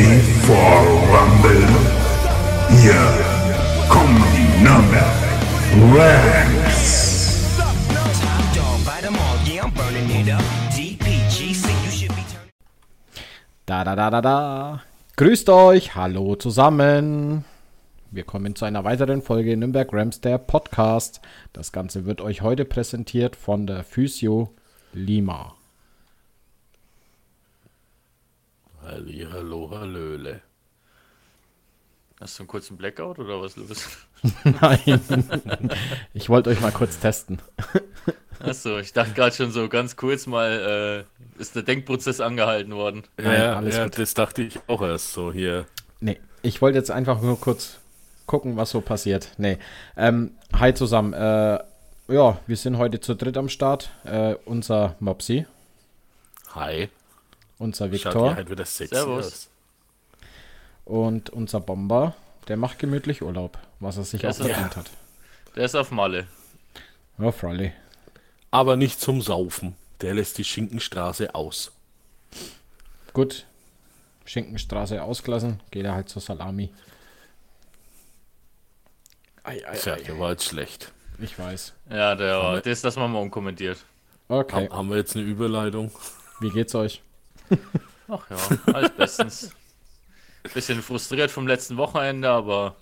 ready 0.00 0.20
for 0.46 0.80
Rumble? 1.12 1.68
Hier 2.80 3.04
kommen 3.88 4.24
die 4.34 4.62
Nürnberg 4.62 5.04
Ranks. 5.94 7.08
Da 13.66 13.84
da 13.84 13.94
da 13.94 14.10
da 14.10 14.20
da. 14.20 14.82
Grüßt 15.16 15.48
euch, 15.50 15.94
hallo 15.94 16.34
zusammen. 16.34 17.44
Wir 18.10 18.24
kommen 18.24 18.56
zu 18.56 18.64
einer 18.64 18.82
weiteren 18.82 19.22
Folge 19.22 19.56
Nürnberg 19.56 19.92
Rams 19.92 20.20
der 20.20 20.38
Podcast. 20.38 21.20
Das 21.52 21.70
Ganze 21.70 22.06
wird 22.06 22.20
euch 22.20 22.42
heute 22.42 22.64
präsentiert 22.64 23.36
von 23.36 23.68
der 23.68 23.84
Physio 23.84 24.52
Lima. 24.92 25.59
Halli, 28.90 29.24
hallo, 29.32 29.70
hallöle. 29.70 30.40
Hast 32.20 32.36
du 32.36 32.42
einen 32.42 32.48
kurzen 32.48 32.76
Blackout 32.76 33.20
oder 33.20 33.40
was 33.40 33.54
los? 33.54 33.88
Nein, 34.60 35.00
ich 36.12 36.28
wollte 36.28 36.50
euch 36.50 36.60
mal 36.60 36.72
kurz 36.72 36.98
testen. 36.98 37.40
Achso, 38.40 38.78
ich 38.78 38.92
dachte 38.92 39.12
gerade 39.12 39.32
schon 39.32 39.52
so 39.52 39.68
ganz 39.68 39.94
kurz 39.94 40.26
mal, 40.26 41.06
äh, 41.38 41.40
ist 41.40 41.54
der 41.54 41.62
Denkprozess 41.62 42.20
angehalten 42.20 42.74
worden. 42.74 43.04
Nein, 43.16 43.40
ja, 43.40 43.56
alles 43.58 43.76
ja 43.76 43.84
gut. 43.84 43.96
das 43.96 44.14
dachte 44.14 44.42
ich 44.42 44.58
auch 44.66 44.82
erst 44.82 45.12
so 45.12 45.32
hier. 45.32 45.66
Nee, 46.00 46.18
ich 46.42 46.60
wollte 46.60 46.76
jetzt 46.76 46.90
einfach 46.90 47.22
nur 47.22 47.38
kurz 47.38 47.78
gucken, 48.26 48.56
was 48.56 48.70
so 48.70 48.80
passiert. 48.80 49.34
Nee, 49.38 49.58
ähm, 49.96 50.32
hi 50.52 50.74
zusammen. 50.74 51.12
Äh, 51.12 51.60
ja, 52.08 52.40
wir 52.44 52.56
sind 52.56 52.76
heute 52.76 52.98
zu 52.98 53.14
dritt 53.14 53.36
am 53.36 53.48
Start. 53.48 53.90
Äh, 54.02 54.34
unser 54.46 54.96
Mopsi, 54.98 55.46
Hi. 56.56 56.88
Unser 57.60 57.92
Viktor. 57.92 58.34
halt 58.34 58.50
wieder 58.50 58.64
sexy 58.64 58.92
Servus. 58.96 59.26
aus. 59.26 59.48
Und 60.84 61.30
unser 61.30 61.60
Bomber, 61.60 62.16
der 62.48 62.56
macht 62.56 62.80
gemütlich 62.80 63.22
Urlaub, 63.22 63.58
was 63.78 63.96
er 63.96 64.02
sich 64.04 64.20
Der 64.22 64.30
auch 64.30 64.40
auf- 64.40 64.46
verdient 64.46 64.76
hat. 64.76 64.90
Der 65.56 65.64
ist 65.64 65.74
auf 65.76 65.90
Malle. 65.92 66.26
Ja, 67.18 67.30
Freilich. 67.32 67.72
Aber 68.50 68.76
nicht 68.76 69.00
zum 69.00 69.20
Saufen. 69.22 69.76
Der 70.00 70.14
lässt 70.14 70.38
die 70.38 70.44
Schinkenstraße 70.44 71.34
aus. 71.34 71.70
Gut. 73.12 73.46
Schinkenstraße 74.24 75.02
ausgelassen, 75.02 75.60
geht 75.70 75.84
er 75.84 75.94
halt 75.94 76.08
zur 76.08 76.22
Salami. 76.22 76.70
Ei, 79.42 79.60
ei, 79.66 79.76
Tja, 79.76 79.96
der 79.96 80.18
war 80.18 80.30
jetzt 80.30 80.44
schlecht. 80.44 80.92
Ich 81.18 81.38
weiß. 81.38 81.72
Ja, 81.90 82.14
der, 82.14 82.40
wir- 82.54 82.60
das 82.60 82.82
lassen 82.82 83.00
wir 83.00 83.08
mal 83.08 83.20
unkommentiert. 83.20 83.78
Okay, 84.28 84.68
Haben, 84.68 84.72
haben 84.76 84.90
wir 84.90 84.96
jetzt 84.96 85.16
eine 85.16 85.24
Überleitung? 85.24 85.90
wie 86.40 86.50
geht's 86.50 86.74
euch? 86.74 87.02
Ach 88.08 88.30
ja, 88.30 88.36
alles 88.72 88.90
bestens. 88.92 89.50
Bisschen 90.54 90.82
frustriert 90.82 91.30
vom 91.30 91.46
letzten 91.46 91.76
Wochenende, 91.76 92.28
aber 92.28 92.76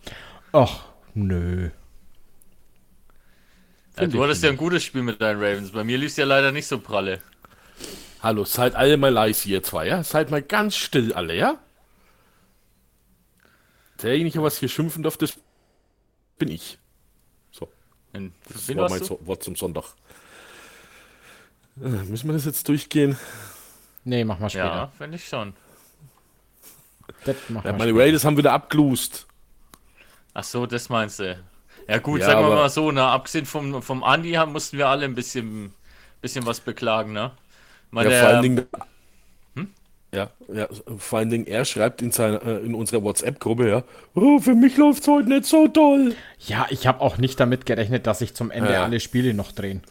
Ach, 0.53 0.85
nö. 1.15 1.71
ja, 3.99 4.07
du 4.07 4.23
hattest 4.23 4.43
ja 4.43 4.51
ein 4.51 4.57
gutes 4.57 4.85
Spiel 4.85 5.03
mit 5.03 5.21
deinen 5.21 5.41
Ravens. 5.43 5.73
Bei 5.73 5.85
mir 5.85 5.99
lief 5.99 6.11
es 6.13 6.17
ja 6.17 6.25
leider 6.25 6.53
nicht 6.53 6.67
so 6.67 6.79
pralle. 6.79 7.21
Hallo, 8.23 8.45
seid 8.45 8.75
alle 8.75 8.97
mal 8.97 9.13
leise, 9.13 9.49
ihr 9.49 9.63
zwei, 9.63 9.87
ja? 9.87 10.03
Seid 10.05 10.31
mal 10.31 10.43
ganz 10.43 10.77
still, 10.77 11.13
alle, 11.13 11.35
ja? 11.37 11.59
Derjenige, 14.03 14.43
was 14.43 14.59
hier 14.59 14.69
schimpfen 14.69 15.03
darf, 15.03 15.17
das 15.17 15.35
bin 16.39 16.49
ich. 16.49 16.79
So, 17.51 17.69
In, 18.13 18.33
das 18.49 18.69
war 18.77 18.89
mein 18.89 19.01
du? 19.01 19.05
so 19.05 19.21
Wort 19.25 19.43
zum 19.43 19.57
Sonntag. 19.57 19.85
Äh, 21.83 21.89
müssen 21.89 22.29
wir 22.29 22.33
das 22.35 22.45
jetzt 22.45 22.69
durchgehen? 22.69 23.17
Nee, 24.09 24.25
mach 24.25 24.39
mal 24.39 24.49
später. 24.49 24.65
Ja, 24.65 24.93
finde 24.97 25.17
ich 25.17 25.29
schon. 25.29 25.53
Das 27.27 27.37
mach 27.49 27.63
Ja, 27.65 27.73
mal 27.73 27.79
meine 27.79 27.91
später. 27.91 28.05
Raiders 28.05 28.25
haben 28.25 28.37
wieder 28.39 28.53
abgelust. 28.53 29.27
Ach 30.33 30.45
so, 30.45 30.65
das 30.65 30.89
meinst 30.89 31.19
du. 31.19 31.39
Ja 31.87 31.99
gut, 31.99 32.21
Ja, 32.21 32.27
sagen 32.27 32.41
wir 32.47 32.55
mal 32.55 32.71
so, 32.71 32.91
ne, 32.91 33.03
abgesehen 33.03 33.45
vom, 33.45 33.83
vom 33.83 34.03
Andi 34.05 34.33
haben, 34.33 34.53
mussten 34.53 34.79
wir 34.79 34.89
alle 34.89 35.05
ein 35.05 35.15
bisschen, 35.15 35.73
bisschen 36.23 36.47
was 36.47 36.61
beklagen, 36.61 37.13
ne? 37.13 37.33
Mal 37.91 38.05
Ja, 38.05 38.11
der- 38.11 38.21
vor 38.21 38.29
allen 38.29 38.43
Dingen. 38.43 38.67
Hm? 39.57 39.69
Ja, 40.15 40.31
ja, 40.53 40.69
vor 40.99 41.19
allen 41.19 41.29
Dingen, 41.31 41.47
er 41.47 41.65
schreibt 41.67 42.01
in, 42.01 42.11
seiner, 42.13 42.43
äh, 42.47 42.59
in 42.65 42.75
unserer 42.75 43.03
WhatsApp-Gruppe, 43.03 43.69
ja, 43.69 43.83
oh, 44.15 44.39
für 44.39 44.55
mich 44.55 44.77
läuft's 44.79 45.07
heute 45.07 45.29
nicht 45.29 45.45
so 45.45 45.69
toll. 45.69 46.15
Ja, 46.47 46.67
ich 46.71 46.87
habe 46.87 47.01
auch 47.03 47.19
nicht 47.19 47.39
damit 47.41 47.67
gerechnet, 47.67 48.07
dass 48.07 48.21
sich 48.21 48.35
zum 48.35 48.51
Ende 48.51 48.73
Ja. 48.73 48.85
alle 48.85 49.01
Spiele 49.01 49.35
noch 49.35 49.53
drehen. 49.53 49.83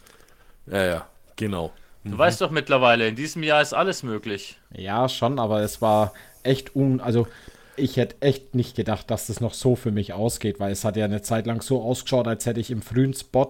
Ja, 0.65 0.83
ja, 0.85 1.07
genau. 1.35 1.71
Du 2.11 2.17
weißt 2.17 2.41
doch 2.41 2.51
mittlerweile, 2.51 3.07
in 3.07 3.15
diesem 3.15 3.43
Jahr 3.43 3.61
ist 3.61 3.73
alles 3.73 4.03
möglich. 4.03 4.57
Ja, 4.75 5.09
schon, 5.09 5.39
aber 5.39 5.61
es 5.61 5.81
war 5.81 6.13
echt 6.43 6.75
un... 6.75 7.01
Also, 7.01 7.27
ich 7.75 7.97
hätte 7.97 8.15
echt 8.21 8.55
nicht 8.55 8.75
gedacht, 8.75 9.11
dass 9.11 9.27
das 9.27 9.39
noch 9.39 9.53
so 9.53 9.75
für 9.75 9.91
mich 9.91 10.13
ausgeht, 10.13 10.59
weil 10.59 10.71
es 10.71 10.83
hat 10.83 10.97
ja 10.97 11.05
eine 11.05 11.21
Zeit 11.21 11.45
lang 11.45 11.61
so 11.61 11.81
ausgeschaut, 11.81 12.27
als 12.27 12.45
hätte 12.45 12.59
ich 12.59 12.71
im 12.71 12.81
frühen 12.81 13.13
Spot, 13.13 13.47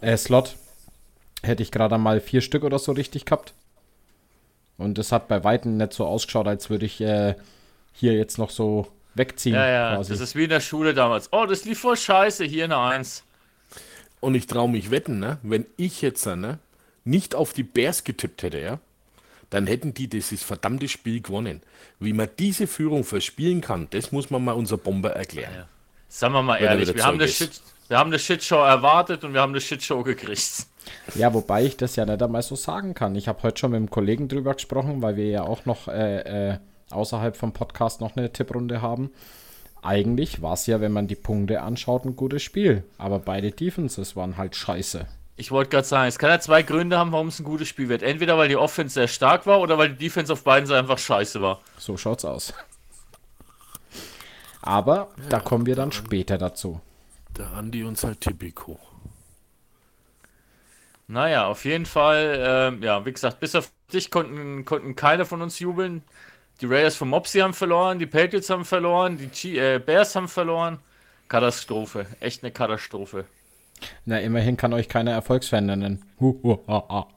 äh, 0.00 0.16
Slot, 0.16 0.56
hätte 1.42 1.62
ich 1.62 1.72
gerade 1.72 1.98
mal 1.98 2.20
vier 2.20 2.40
Stück 2.40 2.62
oder 2.62 2.78
so 2.78 2.92
richtig 2.92 3.24
gehabt. 3.24 3.52
Und 4.76 4.98
es 4.98 5.12
hat 5.12 5.28
bei 5.28 5.44
Weitem 5.44 5.76
nicht 5.76 5.92
so 5.92 6.06
ausgeschaut, 6.06 6.46
als 6.46 6.70
würde 6.70 6.86
ich 6.86 7.00
äh, 7.00 7.34
hier 7.92 8.14
jetzt 8.14 8.38
noch 8.38 8.50
so 8.50 8.88
wegziehen. 9.14 9.54
Ja, 9.54 9.68
ja, 9.68 9.96
quasi. 9.96 10.10
das 10.12 10.20
ist 10.20 10.34
wie 10.36 10.44
in 10.44 10.50
der 10.50 10.60
Schule 10.60 10.94
damals. 10.94 11.32
Oh, 11.32 11.46
das 11.46 11.64
lief 11.64 11.80
voll 11.80 11.96
scheiße, 11.96 12.44
hier 12.44 12.64
eine 12.64 12.78
Eins. 12.78 13.24
Und 14.20 14.34
ich 14.34 14.46
traue 14.46 14.68
mich 14.68 14.90
wetten, 14.90 15.18
ne, 15.18 15.38
wenn 15.42 15.66
ich 15.76 16.00
jetzt 16.00 16.26
ne, 16.26 16.58
nicht 17.04 17.34
auf 17.34 17.52
die 17.52 17.62
Bears 17.62 18.04
getippt 18.04 18.42
hätte, 18.42 18.60
ja, 18.60 18.80
dann 19.50 19.66
hätten 19.66 19.94
die 19.94 20.08
dieses 20.08 20.42
verdammte 20.42 20.88
Spiel 20.88 21.20
gewonnen. 21.20 21.62
Wie 22.00 22.12
man 22.12 22.28
diese 22.38 22.66
Führung 22.66 23.04
verspielen 23.04 23.60
kann, 23.60 23.88
das 23.90 24.10
muss 24.10 24.30
man 24.30 24.44
mal 24.44 24.52
unser 24.52 24.78
Bomber 24.78 25.10
erklären. 25.10 25.52
Ja. 25.56 25.68
Sagen 26.08 26.34
wir 26.34 26.42
mal 26.42 26.60
Wenn 26.60 26.66
ehrlich, 26.66 26.94
wir 26.94 27.04
haben, 27.04 27.20
eine 27.20 27.28
Shit, 27.28 27.60
wir 27.88 27.98
haben 27.98 28.10
eine 28.10 28.18
Shitshow 28.18 28.64
erwartet 28.64 29.24
und 29.24 29.34
wir 29.34 29.40
haben 29.40 29.52
eine 29.52 29.60
Shitshow 29.60 30.02
gekriegt. 30.02 30.66
Ja, 31.14 31.32
wobei 31.32 31.64
ich 31.64 31.76
das 31.76 31.96
ja 31.96 32.04
nicht 32.04 32.22
einmal 32.22 32.42
so 32.42 32.56
sagen 32.56 32.94
kann. 32.94 33.14
Ich 33.16 33.28
habe 33.28 33.42
heute 33.42 33.58
schon 33.58 33.70
mit 33.70 33.78
einem 33.78 33.90
Kollegen 33.90 34.28
drüber 34.28 34.54
gesprochen, 34.54 35.02
weil 35.02 35.16
wir 35.16 35.28
ja 35.28 35.42
auch 35.42 35.64
noch 35.64 35.88
äh, 35.88 36.52
äh, 36.52 36.58
außerhalb 36.90 37.36
vom 37.36 37.52
Podcast 37.52 38.00
noch 38.00 38.16
eine 38.16 38.32
Tipprunde 38.32 38.82
haben. 38.82 39.10
Eigentlich 39.82 40.40
war 40.40 40.54
es 40.54 40.66
ja, 40.66 40.80
wenn 40.80 40.92
man 40.92 41.08
die 41.08 41.14
Punkte 41.14 41.62
anschaut, 41.62 42.04
ein 42.04 42.16
gutes 42.16 42.42
Spiel. 42.42 42.84
Aber 42.96 43.18
beide 43.18 43.50
Defenses 43.50 44.16
waren 44.16 44.36
halt 44.36 44.56
scheiße. 44.56 45.06
Ich 45.36 45.50
wollte 45.50 45.70
gerade 45.70 45.86
sagen, 45.86 46.08
es 46.08 46.18
kann 46.18 46.30
ja 46.30 46.38
zwei 46.38 46.62
Gründe 46.62 46.96
haben, 46.96 47.10
warum 47.10 47.28
es 47.28 47.40
ein 47.40 47.44
gutes 47.44 47.68
Spiel 47.68 47.88
wird. 47.88 48.02
Entweder 48.02 48.38
weil 48.38 48.48
die 48.48 48.56
Offense 48.56 48.94
sehr 48.94 49.08
stark 49.08 49.46
war 49.46 49.60
oder 49.60 49.78
weil 49.78 49.90
die 49.90 50.04
Defense 50.04 50.32
auf 50.32 50.44
beiden 50.44 50.66
Seiten 50.66 50.82
einfach 50.84 50.98
scheiße 50.98 51.42
war. 51.42 51.60
So 51.76 51.96
schaut's 51.96 52.24
aus. 52.24 52.54
Aber 54.62 55.08
da 55.28 55.40
kommen 55.40 55.66
wir 55.66 55.74
dann 55.74 55.92
später 55.92 56.38
dazu. 56.38 56.80
Der 57.36 57.52
Andi 57.52 57.82
und 57.82 57.98
sein 57.98 58.18
Tipico. 58.18 58.78
Naja, 61.06 61.46
auf 61.46 61.64
jeden 61.64 61.84
Fall, 61.84 62.38
ähm, 62.40 62.82
ja, 62.82 63.04
wie 63.04 63.12
gesagt, 63.12 63.40
bis 63.40 63.54
auf 63.54 63.70
dich 63.92 64.10
konnten, 64.10 64.64
konnten 64.64 64.96
keine 64.96 65.26
von 65.26 65.42
uns 65.42 65.58
jubeln. 65.58 66.02
Die 66.60 66.66
Raiders 66.66 66.96
von 66.96 67.08
Mopsy 67.08 67.40
haben 67.40 67.52
verloren, 67.52 67.98
die 67.98 68.06
Patriots 68.06 68.48
haben 68.48 68.64
verloren, 68.64 69.18
die 69.18 69.26
G 69.26 69.58
äh, 69.58 69.78
Bears 69.78 70.14
haben 70.14 70.28
verloren. 70.28 70.78
Katastrophe, 71.28 72.06
echt 72.20 72.42
eine 72.42 72.52
Katastrophe. 72.52 73.26
Na, 74.04 74.20
immerhin 74.20 74.56
kann 74.56 74.72
euch 74.72 74.88
keiner 74.88 75.12
Erfolgsfan 75.12 75.66
nennen. 75.66 76.04
Hu, 76.20 76.38
hu, 76.42 76.58
ha, 76.68 76.84
ha. 76.88 77.08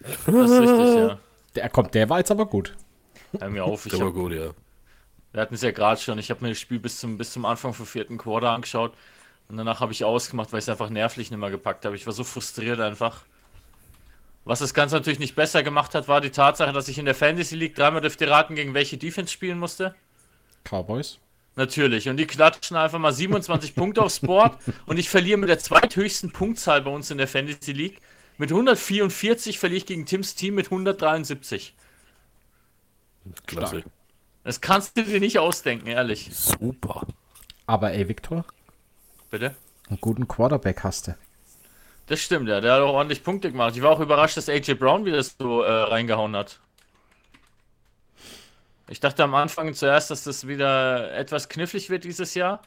Das 0.00 0.50
ist 0.50 0.60
richtig, 0.60 0.94
ja. 0.96 1.18
Der 1.54 1.68
kommt, 1.70 1.94
der 1.94 2.08
war 2.08 2.18
jetzt 2.18 2.30
aber 2.30 2.46
gut. 2.46 2.76
Hör 3.38 3.48
mir 3.48 3.64
auf, 3.64 3.86
ich 3.86 3.92
Der 3.92 4.00
war 4.00 4.08
hab, 4.08 4.14
gut, 4.14 4.32
ja. 4.32 4.50
wir 5.32 5.40
hatten 5.40 5.54
es 5.54 5.62
ja 5.62 5.70
gerade 5.70 6.00
schon, 6.00 6.18
ich 6.18 6.30
habe 6.30 6.42
mir 6.42 6.50
das 6.50 6.58
Spiel 6.60 6.78
bis 6.78 6.98
zum, 6.98 7.18
bis 7.18 7.32
zum 7.32 7.44
Anfang 7.44 7.74
vom 7.74 7.86
vierten 7.86 8.18
Quarter 8.18 8.50
angeschaut 8.50 8.92
und 9.48 9.56
danach 9.56 9.80
habe 9.80 9.92
ich 9.92 10.04
ausgemacht, 10.04 10.52
weil 10.52 10.58
ich 10.58 10.64
es 10.64 10.68
einfach 10.68 10.90
nervlich 10.90 11.30
nicht 11.30 11.40
mehr 11.40 11.50
gepackt 11.50 11.84
habe. 11.84 11.96
Ich 11.96 12.06
war 12.06 12.12
so 12.12 12.24
frustriert 12.24 12.80
einfach. 12.80 13.22
Was 14.44 14.60
das 14.60 14.74
Ganze 14.74 14.94
natürlich 14.94 15.18
nicht 15.18 15.34
besser 15.34 15.62
gemacht 15.62 15.94
hat, 15.94 16.06
war 16.08 16.20
die 16.20 16.30
Tatsache, 16.30 16.72
dass 16.72 16.88
ich 16.88 16.98
in 16.98 17.04
der 17.04 17.16
Fantasy 17.16 17.56
League 17.56 17.74
dreimal 17.74 18.00
dürft 18.00 18.20
ihr 18.20 18.30
raten, 18.30 18.54
gegen 18.54 18.74
welche 18.74 18.96
Defense 18.96 19.32
spielen 19.32 19.58
musste. 19.58 19.94
Cowboys. 20.64 21.18
Natürlich. 21.56 22.08
Und 22.08 22.18
die 22.18 22.26
klatschen 22.26 22.76
einfach 22.76 22.98
mal 22.98 23.12
27 23.12 23.74
Punkte 23.74 24.02
aufs 24.02 24.20
Board. 24.20 24.58
Und 24.84 24.98
ich 24.98 25.08
verliere 25.08 25.38
mit 25.38 25.48
der 25.48 25.58
zweithöchsten 25.58 26.30
Punktzahl 26.30 26.82
bei 26.82 26.90
uns 26.90 27.10
in 27.10 27.18
der 27.18 27.26
Fantasy 27.26 27.72
League. 27.72 28.00
Mit 28.38 28.50
144 28.50 29.58
verliere 29.58 29.78
ich 29.78 29.86
gegen 29.86 30.04
Tims 30.04 30.34
Team 30.34 30.54
mit 30.54 30.66
173. 30.66 31.74
Klasse. 33.46 33.82
Das 34.44 34.60
kannst 34.60 34.96
du 34.96 35.02
dir 35.02 35.18
nicht 35.18 35.38
ausdenken, 35.38 35.88
ehrlich. 35.88 36.30
Super. 36.32 37.06
Aber 37.66 37.92
ey, 37.92 38.06
Victor, 38.08 38.44
Bitte? 39.30 39.56
einen 39.88 40.00
guten 40.00 40.28
Quarterback 40.28 40.84
hast 40.84 41.08
du. 41.08 41.16
Das 42.06 42.20
stimmt, 42.20 42.48
ja. 42.48 42.60
Der 42.60 42.74
hat 42.74 42.82
auch 42.82 42.94
ordentlich 42.94 43.24
Punkte 43.24 43.50
gemacht. 43.50 43.74
Ich 43.74 43.82
war 43.82 43.90
auch 43.90 43.98
überrascht, 43.98 44.36
dass 44.36 44.48
AJ 44.48 44.74
Brown 44.74 45.04
wieder 45.04 45.20
so 45.22 45.62
äh, 45.62 45.72
reingehauen 45.72 46.36
hat. 46.36 46.60
Ich 48.88 49.00
dachte 49.00 49.24
am 49.24 49.34
Anfang 49.34 49.74
zuerst, 49.74 50.10
dass 50.10 50.24
das 50.24 50.46
wieder 50.46 51.12
etwas 51.14 51.48
knifflig 51.48 51.90
wird 51.90 52.04
dieses 52.04 52.34
Jahr. 52.34 52.62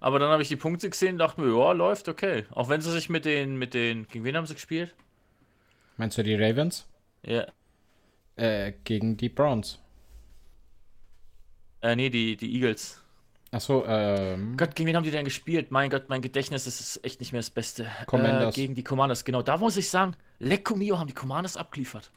Aber 0.00 0.18
dann 0.18 0.30
habe 0.30 0.42
ich 0.42 0.48
die 0.48 0.56
Punkte 0.56 0.88
gesehen 0.90 1.14
und 1.14 1.18
dachte 1.18 1.40
mir, 1.40 1.56
ja, 1.56 1.72
läuft, 1.72 2.08
okay. 2.08 2.44
Auch 2.50 2.68
wenn 2.68 2.80
sie 2.80 2.92
sich 2.92 3.08
mit 3.08 3.24
den, 3.24 3.56
mit 3.56 3.74
den. 3.74 4.06
Gegen 4.08 4.24
wen 4.24 4.36
haben 4.36 4.46
sie 4.46 4.54
gespielt? 4.54 4.94
Meinst 5.96 6.18
du 6.18 6.22
die 6.22 6.34
Ravens? 6.34 6.86
Ja. 7.22 7.46
Äh, 8.36 8.72
gegen 8.84 9.16
die 9.16 9.28
Browns. 9.28 9.80
Äh, 11.80 11.96
nee, 11.96 12.10
die, 12.10 12.36
die 12.36 12.54
Eagles. 12.54 13.00
Achso, 13.50 13.84
ähm. 13.86 14.56
Gott, 14.56 14.74
gegen 14.74 14.88
wen 14.88 14.96
haben 14.96 15.04
die 15.04 15.12
denn 15.12 15.24
gespielt? 15.24 15.70
Mein 15.70 15.88
Gott, 15.88 16.08
mein 16.08 16.22
Gedächtnis 16.22 16.66
ist 16.66 17.04
echt 17.04 17.20
nicht 17.20 17.32
mehr 17.32 17.40
das 17.40 17.50
Beste. 17.50 17.86
Commanders. 18.06 18.56
Äh, 18.56 18.60
gegen 18.60 18.74
die 18.74 18.82
Commanders, 18.82 19.24
genau. 19.24 19.42
Da 19.42 19.56
muss 19.56 19.76
ich 19.76 19.88
sagen, 19.88 20.16
Lecco 20.40 20.74
Mio 20.74 20.98
haben 20.98 21.06
die 21.06 21.14
Commanders 21.14 21.56
abgeliefert. 21.56 22.10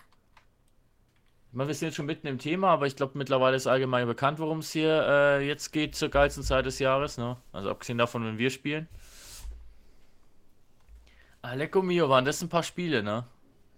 Wir 1.54 1.74
sind 1.74 1.88
jetzt 1.88 1.96
schon 1.96 2.06
mitten 2.06 2.28
im 2.28 2.38
Thema, 2.38 2.70
aber 2.70 2.86
ich 2.88 2.96
glaube, 2.96 3.18
mittlerweile 3.18 3.56
ist 3.56 3.68
allgemein 3.68 4.06
bekannt, 4.06 4.38
worum 4.40 4.60
es 4.60 4.72
hier 4.72 5.06
äh, 5.08 5.48
jetzt 5.48 5.72
geht 5.72 5.96
zur 5.96 6.10
geilsten 6.10 6.44
Zeit 6.44 6.66
des 6.66 6.78
Jahres. 6.80 7.18
Ne? 7.18 7.38
Also 7.52 7.70
abgesehen 7.70 7.98
davon, 7.98 8.26
wenn 8.26 8.38
wir 8.38 8.50
spielen. 8.50 8.88
Ah, 11.42 11.54
Lecco 11.54 11.82
Mio, 11.82 12.10
waren 12.10 12.26
das 12.26 12.42
ein 12.42 12.50
paar 12.50 12.64
Spiele, 12.64 13.02
ne? 13.02 13.24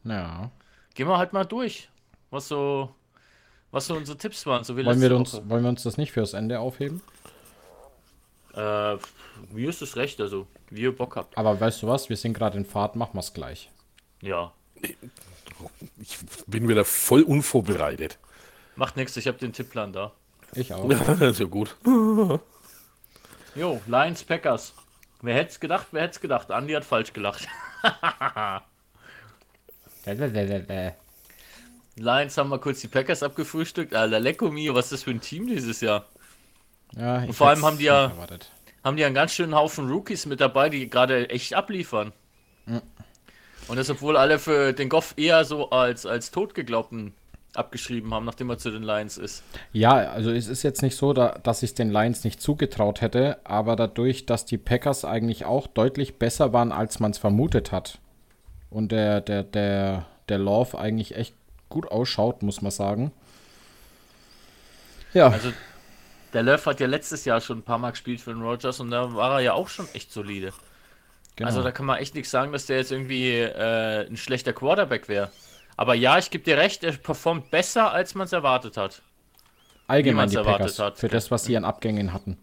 Ja. 0.03 0.49
Gehen 0.95 1.07
wir 1.07 1.17
halt 1.17 1.33
mal 1.33 1.45
durch, 1.45 1.89
was 2.31 2.47
so, 2.47 2.93
was 3.71 3.85
so 3.85 3.95
unsere 3.95 4.17
Tipps 4.17 4.45
waren. 4.45 4.63
So 4.63 4.75
Wollen 4.75 4.99
wir, 4.99 5.15
uns, 5.15 5.33
Woche. 5.33 5.49
wollen 5.49 5.63
wir 5.63 5.69
uns 5.69 5.83
das 5.83 5.97
nicht 5.97 6.11
fürs 6.11 6.33
Ende 6.33 6.59
aufheben? 6.59 7.01
Äh, 8.55 8.95
mir 9.51 9.69
ist 9.69 9.81
es 9.81 9.95
recht, 9.95 10.19
also, 10.19 10.47
wie 10.69 10.81
ihr 10.81 10.95
Bock 10.95 11.15
habt. 11.15 11.37
Aber 11.37 11.59
weißt 11.59 11.83
du 11.83 11.87
was? 11.87 12.09
Wir 12.09 12.17
sind 12.17 12.33
gerade 12.33 12.57
in 12.57 12.65
Fahrt, 12.65 12.95
machen 12.95 13.13
wir 13.13 13.19
es 13.19 13.33
gleich. 13.33 13.69
Ja. 14.21 14.51
Ich 16.01 16.17
bin 16.47 16.67
wieder 16.67 16.85
voll 16.85 17.23
unvorbereitet. 17.23 18.17
Macht 18.75 18.95
nichts, 18.95 19.17
ich 19.17 19.27
habe 19.27 19.37
den 19.37 19.53
Tippplan 19.53 19.93
da. 19.93 20.11
Ich 20.53 20.73
auch. 20.73 20.89
Ja, 20.89 20.97
das 20.99 21.21
ist 21.21 21.39
ja 21.39 21.45
gut. 21.45 21.75
Jo, 23.55 23.81
Lions 23.87 24.23
Packers. 24.23 24.73
Wer 25.21 25.35
hätte 25.35 25.51
es 25.51 25.59
gedacht, 25.59 25.87
wer 25.91 26.03
hätte 26.03 26.11
es 26.13 26.21
gedacht? 26.21 26.51
Andi 26.51 26.73
hat 26.73 26.85
falsch 26.85 27.11
gelacht. 27.11 27.47
Lions 31.95 32.37
haben 32.37 32.49
mal 32.49 32.59
kurz 32.59 32.79
die 32.81 32.87
Packers 32.87 33.23
abgefrühstückt. 33.23 33.93
Alter, 33.93 34.19
Lecco 34.19 34.49
mio, 34.49 34.73
was 34.75 34.85
ist 34.85 34.91
das 34.93 35.03
für 35.03 35.11
ein 35.11 35.21
Team 35.21 35.47
dieses 35.47 35.81
Jahr? 35.81 36.05
Ja, 36.95 37.23
ich 37.23 37.35
vor 37.35 37.49
allem 37.49 37.65
haben 37.65 37.77
die 37.77 37.85
ja- 37.85 38.05
erwartet. 38.05 38.49
Haben 38.83 38.95
die 38.95 39.03
einen 39.03 39.15
ganz 39.15 39.33
schönen 39.33 39.53
Haufen 39.53 39.89
Rookies 39.89 40.25
mit 40.25 40.39
dabei, 40.39 40.69
die 40.69 40.89
gerade 40.89 41.29
echt 41.29 41.53
abliefern. 41.53 42.13
Und 43.69 43.77
das, 43.77 43.89
obwohl 43.89 44.17
alle 44.17 44.39
für 44.39 44.73
den 44.73 44.89
Goff 44.89 45.13
eher 45.15 45.45
so 45.45 45.69
als, 45.69 46.05
als 46.05 46.31
Totgeglaubten 46.31 47.13
abgeschrieben 47.53 48.13
haben, 48.13 48.25
nachdem 48.25 48.49
er 48.49 48.57
zu 48.57 48.71
den 48.71 48.83
Lions 48.83 49.17
ist. 49.17 49.43
Ja, 49.73 49.93
also 49.93 50.31
es 50.31 50.47
ist 50.47 50.63
jetzt 50.63 50.81
nicht 50.81 50.95
so, 50.95 51.13
da, 51.13 51.39
dass 51.43 51.63
ich 51.63 51.73
den 51.73 51.91
Lions 51.91 52.23
nicht 52.23 52.41
zugetraut 52.41 53.01
hätte, 53.01 53.37
aber 53.43 53.75
dadurch, 53.75 54.25
dass 54.25 54.45
die 54.45 54.57
Packers 54.57 55.05
eigentlich 55.05 55.45
auch 55.45 55.67
deutlich 55.67 56.17
besser 56.17 56.53
waren, 56.53 56.71
als 56.71 56.99
man 56.99 57.11
es 57.11 57.17
vermutet 57.17 57.71
hat. 57.71 57.99
Und 58.69 58.91
der, 58.91 59.21
der, 59.21 59.43
der, 59.43 60.05
der 60.29 60.37
Love 60.37 60.77
eigentlich 60.77 61.15
echt 61.15 61.35
gut 61.69 61.89
ausschaut, 61.89 62.43
muss 62.43 62.61
man 62.61 62.71
sagen. 62.71 63.11
Ja, 65.13 65.29
Also, 65.29 65.51
der 66.33 66.43
Löw 66.43 66.63
hat 66.63 66.79
ja 66.79 66.87
letztes 66.87 67.25
Jahr 67.25 67.41
schon 67.41 67.59
ein 67.59 67.63
paar 67.63 67.79
Mal 67.79 67.91
gespielt 67.91 68.21
für 68.21 68.31
den 68.31 68.43
Rogers 68.43 68.79
und 68.79 68.91
da 68.91 69.13
war 69.13 69.33
er 69.33 69.39
ja 69.39 69.53
auch 69.53 69.69
schon 69.69 69.87
echt 69.93 70.11
solide. 70.11 70.53
Genau. 71.39 71.47
Also 71.47 71.63
da 71.63 71.71
kann 71.71 71.85
man 71.87 71.97
echt 71.97 72.13
nichts 72.15 72.29
sagen, 72.31 72.51
dass 72.51 72.67
der 72.67 72.77
jetzt 72.77 72.91
irgendwie 72.91 73.31
äh, 73.39 74.05
ein 74.07 74.17
schlechter 74.17 74.53
Quarterback 74.53 75.09
wäre. 75.09 75.31
Aber 75.77 75.95
ja, 75.95 76.17
ich 76.17 76.29
gebe 76.29 76.43
dir 76.43 76.57
recht, 76.57 76.83
er 76.83 76.91
performt 76.93 77.49
besser, 77.51 77.91
als 77.91 78.13
man 78.13 78.25
es 78.25 78.33
erwartet 78.33 78.77
hat. 78.77 79.01
allgemein 79.87 80.29
die 80.29 80.35
erwartet 80.35 80.67
Packers, 80.67 80.79
hat. 80.79 80.99
für 80.99 81.07
das, 81.07 81.31
was 81.31 81.45
sie 81.45 81.57
an 81.57 81.65
Abgängen 81.65 82.13
hatten. 82.13 82.37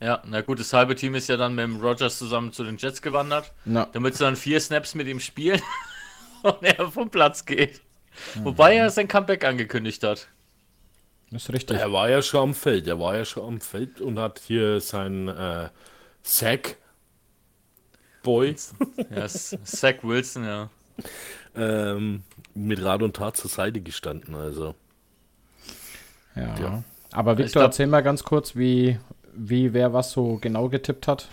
Ja, 0.00 0.20
na 0.26 0.40
gut, 0.42 0.58
das 0.60 0.72
halbe 0.72 0.94
Team 0.96 1.14
ist 1.14 1.28
ja 1.28 1.36
dann 1.36 1.54
mit 1.54 1.64
dem 1.64 1.80
Rogers 1.80 2.18
zusammen 2.18 2.52
zu 2.52 2.64
den 2.64 2.76
Jets 2.76 3.02
gewandert, 3.02 3.52
Na, 3.64 3.86
damit 3.92 4.16
sie 4.16 4.24
dann 4.24 4.36
vier 4.36 4.60
Snaps 4.60 4.94
mit 4.94 5.06
ihm 5.06 5.20
spielen 5.20 5.62
und 6.42 6.62
er 6.62 6.90
vom 6.90 7.08
Platz 7.10 7.44
geht. 7.46 7.80
Wobei 8.42 8.76
er 8.76 8.90
sein 8.90 9.08
Comeback 9.08 9.44
angekündigt 9.44 10.02
hat. 10.02 10.28
ist 11.30 11.50
richtig. 11.52 11.78
Er 11.78 11.92
war 11.92 12.10
ja 12.10 12.20
schon 12.20 12.40
am 12.50 12.54
Feld. 12.54 12.86
Er 12.88 12.98
war 13.00 13.16
ja 13.16 13.24
schon 13.24 13.46
am 13.46 13.60
Feld 13.60 14.00
und 14.00 14.18
hat 14.18 14.40
hier 14.46 14.80
sein 14.80 15.28
äh, 15.28 15.68
Sack 16.22 16.76
Boy 18.22 18.54
Ja, 19.14 19.28
Zach 19.28 19.94
Wilson, 20.02 20.44
ja. 20.44 20.70
ähm, 21.56 22.22
mit 22.54 22.82
Rat 22.82 23.02
und 23.02 23.16
Tat 23.16 23.36
zur 23.36 23.50
Seite 23.50 23.80
gestanden. 23.80 24.34
Also 24.34 24.74
Ja. 26.34 26.58
Ja. 26.58 26.84
Aber 27.12 27.36
Victor, 27.38 27.60
glaub- 27.60 27.64
erzähl 27.70 27.86
mal 27.86 28.02
ganz 28.02 28.24
kurz, 28.24 28.56
wie, 28.56 28.98
wie 29.34 29.72
wer 29.74 29.92
was 29.92 30.12
so 30.12 30.38
genau 30.40 30.68
getippt 30.68 31.06
hat. 31.08 31.28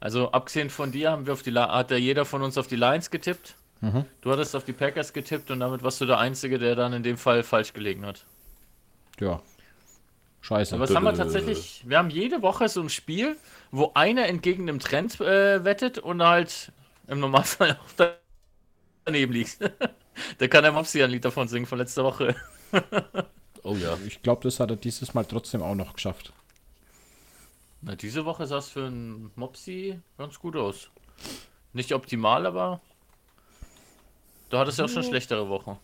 Also 0.00 0.30
abgesehen 0.32 0.70
von 0.70 0.92
dir 0.92 1.10
haben 1.10 1.26
wir 1.26 1.32
auf 1.32 1.42
die 1.42 1.52
hat 1.52 1.90
ja 1.90 1.96
jeder 1.96 2.24
von 2.24 2.42
uns 2.42 2.56
auf 2.58 2.66
die 2.68 2.76
Lions 2.76 3.10
getippt. 3.10 3.54
Du 4.20 4.32
hattest 4.32 4.56
auf 4.56 4.64
die 4.64 4.72
Packers 4.72 5.12
getippt 5.12 5.52
und 5.52 5.60
damit 5.60 5.84
warst 5.84 6.00
du 6.00 6.06
der 6.06 6.18
Einzige, 6.18 6.58
der 6.58 6.74
dann 6.74 6.92
in 6.92 7.04
dem 7.04 7.16
Fall 7.16 7.44
falsch 7.44 7.72
gelegen 7.72 8.04
hat. 8.04 8.24
Ja. 9.20 9.40
Scheiße. 10.40 10.74
Aber 10.74 10.84
was 10.84 10.94
haben 10.94 11.04
wir 11.04 11.14
tatsächlich? 11.14 11.82
Wir 11.86 11.98
haben 11.98 12.10
jede 12.10 12.42
Woche 12.42 12.68
so 12.68 12.80
ein 12.80 12.88
Spiel, 12.88 13.36
wo 13.70 13.92
einer 13.94 14.26
entgegen 14.26 14.66
dem 14.66 14.78
Trend 14.78 15.20
äh, 15.20 15.64
wettet 15.64 15.98
und 15.98 16.22
halt 16.22 16.72
im 17.06 17.20
Normalfall 17.20 17.78
auch 17.82 18.08
daneben 19.04 19.32
liegt. 19.32 19.58
da 20.38 20.48
kann 20.48 20.62
der 20.62 20.72
Mopsi 20.72 21.02
ein 21.02 21.10
Lied 21.10 21.24
davon 21.24 21.48
singen 21.48 21.66
von 21.66 21.78
letzter 21.78 22.04
Woche. 22.04 22.34
Oh 23.64 23.74
ja. 23.74 23.98
Ich 24.06 24.22
glaube, 24.22 24.42
das 24.44 24.60
hat 24.60 24.70
er 24.70 24.76
dieses 24.76 25.14
Mal 25.14 25.24
trotzdem 25.24 25.62
auch 25.62 25.74
noch 25.74 25.92
geschafft. 25.92 26.32
Na, 27.82 27.96
diese 27.96 28.24
Woche 28.24 28.46
sah 28.46 28.58
es 28.58 28.68
für 28.68 28.86
einen 28.86 29.30
Mopsi 29.34 30.00
ganz 30.16 30.38
gut 30.38 30.56
aus. 30.56 30.88
Nicht 31.72 31.92
optimal, 31.92 32.46
aber 32.46 32.80
du 34.48 34.58
hattest 34.58 34.78
ja 34.78 34.86
auch 34.86 34.88
schon 34.88 35.02
schlechtere 35.02 35.48
Wochen. 35.48 35.78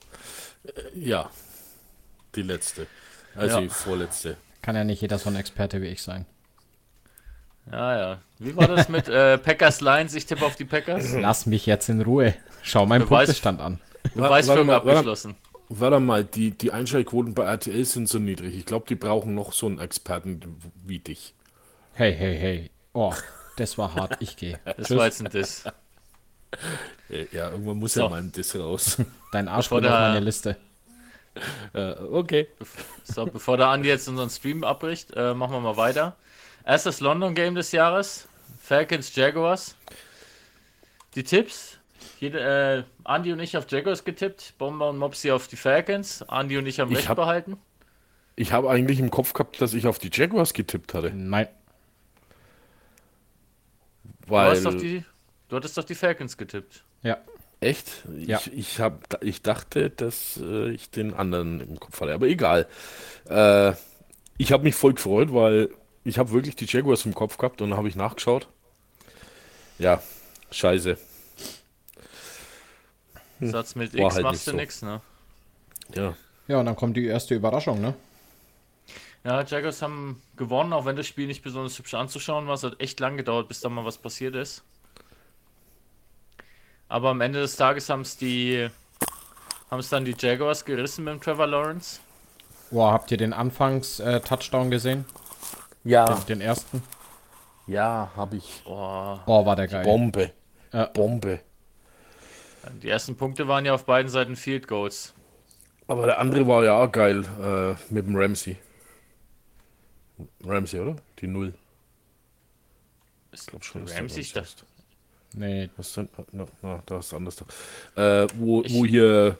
Ja. 0.95 1.31
Die 2.35 2.43
letzte. 2.43 2.87
Also 3.37 3.57
Ja. 3.57 3.61
die 3.63 3.69
vorletzte. 3.69 4.37
Kann 4.63 4.77
ja 4.77 4.85
nicht 4.85 5.01
jeder 5.03 5.19
so 5.19 5.29
ein 5.31 5.37
Experte 5.37 5.81
wie 5.83 5.87
ich 5.89 6.03
sein. 6.03 6.27
Ja, 7.71 7.99
ja. 7.99 8.19
Wie 8.39 8.55
war 8.57 8.69
das 8.69 8.89
mit 8.89 9.09
äh, 9.09 9.39
Packers 9.39 9.81
Lions? 9.81 10.15
Ich 10.15 10.27
tippe 10.27 10.45
auf 10.45 10.57
die 10.57 10.65
Packers. 10.67 11.13
Lass 11.15 11.47
mich 11.47 11.65
jetzt 11.67 11.89
in 11.89 12.03
Ruhe. 12.03 12.35
Schau 12.63 12.85
meinen 12.87 13.07
Punktestand 13.07 13.61
an. 13.61 13.81
Beweisführung 14.15 14.71
abgeschlossen. 14.71 15.35
Warte 15.71 15.99
mal, 15.99 16.25
die, 16.25 16.51
die 16.51 16.73
Einschaltquoten 16.73 17.33
bei 17.35 17.45
RTL 17.45 17.85
sind 17.87 18.09
so 18.09 18.19
niedrig. 18.19 18.55
Ich 18.55 18.67
glaube, 18.67 18.85
die 18.87 18.95
brauchen 18.97 19.35
noch 19.35 19.53
so 19.55 19.67
einen 19.67 19.79
Experten 19.81 20.41
wie 20.85 20.99
dich. 20.99 21.35
Hey, 21.95 22.15
hey, 22.15 22.37
hey. 22.39 22.71
Oh, 22.93 23.15
das 23.57 23.79
war 23.79 23.95
hart. 23.95 24.17
Ich 24.21 24.37
gehe. 24.37 24.59
Das 24.77 24.91
war 24.91 25.07
jetzt 25.07 25.21
ein 25.25 25.31
Diss. 25.31 25.65
Äh, 27.09 27.27
Ja, 27.33 27.51
irgendwann 27.51 27.79
muss 27.79 27.95
So. 27.95 28.03
ja 28.03 28.09
mal 28.11 28.21
ein 28.21 28.31
Diss 28.31 28.55
raus. 28.57 28.99
Dein 29.33 29.49
Arsch 29.49 29.71
wird 29.71 29.85
auf 29.85 29.91
der- 29.91 30.01
meine 30.01 30.21
Liste. 30.21 30.57
Äh, 31.73 31.93
okay. 31.93 32.49
So, 33.05 33.27
bevor 33.27 33.57
der 33.57 33.69
Andi 33.69 33.89
jetzt 33.89 34.09
unseren 34.09 34.31
Stream 34.31 34.65
abbricht, 34.65 35.13
äh, 35.17 35.35
machen 35.35 35.53
wir 35.53 35.61
mal 35.61 35.77
weiter. 35.77 36.17
Erstes 36.65 37.01
London 37.01 37.35
Game 37.35 37.55
des 37.55 37.73
Jahres. 37.73 38.29
Falcons 38.61 39.15
Jaguars. 39.15 39.77
Die 41.15 41.25
Tipps. 41.25 41.79
Jede, 42.21 42.41
äh, 42.41 42.85
Andi 43.05 43.33
und 43.33 43.41
ich 43.41 43.57
auf 43.57 43.71
Jaguars 43.71 44.05
getippt. 44.05 44.55
Bomber 44.59 44.89
und 44.91 44.99
Mopsy 44.99 45.31
auf 45.31 45.47
die 45.49 45.57
Falcons. 45.57 46.23
Andi 46.23 46.57
und 46.59 46.67
ich 46.67 46.81
haben 46.81 46.91
Ich 46.93 46.99
recht 46.99 47.09
hab- 47.09 47.17
behalten. 47.17 47.59
Ich 48.37 48.53
habe 48.53 48.69
eigentlich 48.71 48.99
im 48.99 49.11
Kopf 49.11 49.33
gehabt, 49.33 49.61
dass 49.61 49.75
ich 49.75 49.87
auf 49.87 49.99
die 49.99 50.11
Jaguars 50.13 50.55
getippt 50.55 50.93
hatte. 50.95 51.11
Nein. 51.15 51.47
Du, 54.27 54.31
Weil. 54.31 54.51
hast 54.51 54.65
doch 54.65 54.75
die, 54.75 55.05
du 55.49 55.57
hattest 55.57 55.77
doch 55.77 55.85
die 55.85 55.95
Falcons 55.95 56.37
getippt. 56.37 56.83
Ja. 57.03 57.19
Echt? 57.65 58.05
Ja. 58.19 58.39
Ich, 58.45 58.53
ich, 58.53 58.81
hab, 58.81 59.23
ich 59.25 59.41
dachte, 59.41 59.89
dass 59.89 60.39
äh, 60.43 60.69
ich 60.71 60.91
den 60.91 61.15
anderen 61.15 61.61
im 61.61 61.81
Kopf 61.81 61.99
hatte. 62.01 62.13
Aber 62.13 62.27
egal. 62.27 62.67
Äh, 63.29 63.73
ich 64.37 64.53
habe 64.53 64.65
mich 64.65 64.75
voll 64.75 64.93
gefreut, 64.93 65.33
weil 65.33 65.71
ich 66.05 66.19
habe 66.19 66.33
wirklich 66.33 66.57
die 66.57 66.67
Jaguars 66.67 67.07
im 67.07 67.15
Kopf 67.15 67.39
gehabt 67.39 67.63
und 67.63 67.71
dann 67.71 67.79
habe 67.79 67.89
ich 67.89 67.97
nachgeschaut. 67.97 68.49
Ja, 69.79 70.03
scheiße. 70.51 70.99
Satz 73.41 73.75
mit 73.75 73.93
Hm. 73.93 74.01
War 74.01 74.07
X 74.09 74.15
halt 74.17 74.23
machst 74.25 74.47
du 74.47 74.51
so. 74.51 74.57
nix, 74.57 74.83
ne? 74.83 75.01
Ja. 75.95 76.15
Ja, 76.47 76.61
und 76.61 76.67
dann 76.67 76.77
kommt 76.77 76.99
die 76.99 77.07
erste 77.07 77.35
Überraschung, 77.35 77.81
ne? 77.81 77.95
Ja, 79.25 79.43
Jaguars 79.43 79.81
haben 79.81 80.21
gewonnen, 80.37 80.75
auch 80.75 80.85
wenn 80.85 80.97
das 80.97 81.07
Spiel 81.07 81.27
nicht 81.27 81.43
besonders 81.43 81.79
hübsch 81.79 81.95
anzuschauen 81.95 82.47
war. 82.47 82.55
Es 82.55 82.63
hat 82.63 82.79
echt 82.79 83.01
lang 83.01 83.17
gedauert, 83.17 83.49
bis 83.49 83.61
da 83.61 83.71
mal 83.71 83.87
was 83.87 83.97
passiert 83.97 84.35
ist. 84.35 84.63
Aber 86.95 87.09
am 87.09 87.21
Ende 87.21 87.41
des 87.41 87.57
Tages 87.57 87.91
haben 87.91 88.03
es 88.03 88.17
die 88.17 88.69
haben 89.69 89.81
es 89.81 89.89
dann 89.89 90.05
die 90.05 90.15
Jaguars 90.17 90.65
gerissen 90.65 91.03
mit 91.03 91.15
dem 91.15 91.21
Trevor 91.21 91.49
Lawrence. 91.49 91.99
Boah, 92.71 92.93
habt 92.93 93.11
ihr 93.11 93.17
den 93.17 93.33
Anfangs-Touchdown 93.33 94.71
gesehen? 94.71 95.05
Ja, 95.83 96.05
Den, 96.05 96.27
den 96.27 96.41
ersten? 96.41 96.85
ja, 97.67 98.13
habe 98.15 98.37
ich. 98.37 98.63
Oh, 98.65 99.19
Oh, 99.27 99.45
war 99.45 99.57
der 99.57 99.67
geil. 99.67 99.83
Bombe. 99.83 100.31
Ja. 100.73 100.85
Bombe. 100.87 101.41
die 102.81 102.91
ersten 102.91 103.17
Punkte 103.17 103.49
waren 103.49 103.65
ja 103.65 103.75
auf 103.75 103.87
beiden 103.87 104.09
Seiten 104.09 104.37
Field 104.37 104.69
Goals. 104.69 105.15
Aber 105.89 106.07
der 106.07 106.21
andere 106.21 106.47
war 106.47 106.63
ja 106.63 106.75
auch 106.81 106.93
geil 106.93 107.25
äh, 107.43 107.75
mit 107.93 108.07
dem 108.07 108.15
Ramsey. 108.15 108.57
Ramsey, 110.45 110.79
oder? 110.79 110.95
Die 111.19 111.27
Null. 111.27 111.55
Ich 113.33 113.45
glaube 113.47 113.65
schon. 113.65 113.89
Ramsey, 113.89 114.21
ich 114.21 114.33
dachte, 114.33 114.47
ist. 114.47 114.74
Nee, 115.37 115.69
Was 115.77 115.93
denn? 115.95 116.09
Na, 116.33 116.47
na, 116.63 116.83
da 116.87 116.99
ist 117.01 117.13
anders. 117.13 117.37
Äh, 117.97 118.27
wo, 118.37 118.63
wo 118.69 118.85
hier 118.87 119.37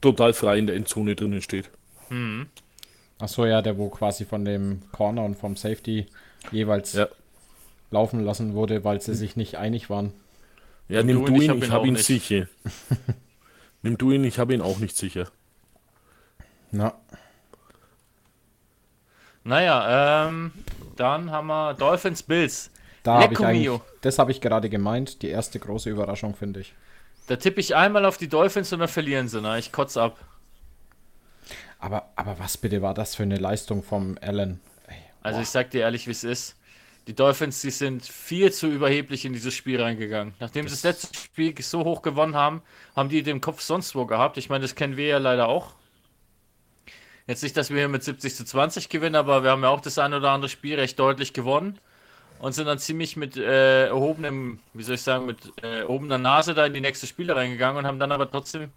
total 0.00 0.32
frei 0.34 0.58
in 0.58 0.66
der 0.66 0.76
Endzone 0.76 1.14
drinnen 1.16 1.40
steht. 1.42 1.70
Ach 3.18 3.28
so, 3.28 3.46
ja, 3.46 3.62
der 3.62 3.78
wo 3.78 3.88
quasi 3.88 4.24
von 4.26 4.44
dem 4.44 4.82
Corner 4.92 5.24
und 5.24 5.36
vom 5.36 5.56
Safety 5.56 6.06
jeweils 6.50 6.92
Ja. 6.92 7.08
laufen 7.90 8.20
lassen 8.24 8.54
wurde, 8.54 8.84
weil 8.84 9.00
sie 9.00 9.14
sich 9.14 9.36
nicht 9.36 9.56
einig 9.56 9.88
waren. 9.88 10.12
Ja, 10.88 11.02
nimm 11.02 11.24
du 11.24 11.32
du 11.32 11.40
ihn, 11.40 11.42
ich 11.42 11.64
ihn, 11.64 11.72
hab 11.72 11.84
ihn 11.86 11.94
habe 11.94 12.02
sicher. 12.02 12.48
nimm 13.82 13.96
du 13.96 14.10
ihn, 14.10 14.24
ich 14.24 14.38
habe 14.38 14.52
ihn 14.52 14.60
auch 14.60 14.78
nicht 14.78 14.96
sicher. 14.96 15.28
Na, 16.70 16.94
Naja, 19.44 20.28
ähm, 20.28 20.52
dann 20.96 21.30
haben 21.30 21.46
wir 21.48 21.74
Dolphins 21.74 22.22
Bills. 22.22 22.70
Da 23.02 23.22
habe 23.22 23.34
ich 23.34 23.40
eigentlich, 23.40 23.80
das 24.00 24.18
habe 24.18 24.30
ich 24.30 24.40
gerade 24.40 24.70
gemeint, 24.70 25.22
die 25.22 25.28
erste 25.28 25.58
große 25.58 25.90
Überraschung, 25.90 26.34
finde 26.34 26.60
ich. 26.60 26.74
Da 27.26 27.36
tippe 27.36 27.60
ich 27.60 27.74
einmal 27.74 28.04
auf 28.04 28.16
die 28.16 28.28
Dolphins 28.28 28.72
und 28.72 28.80
dann 28.80 28.88
verlieren 28.88 29.28
sie, 29.28 29.40
ne? 29.40 29.58
Ich 29.58 29.72
kotz 29.72 29.96
ab. 29.96 30.18
Aber, 31.78 32.10
aber 32.14 32.38
was 32.38 32.56
bitte 32.56 32.82
war 32.82 32.94
das 32.94 33.14
für 33.16 33.24
eine 33.24 33.36
Leistung 33.36 33.82
vom 33.82 34.16
Allen? 34.20 34.60
Ey, 34.86 34.94
Also 35.22 35.40
ich 35.40 35.48
sag 35.48 35.70
dir 35.70 35.80
ehrlich, 35.80 36.06
wie 36.06 36.12
es 36.12 36.24
ist. 36.24 36.56
Die 37.08 37.14
Dolphins, 37.14 37.60
die 37.60 37.72
sind 37.72 38.04
viel 38.04 38.52
zu 38.52 38.68
überheblich 38.68 39.24
in 39.24 39.32
dieses 39.32 39.54
Spiel 39.54 39.82
reingegangen. 39.82 40.34
Nachdem 40.38 40.68
sie 40.68 40.74
das 40.74 40.84
letzte 40.84 41.18
Spiel 41.18 41.54
so 41.60 41.84
hoch 41.84 42.02
gewonnen 42.02 42.36
haben, 42.36 42.62
haben 42.94 43.08
die 43.08 43.24
den 43.24 43.40
Kopf 43.40 43.60
sonst 43.60 43.96
wo 43.96 44.06
gehabt. 44.06 44.36
Ich 44.36 44.48
meine, 44.48 44.62
das 44.62 44.76
kennen 44.76 44.96
wir 44.96 45.06
ja 45.06 45.18
leider 45.18 45.48
auch. 45.48 45.74
Jetzt 47.26 47.42
nicht, 47.42 47.56
dass 47.56 47.70
wir 47.70 47.78
hier 47.78 47.88
mit 47.88 48.04
70 48.04 48.36
zu 48.36 48.44
20 48.44 48.88
gewinnen, 48.88 49.16
aber 49.16 49.42
wir 49.42 49.50
haben 49.50 49.64
ja 49.64 49.70
auch 49.70 49.80
das 49.80 49.98
ein 49.98 50.14
oder 50.14 50.30
andere 50.30 50.48
Spiel 50.48 50.76
recht 50.76 50.98
deutlich 51.00 51.32
gewonnen 51.32 51.80
und 52.42 52.52
sind 52.54 52.66
dann 52.66 52.80
ziemlich 52.80 53.16
mit 53.16 53.36
äh, 53.36 53.86
erhobenem, 53.86 54.58
wie 54.74 54.82
soll 54.82 54.96
ich 54.96 55.02
sagen, 55.02 55.26
mit 55.26 55.38
äh, 55.62 55.82
erhobener 55.82 56.18
Nase 56.18 56.54
da 56.54 56.66
in 56.66 56.74
die 56.74 56.80
nächste 56.80 57.06
Spiele 57.06 57.36
reingegangen 57.36 57.78
und 57.78 57.86
haben 57.86 58.00
dann 58.00 58.10
aber 58.10 58.28
trotzdem 58.28 58.72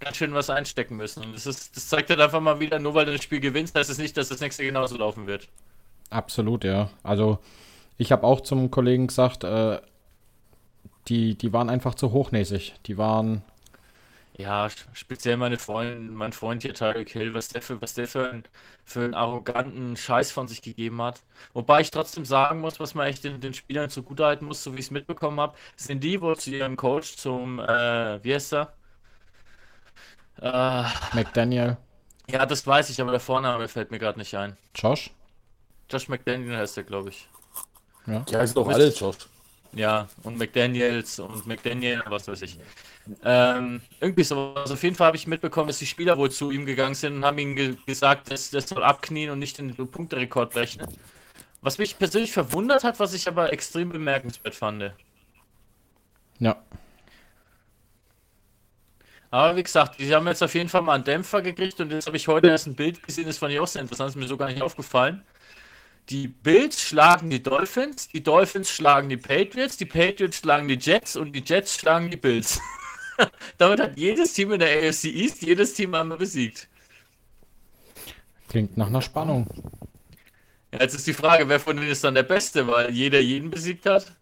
ganz 0.00 0.16
schön 0.16 0.32
was 0.32 0.48
einstecken 0.48 0.96
müssen. 0.96 1.22
Und 1.22 1.34
das, 1.34 1.44
ist, 1.44 1.76
das 1.76 1.88
zeigt 1.90 2.08
halt 2.08 2.20
einfach 2.20 2.40
mal 2.40 2.58
wieder, 2.58 2.78
nur 2.78 2.94
weil 2.94 3.04
du 3.04 3.12
das 3.12 3.22
Spiel 3.22 3.40
gewinnst, 3.40 3.74
heißt 3.74 3.90
es 3.90 3.98
nicht, 3.98 4.16
dass 4.16 4.30
das 4.30 4.40
nächste 4.40 4.64
genauso 4.64 4.96
laufen 4.96 5.26
wird. 5.26 5.46
Absolut, 6.08 6.64
ja. 6.64 6.88
Also 7.02 7.38
ich 7.98 8.12
habe 8.12 8.26
auch 8.26 8.40
zum 8.40 8.70
Kollegen 8.70 9.08
gesagt, 9.08 9.44
äh, 9.44 9.78
die, 11.08 11.34
die 11.34 11.52
waren 11.52 11.68
einfach 11.68 11.94
zu 11.94 12.12
hochnäsig. 12.12 12.76
Die 12.86 12.96
waren, 12.96 13.42
Ja, 14.38 14.68
speziell 14.94 15.36
meine 15.36 15.58
Freund, 15.58 16.10
mein 16.12 16.32
Freund 16.32 16.62
hier, 16.62 16.72
Tyreek 16.74 17.10
Hill, 17.10 17.34
was 17.34 17.48
der 17.48 17.60
für, 17.60 17.80
was 17.82 17.94
der 17.94 18.08
für, 18.08 18.30
ein, 18.30 18.44
für 18.84 19.00
einen 19.04 19.14
arroganten 19.14 19.96
Scheiß 19.96 20.30
von 20.32 20.48
sich 20.48 20.62
gegeben 20.62 21.02
hat. 21.02 21.22
Wobei 21.52 21.82
ich 21.82 21.90
trotzdem 21.90 22.24
sagen 22.24 22.60
muss, 22.60 22.80
was 22.80 22.94
man 22.94 23.06
echt 23.06 23.24
den, 23.24 23.40
den 23.40 23.52
Spielern 23.52 23.90
zugutehalten 23.90 24.46
muss, 24.46 24.62
so 24.64 24.72
wie 24.72 24.78
ich 24.78 24.86
es 24.86 24.90
mitbekommen 24.90 25.38
habe, 25.38 25.56
sind 25.76 26.02
die 26.02 26.20
wohl 26.20 26.36
zu 26.36 26.50
ihrem 26.50 26.76
Coach, 26.76 27.16
zum, 27.16 27.58
äh, 27.60 28.24
wie 28.24 28.34
heißt 28.34 28.54
er? 28.54 28.72
Äh, 30.40 30.84
McDaniel, 31.14 31.76
ja, 32.30 32.46
das 32.46 32.66
weiß 32.66 32.90
ich, 32.90 33.00
aber 33.00 33.10
der 33.10 33.20
Vorname 33.20 33.68
fällt 33.68 33.90
mir 33.90 33.98
gerade 33.98 34.18
nicht 34.18 34.34
ein. 34.34 34.56
Josh. 34.74 35.10
Josh 35.90 36.08
McDaniel 36.08 36.56
heißt 36.56 36.76
er, 36.78 36.84
glaube 36.84 37.10
ich. 37.10 37.28
Die 38.06 38.36
heißen 38.36 38.54
doch 38.54 38.68
alle 38.68 38.88
Josh. 38.88 39.16
Ja, 39.74 40.08
und 40.22 40.36
McDaniels 40.38 41.18
und 41.18 41.46
McDaniel, 41.46 42.02
was 42.06 42.28
weiß 42.28 42.42
ich. 42.42 42.58
Ähm, 43.24 43.80
irgendwie 44.00 44.24
so. 44.24 44.54
Also 44.54 44.74
auf 44.74 44.82
jeden 44.82 44.96
Fall 44.96 45.06
habe 45.08 45.16
ich 45.16 45.26
mitbekommen, 45.26 45.68
dass 45.68 45.78
die 45.78 45.86
Spieler 45.86 46.18
wohl 46.18 46.30
zu 46.30 46.50
ihm 46.50 46.66
gegangen 46.66 46.94
sind 46.94 47.16
und 47.16 47.24
haben 47.24 47.38
ihm 47.38 47.56
ge 47.56 47.76
gesagt, 47.86 48.30
dass 48.30 48.50
das 48.50 48.68
soll 48.68 48.84
abknien 48.84 49.30
und 49.30 49.38
nicht 49.38 49.58
den 49.58 49.74
Punkterekord 49.74 50.52
brechen. 50.52 50.86
Was 51.62 51.78
mich 51.78 51.98
persönlich 51.98 52.32
verwundert 52.32 52.84
hat, 52.84 53.00
was 53.00 53.14
ich 53.14 53.28
aber 53.28 53.52
extrem 53.52 53.88
bemerkenswert 53.90 54.54
fand. 54.54 54.92
Ja, 56.38 56.62
Aber 59.32 59.56
wie 59.56 59.62
gesagt, 59.62 59.98
die 59.98 60.14
haben 60.14 60.26
jetzt 60.26 60.42
auf 60.42 60.54
jeden 60.54 60.68
Fall 60.68 60.82
mal 60.82 60.92
einen 60.92 61.04
Dämpfer 61.04 61.40
gekriegt 61.40 61.80
und 61.80 61.90
jetzt 61.90 62.06
habe 62.06 62.18
ich 62.18 62.28
heute 62.28 62.48
erst 62.48 62.66
ein 62.66 62.74
Bild 62.74 63.02
gesehen, 63.02 63.26
das 63.26 63.38
fand 63.38 63.52
ich 63.52 63.60
auch 63.60 63.66
sehr 63.66 63.80
interessant, 63.80 64.10
ist 64.10 64.16
mir 64.16 64.28
so 64.28 64.36
gar 64.36 64.48
nicht 64.48 64.60
aufgefallen. 64.60 65.22
Die 66.08 66.28
Bills 66.28 66.80
schlagen 66.80 67.30
die 67.30 67.42
Dolphins, 67.42 68.08
die 68.08 68.22
Dolphins 68.22 68.70
schlagen 68.70 69.08
die 69.08 69.16
Patriots, 69.16 69.76
die 69.76 69.86
Patriots 69.86 70.38
schlagen 70.38 70.68
die 70.68 70.78
Jets 70.78 71.16
und 71.16 71.32
die 71.32 71.42
Jets 71.44 71.74
schlagen 71.78 72.10
die 72.10 72.16
Bills. 72.16 72.60
Damit 73.58 73.80
hat 73.80 73.96
jedes 73.96 74.32
Team 74.32 74.52
in 74.52 74.58
der 74.58 74.88
AFC 74.88 75.04
East 75.04 75.42
jedes 75.42 75.74
Team 75.74 75.94
einmal 75.94 76.18
besiegt. 76.18 76.68
klingt 78.48 78.76
nach 78.76 78.88
einer 78.88 79.02
Spannung. 79.02 79.46
Ja, 80.72 80.80
jetzt 80.80 80.94
ist 80.94 81.06
die 81.06 81.12
Frage, 81.12 81.48
wer 81.48 81.60
von 81.60 81.76
denen 81.76 81.90
ist 81.90 82.02
dann 82.02 82.14
der 82.14 82.22
Beste, 82.24 82.66
weil 82.66 82.90
jeder 82.90 83.20
jeden 83.20 83.50
besiegt 83.50 83.86
hat. 83.86 84.12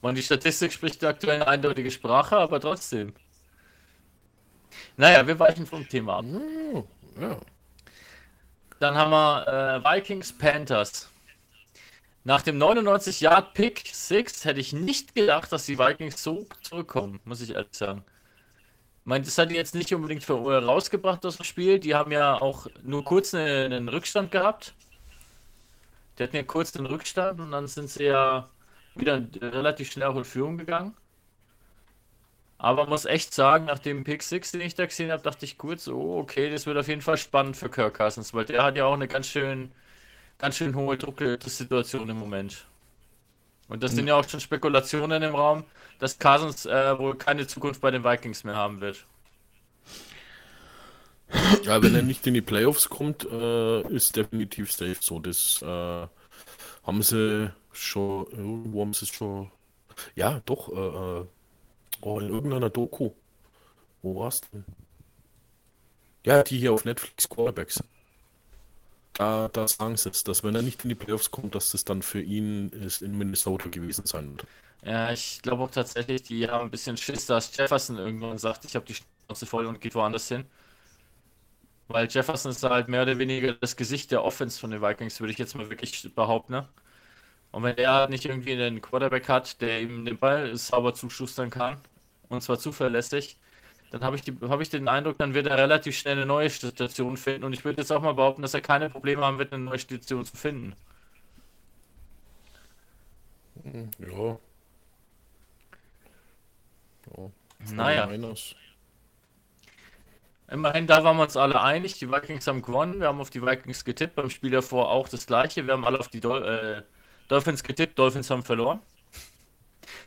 Und 0.00 0.14
die 0.16 0.22
Statistik 0.22 0.72
spricht 0.72 1.02
aktuell 1.04 1.36
eine 1.36 1.48
eindeutige 1.48 1.90
Sprache, 1.90 2.36
aber 2.36 2.60
trotzdem. 2.60 3.12
Naja, 4.96 5.26
wir 5.26 5.38
weichen 5.38 5.66
vom 5.66 5.88
Thema 5.88 6.18
ab. 6.18 6.24
Ja. 7.20 7.38
Dann 8.78 8.94
haben 8.96 9.10
wir 9.10 9.48
äh, 9.48 9.84
Vikings 9.84 10.32
Panthers. 10.36 11.10
Nach 12.24 12.42
dem 12.42 12.58
99 12.58 13.20
Yard 13.20 13.54
Pick 13.54 13.84
6 13.90 14.44
hätte 14.44 14.60
ich 14.60 14.72
nicht 14.72 15.14
gedacht, 15.14 15.52
dass 15.52 15.66
die 15.66 15.78
Vikings 15.78 16.22
so 16.22 16.46
zurückkommen, 16.60 17.20
muss 17.24 17.40
ich 17.40 17.54
ehrlich 17.54 17.68
sagen. 17.72 18.04
Ich 19.00 19.06
meine, 19.06 19.24
das 19.24 19.38
hat 19.38 19.50
die 19.50 19.54
jetzt 19.54 19.74
nicht 19.74 19.94
unbedingt 19.94 20.24
für 20.24 20.34
rausgebracht 20.34 21.24
aus 21.24 21.36
dem 21.36 21.44
Spiel. 21.44 21.78
Die 21.78 21.94
haben 21.94 22.10
ja 22.10 22.40
auch 22.40 22.66
nur 22.82 23.04
kurz 23.04 23.32
eine, 23.32 23.64
einen 23.64 23.88
Rückstand 23.88 24.32
gehabt. 24.32 24.74
Die 26.18 26.24
hatten 26.24 26.36
ja 26.36 26.42
kurz 26.42 26.72
den 26.72 26.86
Rückstand 26.86 27.40
und 27.40 27.52
dann 27.52 27.68
sind 27.68 27.88
sie 27.88 28.04
ja 28.04 28.48
wieder 28.96 29.22
relativ 29.40 29.92
schnell 29.92 30.08
auch 30.08 30.16
in 30.16 30.24
Führung 30.24 30.58
gegangen. 30.58 30.96
Aber 32.58 32.86
muss 32.86 33.04
echt 33.04 33.34
sagen, 33.34 33.66
nach 33.66 33.78
dem 33.78 34.04
Pick 34.04 34.22
6, 34.22 34.52
den 34.52 34.62
ich 34.62 34.74
da 34.74 34.86
gesehen 34.86 35.12
habe, 35.12 35.22
dachte 35.22 35.44
ich 35.44 35.58
kurz, 35.58 35.88
oh, 35.88 36.18
okay, 36.18 36.50
das 36.50 36.66
wird 36.66 36.78
auf 36.78 36.88
jeden 36.88 37.02
Fall 37.02 37.18
spannend 37.18 37.56
für 37.56 37.68
Kirk 37.68 37.94
Cousins, 37.94 38.32
weil 38.32 38.46
der 38.46 38.62
hat 38.62 38.76
ja 38.76 38.86
auch 38.86 38.94
eine 38.94 39.08
ganz 39.08 39.26
schön, 39.28 39.70
ganz 40.38 40.56
schön 40.56 40.74
hohe 40.74 40.96
Drucksituation 40.96 42.08
im 42.08 42.18
Moment. 42.18 42.66
Und 43.68 43.82
das 43.82 43.92
sind 43.92 44.06
ja 44.06 44.14
auch 44.14 44.28
schon 44.28 44.40
Spekulationen 44.40 45.22
im 45.22 45.34
Raum, 45.34 45.64
dass 45.98 46.18
Cousins 46.18 46.66
äh, 46.66 46.98
wohl 46.98 47.16
keine 47.16 47.46
Zukunft 47.46 47.80
bei 47.80 47.90
den 47.90 48.04
Vikings 48.04 48.44
mehr 48.44 48.54
haben 48.56 48.80
wird. 48.80 49.04
Ja, 51.64 51.82
wenn 51.82 51.94
er 51.94 52.02
nicht 52.02 52.26
in 52.26 52.34
die 52.34 52.40
Playoffs 52.40 52.88
kommt, 52.88 53.24
äh, 53.24 53.80
ist 53.88 54.14
definitiv 54.14 54.70
safe 54.72 54.96
so. 55.00 55.18
Das 55.18 55.60
äh, 55.62 56.06
haben 56.84 57.02
sie 57.02 57.52
schon, 57.72 58.26
irgendwo 58.30 58.82
haben 58.82 58.94
sie 58.94 59.06
es 59.06 59.10
schon, 59.10 59.50
ja, 60.14 60.40
doch, 60.46 60.72
äh, 60.72 61.20
äh, 61.20 61.26
oh, 62.00 62.20
in 62.20 62.28
irgendeiner 62.28 62.70
Doku. 62.70 63.10
Wo 64.02 64.20
war's 64.20 64.40
denn? 64.40 64.64
Ja, 66.24 66.42
die 66.42 66.58
hier 66.58 66.72
auf 66.72 66.84
Netflix 66.84 67.28
Quarterbacks. 67.28 67.82
Da, 69.14 69.48
da 69.48 69.66
sagen 69.66 69.96
sie 69.96 70.10
es, 70.10 70.24
dass 70.24 70.44
wenn 70.44 70.54
er 70.54 70.62
nicht 70.62 70.84
in 70.84 70.90
die 70.90 70.94
Playoffs 70.94 71.30
kommt, 71.30 71.54
dass 71.54 71.70
das 71.72 71.84
dann 71.84 72.02
für 72.02 72.20
ihn 72.20 72.68
ist 72.70 73.02
in 73.02 73.16
Minnesota 73.16 73.68
gewesen 73.70 74.04
sein 74.06 74.30
wird. 74.32 74.46
Ja, 74.82 75.10
ich 75.12 75.40
glaube 75.42 75.62
auch 75.64 75.70
tatsächlich, 75.70 76.22
die 76.22 76.48
haben 76.48 76.66
ein 76.66 76.70
bisschen 76.70 76.96
Schiss, 76.96 77.26
dass 77.26 77.56
Jefferson 77.56 77.98
irgendwann 77.98 78.38
sagt, 78.38 78.64
ich 78.64 78.76
habe 78.76 78.84
die 78.86 78.94
Schnauze 78.94 79.46
voll 79.46 79.66
und 79.66 79.80
geht 79.80 79.94
woanders 79.94 80.28
hin. 80.28 80.44
Weil 81.88 82.08
Jefferson 82.08 82.50
ist 82.52 82.62
halt 82.62 82.88
mehr 82.88 83.02
oder 83.02 83.18
weniger 83.18 83.54
das 83.54 83.76
Gesicht 83.76 84.10
der 84.10 84.24
Offense 84.24 84.58
von 84.58 84.70
den 84.70 84.82
Vikings, 84.82 85.20
würde 85.20 85.32
ich 85.32 85.38
jetzt 85.38 85.54
mal 85.54 85.70
wirklich 85.70 86.14
behaupten. 86.14 86.52
Ne? 86.52 86.68
Und 87.52 87.62
wenn 87.62 87.76
er 87.78 88.08
nicht 88.08 88.24
irgendwie 88.26 88.52
einen 88.52 88.80
Quarterback 88.82 89.28
hat, 89.28 89.60
der 89.60 89.80
ihm 89.82 90.04
den 90.04 90.18
Ball 90.18 90.54
sauber 90.56 90.94
zuschustern 90.94 91.50
kann, 91.50 91.78
und 92.28 92.42
zwar 92.42 92.58
zuverlässig, 92.58 93.38
dann 93.90 94.02
habe 94.04 94.16
ich, 94.16 94.22
die- 94.22 94.36
habe 94.48 94.62
ich 94.62 94.70
den 94.70 94.88
Eindruck, 94.88 95.18
dann 95.18 95.34
wird 95.34 95.46
er 95.48 95.58
relativ 95.58 95.96
schnell 95.98 96.16
eine 96.16 96.26
neue 96.26 96.50
Station 96.50 97.16
finden. 97.16 97.44
Und 97.44 97.52
ich 97.54 97.64
würde 97.64 97.82
jetzt 97.82 97.92
auch 97.92 98.02
mal 98.02 98.14
behaupten, 98.14 98.42
dass 98.42 98.54
er 98.54 98.60
keine 98.62 98.90
Probleme 98.90 99.24
haben 99.24 99.38
wird, 99.38 99.52
eine 99.52 99.64
neue 99.64 99.78
Station 99.78 100.24
zu 100.26 100.36
finden. 100.36 100.76
Ja. 103.98 104.38
ja. 107.16 107.30
Naja. 107.72 108.06
Immerhin, 110.48 110.86
da 110.86 111.02
waren 111.02 111.16
wir 111.16 111.24
uns 111.24 111.36
alle 111.36 111.60
einig. 111.60 111.98
Die 111.98 112.10
Vikings 112.10 112.46
haben 112.46 112.62
gewonnen. 112.62 113.00
Wir 113.00 113.08
haben 113.08 113.20
auf 113.20 113.30
die 113.30 113.42
Vikings 113.42 113.84
getippt. 113.84 114.14
Beim 114.14 114.30
Spiel 114.30 114.50
davor 114.50 114.90
auch 114.90 115.08
das 115.08 115.26
gleiche. 115.26 115.66
Wir 115.66 115.72
haben 115.74 115.84
alle 115.84 115.98
auf 115.98 116.08
die 116.08 116.20
Dol 116.20 116.44
äh, 116.44 116.82
Dolphins 117.28 117.62
getippt. 117.62 117.98
Dolphins 117.98 118.30
haben 118.30 118.42
verloren. 118.42 118.80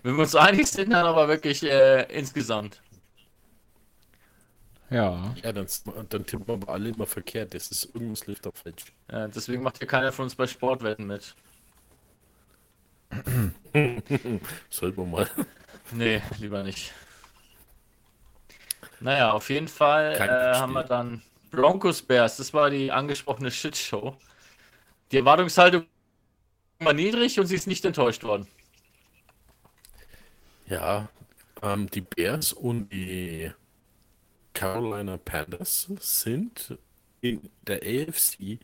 Wenn 0.03 0.15
wir 0.15 0.21
uns 0.21 0.35
einig 0.35 0.67
sind, 0.67 0.91
dann 0.91 1.05
aber 1.05 1.27
wirklich 1.27 1.63
äh, 1.63 2.03
insgesamt. 2.03 2.81
Ja, 4.89 5.35
Ja, 5.43 5.51
dann, 5.51 5.67
dann 6.09 6.25
tippen 6.25 6.47
wir 6.47 6.53
aber 6.55 6.73
alle 6.73 6.89
immer 6.89 7.05
verkehrt. 7.05 7.53
Das 7.53 7.69
ist 7.69 7.93
irgendwas 7.93 8.25
läuft 8.25 8.45
da 8.45 8.51
falsch. 8.51 8.85
Äh, 9.07 9.29
deswegen 9.29 9.61
macht 9.61 9.77
hier 9.77 9.87
keiner 9.87 10.11
von 10.11 10.23
uns 10.23 10.35
bei 10.35 10.47
Sportwetten 10.47 11.05
mit. 11.05 11.35
Sollten 14.69 14.97
wir 14.97 15.05
mal. 15.05 15.29
Nee, 15.91 16.21
lieber 16.39 16.63
nicht. 16.63 16.93
Naja, 18.99 19.31
auf 19.31 19.49
jeden 19.49 19.67
Fall 19.67 20.13
äh, 20.15 20.55
haben 20.55 20.73
wir 20.73 20.83
dann 20.83 21.21
Broncos 21.51 22.01
Bears. 22.01 22.37
Das 22.37 22.53
war 22.53 22.69
die 22.69 22.91
angesprochene 22.91 23.51
Shitshow. 23.51 24.15
Die 25.11 25.17
Erwartungshaltung 25.17 25.85
war 26.79 26.93
niedrig 26.93 27.39
und 27.39 27.45
sie 27.47 27.55
ist 27.55 27.67
nicht 27.67 27.85
enttäuscht 27.85 28.23
worden. 28.23 28.47
Ja, 30.65 31.09
ähm, 31.61 31.89
die 31.89 32.01
Bears 32.01 32.53
und 32.53 32.89
die 32.93 33.51
Carolina 34.53 35.17
Panthers 35.17 35.89
sind 35.99 36.77
in 37.21 37.49
der 37.67 37.81
AFC 37.83 38.59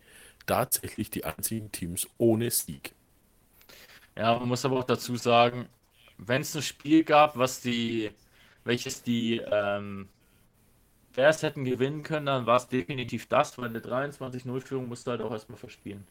tatsächlich 0.45 1.09
die 1.09 1.25
einzigen 1.25 1.71
Teams 1.71 2.07
ohne 2.17 2.51
Sieg. 2.51 2.93
Ja, 4.15 4.37
man 4.39 4.47
muss 4.47 4.63
aber 4.63 4.79
auch 4.79 4.85
dazu 4.85 5.17
sagen, 5.17 5.67
wenn 6.17 6.41
es 6.41 6.55
ein 6.55 6.61
Spiel 6.61 7.03
gab, 7.03 7.37
was 7.37 7.59
die, 7.61 8.11
welches 8.63 9.03
die 9.03 9.41
ähm, 9.51 10.07
Bears 11.13 11.43
hätten 11.43 11.65
gewinnen 11.65 12.03
können, 12.03 12.27
dann 12.27 12.45
war 12.45 12.57
es 12.57 12.69
definitiv 12.69 13.27
das, 13.27 13.57
weil 13.57 13.69
eine 13.69 13.79
23-0-Führung 13.79 14.87
musst 14.87 15.07
du 15.07 15.11
halt 15.11 15.21
auch 15.21 15.31
erstmal 15.31 15.57
verspielen. 15.57 16.05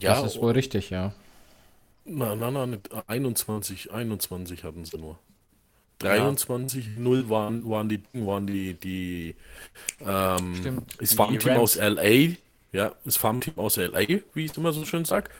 Das 0.00 0.24
ist 0.24 0.40
wohl 0.40 0.52
richtig, 0.52 0.90
ja. 0.90 1.12
Na, 2.04 2.34
na, 2.34 2.50
na, 2.50 2.66
nicht 2.66 2.90
21, 3.06 3.92
21 3.92 4.64
hatten 4.64 4.84
sie 4.84 4.98
nur. 4.98 5.18
23, 5.98 6.98
0 6.98 7.28
waren, 7.28 7.68
waren 7.68 7.88
die, 7.88 8.02
waren 8.12 8.46
die, 8.46 8.74
die, 8.74 9.36
ähm, 10.04 10.56
Stimmt, 10.56 11.00
das 11.00 11.14
Farmteam 11.14 11.56
aus 11.56 11.76
LA, 11.76 12.34
ja, 12.72 12.92
das 13.04 13.16
Farmteam 13.16 13.56
aus 13.56 13.76
LA, 13.76 14.00
wie 14.34 14.44
ich 14.44 14.50
es 14.50 14.56
immer 14.56 14.72
so 14.72 14.84
schön 14.84 15.04
sag, 15.04 15.30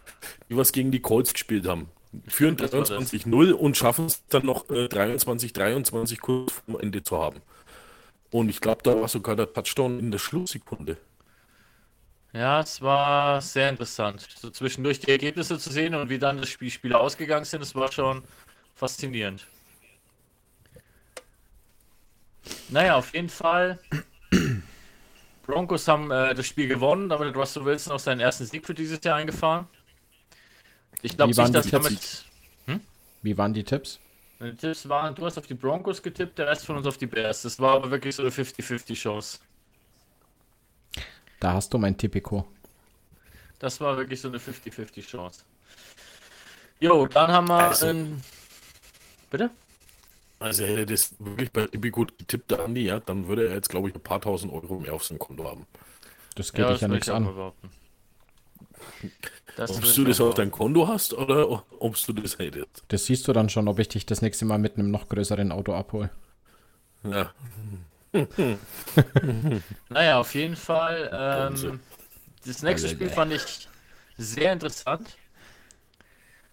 die 0.48 0.56
was 0.56 0.72
gegen 0.72 0.92
die 0.92 1.00
Colts 1.00 1.32
gespielt 1.32 1.66
haben. 1.66 1.88
Führen 2.28 2.56
Das 2.56 2.72
war 2.72 2.80
das. 2.80 2.90
23-0 2.90 3.52
und 3.52 3.76
schaffen 3.76 4.06
es 4.06 4.22
dann 4.28 4.46
noch 4.46 4.68
äh, 4.70 4.86
23, 4.86 5.52
23 5.52 6.20
kurz 6.20 6.52
vor 6.68 6.80
Ende 6.80 7.02
zu 7.02 7.18
haben. 7.18 7.40
Und 8.30 8.48
ich 8.48 8.60
glaube, 8.60 8.82
da 8.82 8.98
war 9.00 9.08
sogar 9.08 9.34
der 9.34 9.52
Touchdown 9.52 9.98
in 9.98 10.10
der 10.10 10.18
Schlusssekunde. 10.18 10.96
Ja, 12.32 12.60
es 12.60 12.80
war 12.80 13.40
sehr 13.42 13.68
interessant. 13.68 14.26
So 14.36 14.50
zwischendurch 14.50 15.00
die 15.00 15.10
Ergebnisse 15.10 15.58
zu 15.58 15.70
sehen 15.70 15.94
und 15.94 16.08
wie 16.08 16.18
dann 16.18 16.38
das 16.38 16.48
Spiel 16.48 16.70
Spiele 16.70 16.98
ausgegangen 16.98 17.44
sind, 17.44 17.60
das 17.60 17.74
war 17.74 17.92
schon 17.92 18.22
faszinierend. 18.74 19.46
Naja, 22.70 22.96
auf 22.96 23.12
jeden 23.14 23.28
Fall. 23.28 23.78
Broncos 25.46 25.86
haben 25.88 26.10
äh, 26.10 26.34
das 26.34 26.46
Spiel 26.46 26.68
gewonnen, 26.68 27.08
damit 27.08 27.36
Russell 27.36 27.64
Wilson 27.64 27.92
auch 27.92 27.98
seinen 27.98 28.20
ersten 28.20 28.46
Sieg 28.46 28.64
für 28.64 28.74
dieses 28.74 29.02
Jahr 29.04 29.16
eingefahren. 29.16 29.66
Ich 31.02 31.16
glaube 31.16 31.32
Wie 31.32 31.36
waren 31.36 31.52
nicht, 31.52 31.56
dass 31.56 31.64
die 31.66 31.70
damit. 31.70 32.24
Wie 33.22 33.38
waren 33.38 33.54
die 33.54 33.64
Tipps? 33.64 34.00
Die 34.40 34.54
Tipps 34.56 34.88
waren, 34.88 35.14
du 35.14 35.24
hast 35.24 35.38
auf 35.38 35.46
die 35.46 35.54
Broncos 35.54 36.02
getippt, 36.02 36.38
der 36.38 36.48
Rest 36.48 36.66
von 36.66 36.76
uns 36.76 36.86
auf 36.86 36.98
die 36.98 37.06
Bears. 37.06 37.42
Das 37.42 37.60
war 37.60 37.76
aber 37.76 37.90
wirklich 37.90 38.16
so 38.16 38.22
eine 38.22 38.32
50-50 38.32 38.94
Chance. 38.94 39.38
Da 41.42 41.54
hast 41.54 41.74
du 41.74 41.78
mein 41.78 41.96
Tipico. 41.96 42.46
Das 43.58 43.80
war 43.80 43.96
wirklich 43.96 44.20
so 44.20 44.28
eine 44.28 44.38
50-50 44.38 45.04
Chance. 45.04 45.40
Jo, 46.78 47.06
dann 47.06 47.32
haben 47.32 47.48
wir. 47.48 47.54
Also- 47.58 47.86
ein- 47.86 48.22
Bitte? 49.28 49.50
Also 50.38 50.64
hätte 50.64 50.86
das 50.86 51.14
wirklich 51.18 51.50
bei 51.50 51.66
Tippi 51.66 51.90
gut 51.90 52.16
getippt, 52.18 52.50
der 52.52 52.60
Andi, 52.60 52.82
ja, 52.84 53.00
dann 53.00 53.26
würde 53.26 53.48
er 53.48 53.54
jetzt, 53.54 53.68
glaube 53.70 53.88
ich, 53.88 53.94
ein 53.94 54.00
paar 54.00 54.20
tausend 54.20 54.52
Euro 54.52 54.78
mehr 54.78 54.92
auf 54.94 55.02
seinem 55.04 55.18
Konto 55.18 55.44
haben. 55.44 55.66
Das 56.36 56.52
geht 56.52 56.68
dich 56.68 56.80
ja 56.80 56.86
nichts 56.88 57.08
an. 57.08 57.26
Ob 57.26 57.54
du 59.94 60.04
das 60.04 60.20
auch 60.20 60.28
auf 60.28 60.34
dein 60.34 60.50
Konto 60.52 60.86
hast 60.86 61.12
oder 61.14 61.64
ob 61.80 61.96
du 62.06 62.12
das 62.12 62.38
hättest. 62.38 62.84
Das 62.88 63.06
siehst 63.06 63.26
du 63.26 63.32
dann 63.32 63.48
schon, 63.48 63.66
ob 63.66 63.78
ich 63.80 63.88
dich 63.88 64.06
das 64.06 64.22
nächste 64.22 64.44
Mal 64.44 64.58
mit 64.58 64.76
einem 64.78 64.90
noch 64.92 65.08
größeren 65.08 65.50
Auto 65.50 65.74
abhole. 65.74 66.10
Ja, 67.04 67.32
Naja, 69.88 70.18
auf 70.20 70.34
jeden 70.34 70.56
Fall. 70.56 71.10
Ähm, 71.12 71.80
das 72.46 72.62
nächste 72.62 72.88
Spiel 72.88 73.10
fand 73.10 73.32
ich 73.32 73.68
sehr 74.16 74.52
interessant. 74.52 75.16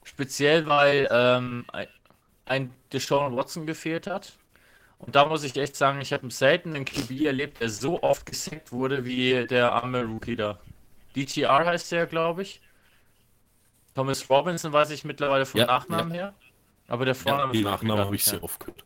Speziell, 0.03 0.67
weil 0.67 1.07
ähm, 1.12 1.65
ein- 2.45 2.73
Deshaun 2.93 3.36
Watson 3.36 3.67
gefehlt 3.67 4.07
hat. 4.07 4.38
Und 4.99 5.15
da 5.15 5.25
muss 5.25 5.43
ich 5.43 5.57
echt 5.57 5.75
sagen, 5.75 6.01
ich 6.01 6.13
habe 6.13 6.31
selten 6.31 6.75
einen 6.75 6.86
QB 6.86 7.25
erlebt, 7.25 7.62
der 7.62 7.69
so 7.69 8.03
oft 8.03 8.25
gesackt 8.25 8.71
wurde 8.71 9.05
wie 9.05 9.47
der 9.47 9.73
arme 9.73 10.03
Rookie 10.03 10.36
da. 10.38 10.60
DTR 11.15 11.65
heißt 11.65 11.91
der, 11.91 12.07
glaube 12.07 12.43
ich. 12.43 12.62
Thomas 13.95 14.29
Robinson 14.29 14.71
weiß 14.73 14.89
ich 14.91 15.03
mittlerweile 15.03 15.45
vom 15.45 15.60
Ja, 15.60 15.65
Nachnamen 15.67 16.12
her. 16.12 16.33
Aber 16.88 17.05
der 17.05 17.13
ja 17.13 17.21
Vorname 17.23 17.53
ist 17.53 17.60
mir 17.60 17.69
Nachnamen 17.71 18.05
habe 18.05 18.15
ich 18.15 18.25
sehr 18.25 18.43
oft 18.43 18.60
gehört. 18.60 18.83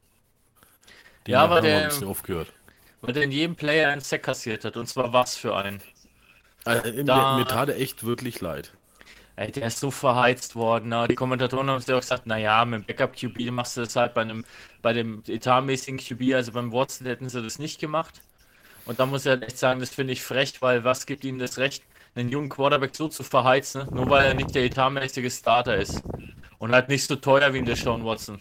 Die 1.28 1.32
Ja, 1.32 1.44
aber 1.46 1.62
der- 1.62 1.88
ich 1.88 1.94
sehr 1.94 2.08
oft 2.10 2.24
gehört. 2.26 2.54
Weil 3.04 3.14
der 3.14 3.24
in 3.24 3.32
jedem 3.32 3.56
Player 3.56 3.90
einen 3.92 4.02
Sack 4.02 4.24
kassiert 4.24 4.64
hat. 4.66 4.78
Und 4.78 4.88
zwar 4.88 5.12
was 5.14 5.36
für 5.36 5.56
einen. 5.56 5.82
Also, 6.66 7.04
Da- 7.04 7.38
mir, 7.38 7.46
tat 7.46 7.70
er 7.70 7.78
echt 7.80 8.06
wirklich 8.06 8.40
leid. 8.42 8.72
Ey, 9.36 9.52
der 9.52 9.68
ist 9.68 9.80
so 9.80 9.92
verheizt 9.92 10.56
worden. 10.56 10.90
Ne? 10.90 11.08
Die 11.10 11.16
Kommentatoren 11.16 11.70
haben 11.70 11.84
ja 11.86 11.96
auch 11.96 12.00
gesagt, 12.02 12.28
naja, 12.28 12.64
mit 12.66 12.82
dem 12.82 12.86
Backup-QB 12.86 13.52
machst 13.52 13.76
du 13.76 13.82
das 13.82 13.96
halt 13.96 14.14
bei 14.14 14.22
einem, 14.22 14.46
bei 14.82 14.94
dem 14.94 15.24
etatmäßigen 15.28 15.98
QB, 15.98 16.34
also 16.36 16.52
beim 16.52 16.72
Watson 16.72 17.08
hätten 17.08 17.28
sie 17.30 17.42
das 17.42 17.60
nicht 17.60 17.80
gemacht. 17.80 18.22
Und 18.86 19.00
da 19.00 19.06
muss 19.06 19.26
ich 19.26 19.30
halt 19.30 19.44
echt 19.44 19.58
sagen, 19.58 19.80
das 19.80 19.90
finde 19.90 20.14
ich 20.14 20.22
frech, 20.24 20.62
weil 20.62 20.84
was 20.84 21.06
gibt 21.06 21.24
ihnen 21.26 21.40
das 21.40 21.58
Recht, 21.58 21.84
einen 22.16 22.30
jungen 22.30 22.50
Quarterback 22.50 22.96
so 22.96 23.08
zu 23.08 23.24
verheizen, 23.24 23.88
nur 23.92 24.10
weil 24.10 24.26
er 24.26 24.34
nicht 24.36 24.54
der 24.56 24.64
etatmäßige 24.66 25.34
Starter 25.34 25.78
ist. 25.78 26.02
Und 26.60 26.72
halt 26.72 26.88
nicht 26.90 27.06
so 27.06 27.16
teuer 27.16 27.54
wie 27.54 27.62
der 27.64 27.76
Sean 27.76 28.06
Watson. 28.06 28.40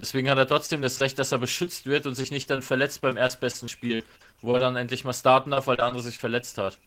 Deswegen 0.00 0.30
hat 0.30 0.38
er 0.38 0.46
trotzdem 0.46 0.82
das 0.82 1.00
Recht, 1.00 1.18
dass 1.18 1.32
er 1.32 1.38
beschützt 1.38 1.86
wird 1.86 2.06
und 2.06 2.14
sich 2.14 2.30
nicht 2.30 2.48
dann 2.50 2.62
verletzt 2.62 3.00
beim 3.00 3.16
erstbesten 3.16 3.68
Spiel, 3.68 4.02
wo 4.40 4.54
er 4.54 4.60
dann 4.60 4.76
endlich 4.76 5.04
mal 5.04 5.12
starten 5.12 5.50
darf, 5.50 5.66
weil 5.66 5.76
der 5.76 5.86
andere 5.86 6.02
sich 6.02 6.18
verletzt 6.18 6.58
hat. 6.58 6.78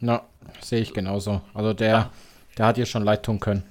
Na, 0.00 0.22
sehe 0.60 0.80
ich 0.80 0.94
genauso. 0.94 1.42
Also 1.54 1.74
der, 1.74 2.10
der 2.58 2.66
hat 2.66 2.76
dir 2.76 2.86
schon 2.86 3.04
leid 3.04 3.24
tun 3.24 3.40
können. 3.40 3.62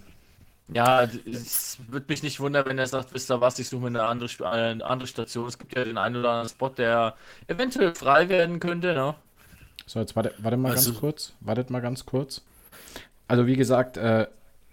Ja, 0.74 1.04
es 1.26 1.78
würde 1.90 2.06
mich 2.08 2.24
nicht 2.24 2.40
wundern, 2.40 2.66
wenn 2.66 2.78
er 2.80 2.88
sagt, 2.88 3.14
wisst 3.14 3.30
ihr 3.30 3.42
was, 3.42 3.60
ich 3.60 3.68
suche 3.68 3.82
mir 3.82 3.88
eine 3.88 4.04
andere, 4.04 4.30
äh, 4.40 4.46
eine 4.46 4.86
andere 4.86 5.08
Station. 5.08 5.48
Es 5.48 5.58
gibt 5.58 5.76
ja 5.76 5.84
den 5.84 5.98
einen 5.98 6.16
oder 6.16 6.30
anderen 6.30 6.50
Spot, 6.50 6.70
der 6.70 7.16
eventuell 7.48 7.94
frei 7.94 8.30
werden 8.30 8.60
könnte, 8.62 8.94
ne? 8.94 9.16
So, 9.86 10.00
jetzt 10.00 10.16
warte, 10.16 10.34
warte 10.38 10.56
mal 10.56 10.72
Also- 10.72 10.92
ganz 10.92 11.00
kurz. 11.02 11.34
Wartet 11.42 11.70
mal 11.70 11.82
ganz 11.82 12.06
kurz. 12.06 12.42
Also 13.28 13.48
wie 13.48 13.58
gesagt, 13.58 13.98
äh, 13.98 14.28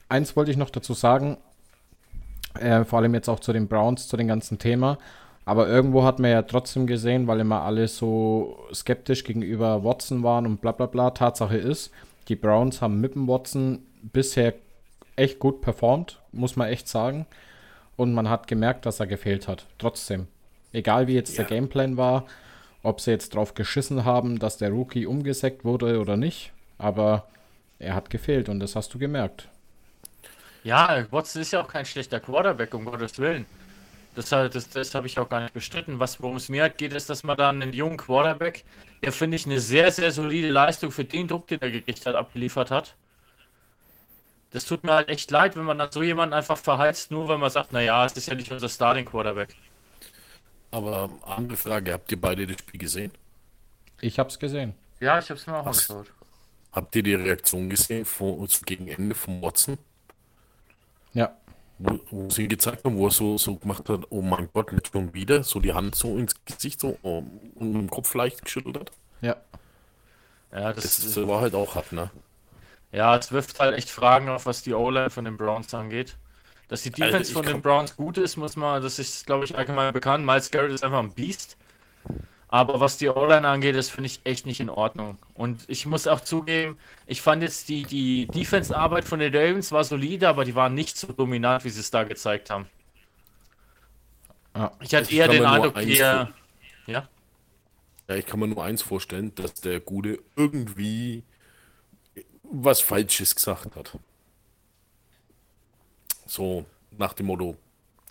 eins 0.08 0.36
wollte 0.36 0.52
ich 0.52 0.56
noch 0.56 0.70
dazu 0.70 0.94
sagen. 0.94 1.38
Äh, 2.60 2.84
vor 2.84 2.98
allem 3.00 3.14
jetzt 3.14 3.28
auch 3.28 3.40
zu 3.40 3.52
den 3.52 3.68
Browns, 3.68 4.08
zu 4.08 4.16
dem 4.16 4.28
ganzen 4.28 4.58
Thema. 4.58 4.98
Aber 5.44 5.66
irgendwo 5.68 6.04
hat 6.04 6.18
man 6.18 6.30
ja 6.30 6.42
trotzdem 6.42 6.86
gesehen, 6.86 7.26
weil 7.26 7.40
immer 7.40 7.62
alle 7.62 7.88
so 7.88 8.58
skeptisch 8.74 9.24
gegenüber 9.24 9.82
Watson 9.82 10.22
waren 10.22 10.44
und 10.44 10.60
bla 10.60 10.72
bla 10.72 10.86
bla. 10.86 11.10
Tatsache 11.10 11.56
ist, 11.56 11.90
die 12.28 12.36
Browns 12.36 12.82
haben 12.82 13.00
mit 13.00 13.14
dem 13.14 13.26
Watson 13.26 13.78
bisher 14.02 14.52
echt 15.16 15.38
gut 15.38 15.62
performt, 15.62 16.20
muss 16.32 16.56
man 16.56 16.68
echt 16.68 16.86
sagen. 16.86 17.26
Und 17.96 18.12
man 18.12 18.28
hat 18.28 18.46
gemerkt, 18.46 18.86
dass 18.86 19.00
er 19.00 19.06
gefehlt 19.06 19.48
hat. 19.48 19.66
Trotzdem. 19.78 20.26
Egal 20.72 21.06
wie 21.06 21.14
jetzt 21.14 21.38
der 21.38 21.46
Ja. 21.46 21.48
Gameplan 21.48 21.96
war, 21.96 22.26
ob 22.82 23.00
sie 23.00 23.10
jetzt 23.10 23.34
drauf 23.34 23.54
geschissen 23.54 24.04
haben, 24.04 24.38
dass 24.38 24.58
der 24.58 24.70
Rookie 24.70 25.06
umgesackt 25.06 25.64
wurde 25.64 25.98
oder 25.98 26.16
nicht. 26.16 26.52
Aber 26.76 27.24
er 27.78 27.94
hat 27.94 28.10
gefehlt 28.10 28.48
und 28.48 28.60
das 28.60 28.76
hast 28.76 28.92
du 28.94 28.98
gemerkt. 28.98 29.48
Ja, 30.68 31.10
Watson 31.10 31.40
ist 31.40 31.50
ja 31.52 31.62
auch 31.62 31.68
kein 31.68 31.86
schlechter 31.86 32.20
Quarterback, 32.20 32.74
um 32.74 32.84
Gottes 32.84 33.18
Willen. 33.18 33.46
Das, 34.14 34.28
das, 34.28 34.68
das 34.68 34.94
habe 34.94 35.06
ich 35.06 35.18
auch 35.18 35.26
gar 35.26 35.40
nicht 35.40 35.54
bestritten. 35.54 35.98
Was, 35.98 36.20
worum 36.20 36.36
es 36.36 36.50
mir 36.50 36.60
halt 36.60 36.76
geht, 36.76 36.92
ist, 36.92 37.08
dass 37.08 37.22
man 37.22 37.38
dann 37.38 37.62
einen 37.62 37.72
jungen 37.72 37.96
Quarterback, 37.96 38.66
der 39.02 39.12
finde 39.12 39.38
ich 39.38 39.46
eine 39.46 39.60
sehr, 39.60 39.90
sehr 39.90 40.12
solide 40.12 40.50
Leistung 40.50 40.90
für 40.90 41.06
den 41.06 41.26
Druck, 41.26 41.46
den 41.46 41.62
er 41.62 41.70
gekriegt 41.70 42.04
hat, 42.04 42.14
abgeliefert 42.16 42.70
hat. 42.70 42.96
Das 44.50 44.66
tut 44.66 44.84
mir 44.84 44.92
halt 44.92 45.08
echt 45.08 45.30
leid, 45.30 45.56
wenn 45.56 45.64
man 45.64 45.78
dann 45.78 45.90
so 45.90 46.02
jemanden 46.02 46.34
einfach 46.34 46.58
verheizt, 46.58 47.10
nur 47.10 47.28
weil 47.28 47.38
man 47.38 47.48
sagt, 47.48 47.72
naja, 47.72 48.04
es 48.04 48.12
ist 48.12 48.28
ja 48.28 48.34
nicht 48.34 48.52
unser 48.52 48.68
Starting 48.68 49.06
Quarterback. 49.06 49.56
Aber 50.70 51.08
andere 51.24 51.56
Frage, 51.56 51.94
habt 51.94 52.12
ihr 52.12 52.20
beide 52.20 52.46
das 52.46 52.58
Spiel 52.58 52.78
gesehen? 52.78 53.12
Ich 54.02 54.18
hab's 54.18 54.38
gesehen. 54.38 54.74
Ja, 55.00 55.18
ich 55.18 55.30
habe 55.30 55.40
es 55.40 55.46
mir 55.46 55.56
auch 55.56 55.64
angeschaut. 55.64 56.12
Habt 56.72 56.94
ihr 56.94 57.02
die 57.02 57.14
Reaktion 57.14 57.70
gesehen 57.70 58.04
vor, 58.04 58.46
gegen 58.66 58.88
Ende 58.88 59.14
von 59.14 59.40
Watson? 59.40 59.78
Ja. 61.18 61.36
Wo, 61.78 61.98
wo 62.10 62.30
sie 62.30 62.46
gezeigt 62.48 62.84
haben, 62.84 62.96
wo 62.96 63.06
er 63.06 63.10
so, 63.10 63.38
so 63.38 63.56
gemacht 63.56 63.88
hat, 63.88 64.06
oh 64.10 64.22
mein 64.22 64.48
Gott, 64.52 64.72
nicht 64.72 64.90
schon 64.92 65.14
wieder, 65.14 65.42
so 65.42 65.58
die 65.60 65.72
Hand 65.72 65.94
so 65.94 66.16
ins 66.16 66.34
Gesicht 66.44 66.80
so 66.80 66.96
oh, 67.02 67.24
und 67.56 67.74
im 67.74 67.90
Kopf 67.90 68.14
leicht 68.14 68.44
geschüttelt 68.44 68.78
hat. 68.78 68.92
Ja. 69.20 69.36
Ja, 70.52 70.72
das, 70.72 70.84
Das, 70.84 71.14
das 71.14 71.28
war 71.28 71.40
halt 71.40 71.54
auch 71.54 71.74
hart, 71.74 71.92
ne? 71.92 72.10
Ja, 72.92 73.16
es 73.16 73.32
wirft 73.32 73.58
halt 73.60 73.76
echt 73.76 73.90
Fragen 73.90 74.28
auf, 74.28 74.46
was 74.46 74.62
die 74.62 74.74
O-Line 74.74 75.10
von 75.10 75.24
den 75.24 75.36
Browns 75.36 75.74
angeht. 75.74 76.16
Dass 76.68 76.82
die 76.82 76.90
Defense 76.90 77.16
Also 77.16 77.32
von 77.34 77.46
den 77.46 77.62
Browns 77.62 77.96
gut 77.96 78.18
ist, 78.18 78.36
muss 78.36 78.56
man, 78.56 78.82
das 78.82 78.98
ist, 78.98 79.26
glaube 79.26 79.44
ich, 79.44 79.56
allgemein 79.56 79.92
bekannt. 79.92 80.24
Miles 80.24 80.50
Garrett 80.50 80.72
ist 80.72 80.84
einfach 80.84 81.00
ein 81.00 81.12
Biest. 81.12 81.56
Aber 82.48 82.80
was 82.80 82.96
die 82.96 83.08
O-Line 83.08 83.46
angeht, 83.46 83.76
das 83.76 83.90
finde 83.90 84.06
ich 84.06 84.20
echt 84.24 84.46
nicht 84.46 84.60
in 84.60 84.70
Ordnung. 84.70 85.18
Und 85.34 85.64
ich 85.68 85.84
muss 85.84 86.06
auch 86.06 86.20
zugeben, 86.20 86.78
ich 87.06 87.20
fand 87.20 87.42
jetzt 87.42 87.68
die, 87.68 87.82
die 87.82 88.26
Defense-Arbeit 88.26 89.04
von 89.04 89.20
den 89.20 89.34
Ravens 89.34 89.70
war 89.70 89.84
solide, 89.84 90.28
aber 90.28 90.46
die 90.46 90.54
waren 90.54 90.74
nicht 90.74 90.96
so 90.96 91.08
dominant, 91.12 91.64
wie 91.64 91.70
sie 91.70 91.80
es 91.80 91.90
da 91.90 92.04
gezeigt 92.04 92.48
haben. 92.48 92.66
Ah. 94.54 94.70
Ich 94.80 94.94
hatte 94.94 95.10
Ich 95.10 95.18
eher 95.18 95.28
den 95.28 95.44
Eindruck, 95.44 95.76
eher. 95.76 96.32
Ja, 96.86 97.08
Ja, 98.08 98.14
ich 98.14 98.24
kann 98.24 98.40
mir 98.40 98.48
nur 98.48 98.64
eins 98.64 98.80
vorstellen, 98.80 99.34
dass 99.34 99.54
der 99.54 99.80
Gute 99.80 100.18
irgendwie 100.34 101.22
was 102.42 102.80
Falsches 102.80 103.34
gesagt 103.34 103.76
hat. 103.76 103.98
So 106.24 106.64
nach 106.96 107.12
dem 107.12 107.26
Motto, 107.26 107.58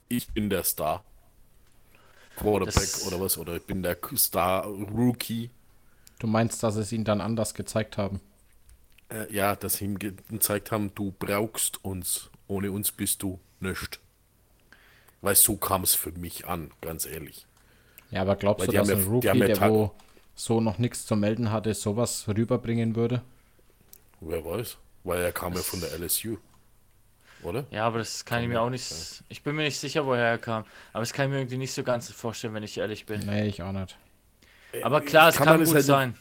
ich 0.07 0.27
bin 0.27 0.49
der 0.49 0.63
Star. 0.63 1.03
Quarterback 2.37 2.73
Das- 2.75 3.05
oder 3.07 3.19
was, 3.19 3.37
oder 3.37 3.55
ich 3.55 3.63
bin 3.63 3.83
der 3.83 3.97
Star-Rookie. 4.15 5.49
Du 6.19 6.27
meinst, 6.27 6.63
dass 6.63 6.75
es 6.75 6.91
ihn 6.91 7.03
dann 7.03 7.21
anders 7.21 7.53
gezeigt 7.53 7.97
haben? 7.97 8.19
Äh, 9.09 9.31
ja, 9.33 9.55
dass 9.55 9.75
sie 9.75 9.85
ihm 9.85 9.99
ge- 9.99 10.13
gezeigt 10.29 10.71
haben, 10.71 10.91
du 10.95 11.13
brauchst 11.17 11.83
uns. 11.83 12.29
Ohne 12.47 12.71
uns 12.71 12.91
bist 12.91 13.21
du 13.23 13.39
nicht. 13.59 13.99
Weil 15.21 15.35
so 15.35 15.55
kam 15.57 15.83
es 15.83 15.95
für 15.95 16.11
mich 16.11 16.47
an, 16.47 16.71
ganz 16.81 17.05
ehrlich. 17.05 17.45
Ja, 18.11 18.21
aber 18.21 18.35
glaubst 18.35 18.67
Weil 18.67 18.73
du, 18.73 18.79
dass 18.79 18.89
ein 18.89 18.99
ja- 18.99 19.05
Rookie, 19.09 19.27
ja 19.27 19.33
der 19.33 19.69
wo 19.69 19.91
so 20.35 20.61
noch 20.61 20.77
nichts 20.77 21.05
zu 21.05 21.15
melden 21.15 21.51
hatte, 21.51 21.73
sowas 21.73 22.27
rüberbringen 22.27 22.95
würde? 22.95 23.21
Wer 24.21 24.43
weiß? 24.45 24.77
Weil 25.03 25.21
er 25.23 25.31
kam 25.31 25.53
ja 25.53 25.59
von 25.61 25.79
der 25.81 25.91
LSU. 25.99 26.37
Oder? 27.43 27.65
Ja, 27.71 27.85
aber 27.85 27.99
das 27.99 28.25
kann 28.25 28.41
ich 28.43 28.49
mir 28.49 28.61
auch 28.61 28.69
nicht. 28.69 29.23
Ich 29.29 29.43
bin 29.43 29.55
mir 29.55 29.63
nicht 29.63 29.79
sicher, 29.79 30.05
woher 30.05 30.25
er 30.25 30.37
kam. 30.37 30.65
Aber 30.93 31.01
das 31.01 31.13
kann 31.13 31.25
ich 31.27 31.31
mir 31.31 31.37
irgendwie 31.39 31.57
nicht 31.57 31.73
so 31.73 31.83
ganz 31.83 32.11
vorstellen, 32.11 32.53
wenn 32.53 32.63
ich 32.63 32.77
ehrlich 32.77 33.05
bin. 33.05 33.21
Nee, 33.25 33.47
ich 33.47 33.61
auch 33.61 33.71
nicht. 33.71 33.97
Aber 34.83 35.01
klar, 35.01 35.29
es 35.29 35.35
Kann 35.35 35.47
kann, 35.47 35.63
gut 35.63 35.73
halt 35.73 35.85
sein. 35.85 36.15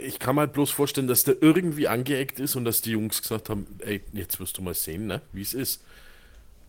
Ich 0.00 0.18
kann 0.18 0.34
mir 0.34 0.40
halt 0.42 0.52
bloß 0.54 0.70
vorstellen, 0.70 1.06
dass 1.06 1.22
der 1.24 1.40
irgendwie 1.40 1.86
angeeckt 1.86 2.40
ist 2.40 2.56
und 2.56 2.64
dass 2.64 2.82
die 2.82 2.90
Jungs 2.90 3.22
gesagt 3.22 3.48
haben, 3.48 3.66
ey, 3.80 4.02
jetzt 4.12 4.40
wirst 4.40 4.58
du 4.58 4.62
mal 4.62 4.74
sehen, 4.74 5.06
ne, 5.06 5.22
wie 5.32 5.42
es 5.42 5.54
ist. 5.54 5.82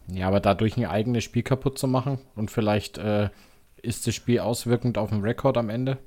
Ja, 0.08 0.28
aber 0.28 0.40
dadurch 0.40 0.78
ein 0.78 0.86
eigenes 0.86 1.24
Spiel 1.24 1.44
kaputt 1.44 1.78
zu 1.80 1.88
machen 1.88 2.20
und 2.36 2.52
vielleicht 2.52 2.98
äh, 2.98 3.30
ist 3.82 4.08
das 4.08 4.16
Spiel 4.16 4.40
auswirkend 4.40 4.98
auf 4.98 5.10
den 5.10 5.22
Rekord 5.22 5.58
am 5.58 5.70
Ende. 5.70 5.98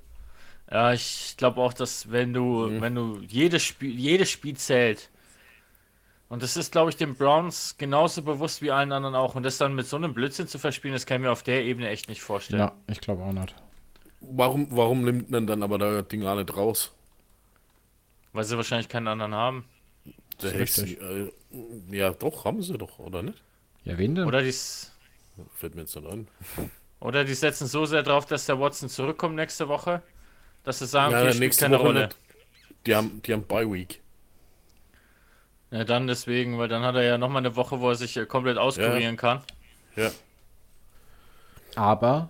Ja, 0.71 0.93
ich 0.93 1.35
glaube 1.37 1.61
auch, 1.61 1.73
dass 1.73 2.11
wenn 2.11 2.33
du, 2.33 2.69
Mhm. 2.69 2.81
wenn 2.81 2.95
du 2.95 3.19
jedes 3.29 3.63
Spiel, 3.63 3.95
jedes 3.99 4.31
Spiel 4.31 4.57
zählt. 4.57 5.11
Und 6.33 6.43
das 6.43 6.57
ist, 6.57 6.73
glaube 6.73 6.89
ich, 6.89 6.97
den 6.97 7.15
Browns 7.15 7.75
genauso 7.77 8.23
bewusst 8.23 8.63
wie 8.63 8.71
allen 8.71 8.91
anderen 8.91 9.15
auch. 9.15 9.35
Und 9.35 9.43
das 9.43 9.59
dann 9.59 9.75
mit 9.75 9.87
so 9.87 9.97
einem 9.97 10.15
Blödsinn 10.15 10.49
zu 10.49 10.59
verspielen, 10.59 10.95
das 10.95 11.05
kann 11.05 11.17
ich 11.19 11.23
mir 11.25 11.31
auf 11.31 11.43
der 11.43 11.63
Ebene 11.63 11.91
echt 11.91 12.09
nicht 12.09 12.23
vorstellen. 12.23 12.61
Ja, 12.61 12.73
ich 12.87 13.03
glaube 13.03 13.23
auch 13.23 13.35
nicht. 13.35 13.55
Warum, 14.23 14.67
warum 14.71 15.05
nimmt 15.05 15.31
man 15.31 15.47
dann 15.47 15.63
aber 15.63 15.77
da 15.77 16.01
Ding 16.01 16.25
auch 16.25 16.35
nicht 16.35 16.57
raus? 16.57 16.91
Weil 18.33 18.45
sie 18.45 18.57
wahrscheinlich 18.57 18.89
keinen 18.89 19.09
anderen 19.09 19.35
haben. 19.35 19.67
Der 20.41 20.55
ist 20.55 20.79
Hex, 20.79 20.93
äh, 20.93 21.31
ja, 21.91 22.11
doch, 22.13 22.47
haben 22.47 22.63
sie 22.63 22.79
doch, 22.79 22.99
oder 22.99 23.23
nicht? 23.23 23.43
Ja, 23.85 23.99
wen 23.99 24.15
denn? 24.15 24.25
Oder 24.25 24.41
die, 24.41 24.49
s- 24.49 24.91
Fällt 25.57 25.75
mir 25.75 25.83
jetzt 25.83 25.95
nicht 25.95 26.09
an. 26.09 26.29
oder 27.01 27.25
die 27.27 27.35
setzen 27.35 27.67
so 27.67 27.85
sehr 27.85 28.03
drauf, 28.03 28.25
dass 28.25 28.47
der 28.47 28.59
Watson 28.59 28.89
zurückkommt 28.89 29.35
nächste 29.35 29.69
Woche, 29.69 30.01
dass 30.65 30.79
sie 30.79 30.87
sagen, 30.87 31.13
Ja, 31.13 31.29
okay, 31.29 31.39
nächste 31.39 31.67
keine 31.67 31.77
Woche 31.77 31.87
Rolle. 31.89 32.03
nicht. 32.07 32.17
Die 32.87 32.95
haben, 32.95 33.21
die 33.21 33.35
haben 33.35 33.47
Bye 33.47 33.71
Week. 33.71 34.01
Ja, 35.73 35.85
dann 35.85 36.07
deswegen, 36.07 36.59
weil 36.59 36.69
dann 36.69 36.83
hat 36.83 36.95
er 36.97 37.03
ja 37.03 37.19
nochmal 37.19 37.41
eine 37.45 37.57
Woche, 37.57 37.81
wo 37.81 37.89
er 37.89 37.95
sich 37.97 38.17
äh, 38.17 38.27
komplett 38.27 38.59
auskurieren 38.59 39.17
kann. 39.17 39.41
Ja. 39.97 40.11
Aber 41.75 42.29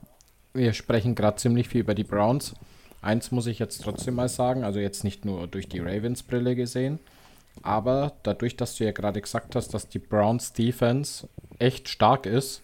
wir 0.55 0.72
sprechen 0.72 1.14
gerade 1.14 1.37
ziemlich 1.37 1.68
viel 1.68 1.81
über 1.81 1.94
die 1.94 2.05
Browns. 2.05 2.55
Eins 3.00 3.33
muss 3.33 3.46
ich 3.46 3.59
jetzt 3.59 3.83
trotzdem 3.83 4.14
mal 4.14 4.28
sagen, 4.28 4.62
also 4.62 4.78
jetzt 4.78 5.02
nicht 5.02 5.24
nur 5.24 5.48
durch 5.48 5.68
die 5.68 5.81
Ravens-Brille 5.81 6.55
gesehen, 6.55 7.00
aber 7.62 8.12
dadurch, 8.22 8.57
dass 8.57 8.76
du 8.76 8.85
ja 8.85 8.92
gerade 8.92 9.20
gesagt 9.20 9.57
hast, 9.57 9.74
dass 9.74 9.88
die 9.88 9.98
Browns 9.98 10.52
Defense 10.52 11.28
echt 11.59 11.88
stark 11.88 12.26
ist, 12.26 12.62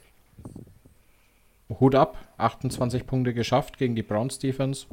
Hut 1.81 1.97
ab, 1.97 2.17
28 2.39 3.05
Punkte 3.07 3.35
geschafft 3.35 3.79
gegen 3.79 3.97
die 3.97 4.03
Browns 4.05 4.39
Defense. 4.39 4.87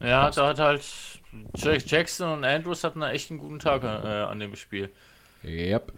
Ja, 0.00 0.30
da 0.30 0.48
hat 0.48 0.58
halt 0.60 0.82
Jack- 1.56 1.86
Jackson 1.90 2.32
und 2.32 2.44
Andrews 2.44 2.84
hatten 2.84 3.00
da 3.00 3.10
echt 3.10 3.30
einen 3.30 3.40
guten 3.40 3.58
Tag 3.58 3.82
äh, 3.82 3.86
an 3.86 4.38
dem 4.38 4.54
Spiel. 4.54 4.88
Yep. 5.44 5.92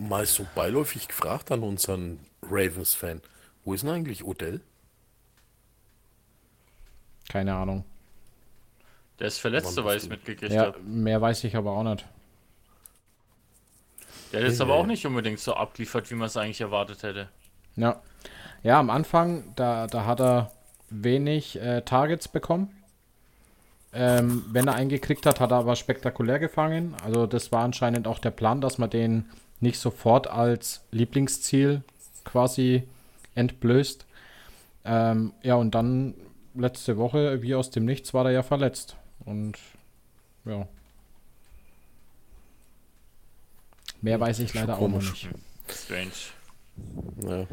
Mal 0.00 0.26
so 0.26 0.46
beiläufig 0.54 1.06
gefragt 1.08 1.52
an 1.52 1.62
unseren 1.62 2.20
Ravens-Fan. 2.42 3.20
Wo 3.64 3.74
ist 3.74 3.82
denn 3.82 3.90
eigentlich 3.90 4.24
Odell? 4.24 4.60
Keine 7.28 7.54
Ahnung. 7.54 7.84
Der 9.18 9.28
ist 9.28 9.38
verletzt, 9.38 9.72
soweit 9.72 10.02
ich 10.02 10.08
mitgekriegt 10.08 10.52
Ja, 10.52 10.66
habe. 10.66 10.80
mehr 10.80 11.20
weiß 11.20 11.44
ich 11.44 11.54
aber 11.56 11.70
auch 11.72 11.84
nicht. 11.84 12.04
Der 14.32 14.40
hat 14.42 14.48
jetzt 14.48 14.60
aber 14.60 14.74
auch 14.74 14.86
nicht 14.86 15.06
unbedingt 15.06 15.38
so 15.38 15.54
abgeliefert, 15.54 16.10
wie 16.10 16.14
man 16.16 16.26
es 16.26 16.36
eigentlich 16.36 16.60
erwartet 16.60 17.02
hätte. 17.04 17.28
Ja. 17.76 18.02
Ja, 18.64 18.80
am 18.80 18.90
Anfang, 18.90 19.52
da, 19.54 19.86
da 19.86 20.06
hat 20.06 20.20
er 20.20 20.50
wenig 20.90 21.60
äh, 21.60 21.82
Targets 21.82 22.26
bekommen. 22.28 22.74
Ähm, 23.94 24.44
wenn 24.50 24.66
er 24.66 24.74
eingekriegt 24.74 25.24
hat, 25.24 25.38
hat 25.38 25.52
er 25.52 25.58
aber 25.58 25.76
spektakulär 25.76 26.40
gefangen. 26.40 26.96
Also 27.04 27.26
das 27.26 27.52
war 27.52 27.62
anscheinend 27.62 28.08
auch 28.08 28.18
der 28.18 28.32
Plan, 28.32 28.60
dass 28.60 28.78
man 28.78 28.90
den 28.90 29.26
nicht 29.60 29.78
sofort 29.78 30.26
als 30.26 30.82
Lieblingsziel 30.90 31.82
quasi 32.24 32.82
entblößt. 33.36 34.04
Ähm, 34.84 35.32
ja, 35.42 35.54
und 35.54 35.74
dann 35.74 36.14
letzte 36.54 36.96
Woche, 36.96 37.42
wie 37.42 37.54
aus 37.54 37.70
dem 37.70 37.84
Nichts, 37.84 38.12
war 38.12 38.26
er 38.26 38.32
ja 38.32 38.42
verletzt. 38.42 38.96
Und 39.24 39.58
ja. 40.44 40.66
Mehr 44.02 44.20
weiß 44.20 44.40
ich 44.40 44.52
leider 44.54 44.78
auch 44.78 44.88
nicht. 44.88 45.28
Strange. 45.68 46.10
Ja, 47.22 47.46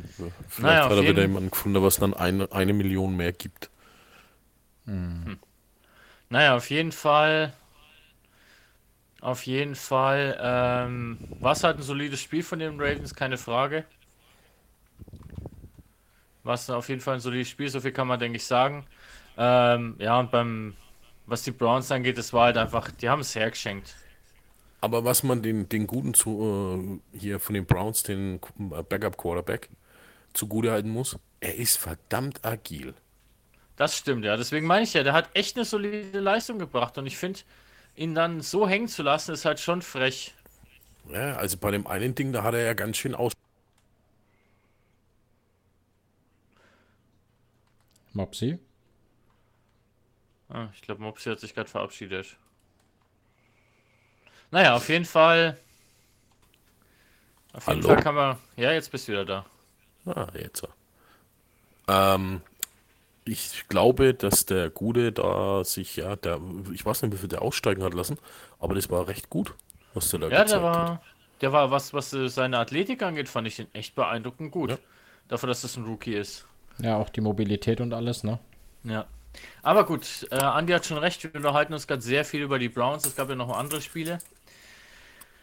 vielleicht 0.49 0.59
Naja, 0.59 0.89
hat 0.89 0.97
er 0.97 1.03
wieder 1.03 1.21
jemanden 1.21 1.51
gefunden, 1.51 1.81
was 1.83 1.97
dann 1.97 2.13
eine, 2.13 2.51
eine 2.51 2.73
Million 2.73 3.15
mehr 3.15 3.31
gibt. 3.31 3.69
Naja, 6.31 6.55
auf 6.55 6.69
jeden 6.69 6.93
Fall. 6.93 7.51
Auf 9.19 9.45
jeden 9.45 9.75
Fall. 9.75 10.39
Ähm, 10.41 11.17
war 11.41 11.51
es 11.51 11.63
halt 11.63 11.77
ein 11.77 11.83
solides 11.83 12.21
Spiel 12.21 12.41
von 12.41 12.59
den 12.59 12.79
Ravens, 12.79 13.13
keine 13.13 13.37
Frage. 13.37 13.83
War 16.43 16.53
es 16.55 16.69
auf 16.69 16.87
jeden 16.87 17.01
Fall 17.01 17.15
ein 17.15 17.19
solides 17.19 17.49
Spiel, 17.49 17.67
so 17.67 17.81
viel 17.81 17.91
kann 17.91 18.07
man, 18.07 18.17
denke 18.17 18.37
ich, 18.37 18.45
sagen. 18.45 18.85
Ähm, 19.37 19.95
ja, 19.99 20.17
und 20.21 20.31
beim, 20.31 20.73
was 21.25 21.43
die 21.43 21.51
Browns 21.51 21.91
angeht, 21.91 22.17
das 22.17 22.31
war 22.31 22.45
halt 22.45 22.57
einfach, 22.57 22.89
die 22.91 23.09
haben 23.09 23.19
es 23.19 23.35
hergeschenkt. 23.35 23.93
Aber 24.79 25.03
was 25.03 25.23
man 25.23 25.43
den, 25.43 25.67
den 25.67 25.85
guten 25.85 26.13
zu, 26.13 27.01
äh, 27.13 27.17
hier 27.17 27.41
von 27.41 27.55
den 27.55 27.65
Browns, 27.65 28.03
den 28.03 28.39
äh, 28.71 28.81
Backup-Quarterback, 28.81 29.69
zugute 30.31 30.71
halten 30.71 30.91
muss, 30.91 31.19
er 31.41 31.55
ist 31.55 31.77
verdammt 31.77 32.45
agil. 32.45 32.93
Das 33.81 33.97
stimmt, 33.97 34.23
ja. 34.23 34.37
Deswegen 34.37 34.67
meine 34.67 34.83
ich 34.83 34.93
ja, 34.93 35.01
der 35.01 35.13
hat 35.13 35.31
echt 35.33 35.55
eine 35.55 35.65
solide 35.65 36.19
Leistung 36.19 36.59
gebracht 36.59 36.99
und 36.99 37.07
ich 37.07 37.17
finde, 37.17 37.39
ihn 37.95 38.13
dann 38.13 38.41
so 38.41 38.67
hängen 38.67 38.87
zu 38.87 39.01
lassen, 39.01 39.33
ist 39.33 39.43
halt 39.43 39.59
schon 39.59 39.81
frech. 39.81 40.35
Ja, 41.09 41.35
also 41.37 41.57
bei 41.57 41.71
dem 41.71 41.87
einen 41.87 42.13
Ding, 42.13 42.31
da 42.31 42.43
hat 42.43 42.53
er 42.53 42.61
ja 42.61 42.75
ganz 42.75 42.97
schön 42.97 43.15
aus. 43.15 43.33
Mopsi? 48.13 48.59
Ah, 50.49 50.67
ich 50.75 50.83
glaube, 50.83 51.01
Mopsi 51.01 51.31
hat 51.31 51.39
sich 51.39 51.55
gerade 51.55 51.67
verabschiedet. 51.67 52.37
Naja, 54.51 54.75
auf 54.75 54.89
jeden 54.89 55.05
Fall. 55.05 55.57
Auf 57.53 57.65
jeden 57.65 57.81
Hallo? 57.81 57.95
Fall 57.95 58.03
kann 58.03 58.13
man. 58.13 58.37
Ja, 58.57 58.73
jetzt 58.73 58.91
bist 58.91 59.07
du 59.07 59.13
wieder 59.13 59.25
da. 59.25 59.45
Ah, 60.05 60.27
jetzt. 60.35 60.67
Ähm, 61.87 62.41
ich 63.25 63.67
glaube, 63.69 64.13
dass 64.13 64.45
der 64.45 64.69
Gute 64.69 65.11
da 65.11 65.63
sich, 65.63 65.97
ja, 65.97 66.15
der, 66.15 66.39
ich 66.73 66.85
weiß 66.85 67.03
nicht, 67.03 67.13
wie 67.13 67.17
viel 67.17 67.29
der 67.29 67.41
aussteigen 67.41 67.83
hat 67.83 67.93
lassen, 67.93 68.17
aber 68.59 68.75
das 68.75 68.89
war 68.89 69.07
recht 69.07 69.29
gut, 69.29 69.55
was 69.93 70.09
der 70.09 70.19
da 70.19 70.29
Ja, 70.29 70.43
gezeigt 70.43 70.49
der 70.49 70.61
hat. 70.63 70.63
war. 70.63 71.03
Der 71.41 71.51
war, 71.53 71.71
was, 71.71 71.93
was 71.93 72.13
äh, 72.13 72.27
seine 72.29 72.57
Athletik 72.59 73.03
angeht, 73.03 73.29
fand 73.29 73.47
ich 73.47 73.59
ihn 73.59 73.67
echt 73.73 73.95
beeindruckend 73.95 74.51
gut. 74.51 74.71
Ja. 74.71 74.77
Dafür, 75.27 75.47
dass 75.47 75.61
das 75.61 75.77
ein 75.77 75.85
Rookie 75.85 76.13
ist. 76.15 76.47
Ja, 76.79 76.97
auch 76.97 77.07
die 77.09 77.21
Mobilität 77.21 77.79
und 77.79 77.93
alles, 77.93 78.23
ne? 78.25 78.39
Ja. 78.83 79.07
Aber 79.63 79.85
gut, 79.85 80.27
äh, 80.31 80.35
Andi 80.35 80.73
hat 80.73 80.85
schon 80.85 80.97
recht, 80.97 81.23
wir 81.23 81.35
unterhalten 81.35 81.73
uns 81.73 81.87
gerade 81.87 82.01
sehr 82.01 82.25
viel 82.25 82.41
über 82.41 82.59
die 82.59 82.69
Browns. 82.69 83.05
Es 83.05 83.15
gab 83.15 83.29
ja 83.29 83.35
noch 83.35 83.49
andere 83.57 83.81
Spiele. 83.81 84.21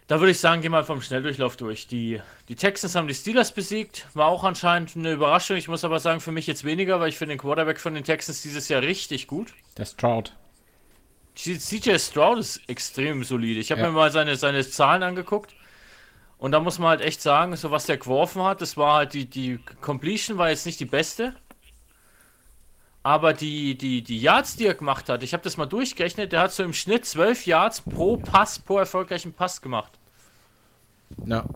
Da 0.09 0.21
würde 0.21 0.31
ich 0.33 0.41
sagen, 0.41 0.63
geh 0.63 0.71
mal 0.71 0.85
vom 0.85 1.03
Schnelldurchlauf 1.03 1.57
durch. 1.57 1.87
Die, 1.87 2.21
die 2.49 2.57
Texans 2.57 2.95
haben 2.95 3.07
die 3.09 3.15
Steelers 3.15 3.53
besiegt. 3.53 4.07
War 4.15 4.27
auch 4.29 4.43
anscheinend 4.43 4.97
eine 4.97 5.13
Überraschung. 5.13 5.57
Ich 5.59 5.69
muss 5.69 5.85
aber 5.85 6.01
sagen, 6.01 6.21
für 6.21 6.33
mich 6.33 6.47
jetzt 6.47 6.65
weniger, 6.65 6.99
weil 6.99 7.11
ich 7.11 7.19
finde 7.19 7.35
den 7.35 7.39
Quarterback 7.41 7.79
von 7.79 7.93
den 7.95 8.05
Texans 8.05 8.41
dieses 8.41 8.69
Jahr 8.71 8.81
richtig 8.83 9.27
gut. 9.27 9.53
Der 9.77 9.85
Stroud. 9.85 10.35
CJ 11.37 11.99
Stroud 11.99 12.39
ist 12.39 12.63
extrem 12.69 13.23
solide. 13.23 13.61
Ich 13.61 13.71
habe 13.71 13.83
Ja. 13.83 13.89
mir 13.89 13.93
mal 13.93 14.11
seine, 14.11 14.37
seine 14.37 14.67
Zahlen 14.69 15.03
angeguckt. 15.03 15.55
Und 16.39 16.53
da 16.53 16.61
muss 16.61 16.79
man 16.79 16.89
halt 16.89 17.01
echt 17.03 17.21
sagen, 17.21 17.55
so 17.57 17.71
was 17.71 17.85
der 17.87 17.99
geworfen 17.99 18.43
hat, 18.43 18.63
das 18.63 18.77
war 18.79 18.95
halt 18.97 19.13
die, 19.13 19.27
die 19.27 19.59
Completion 19.83 20.39
war 20.39 20.49
jetzt 20.51 20.65
nicht 20.67 20.81
die 20.81 20.85
beste. 20.87 21.35
Aber 23.09 23.33
die, 23.33 23.75
die, 23.79 24.03
die 24.03 24.21
Yards, 24.21 24.57
die 24.57 24.67
er 24.67 24.75
gemacht 24.75 25.09
hat, 25.09 25.23
ich 25.23 25.33
habe 25.33 25.43
das 25.43 25.57
mal 25.57 25.65
durchgerechnet, 25.65 26.31
der 26.33 26.41
hat 26.41 26.53
so 26.53 26.63
im 26.63 26.75
Schnitt 26.75 27.07
12 27.07 27.47
Yards 27.47 27.81
pro 27.81 28.19
Pass, 28.19 28.59
pro 28.59 28.77
erfolgreichen 28.79 29.33
Pass 29.33 29.63
gemacht. 29.63 29.93
Ja. 31.25 31.47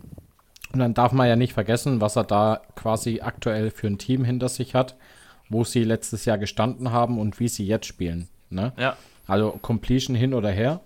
Und 0.73 0.79
dann 0.79 0.95
darf 0.95 1.13
man 1.13 1.29
ja 1.29 1.37
nicht 1.37 1.53
vergessen, 1.53 2.01
was 2.01 2.17
er 2.17 2.25
da 2.25 2.63
quasi 2.75 3.21
aktuell 3.21 3.71
für 3.71 3.87
ein 3.87 3.99
Team 3.99 4.25
hinter 4.25 4.49
sich 4.49 4.75
hat, 4.75 4.97
wo 5.51 5.63
sie 5.63 5.85
letztes 5.85 6.25
Jahr 6.25 6.39
gestanden 6.39 6.91
haben 6.91 7.19
und 7.19 7.39
wie 7.39 7.49
sie 7.49 7.67
jetzt 7.67 7.85
spielen. 7.85 8.29
Ne? 8.49 8.73
Ja, 8.79 8.97
Also 9.27 9.51
Completion 9.61 10.17
hin 10.17 10.33
oder 10.33 10.51
her. 10.51 10.81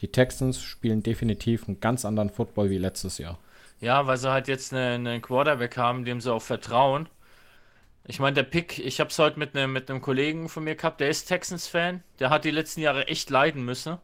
Die 0.00 0.08
Texans 0.08 0.60
spielen 0.60 1.04
definitiv 1.04 1.68
einen 1.68 1.78
ganz 1.78 2.04
anderen 2.04 2.30
Football 2.30 2.70
wie 2.70 2.78
letztes 2.78 3.18
Jahr. 3.18 3.38
ja 3.80 4.04
weil 4.08 4.16
sie 4.16 4.30
halt 4.32 4.48
jetzt 4.48 4.72
eine- 4.72 4.94
einen 4.96 5.22
Quarterback 5.22 5.76
haben, 5.76 6.04
dem 6.04 6.20
sie 6.20 6.32
auch 6.32 6.42
vertrauen. 6.42 7.08
Ich 8.08 8.20
meine, 8.20 8.34
der 8.34 8.44
Pick, 8.44 8.78
ich 8.78 9.00
habe 9.00 9.10
es 9.10 9.18
heute 9.18 9.38
mit 9.38 9.56
einem 9.56 9.72
mit 9.72 9.88
Kollegen 10.00 10.48
von 10.48 10.62
mir 10.62 10.76
gehabt, 10.76 11.00
der 11.00 11.08
ist 11.08 11.26
Texans-Fan. 11.26 12.02
Der 12.20 12.30
hat 12.30 12.44
die 12.44 12.52
letzten 12.52 12.80
Jahre 12.80 13.08
echt 13.08 13.30
leiden 13.30 13.64
müssen. 13.64 13.98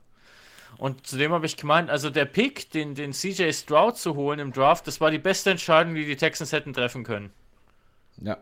Und 0.78 1.06
zudem 1.06 1.32
habe 1.32 1.46
ich 1.46 1.56
gemeint, 1.56 1.90
also 1.90 2.10
der 2.10 2.24
Pick, 2.24 2.70
den, 2.70 2.94
den 2.94 3.12
CJ 3.12 3.52
Stroud 3.52 3.96
zu 3.96 4.16
holen 4.16 4.40
im 4.40 4.52
Draft, 4.52 4.86
das 4.86 5.00
war 5.00 5.10
die 5.10 5.18
beste 5.18 5.50
Entscheidung, 5.50 5.94
die 5.94 6.04
die 6.04 6.16
Texans 6.16 6.52
hätten 6.52 6.72
treffen 6.72 7.04
können. 7.04 7.30
Ja. 8.20 8.38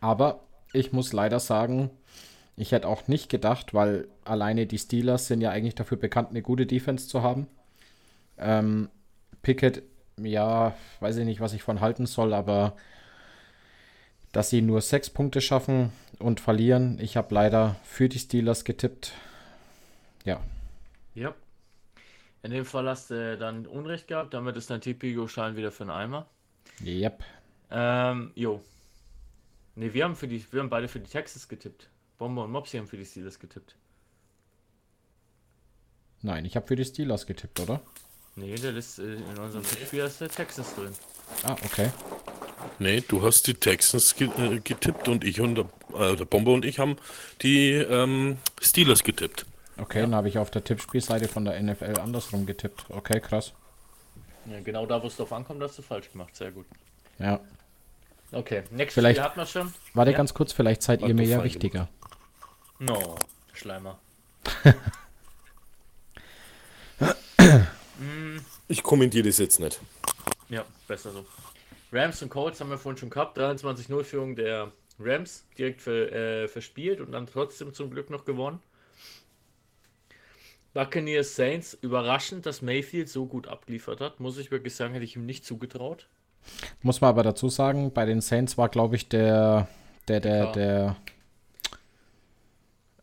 Aber 0.00 0.40
ich 0.72 0.92
muss 0.92 1.12
leider 1.12 1.38
sagen, 1.38 1.90
ich 2.56 2.72
hätte 2.72 2.88
auch 2.88 3.06
nicht 3.06 3.28
gedacht, 3.28 3.74
weil 3.74 4.08
alleine 4.24 4.66
die 4.66 4.78
Steelers 4.78 5.28
sind 5.28 5.40
ja 5.40 5.50
eigentlich 5.50 5.76
dafür 5.76 5.96
bekannt, 5.96 6.30
eine 6.30 6.42
gute 6.42 6.66
Defense 6.66 7.06
zu 7.06 7.22
haben. 7.22 7.46
Ähm, 8.36 8.88
Pickett, 9.42 9.82
ja, 10.16 10.74
weiß 10.98 11.18
ich 11.18 11.24
nicht, 11.24 11.40
was 11.40 11.52
ich 11.52 11.62
von 11.62 11.80
halten 11.80 12.06
soll, 12.06 12.34
aber 12.34 12.74
dass 14.38 14.50
sie 14.50 14.62
nur 14.62 14.80
sechs 14.82 15.10
Punkte 15.10 15.40
schaffen 15.40 15.90
und 16.20 16.38
verlieren. 16.38 17.00
Ich 17.00 17.16
habe 17.16 17.34
leider 17.34 17.74
für 17.82 18.08
die 18.08 18.20
Steelers 18.20 18.64
getippt. 18.64 19.12
Ja, 20.24 20.40
Ja. 21.16 21.34
In 22.44 22.52
dem 22.52 22.64
Fall 22.64 22.88
hast 22.88 23.10
du 23.10 23.36
dann 23.36 23.66
Unrecht 23.66 24.06
gehabt, 24.06 24.32
damit 24.34 24.56
ist 24.56 24.70
dein 24.70 24.80
Tipigo-Schein 24.80 25.56
wieder 25.56 25.72
für 25.72 25.82
einen 25.82 25.90
Eimer. 25.90 26.28
yep. 26.80 27.24
Ähm, 27.72 28.30
jo. 28.36 28.62
Ne, 29.74 29.92
wir 29.92 30.04
haben 30.04 30.14
für 30.14 30.28
die, 30.28 30.40
wir 30.52 30.60
haben 30.60 30.70
beide 30.70 30.86
für 30.86 31.00
die 31.00 31.10
Texans 31.10 31.48
getippt. 31.48 31.90
Bomber 32.16 32.44
und 32.44 32.52
Mopsy 32.52 32.78
haben 32.78 32.86
für 32.86 32.96
die 32.96 33.06
Steelers 33.06 33.40
getippt. 33.40 33.74
Nein, 36.22 36.44
ich 36.44 36.54
habe 36.54 36.64
für 36.64 36.76
die 36.76 36.84
Steelers 36.84 37.26
getippt, 37.26 37.58
oder? 37.58 37.80
Nee, 38.36 38.54
der 38.54 38.76
ist 38.76 39.00
äh, 39.00 39.14
in 39.14 39.36
unserem 39.36 39.64
Tippspiel 39.64 40.04
ist 40.04 40.20
der 40.20 40.28
Texans 40.28 40.76
drin. 40.76 40.94
Ah, 41.42 41.56
okay. 41.64 41.90
Nee, 42.78 43.02
du 43.06 43.22
hast 43.22 43.46
die 43.46 43.54
Texans 43.54 44.14
ge 44.14 44.28
äh, 44.38 44.60
getippt 44.60 45.08
und 45.08 45.24
ich 45.24 45.40
und 45.40 45.54
der, 45.56 45.64
äh, 45.98 46.16
der 46.16 46.24
Bomber 46.24 46.52
und 46.52 46.64
ich 46.64 46.78
haben 46.78 46.96
die 47.42 47.72
ähm, 47.72 48.38
Steelers 48.60 49.02
getippt. 49.04 49.46
Okay, 49.78 50.00
dann 50.02 50.14
habe 50.14 50.28
ich 50.28 50.38
auf 50.38 50.50
der 50.50 50.64
Tippspielseite 50.64 51.28
von 51.28 51.44
der 51.44 51.60
NFL 51.62 51.98
andersrum 52.00 52.46
getippt. 52.46 52.86
Okay, 52.88 53.20
krass. 53.20 53.52
Ja, 54.46 54.60
genau 54.60 54.86
da, 54.86 55.02
wo 55.02 55.06
es 55.06 55.16
drauf 55.16 55.32
ankommt, 55.32 55.62
hast 55.62 55.78
du 55.78 55.82
falsch 55.82 56.10
gemacht. 56.10 56.34
Sehr 56.34 56.50
gut. 56.50 56.66
Ja. 57.18 57.40
Okay, 58.32 58.62
nächstes 58.70 58.94
Vielleicht- 58.94 59.18
Spiel 59.18 59.24
hat 59.24 59.36
man 59.36 59.46
schon. 59.46 59.72
Warte 59.94 60.10
Ja. 60.12 60.16
ganz 60.16 60.34
kurz, 60.34 60.52
vielleicht 60.52 60.82
seid 60.82 61.00
ihr 61.02 61.14
mir 61.14 61.24
ja 61.26 61.36
fein 61.38 61.44
wichtiger. 61.46 61.88
No, 62.78 63.16
Schleimer. 63.52 63.98
Ich 68.68 68.82
kommentiere 68.82 69.26
das 69.26 69.38
jetzt 69.38 69.60
nicht. 69.60 69.80
Ja, 70.48 70.64
besser 70.86 71.10
so. 71.12 71.24
Rams 71.92 72.22
und 72.22 72.28
Colts 72.28 72.60
haben 72.60 72.70
wir 72.70 72.78
vorhin 72.78 72.98
schon 72.98 73.10
gehabt. 73.10 73.38
23-0 73.38 74.04
Führung 74.04 74.36
der 74.36 74.72
Rams 74.98 75.46
direkt 75.56 75.80
ver, 75.80 76.12
äh, 76.12 76.48
verspielt 76.48 77.00
und 77.00 77.12
dann 77.12 77.26
trotzdem 77.26 77.72
zum 77.72 77.90
Glück 77.90 78.10
noch 78.10 78.24
gewonnen. 78.24 78.60
Buccaneers 80.74 81.34
Saints, 81.34 81.76
überraschend, 81.80 82.46
dass 82.46 82.62
Mayfield 82.62 83.08
so 83.08 83.26
gut 83.26 83.48
abgeliefert 83.48 84.00
hat. 84.00 84.20
Muss 84.20 84.38
ich 84.38 84.50
wirklich 84.50 84.74
sagen, 84.74 84.92
hätte 84.92 85.04
ich 85.04 85.16
ihm 85.16 85.26
nicht 85.26 85.44
zugetraut. 85.44 86.08
Muss 86.82 87.00
man 87.00 87.08
aber 87.08 87.22
dazu 87.22 87.48
sagen, 87.48 87.92
bei 87.92 88.04
den 88.04 88.20
Saints 88.20 88.58
war, 88.58 88.68
glaube 88.68 88.96
ich, 88.96 89.08
der, 89.08 89.68
der, 90.06 90.20
der, 90.20 90.52
der, 90.52 90.96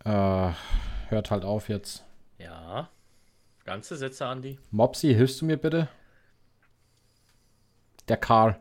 äh, 0.05 1.09
hört 1.09 1.31
halt 1.31 1.43
auf 1.43 1.69
jetzt. 1.69 2.03
Ja. 2.37 2.89
Ganze 3.65 3.95
Sätze, 3.95 4.27
Andi. 4.27 4.59
Mopsy, 4.71 5.13
hilfst 5.13 5.41
du 5.41 5.45
mir 5.45 5.57
bitte? 5.57 5.89
Der 8.07 8.17
Karl. 8.17 8.59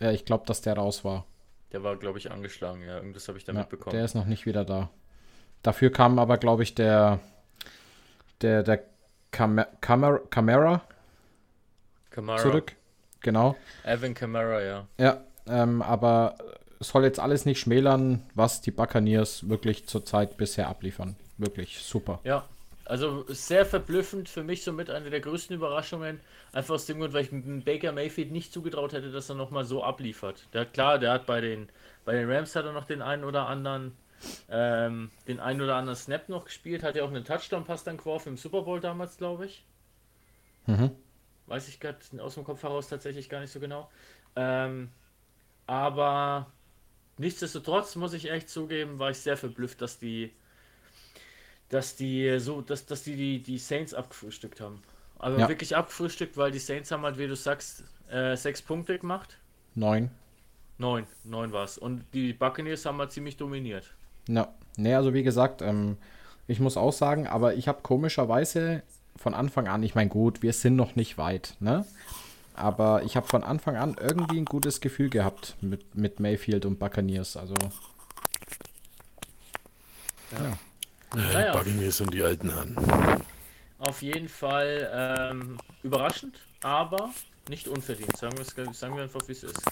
Ja, 0.00 0.10
ich 0.10 0.24
glaube, 0.24 0.44
dass 0.46 0.60
der 0.62 0.74
raus 0.76 1.04
war. 1.04 1.26
Der 1.72 1.82
war, 1.82 1.96
glaube 1.96 2.18
ich, 2.18 2.30
angeschlagen. 2.30 2.82
Ja, 2.82 2.96
irgendwas 2.96 3.28
habe 3.28 3.38
ich 3.38 3.44
da 3.44 3.52
Ja, 3.52 3.60
mitbekommen. 3.60 3.94
der 3.96 4.04
ist 4.04 4.14
noch 4.14 4.26
nicht 4.26 4.46
wieder 4.46 4.64
da. 4.64 4.90
Dafür 5.62 5.90
kam 5.90 6.18
aber, 6.18 6.38
glaube 6.38 6.62
ich, 6.62 6.74
der, 6.74 7.20
der, 8.40 8.62
der 8.62 8.82
Cam 9.30 9.64
Camera, 9.80 10.18
Camera 10.28 10.82
zurück. 12.36 12.76
Genau. 13.20 13.56
Evan 13.84 14.14
Kamara, 14.14 14.62
ja. 14.62 14.86
Ja, 14.98 15.20
ähm, 15.46 15.80
aber 15.80 16.36
soll 16.80 17.04
jetzt 17.04 17.20
alles 17.20 17.46
nicht 17.46 17.60
schmälern, 17.60 18.22
was 18.34 18.60
die 18.60 18.72
Buccaneers 18.72 19.48
wirklich 19.48 19.86
zurzeit 19.86 20.36
bisher 20.36 20.68
abliefern. 20.68 21.16
Wirklich 21.38 21.78
super. 21.78 22.20
Ja, 22.24 22.44
also 22.92 23.24
sehr 23.28 23.64
verblüffend 23.64 24.28
für 24.28 24.44
mich 24.44 24.62
somit 24.64 24.90
eine 24.90 25.08
der 25.08 25.20
größten 25.20 25.56
Überraschungen. 25.56 26.20
Einfach 26.52 26.74
aus 26.74 26.84
dem 26.84 26.98
Grund, 26.98 27.14
weil 27.14 27.24
ich 27.24 27.64
Baker 27.64 27.90
Mayfield 27.90 28.30
nicht 28.30 28.52
zugetraut 28.52 28.92
hätte, 28.92 29.10
dass 29.10 29.30
er 29.30 29.34
nochmal 29.34 29.64
so 29.64 29.82
abliefert. 29.82 30.46
Der 30.52 30.60
hat 30.60 30.74
klar, 30.74 30.98
der 30.98 31.12
hat 31.12 31.24
bei 31.24 31.40
den, 31.40 31.70
bei 32.04 32.12
den 32.12 32.30
Rams 32.30 32.54
hat 32.54 32.66
er 32.66 32.74
noch 32.74 32.84
den 32.84 33.00
einen 33.00 33.24
oder 33.24 33.46
anderen, 33.46 33.96
ähm, 34.50 35.10
den 35.26 35.40
einen 35.40 35.62
oder 35.62 35.76
anderen 35.76 35.96
Snap 35.96 36.28
noch 36.28 36.44
gespielt, 36.44 36.82
hat 36.82 36.94
ja 36.94 37.04
auch 37.04 37.08
einen 37.08 37.24
Touchdown-Pass 37.24 37.82
dann 37.82 37.96
geworfen 37.96 38.28
im 38.28 38.36
Super 38.36 38.60
Bowl 38.60 38.78
damals, 38.78 39.16
glaube 39.16 39.46
ich. 39.46 39.64
Mhm. 40.66 40.90
Weiß 41.46 41.68
ich 41.68 41.80
gerade 41.80 41.96
aus 42.18 42.34
dem 42.34 42.44
Kopf 42.44 42.62
heraus 42.62 42.90
tatsächlich 42.90 43.30
gar 43.30 43.40
nicht 43.40 43.54
so 43.54 43.58
genau. 43.58 43.90
Ähm, 44.36 44.90
aber 45.66 46.52
nichtsdestotrotz 47.16 47.96
muss 47.96 48.12
ich 48.12 48.30
echt 48.30 48.50
zugeben, 48.50 48.98
war 48.98 49.08
ich 49.08 49.18
sehr 49.18 49.38
verblüfft, 49.38 49.80
dass 49.80 49.98
die, 49.98 50.34
dass 51.72 51.96
die 51.96 52.38
so, 52.38 52.60
dass, 52.60 52.84
dass 52.84 53.02
die, 53.02 53.16
die 53.16 53.38
die 53.42 53.58
Saints 53.58 53.94
abgefrühstückt 53.94 54.60
haben. 54.60 54.82
Also 55.18 55.38
Ja. 55.38 55.48
wirklich 55.48 55.74
abgefrühstückt, 55.74 56.36
weil 56.36 56.50
die 56.50 56.58
Saints 56.58 56.90
haben 56.90 57.02
halt, 57.02 57.16
wie 57.16 57.26
du 57.26 57.34
sagst, 57.34 57.84
äh, 58.10 58.36
sechs 58.36 58.60
Punkte 58.60 58.98
gemacht. 58.98 59.38
Neun. 59.74 60.10
Neun, 60.76 61.06
neun 61.24 61.52
war 61.52 61.64
es. 61.64 61.78
Und 61.78 62.04
die 62.12 62.34
Buccaneers 62.34 62.84
haben 62.84 62.98
halt 62.98 63.12
ziemlich 63.12 63.38
dominiert. 63.38 63.94
Ja. 64.28 64.52
Nee, 64.76 64.94
also 64.94 65.14
wie 65.14 65.22
gesagt, 65.22 65.62
ähm, 65.62 65.96
ich 66.46 66.60
muss 66.60 66.76
auch 66.76 66.92
sagen, 66.92 67.26
aber 67.26 67.54
ich 67.54 67.68
habe 67.68 67.80
komischerweise 67.82 68.82
von 69.16 69.32
Anfang 69.32 69.66
an, 69.66 69.82
ich 69.82 69.94
meine, 69.94 70.10
gut, 70.10 70.42
wir 70.42 70.52
sind 70.52 70.76
noch 70.76 70.94
nicht 70.94 71.16
weit, 71.16 71.56
ne? 71.60 71.86
Aber 72.54 73.02
ich 73.02 73.16
habe 73.16 73.26
von 73.26 73.44
Anfang 73.44 73.76
an 73.76 73.96
irgendwie 73.98 74.38
ein 74.38 74.44
gutes 74.44 74.82
Gefühl 74.82 75.08
gehabt 75.08 75.56
mit, 75.62 75.94
mit 75.94 76.20
Mayfield 76.20 76.66
und 76.66 76.78
Buccaneers. 76.78 77.36
Also, 77.38 77.54
Naja, 81.14 81.52
Buccaneers 81.52 81.98
sind 81.98 82.14
die 82.14 82.22
alten 82.22 82.50
Herren. 82.50 83.24
auf 83.78 84.00
jeden 84.02 84.28
Fall 84.28 84.90
ähm, 84.94 85.58
überraschend, 85.82 86.40
aber 86.62 87.10
nicht 87.48 87.68
unverdient. 87.68 88.16
Sagen 88.16 88.38
wir, 88.38 88.72
sagen 88.72 88.96
wir 88.96 89.02
einfach, 89.02 89.26
wie 89.28 89.32
es 89.32 89.42
ist. 89.42 89.62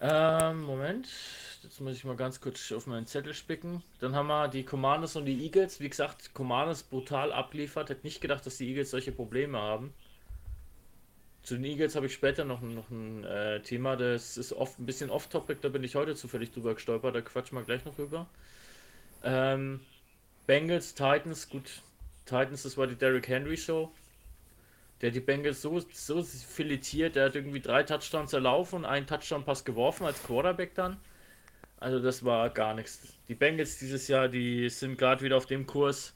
Ähm, 0.00 0.62
Moment. 0.62 1.08
Jetzt 1.62 1.80
muss 1.80 1.96
ich 1.96 2.04
mal 2.04 2.16
ganz 2.16 2.40
kurz 2.40 2.70
auf 2.72 2.86
meinen 2.86 3.06
Zettel 3.06 3.34
spicken. 3.34 3.82
Dann 4.00 4.14
haben 4.14 4.28
wir 4.28 4.48
die 4.48 4.64
Commanders 4.64 5.16
und 5.16 5.26
die 5.26 5.44
Eagles. 5.44 5.80
Wie 5.80 5.88
gesagt, 5.88 6.32
Commanders 6.32 6.82
brutal 6.82 7.32
abliefert. 7.32 7.90
Hätte 7.90 8.06
nicht 8.06 8.20
gedacht, 8.20 8.46
dass 8.46 8.56
die 8.56 8.68
Eagles 8.68 8.90
solche 8.90 9.12
Probleme 9.12 9.58
haben. 9.58 9.92
Zu 11.42 11.54
den 11.54 11.64
Eagles 11.64 11.96
habe 11.96 12.06
ich 12.06 12.14
später 12.14 12.44
noch, 12.44 12.60
noch 12.60 12.90
ein 12.90 13.24
äh, 13.24 13.60
Thema. 13.62 13.96
Das 13.96 14.36
ist 14.36 14.52
oft 14.52 14.78
ein 14.78 14.86
bisschen 14.86 15.10
off-topic. 15.10 15.60
Da 15.60 15.68
bin 15.68 15.82
ich 15.84 15.96
heute 15.96 16.14
zufällig 16.14 16.52
drüber 16.52 16.74
gestolpert. 16.74 17.14
Da 17.14 17.20
quatschen 17.20 17.58
wir 17.58 17.64
gleich 17.64 17.84
noch 17.84 17.98
rüber. 17.98 18.26
Ähm, 19.26 19.80
Bengals, 20.46 20.94
Titans. 20.94 21.48
Gut, 21.48 21.82
Titans, 22.24 22.62
das 22.62 22.78
war 22.78 22.86
die 22.86 22.94
Derrick 22.94 23.28
Henry 23.28 23.56
Show. 23.56 23.90
Der 25.02 25.10
die 25.10 25.20
Bengals 25.20 25.60
so, 25.60 25.80
so 25.92 26.22
filetiert, 26.22 27.16
der 27.16 27.26
hat 27.26 27.34
irgendwie 27.34 27.60
drei 27.60 27.82
Touchdowns 27.82 28.32
erlaufen 28.32 28.76
und 28.76 28.84
einen 28.86 29.06
Touchdown-Pass 29.06 29.64
geworfen 29.64 30.06
als 30.06 30.22
Quarterback 30.22 30.74
dann. 30.74 30.96
Also 31.78 32.00
das 32.00 32.24
war 32.24 32.48
gar 32.48 32.72
nichts. 32.72 33.00
Die 33.28 33.34
Bengals 33.34 33.78
dieses 33.78 34.08
Jahr, 34.08 34.28
die 34.28 34.70
sind 34.70 34.96
gerade 34.96 35.22
wieder 35.22 35.36
auf 35.36 35.44
dem 35.44 35.66
Kurs. 35.66 36.14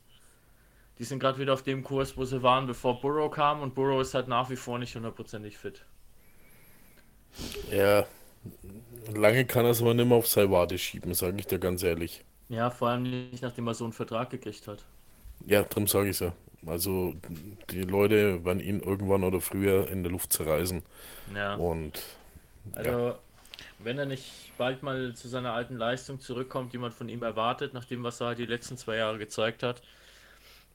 Die 0.99 1.05
sind 1.05 1.19
gerade 1.19 1.39
wieder 1.39 1.53
auf 1.53 1.63
dem 1.63 1.83
Kurs, 1.83 2.17
wo 2.17 2.25
sie 2.25 2.43
waren, 2.43 2.67
bevor 2.67 3.01
Burrow 3.01 3.31
kam 3.31 3.61
und 3.61 3.75
Burrow 3.75 4.01
ist 4.01 4.15
halt 4.15 4.29
nach 4.29 4.49
wie 4.49 4.57
vor 4.57 4.79
nicht 4.79 4.95
hundertprozentig 4.95 5.59
fit. 5.59 5.85
Ja, 7.71 8.07
lange 9.15 9.45
kann 9.45 9.65
er 9.65 9.73
es 9.73 9.83
aber 9.83 9.95
nicht 9.95 10.07
mehr 10.07 10.17
auf 10.17 10.37
Wade 10.37 10.79
schieben, 10.79 11.13
sage 11.15 11.39
ich 11.39 11.47
dir 11.47 11.59
ganz 11.59 11.83
ehrlich. 11.83 12.25
Ja, 12.51 12.69
vor 12.71 12.91
allem 12.91 13.05
nicht, 13.05 13.43
nachdem 13.43 13.67
er 13.67 13.73
so 13.75 13.85
einen 13.85 13.95
Vertrag 13.95 14.29
gekriegt 14.29 14.69
hat. 14.69 14.85
Ja, 15.47 15.63
darum 15.63 15.87
sage 15.87 16.11
ich 16.11 16.21
ja. 16.21 16.33
Also 16.67 17.15
die 17.71 17.83
Leute 17.83 18.45
werden 18.45 18.61
ihn 18.61 18.81
irgendwann 18.81 19.25
oder 19.25 19.41
früher 19.41 19.89
in 19.89 20.03
der 20.03 20.13
Luft 20.13 20.33
zerreißen. 20.33 20.83
Ja. 21.35 21.55
Und 21.57 22.03
Also, 22.73 23.19
wenn 23.79 23.99
er 23.99 24.07
nicht 24.07 24.55
bald 24.59 24.83
mal 24.83 25.15
zu 25.15 25.29
seiner 25.29 25.55
alten 25.55 25.77
Leistung 25.77 26.21
zurückkommt, 26.21 26.73
die 26.73 26.79
man 26.79 26.93
von 26.93 27.09
ihm 27.09 27.23
erwartet, 27.23 27.75
nach 27.75 27.85
dem, 27.87 28.05
was 28.05 28.21
er 28.21 28.29
halt 28.29 28.39
die 28.39 28.47
letzten 28.47 28.77
zwei 28.79 28.97
Jahre 28.97 29.19
gezeigt 29.19 29.63
hat, 29.63 29.83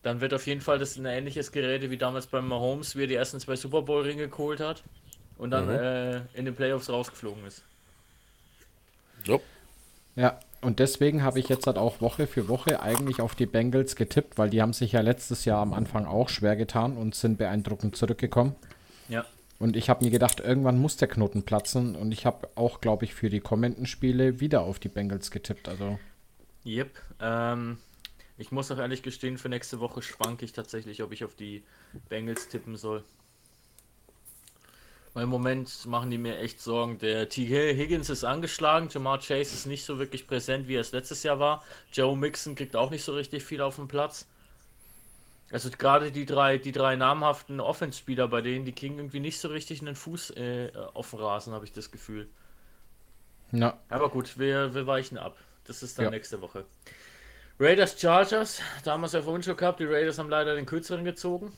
dann 0.03 0.21
wird 0.21 0.33
auf 0.33 0.47
jeden 0.47 0.61
Fall 0.61 0.79
das 0.79 0.97
ein 0.97 1.05
ähnliches 1.05 1.51
Gerede 1.51 1.89
wie 1.91 1.97
damals 1.97 2.27
beim 2.27 2.47
Mahomes, 2.47 2.95
wie 2.95 3.03
er 3.03 3.07
die 3.07 3.15
ersten 3.15 3.39
zwei 3.39 3.55
Super 3.57 3.81
Bowl-Ringe 3.83 4.29
geholt 4.29 4.59
hat 4.61 4.85
und 5.37 5.51
dann 5.51 5.69
äh, 5.69 6.27
in 6.33 6.45
den 6.45 6.55
Playoffs 6.55 6.89
rausgeflogen 6.89 7.45
ist. 7.45 7.65
ja, 9.25 9.39
ja. 10.15 10.39
Und 10.65 10.79
deswegen 10.79 11.21
habe 11.21 11.39
ich 11.39 11.47
jetzt 11.47 11.67
halt 11.67 11.77
auch 11.77 12.01
Woche 12.01 12.25
für 12.25 12.47
Woche 12.47 12.81
eigentlich 12.81 13.21
auf 13.21 13.35
die 13.35 13.45
Bengals 13.45 13.95
getippt, 13.95 14.39
weil 14.39 14.49
die 14.49 14.63
haben 14.63 14.73
sich 14.73 14.93
ja 14.93 15.01
letztes 15.01 15.45
Jahr 15.45 15.61
am 15.61 15.73
Anfang 15.73 16.05
auch 16.05 16.27
schwer 16.27 16.55
getan 16.55 16.97
und 16.97 17.13
sind 17.13 17.37
beeindruckend 17.37 17.95
zurückgekommen. 17.95 18.55
Ja. 19.07 19.25
Und 19.59 19.75
ich 19.77 19.89
habe 19.91 20.03
mir 20.03 20.09
gedacht, 20.09 20.39
irgendwann 20.39 20.79
muss 20.79 20.97
der 20.97 21.07
Knoten 21.07 21.43
platzen. 21.43 21.95
Und 21.95 22.11
ich 22.11 22.25
habe 22.25 22.49
auch, 22.55 22.81
glaube 22.81 23.05
ich, 23.05 23.13
für 23.13 23.29
die 23.29 23.41
kommenden 23.41 23.85
Spiele 23.85 24.39
wieder 24.39 24.61
auf 24.61 24.79
die 24.79 24.89
Bengals 24.89 25.29
getippt. 25.29 25.69
Also 25.69 25.99
Yep. 26.65 26.99
Ähm, 27.21 27.77
ich 28.37 28.51
muss 28.51 28.71
auch 28.71 28.79
ehrlich 28.79 29.03
gestehen, 29.03 29.37
für 29.37 29.49
nächste 29.49 29.79
Woche 29.79 30.01
schwanke 30.01 30.45
ich 30.45 30.53
tatsächlich, 30.53 31.03
ob 31.03 31.11
ich 31.11 31.23
auf 31.23 31.35
die 31.35 31.63
Bengals 32.09 32.49
tippen 32.49 32.75
soll. 32.75 33.03
Weil 35.15 35.23
im 35.23 35.29
Moment 35.29 35.85
machen 35.85 36.11
die 36.11 36.17
mir 36.17 36.37
echt 36.39 36.59
Sorgen. 36.61 36.97
Der 36.99 37.29
T. 37.29 37.45
Higgins 37.47 38.09
ist 38.09 38.23
angeschlagen, 38.25 38.89
Jamar 38.91 39.17
Chase 39.19 39.55
ist 39.55 39.65
nicht 39.65 39.85
so 39.85 39.97
wirklich 39.97 40.27
präsent, 40.27 40.67
wie 40.67 40.75
er 40.75 40.81
es 40.81 40.91
letztes 40.91 41.23
Jahr 41.23 41.39
war. 41.39 41.63
Joe 41.93 42.17
Mixon 42.17 42.53
kriegt 42.53 42.75
auch 42.75 42.89
nicht 42.91 43.03
so 43.03 43.13
richtig 43.13 43.43
viel 43.45 43.61
auf 43.61 43.77
den 43.77 43.87
Platz. 43.87 44.27
Also 45.51 45.69
gerade 45.69 46.11
die 46.11 46.25
drei, 46.25 46.57
die 46.57 46.73
drei 46.73 46.97
namhaften 46.97 47.61
Offense-Spieler 47.61 48.27
bei 48.27 48.41
denen, 48.41 48.65
die 48.65 48.73
kriegen 48.73 48.97
irgendwie 48.97 49.21
nicht 49.21 49.39
so 49.39 49.47
richtig 49.47 49.79
einen 49.81 49.95
Fuß 49.95 50.31
äh, 50.31 50.71
auf 50.93 51.11
den 51.11 51.19
Rasen, 51.19 51.53
habe 51.53 51.63
ich 51.63 51.71
das 51.71 51.91
Gefühl. 51.91 52.27
na, 53.51 53.77
Aber 53.87 54.09
gut, 54.09 54.37
wir, 54.37 54.73
wir 54.75 54.85
weichen 54.85 55.17
ab. 55.17 55.37
Das 55.65 55.81
ist 55.81 55.97
dann 55.97 56.05
Ja. 56.05 56.11
nächste 56.11 56.41
Woche. 56.41 56.65
Raiders 57.57 57.97
Chargers, 57.99 58.59
damals 58.83 59.13
ja 59.13 59.21
vorhin 59.21 59.43
schon 59.43 59.55
gehabt, 59.55 59.79
die 59.79 59.85
Raiders 59.85 60.17
haben 60.19 60.29
leider 60.29 60.55
den 60.55 60.65
kürzeren 60.65 61.05
gezogen. 61.05 61.53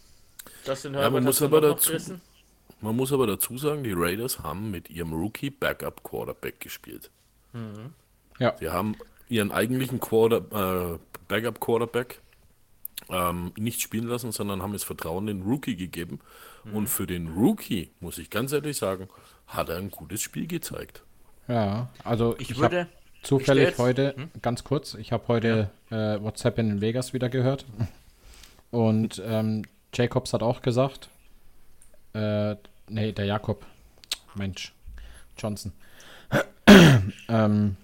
Justin 0.66 0.92
man 0.92 1.02
Herbert 1.02 1.24
muss 1.24 1.38
hat's 1.38 1.42
aber 1.42 1.62
dann 1.62 1.72
noch 1.72 1.78
dazu- 1.78 1.90
gerissen. 1.90 2.22
Man 2.82 2.96
muss 2.96 3.12
aber 3.12 3.28
dazu 3.28 3.58
sagen, 3.58 3.84
die 3.84 3.94
Raiders 3.94 4.40
haben 4.40 4.72
mit 4.72 4.90
ihrem 4.90 5.14
Rookie 5.14 5.50
Backup 5.50 6.04
Quarterback 6.04 6.60
gespielt. 6.60 7.10
ja. 8.40 8.56
Sie 8.60 8.70
haben 8.70 8.96
ihren 9.30 9.52
eigentlichen 9.52 10.00
Quarter, 10.00 10.94
äh, 10.94 11.00
Backup 11.28 11.60
Quarterback 11.60 12.22
ähm, 13.10 13.52
nicht 13.58 13.82
spielen 13.82 14.08
lassen, 14.08 14.32
sondern 14.32 14.62
haben 14.62 14.74
es 14.74 14.84
Vertrauen 14.84 15.28
den 15.28 15.42
Rookie 15.42 15.76
gegeben. 15.76 16.20
Und 16.74 16.88
für 16.88 17.08
den 17.08 17.30
Rookie, 17.30 17.92
muss 18.02 18.18
ich 18.18 18.30
ganz 18.30 18.52
ehrlich 18.52 18.76
sagen, 18.78 19.08
hat 19.48 19.70
er 19.70 19.78
ein 19.78 19.90
gutes 19.90 20.22
Spiel 20.22 20.48
gezeigt. 20.48 21.02
Ja, 21.48 21.90
also 22.04 22.36
Ich, 22.40 22.52
ich, 22.52 22.58
würde. 22.58 22.80
habe 22.82 22.90
zufällig 23.24 23.70
ich 23.70 23.78
heute, 23.78 24.16
ganz 24.42 24.66
kurz, 24.66 24.94
ich 24.96 25.14
habe 25.14 25.28
heute 25.30 25.70
äh, 25.90 26.22
WhatsApp 26.22 26.58
in 26.60 26.82
Vegas 26.82 27.14
wieder 27.14 27.30
gehört. 27.30 27.66
Und 28.72 29.22
ähm, 29.26 29.64
Jacobs 29.94 30.34
hat 30.34 30.44
auch 30.44 30.62
gesagt, 30.62 31.10
äh, 32.18 32.56
nee, 32.90 33.12
der 33.12 33.26
Jakob, 33.26 33.66
Mensch, 34.36 34.74
Johnson. 35.38 35.72
ähm, 37.30 37.78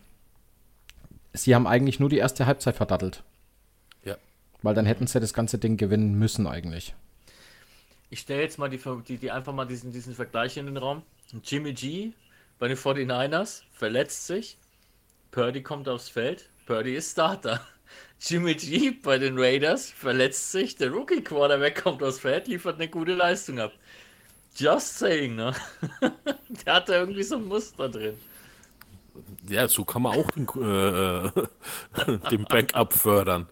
sie 1.34 1.56
haben 1.56 1.67
eigentlich 1.67 2.00
nur 2.00 2.10
die 2.10 2.17
erste 2.17 2.46
Halbzeit 2.46 2.76
verdattelt. 2.76 3.24
Ja. 4.04 4.17
Weil 4.62 4.76
dann 4.76 4.86
hätten 4.86 5.08
sie 5.08 5.19
das 5.19 5.34
ganze 5.34 5.58
Ding 5.58 5.78
gewinnen 5.78 6.17
müssen 6.17 6.48
eigentlich. 6.48 6.96
Ich 8.10 8.22
stelle 8.22 8.41
jetzt 8.41 8.60
mal 8.60 8.69
die, 8.69 8.80
die, 9.08 9.17
die 9.17 9.32
einfach 9.32 9.54
mal 9.54 9.65
diesen, 9.65 9.91
diesen 9.91 10.13
Vergleich 10.13 10.58
in 10.58 10.65
den 10.65 10.78
Raum. 10.78 11.04
Jimmy 11.43 11.74
G 11.74 12.12
bei 12.60 12.67
den 12.67 12.78
49ers 12.78 13.63
verletzt 13.72 14.28
sich. 14.28 14.58
Purdy 15.32 15.63
kommt 15.63 15.89
aufs 15.89 16.10
Feld. 16.10 16.50
Purdy 16.65 16.96
ist 16.96 17.12
Starter. 17.12 17.65
Jimmy 18.22 18.54
G 18.54 18.91
bei 18.91 19.17
den 19.17 19.38
Raiders 19.38 19.89
verletzt 19.89 20.52
sich. 20.52 20.76
Der 20.76 20.91
Rookie 20.91 21.22
Quarterback 21.22 21.82
kommt 21.84 22.04
aufs 22.04 22.19
Feld, 22.19 22.48
liefert 22.48 22.76
eine 22.76 22.88
gute 22.88 23.15
Leistung 23.15 23.60
ab. 23.60 23.74
Just 24.56 25.00
saying, 25.00 25.36
ne? 25.36 25.54
Der 26.66 26.76
hat 26.76 26.89
da 26.89 27.00
irgendwie 27.00 27.24
so 27.24 27.38
ein 27.38 27.46
Muster 27.46 27.89
drin. 27.89 28.18
Ja, 29.48 29.68
so 29.68 29.84
kann 29.84 30.04
man 30.04 30.18
auch 30.18 30.30
den, 30.32 30.48
äh, 30.48 31.32
den 32.32 32.46
Backup 32.46 32.94
fördern. 32.94 33.48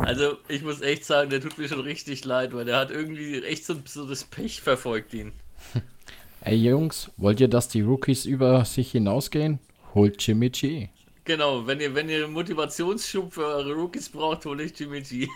Also, 0.00 0.36
ich 0.48 0.62
muss 0.62 0.80
echt 0.80 1.04
sagen, 1.04 1.30
der 1.30 1.40
tut 1.40 1.56
mir 1.58 1.68
schon 1.68 1.80
richtig 1.80 2.24
leid, 2.24 2.52
weil 2.52 2.64
der 2.64 2.76
hat 2.76 2.90
irgendwie 2.90 3.42
echt 3.42 3.64
so, 3.64 3.76
so 3.84 4.06
das 4.06 4.24
Pech 4.24 4.60
verfolgt 4.60 5.14
ihn. 5.14 5.32
Ey 6.40 6.56
Jungs, 6.56 7.10
wollt 7.16 7.40
ihr, 7.40 7.48
dass 7.48 7.68
die 7.68 7.82
Rookies 7.82 8.24
über 8.24 8.64
sich 8.64 8.90
hinausgehen? 8.90 9.60
Holt 9.94 10.24
Jimmy 10.26 10.50
G. 10.50 10.88
Genau, 11.24 11.66
wenn 11.66 11.80
ihr, 11.80 11.94
wenn 11.94 12.08
ihr 12.08 12.26
Motivationsschub 12.26 13.32
für 13.32 13.46
eure 13.46 13.74
Rookies 13.74 14.08
braucht, 14.08 14.44
hole 14.44 14.64
ich 14.64 14.76
Jimmy 14.78 15.02
G. 15.02 15.28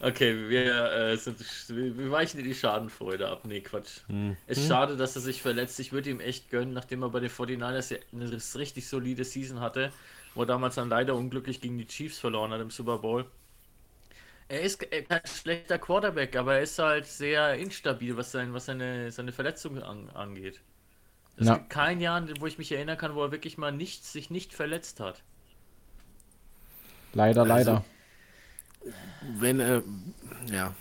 okay, 0.00 0.48
wir, 0.48 0.92
äh, 0.92 1.16
sind, 1.16 1.38
wir 1.68 2.10
weichen 2.10 2.40
in 2.40 2.46
die 2.46 2.54
Schadenfreude 2.54 3.28
ab. 3.28 3.44
Nee, 3.46 3.60
Quatsch. 3.60 4.00
Es 4.46 4.58
ist 4.60 4.66
schade, 4.66 4.96
dass 4.96 5.14
er 5.16 5.22
sich 5.22 5.42
verletzt. 5.42 5.78
Ich 5.80 5.92
würde 5.92 6.10
ihm 6.10 6.20
echt 6.20 6.50
gönnen, 6.50 6.72
nachdem 6.74 7.02
er 7.02 7.10
bei 7.10 7.20
den 7.20 7.30
49ers 7.30 7.90
ja 7.90 7.98
eine 8.12 8.30
richtig 8.58 8.88
solide 8.88 9.24
Season 9.24 9.60
hatte, 9.60 9.92
wo 10.34 10.42
er 10.42 10.46
damals 10.46 10.76
dann 10.76 10.88
leider 10.88 11.14
unglücklich 11.14 11.60
gegen 11.60 11.78
die 11.78 11.86
Chiefs 11.86 12.18
verloren 12.18 12.52
hat 12.52 12.60
im 12.60 12.70
Super 12.70 12.98
Bowl. 12.98 13.26
Er 14.48 14.60
ist 14.62 14.78
ke- 14.78 15.02
kein 15.04 15.22
schlechter 15.26 15.78
Quarterback, 15.78 16.36
aber 16.36 16.56
er 16.56 16.62
ist 16.62 16.78
halt 16.78 17.06
sehr 17.06 17.54
instabil, 17.54 18.16
was, 18.16 18.32
sein, 18.32 18.52
was 18.52 18.66
seine, 18.66 19.10
seine 19.12 19.32
Verletzung 19.32 19.82
an, 19.82 20.10
angeht. 20.10 20.60
Es 21.36 21.52
gibt 21.52 21.70
kein 21.70 22.00
Jahr, 22.00 22.26
wo 22.40 22.46
ich 22.46 22.58
mich 22.58 22.72
erinnern 22.72 22.98
kann, 22.98 23.14
wo 23.16 23.22
er 23.24 23.32
wirklich 23.32 23.58
mal 23.58 23.72
nicht, 23.72 24.04
sich 24.06 24.30
nicht 24.30 24.54
verletzt 24.54 25.00
hat. 25.00 25.24
Leider, 27.12 27.44
leider. 27.44 27.84
Wenn 29.38 29.60
er, 29.60 29.82
ja. 30.50 30.74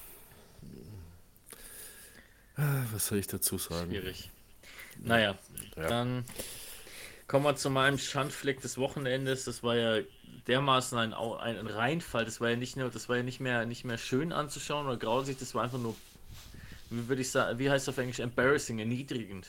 Ah, 2.56 2.84
Was 2.92 3.08
soll 3.08 3.18
ich 3.20 3.28
dazu 3.28 3.58
sagen? 3.58 3.90
Schwierig. 3.92 4.30
Naja, 5.02 5.38
Ja. 5.78 5.88
dann 5.88 6.26
kommen 7.28 7.46
wir 7.46 7.56
zu 7.56 7.70
meinem 7.70 7.98
Schandfleck 7.98 8.62
des 8.62 8.78
Wochenendes. 8.78 9.46
Das 9.46 9.64
war 9.64 9.76
ja 9.76 10.04
dermaßen 10.48 10.98
ein, 10.98 11.14
ein 11.14 11.68
Reinfall. 11.68 12.26
Das 12.26 12.42
war 12.42 12.50
ja 12.50 12.56
nicht 12.56 12.76
nur, 12.76 12.90
das 12.90 13.08
war 13.08 13.18
ja 13.18 13.24
nicht 13.24 13.40
mehr, 13.40 13.66
nicht 13.66 13.86
mehr 13.86 13.98
schön 13.98 14.34
anzuschauen 14.34 14.88
oder 14.88 14.98
grausig, 14.98 15.38
das 15.40 15.54
war 15.56 15.64
einfach 15.64 15.78
nur, 15.78 15.96
wie 16.90 17.08
würde 17.08 17.22
ich 17.22 17.32
sagen, 17.32 17.60
wie 17.60 17.70
heißt 17.70 17.88
das 17.88 17.94
auf 17.96 18.00
Englisch, 18.00 18.20
embarrassing, 18.20 18.80
erniedrigend. 18.80 19.48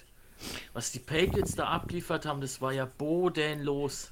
Was 0.73 0.93
die 0.93 0.99
Patriots 1.01 1.55
da 1.55 1.67
abgeliefert 1.69 2.27
haben, 2.27 2.41
das 2.41 2.61
war 2.61 2.73
ja 2.73 2.87
bodenlos. 2.87 4.11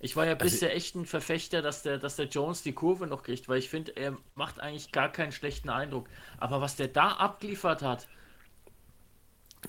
Ich 0.00 0.16
war 0.16 0.26
ja 0.26 0.34
bisher 0.34 0.74
echt 0.74 0.94
ein 0.96 1.06
Verfechter, 1.06 1.62
dass 1.62 1.82
der, 1.82 1.98
dass 1.98 2.16
der 2.16 2.26
Jones 2.26 2.62
die 2.62 2.72
Kurve 2.72 3.06
noch 3.06 3.22
kriegt, 3.22 3.48
weil 3.48 3.58
ich 3.58 3.68
finde, 3.70 3.96
er 3.96 4.18
macht 4.34 4.58
eigentlich 4.60 4.92
gar 4.92 5.12
keinen 5.12 5.32
schlechten 5.32 5.68
Eindruck. 5.70 6.08
Aber 6.38 6.60
was 6.60 6.76
der 6.76 6.88
da 6.88 7.12
abgeliefert 7.12 7.82
hat, 7.82 8.08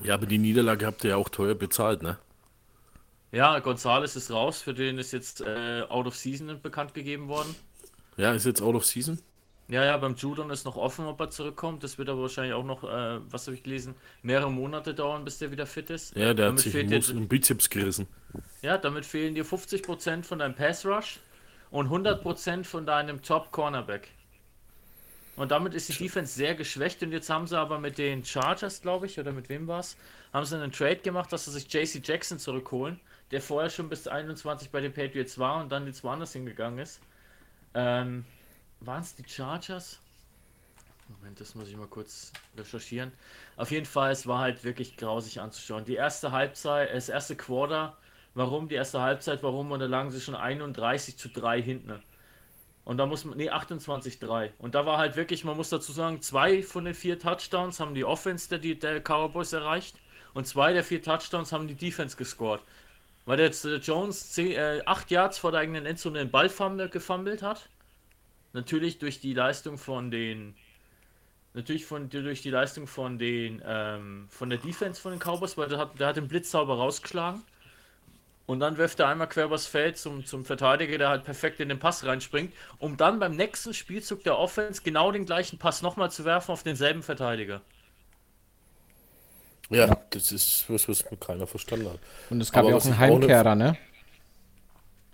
Ja, 0.04 0.16
aber 0.16 0.26
die 0.26 0.38
Niederlage 0.38 0.86
habt 0.86 1.04
ihr 1.06 1.12
ja 1.12 1.16
auch 1.18 1.30
teuer 1.30 1.56
bezahlt, 1.56 2.02
ne? 2.04 2.20
Ja, 3.32 3.60
Gonzales 3.60 4.16
ist 4.16 4.32
raus, 4.32 4.62
für 4.62 4.74
den 4.74 4.98
ist 4.98 5.12
jetzt 5.14 5.42
äh, 5.42 5.84
Out 5.90 6.08
of 6.08 6.16
Season 6.16 6.62
bekannt 6.62 6.94
gegeben 6.94 7.28
worden. 7.28 7.56
Ja, 8.18 8.34
ist 8.34 8.46
jetzt 8.46 8.62
out 8.62 8.76
of 8.76 8.86
season? 8.86 9.20
Ja, 9.72 9.86
ja, 9.86 9.96
beim 9.96 10.16
Judon 10.16 10.50
ist 10.50 10.66
noch 10.66 10.76
offen, 10.76 11.06
ob 11.06 11.20
er 11.22 11.30
zurückkommt. 11.30 11.82
Das 11.84 11.98
wird 11.98 12.10
aber 12.10 12.24
wahrscheinlich 12.24 12.54
auch 12.54 12.66
noch, 12.66 12.84
äh, 12.84 13.20
was 13.32 13.48
habe 13.48 13.56
ich 13.56 13.64
gelesen, 13.64 13.96
mehrere 14.22 14.52
Monate 14.52 14.94
dauern, 14.94 15.24
bis 15.24 15.38
der 15.38 15.50
wieder 15.50 15.66
fit 15.66 15.90
ist. 15.90 16.14
Ja, 16.16 16.34
der 16.34 16.48
hat 16.48 16.50
damit 16.50 16.60
sich 16.60 16.74
fehlt 16.74 16.90
Mus- 16.90 17.10
einen 17.10 17.28
Bizeps 17.30 17.70
gerissen. 17.70 18.08
ja, 18.62 18.78
damit 18.78 19.06
fehlen 19.06 19.34
dir 19.34 19.46
50% 19.46 20.26
von 20.26 20.40
deinem 20.40 20.56
Pass 20.56 20.86
Rush 20.86 21.20
und 21.70 21.90
100% 21.90 22.68
von 22.68 22.86
deinem 22.86 23.22
Top 23.22 23.52
Cornerback. 23.52 24.10
Und 25.38 25.52
damit 25.52 25.74
ist 25.74 25.88
die 25.88 25.94
Defense 25.94 26.34
sehr 26.34 26.54
geschwächt 26.56 27.02
und 27.04 27.14
jetzt 27.14 27.30
haben 27.30 27.48
sie 27.48 27.58
aber 27.58 27.80
mit 27.80 27.98
den 27.98 28.26
Chargers, 28.26 28.82
glaube 28.82 29.06
ich, 29.06 29.18
oder 29.20 29.32
mit 29.32 29.48
wem 29.48 29.68
war 29.68 29.80
es, 29.80 29.96
haben 30.34 30.46
sie 30.46 30.56
einen 30.58 30.74
Trade 30.74 30.98
gemacht, 30.98 31.32
dass 31.32 31.46
sie 31.46 31.52
sich 31.52 31.72
JC 31.74 32.02
Jackson 32.06 32.38
zurückholen, 32.38 33.00
der 33.32 33.42
vorher 33.42 33.70
schon 33.70 33.88
bis 33.88 34.06
21 34.08 34.70
bei 34.70 34.82
den 34.82 34.94
Patriots 34.94 35.40
war 35.40 35.62
und 35.62 35.72
dann 35.72 35.88
jetzt 35.88 36.04
woanders 36.04 36.34
hingegangen 36.34 36.80
ist. 36.80 37.00
Ähm, 37.74 38.26
waren 38.82 39.02
es 39.02 39.16
die 39.16 39.24
Chargers? 39.28 40.00
Moment, 41.08 41.40
das 41.40 41.56
muss 41.56 41.68
ich 41.68 41.76
mal 41.76 41.88
kurz 41.88 42.32
recherchieren. 42.58 43.12
Auf 43.58 43.72
jeden 43.72 43.86
Fall, 43.86 44.12
es 44.12 44.28
war 44.28 44.40
halt 44.40 44.64
wirklich 44.64 44.98
grausig 44.98 45.40
anzuschauen. 45.42 45.86
Die 45.86 45.96
erste 45.96 46.32
Halbzeit, 46.32 46.90
äh, 46.90 46.94
das 46.94 47.10
erste 47.10 47.36
Quarter, 47.36 47.98
warum 48.34 48.68
die 48.70 48.76
erste 48.76 49.02
Halbzeit, 49.02 49.44
warum? 49.44 49.72
Und 49.72 49.80
da 49.80 49.86
lagen 49.88 50.12
sie 50.12 50.22
schon 50.22 50.36
31 50.36 51.18
zu 51.18 51.30
3 51.30 51.62
hinten. 51.62 52.02
Und 52.84 52.98
da 52.98 53.06
muss 53.06 53.26
man, 53.26 53.38
nee, 53.38 53.50
28-3. 53.50 54.52
Und 54.58 54.74
da 54.74 54.86
war 54.86 54.98
halt 54.98 55.16
wirklich, 55.16 55.44
man 55.44 55.56
muss 55.56 55.70
dazu 55.70 55.92
sagen, 55.92 56.22
zwei 56.22 56.64
von 56.64 56.86
den 56.86 56.96
vier 56.96 57.20
Touchdowns 57.20 57.80
haben 57.80 57.94
die 57.94 58.06
Offense 58.06 58.50
der, 58.50 58.76
der 58.76 59.02
Cowboys 59.02 59.54
erreicht 59.54 59.96
und 60.34 60.48
zwei 60.48 60.74
der 60.74 60.84
vier 60.84 61.02
Touchdowns 61.04 61.52
haben 61.52 61.68
die 61.68 61.76
Defense 61.76 62.18
gescored. 62.18 62.62
Weil 63.26 63.38
der 63.38 63.48
jetzt 63.48 63.66
äh, 63.66 63.76
Jones 63.76 64.32
zehn, 64.32 64.54
äh, 64.54 64.82
acht 64.86 65.12
Yards 65.12 65.38
vor 65.38 65.52
der 65.52 65.62
eigenen 65.62 65.86
Endzone 65.86 66.20
den 66.20 66.32
Ball 66.32 66.50
fummel- 66.50 66.90
gefummelt 66.90 67.44
hat. 67.44 67.70
Natürlich 68.54 69.00
durch 69.00 69.20
die 69.20 69.34
Leistung 69.34 69.78
von 69.78 70.12
den 70.12 70.56
Natürlich 71.54 71.86
von, 71.86 72.10
durch 72.10 72.42
die 72.42 72.50
Leistung 72.50 72.88
von 72.88 73.20
den 73.20 73.62
ähm, 73.66 74.28
von 74.30 74.50
der 74.50 74.58
Defense 74.58 75.02
von 75.02 75.12
den 75.12 75.20
Cowboys, 75.20 75.58
weil 75.58 75.68
der 75.68 75.80
hat, 75.80 76.00
der 76.00 76.08
hat 76.08 76.16
den 76.16 76.30
Blitz 76.30 76.52
sauber 76.52 76.76
rausgeschlagen. 76.76 77.42
Und 78.46 78.60
dann 78.62 78.78
wirft 78.78 79.00
er 79.00 79.08
einmal 79.08 79.28
quer 79.28 79.46
übers 79.46 79.68
Feld 79.68 79.98
zum, 79.98 80.26
zum 80.26 80.46
Verteidiger, 80.46 80.98
der 80.98 81.10
halt 81.10 81.24
perfekt 81.24 81.60
in 81.60 81.70
den 81.70 81.80
Pass 81.80 82.06
reinspringt, 82.06 82.54
um 82.80 82.98
dann 82.98 83.20
beim 83.20 83.36
nächsten 83.36 83.74
Spielzug 83.74 84.24
der 84.24 84.38
Offense 84.38 84.82
genau 84.82 85.12
den 85.12 85.26
gleichen 85.26 85.58
Pass 85.58 85.82
nochmal 85.82 86.12
zu 86.12 86.26
werfen 86.26 86.52
auf 86.52 86.64
denselben 86.64 87.04
Verteidiger. 87.04 87.62
Ja, 89.70 89.98
das 90.10 90.32
ist 90.32 90.66
was, 90.68 90.88
was 90.90 91.06
keiner 91.20 91.48
verstanden 91.48 91.90
hat. 91.90 92.00
Und 92.30 92.42
es 92.42 92.52
gab 92.52 92.62
Aber 92.62 92.72
ja 92.72 92.76
auch 92.78 92.84
einen 92.84 92.94
ich 92.94 93.00
auch 93.00 93.04
Heimkehrer, 93.04 93.56
ne? 93.56 93.78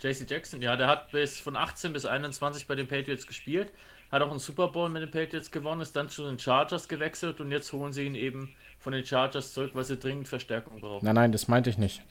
JC 0.01 0.29
Jackson, 0.29 0.61
ja, 0.61 0.75
der 0.75 0.87
hat 0.87 1.11
bis 1.11 1.39
von 1.39 1.55
18 1.55 1.93
bis 1.93 2.05
21 2.05 2.67
bei 2.67 2.75
den 2.75 2.87
Patriots 2.87 3.25
gespielt, 3.25 3.71
hat 4.11 4.21
auch 4.21 4.29
einen 4.29 4.39
Super 4.39 4.67
Bowl 4.69 4.89
mit 4.89 5.01
den 5.01 5.11
Patriots 5.11 5.49
gewonnen, 5.51 5.81
ist 5.81 5.95
dann 5.95 6.09
zu 6.09 6.23
den 6.25 6.37
Chargers 6.39 6.87
gewechselt 6.87 7.39
und 7.39 7.51
jetzt 7.51 7.73
holen 7.73 7.93
sie 7.93 8.03
ihn 8.05 8.15
eben 8.15 8.55
von 8.79 8.93
den 8.93 9.05
Chargers 9.05 9.53
zurück, 9.53 9.71
weil 9.73 9.83
sie 9.83 9.97
dringend 9.97 10.27
Verstärkung 10.27 10.79
brauchen. 10.79 11.03
Nein, 11.05 11.15
nein, 11.15 11.31
das 11.31 11.47
meinte 11.47 11.69
ich 11.69 11.77
nicht. 11.77 12.01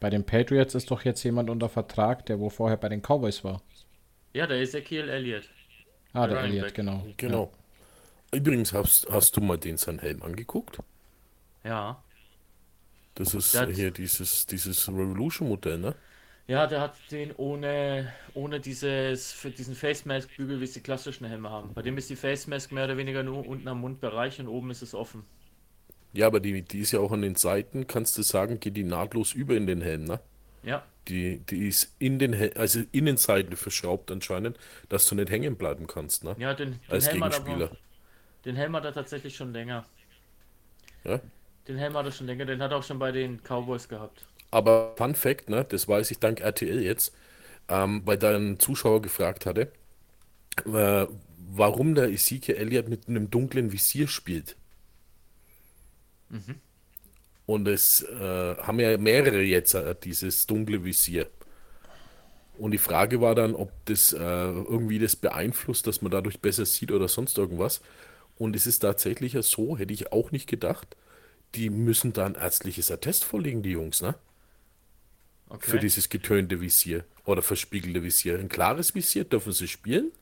Bei 0.00 0.10
den 0.10 0.24
Patriots 0.24 0.74
ist 0.74 0.90
doch 0.90 1.02
jetzt 1.04 1.22
jemand 1.22 1.48
unter 1.48 1.68
Vertrag, 1.68 2.26
der 2.26 2.38
wo 2.38 2.50
vorher 2.50 2.76
bei 2.76 2.88
den 2.90 3.00
Cowboys 3.00 3.42
war. 3.42 3.62
Ja, 4.34 4.46
der 4.46 4.60
Ezekiel 4.60 5.08
Elliott. 5.08 5.48
Ah, 6.12 6.26
der 6.26 6.36
Running 6.38 6.52
Elliott, 6.58 6.74
genau. 6.74 7.06
Genau. 7.16 7.52
Übrigens, 8.32 8.72
hast, 8.72 9.06
hast 9.10 9.36
du 9.36 9.40
mal 9.40 9.56
den 9.56 9.76
seinen 9.78 10.00
Helm 10.00 10.22
angeguckt? 10.22 10.78
Ja. 11.62 12.02
Das 13.14 13.32
ist 13.32 13.54
Der 13.54 13.62
hat- 13.62 13.70
hier 13.70 13.90
dieses, 13.90 14.44
dieses 14.46 14.88
Revolution-Modell, 14.88 15.78
ne? 15.78 15.94
Ja, 16.46 16.66
der 16.66 16.80
hat 16.82 16.94
den 17.10 17.32
ohne, 17.36 18.12
ohne 18.34 18.60
dieses, 18.60 19.32
für 19.32 19.50
diesen 19.50 19.74
Face 19.74 20.04
Mask 20.04 20.28
Bügel, 20.36 20.60
wie 20.60 20.64
es 20.64 20.74
die 20.74 20.80
klassischen 20.82 21.26
Helme 21.26 21.48
haben. 21.48 21.72
Bei 21.72 21.80
dem 21.82 21.96
ist 21.96 22.10
die 22.10 22.16
Face 22.16 22.46
Mask 22.46 22.70
mehr 22.70 22.84
oder 22.84 22.96
weniger 22.98 23.22
nur 23.22 23.46
unten 23.46 23.66
am 23.66 23.80
Mundbereich 23.80 24.38
und 24.40 24.48
oben 24.48 24.70
ist 24.70 24.82
es 24.82 24.94
offen. 24.94 25.24
Ja, 26.12 26.26
aber 26.26 26.40
die, 26.40 26.62
die 26.62 26.80
ist 26.80 26.92
ja 26.92 27.00
auch 27.00 27.12
an 27.12 27.22
den 27.22 27.34
Seiten, 27.34 27.86
kannst 27.86 28.16
du 28.18 28.22
sagen, 28.22 28.60
geht 28.60 28.76
die 28.76 28.84
nahtlos 28.84 29.32
über 29.32 29.56
in 29.56 29.66
den 29.66 29.80
Helm, 29.80 30.04
ne? 30.04 30.20
Ja, 30.62 30.84
Die, 31.08 31.38
die 31.40 31.68
ist 31.68 31.94
in 31.98 32.18
den 32.18 32.32
Hel 32.32 32.52
also 32.54 32.80
Innenseiten 32.92 33.56
verschraubt 33.56 34.10
anscheinend, 34.10 34.58
dass 34.88 35.06
du 35.06 35.14
nicht 35.14 35.30
hängen 35.30 35.56
bleiben 35.56 35.86
kannst, 35.86 36.24
ne? 36.24 36.34
ja 36.38 36.54
den, 36.54 36.80
den, 36.90 36.90
Als 36.90 37.06
Helm 37.08 37.22
hat 37.24 37.32
er, 37.34 37.40
Gegenspieler. 37.40 37.66
aber- 37.66 37.78
den 38.44 38.56
Helm 38.56 38.76
hat 38.76 38.84
er 38.84 38.92
tatsächlich 38.92 39.36
schon 39.36 39.52
länger. 39.52 39.84
Ja? 41.04 41.20
Den 41.68 41.76
Helm 41.78 41.94
hat 41.96 42.06
er 42.06 42.12
schon 42.12 42.26
länger, 42.26 42.46
den 42.46 42.62
hat 42.62 42.70
er 42.70 42.78
auch 42.78 42.82
schon 42.82 42.98
bei 42.98 43.12
den 43.12 43.40
Cowboys 43.42 43.88
gehabt. 43.88 44.24
Aber 44.50 44.94
Fun 44.96 45.14
Fact, 45.14 45.50
ne, 45.50 45.64
das 45.68 45.88
weiß 45.88 46.10
ich 46.10 46.18
dank 46.20 46.40
RTL 46.40 46.82
jetzt, 46.82 47.14
ähm, 47.68 48.02
weil 48.06 48.18
da 48.18 48.36
ein 48.36 48.58
Zuschauer 48.60 49.02
gefragt 49.02 49.46
hatte, 49.46 49.72
äh, 50.66 51.06
warum 51.38 51.94
der 51.94 52.10
Ezekiel 52.10 52.56
Elliott 52.56 52.88
mit 52.88 53.08
einem 53.08 53.30
dunklen 53.30 53.72
Visier 53.72 54.08
spielt. 54.08 54.56
Und 57.46 57.68
es 57.68 58.02
äh, 58.02 58.56
haben 58.56 58.80
ja 58.80 58.96
mehrere 58.98 59.42
jetzt 59.42 59.74
äh, 59.74 59.94
dieses 60.02 60.46
dunkle 60.46 60.84
Visier. 60.84 61.28
Und 62.56 62.70
die 62.70 62.78
Frage 62.78 63.20
war 63.20 63.34
dann, 63.34 63.54
ob 63.54 63.72
das 63.86 64.12
äh, 64.12 64.18
irgendwie 64.18 64.98
das 65.00 65.16
beeinflusst, 65.16 65.86
dass 65.86 66.02
man 66.02 66.12
dadurch 66.12 66.40
besser 66.40 66.64
sieht 66.66 66.92
oder 66.92 67.08
sonst 67.08 67.36
irgendwas. 67.38 67.80
Und 68.36 68.56
es 68.56 68.66
ist 68.66 68.80
tatsächlich 68.80 69.34
ja 69.34 69.42
so, 69.42 69.78
hätte 69.78 69.94
ich 69.94 70.12
auch 70.12 70.30
nicht 70.32 70.48
gedacht, 70.48 70.96
die 71.56 71.70
müssen 71.70 72.12
da 72.12 72.26
ein 72.26 72.36
ärztliches 72.36 72.90
Attest 72.90 73.24
vorlegen, 73.24 73.62
die 73.62 73.72
Jungs, 73.72 74.02
ne? 74.02 74.16
Okay. 75.64 75.70
für 75.70 75.78
dieses 75.78 76.10
getönte 76.10 76.60
Visier 76.60 77.04
oder 77.24 77.40
verspiegelte 77.42 78.02
Visier. 78.02 78.38
Ein 78.38 78.50
klares 78.50 78.94
Visier 78.94 79.24
dürfen 79.24 79.52
sie 79.52 79.66
spielen, 79.66 80.12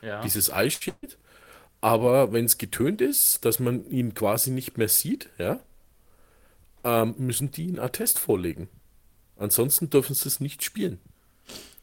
ja. 0.00 0.22
dieses 0.22 0.48
Eyeshield. 0.48 1.18
Aber 1.82 2.32
wenn 2.32 2.46
es 2.46 2.56
getönt 2.58 3.02
ist, 3.02 3.44
dass 3.44 3.58
man 3.60 3.88
ihn 3.90 4.14
quasi 4.14 4.50
nicht 4.50 4.78
mehr 4.78 4.88
sieht, 4.88 5.28
ja, 5.38 5.60
ähm, 6.84 7.14
müssen 7.18 7.50
die 7.50 7.68
einen 7.68 7.78
Attest 7.78 8.18
vorlegen. 8.18 8.68
Ansonsten 9.36 9.90
dürfen 9.90 10.14
sie 10.14 10.28
es 10.28 10.40
nicht 10.40 10.64
spielen. 10.64 10.98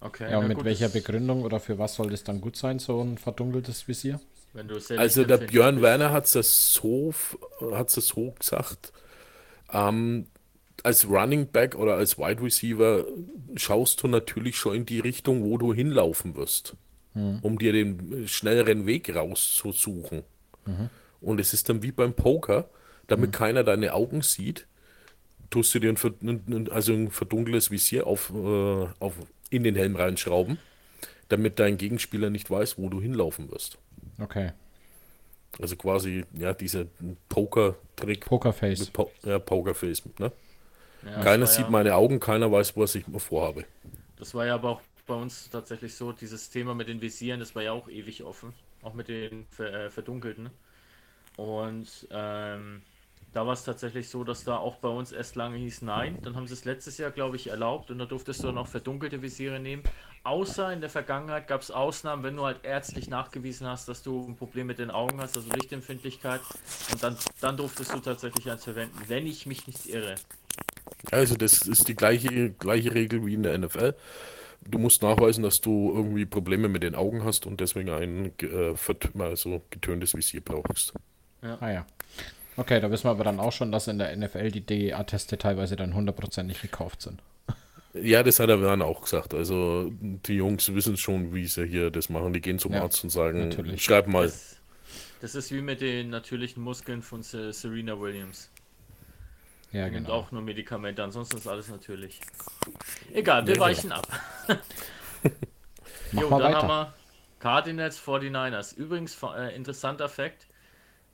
okay. 0.02 0.32
Ja, 0.32 0.40
und 0.40 0.48
mit 0.48 0.58
gut, 0.58 0.66
welcher 0.66 0.90
Begründung 0.90 1.44
oder 1.44 1.60
für 1.60 1.78
was 1.78 1.96
soll 1.96 2.10
das 2.10 2.24
dann 2.24 2.42
gut 2.42 2.58
sein, 2.58 2.80
so 2.80 3.02
ein 3.02 3.18
verdunkeltes 3.20 3.88
Visier? 3.88 4.20
Wenn 4.54 4.68
du 4.68 4.80
sehr 4.80 5.00
Also 5.00 5.24
der 5.26 5.38
Björn 5.38 5.76
bist. 5.76 5.84
Werner 5.84 6.12
hat 6.12 6.34
es 6.34 6.74
so, 6.74 7.14
hat's 7.72 7.96
das 7.96 8.08
so 8.08 8.32
gesagt. 8.32 8.94
Ähm, 9.72 10.28
als 10.86 11.10
Running 11.10 11.48
Back 11.48 11.76
oder 11.76 11.96
als 11.96 12.18
Wide 12.18 12.42
Receiver 12.42 13.06
schaust 13.56 14.04
du 14.04 14.08
natürlich 14.08 14.56
schon 14.56 14.76
in 14.76 14.86
die 14.86 15.00
Richtung, 15.00 15.44
wo 15.44 15.58
du 15.58 15.74
hinlaufen 15.74 16.36
wirst, 16.36 16.76
um 17.14 17.58
dir 17.58 17.74
den 17.74 18.28
schnelleren 18.28 18.86
Weg 18.86 19.14
rauszusuchen. 19.14 20.24
Und 21.22 21.40
es 21.40 21.54
ist 21.54 21.70
dann 21.70 21.82
wie 21.82 21.92
beim 21.92 22.14
Poker, 22.14 22.70
damit 23.08 23.34
keiner 23.34 23.64
deine 23.64 23.94
Augen 23.94 24.22
sieht, 24.22 24.68
tust 25.50 25.74
du 25.74 25.80
dir 25.80 25.94
ein, 25.94 26.70
also 26.72 26.94
ein 26.94 27.10
verdunkeltes 27.12 27.72
Visier 27.72 28.08
auf, 28.08 28.32
äh, 28.34 28.88
auf, 29.00 29.14
in 29.50 29.64
den 29.64 29.76
Helm 29.76 29.96
reinschrauben, 29.96 30.58
damit 31.30 31.60
dein 31.60 31.78
Gegenspieler 31.78 32.30
nicht 32.30 32.50
weiß, 32.50 32.78
wo 32.78 32.90
du 32.90 33.02
hinlaufen 33.02 33.52
wirst. 33.52 33.78
Okay. 34.20 34.52
Also 35.60 35.76
quasi, 35.76 36.26
ja, 36.34 36.54
dieser 36.54 36.86
Poker-Trick. 37.30 38.26
Pokerface. 38.26 38.88
Po 38.88 39.12
ja, 39.24 39.40
Pokerface. 39.40 40.04
Ne? 40.20 40.32
Ja, 41.06 41.24
keiner 41.24 41.46
sieht 41.48 41.66
ja, 41.66 41.70
meine 41.70 41.96
Augen, 41.96 42.20
keiner 42.20 42.52
weiß, 42.52 42.76
was 42.78 42.96
ich 42.96 43.06
vorhabe. 43.18 43.66
Das 44.18 44.34
war 44.34 44.46
ja 44.46 44.56
aber 44.56 44.70
auch 44.70 44.82
bei 45.06 45.14
uns 45.14 45.50
tatsächlich 45.50 45.96
so, 45.96 46.12
dieses 46.12 46.50
Thema 46.50 46.74
mit 46.74 46.88
den 46.88 47.02
Visieren, 47.02 47.40
das 47.40 47.56
war 47.56 47.62
ja 47.64 47.72
auch 47.72 47.88
ewig 47.90 48.24
offen. 48.24 48.54
Auch 48.82 48.94
mit 48.94 49.08
den 49.08 49.46
äh, 49.60 49.90
verdunkelten. 49.90 50.50
Und 51.38 52.08
ähm, 52.12 52.82
da 53.36 53.46
war 53.46 53.52
es 53.52 53.66
tatsächlich 53.66 54.08
so, 54.08 54.24
dass 54.24 54.46
da 54.46 54.56
auch 54.56 54.78
bei 54.78 54.88
uns 54.88 55.12
erst 55.12 55.36
lange 55.36 55.58
hieß 55.58 55.82
nein. 55.82 56.18
Dann 56.24 56.38
haben 56.38 56.48
sie 56.48 56.54
es 56.54 56.64
letztes 56.64 56.98
Jahr, 56.98 57.12
glaube 57.12 57.36
ich, 57.36 57.48
erlaubt 57.48 57.92
und 57.92 58.00
da 58.00 58.06
durftest 58.06 58.42
du 58.42 58.48
dann 58.48 58.58
auch 58.58 58.68
verdunkelte 58.68 59.22
Visiere 59.22 59.60
nehmen. 59.60 59.84
Außer 60.24 60.72
in 60.72 60.80
der 60.80 60.90
Vergangenheit 60.90 61.50
gab 61.50 61.60
es 61.60 61.70
Ausnahmen, 61.70 62.24
wenn 62.24 62.38
du 62.38 62.46
halt 62.46 62.64
ärztlich 62.64 63.10
nachgewiesen 63.10 63.68
hast, 63.68 63.90
dass 63.90 64.04
du 64.04 64.26
ein 64.26 64.38
Problem 64.38 64.68
mit 64.68 64.80
den 64.80 64.90
Augen 64.90 65.20
hast, 65.20 65.36
also 65.36 65.50
Lichtempfindlichkeit. 65.54 66.40
Und 66.94 67.04
dann, 67.04 67.18
dann 67.42 67.58
durftest 67.58 67.94
du 67.94 68.00
tatsächlich 68.00 68.50
eins 68.50 68.64
verwenden, 68.64 68.98
wenn 69.08 69.28
ich 69.28 69.46
mich 69.46 69.68
nicht 69.68 69.86
irre. 69.86 70.16
Also 71.12 71.36
das 71.36 71.62
ist 71.64 71.90
die 71.90 71.96
gleiche, 71.96 72.52
gleiche 72.52 72.94
Regel 72.96 73.26
wie 73.26 73.34
in 73.34 73.44
der 73.44 73.58
NFL. 73.58 73.96
Du 74.66 74.80
musst 74.80 75.02
nachweisen, 75.02 75.44
dass 75.44 75.60
du 75.60 75.92
irgendwie 75.94 76.26
Probleme 76.26 76.70
mit 76.70 76.84
den 76.84 76.96
Augen 76.96 77.26
hast 77.26 77.46
und 77.46 77.60
deswegen 77.60 77.90
ein 77.90 78.32
äh, 78.42 78.74
also 79.20 79.62
getöntes 79.72 80.16
Visier 80.16 80.40
brauchst. 80.40 80.94
Ah 81.42 81.70
ja. 81.70 81.86
Okay, 82.58 82.80
da 82.80 82.90
wissen 82.90 83.06
wir 83.06 83.12
aber 83.12 83.24
dann 83.26 83.40
auch 83.40 83.52
schon, 83.52 83.72
dass 83.72 83.88
in 83.88 83.98
der 83.98 84.16
NFL 84.16 84.52
die 84.52 84.62
DEA-Teste 84.66 85.38
teilweise 85.38 85.76
dann 85.76 85.94
hundertprozentig 85.94 86.62
gekauft 86.62 87.02
sind. 87.02 87.22
Ja, 87.94 88.24
das 88.24 88.40
hat 88.40 88.50
der 88.50 88.62
Werner 88.62 88.86
auch 88.86 89.02
gesagt. 89.02 89.34
Also 89.34 89.90
die 90.02 90.36
Jungs 90.36 90.74
wissen 90.74 90.98
schon, 90.98 91.34
wie 91.34 91.46
sie 91.48 91.66
hier 91.66 91.92
das 91.92 92.10
machen. 92.10 92.34
Die 92.34 92.42
gehen 92.42 92.60
zum 92.60 92.74
Ja, 92.74 92.82
Arzt 92.82 93.04
und 93.04 93.10
sagen, 93.10 93.50
natürlich. 93.50 93.84
schreib 93.84 94.08
mal. 94.08 94.26
Das, 94.26 94.58
das 95.22 95.36
ist 95.36 95.52
wie 95.52 95.62
mit 95.62 95.82
den 95.82 96.10
natürlichen 96.10 96.62
Muskeln 96.64 97.02
von 97.02 97.24
Se- 97.24 97.54
Serena 97.54 98.00
Williams. 98.00 98.50
Ja, 99.72 99.90
genau. 99.90 100.10
auch 100.12 100.32
nur 100.32 100.42
Medikamente, 100.42 101.04
ansonsten 101.04 101.38
ist 101.38 101.48
alles 101.48 101.68
natürlich. 101.68 102.22
Egal, 103.14 103.46
wir 103.46 103.56
Nee, 103.56 103.60
weichen 103.60 103.92
ab. 103.92 104.08
Mach 106.12 106.22
Jo, 106.22 106.30
dann 106.30 106.40
weiter. 106.42 106.58
haben 106.62 106.68
wir 106.70 106.94
Cardinals 107.40 108.00
49ers. 108.00 108.76
Übrigens, 108.76 109.18
äh, 109.36 109.56
interessanter 109.56 110.08
Fakt: 110.08 110.48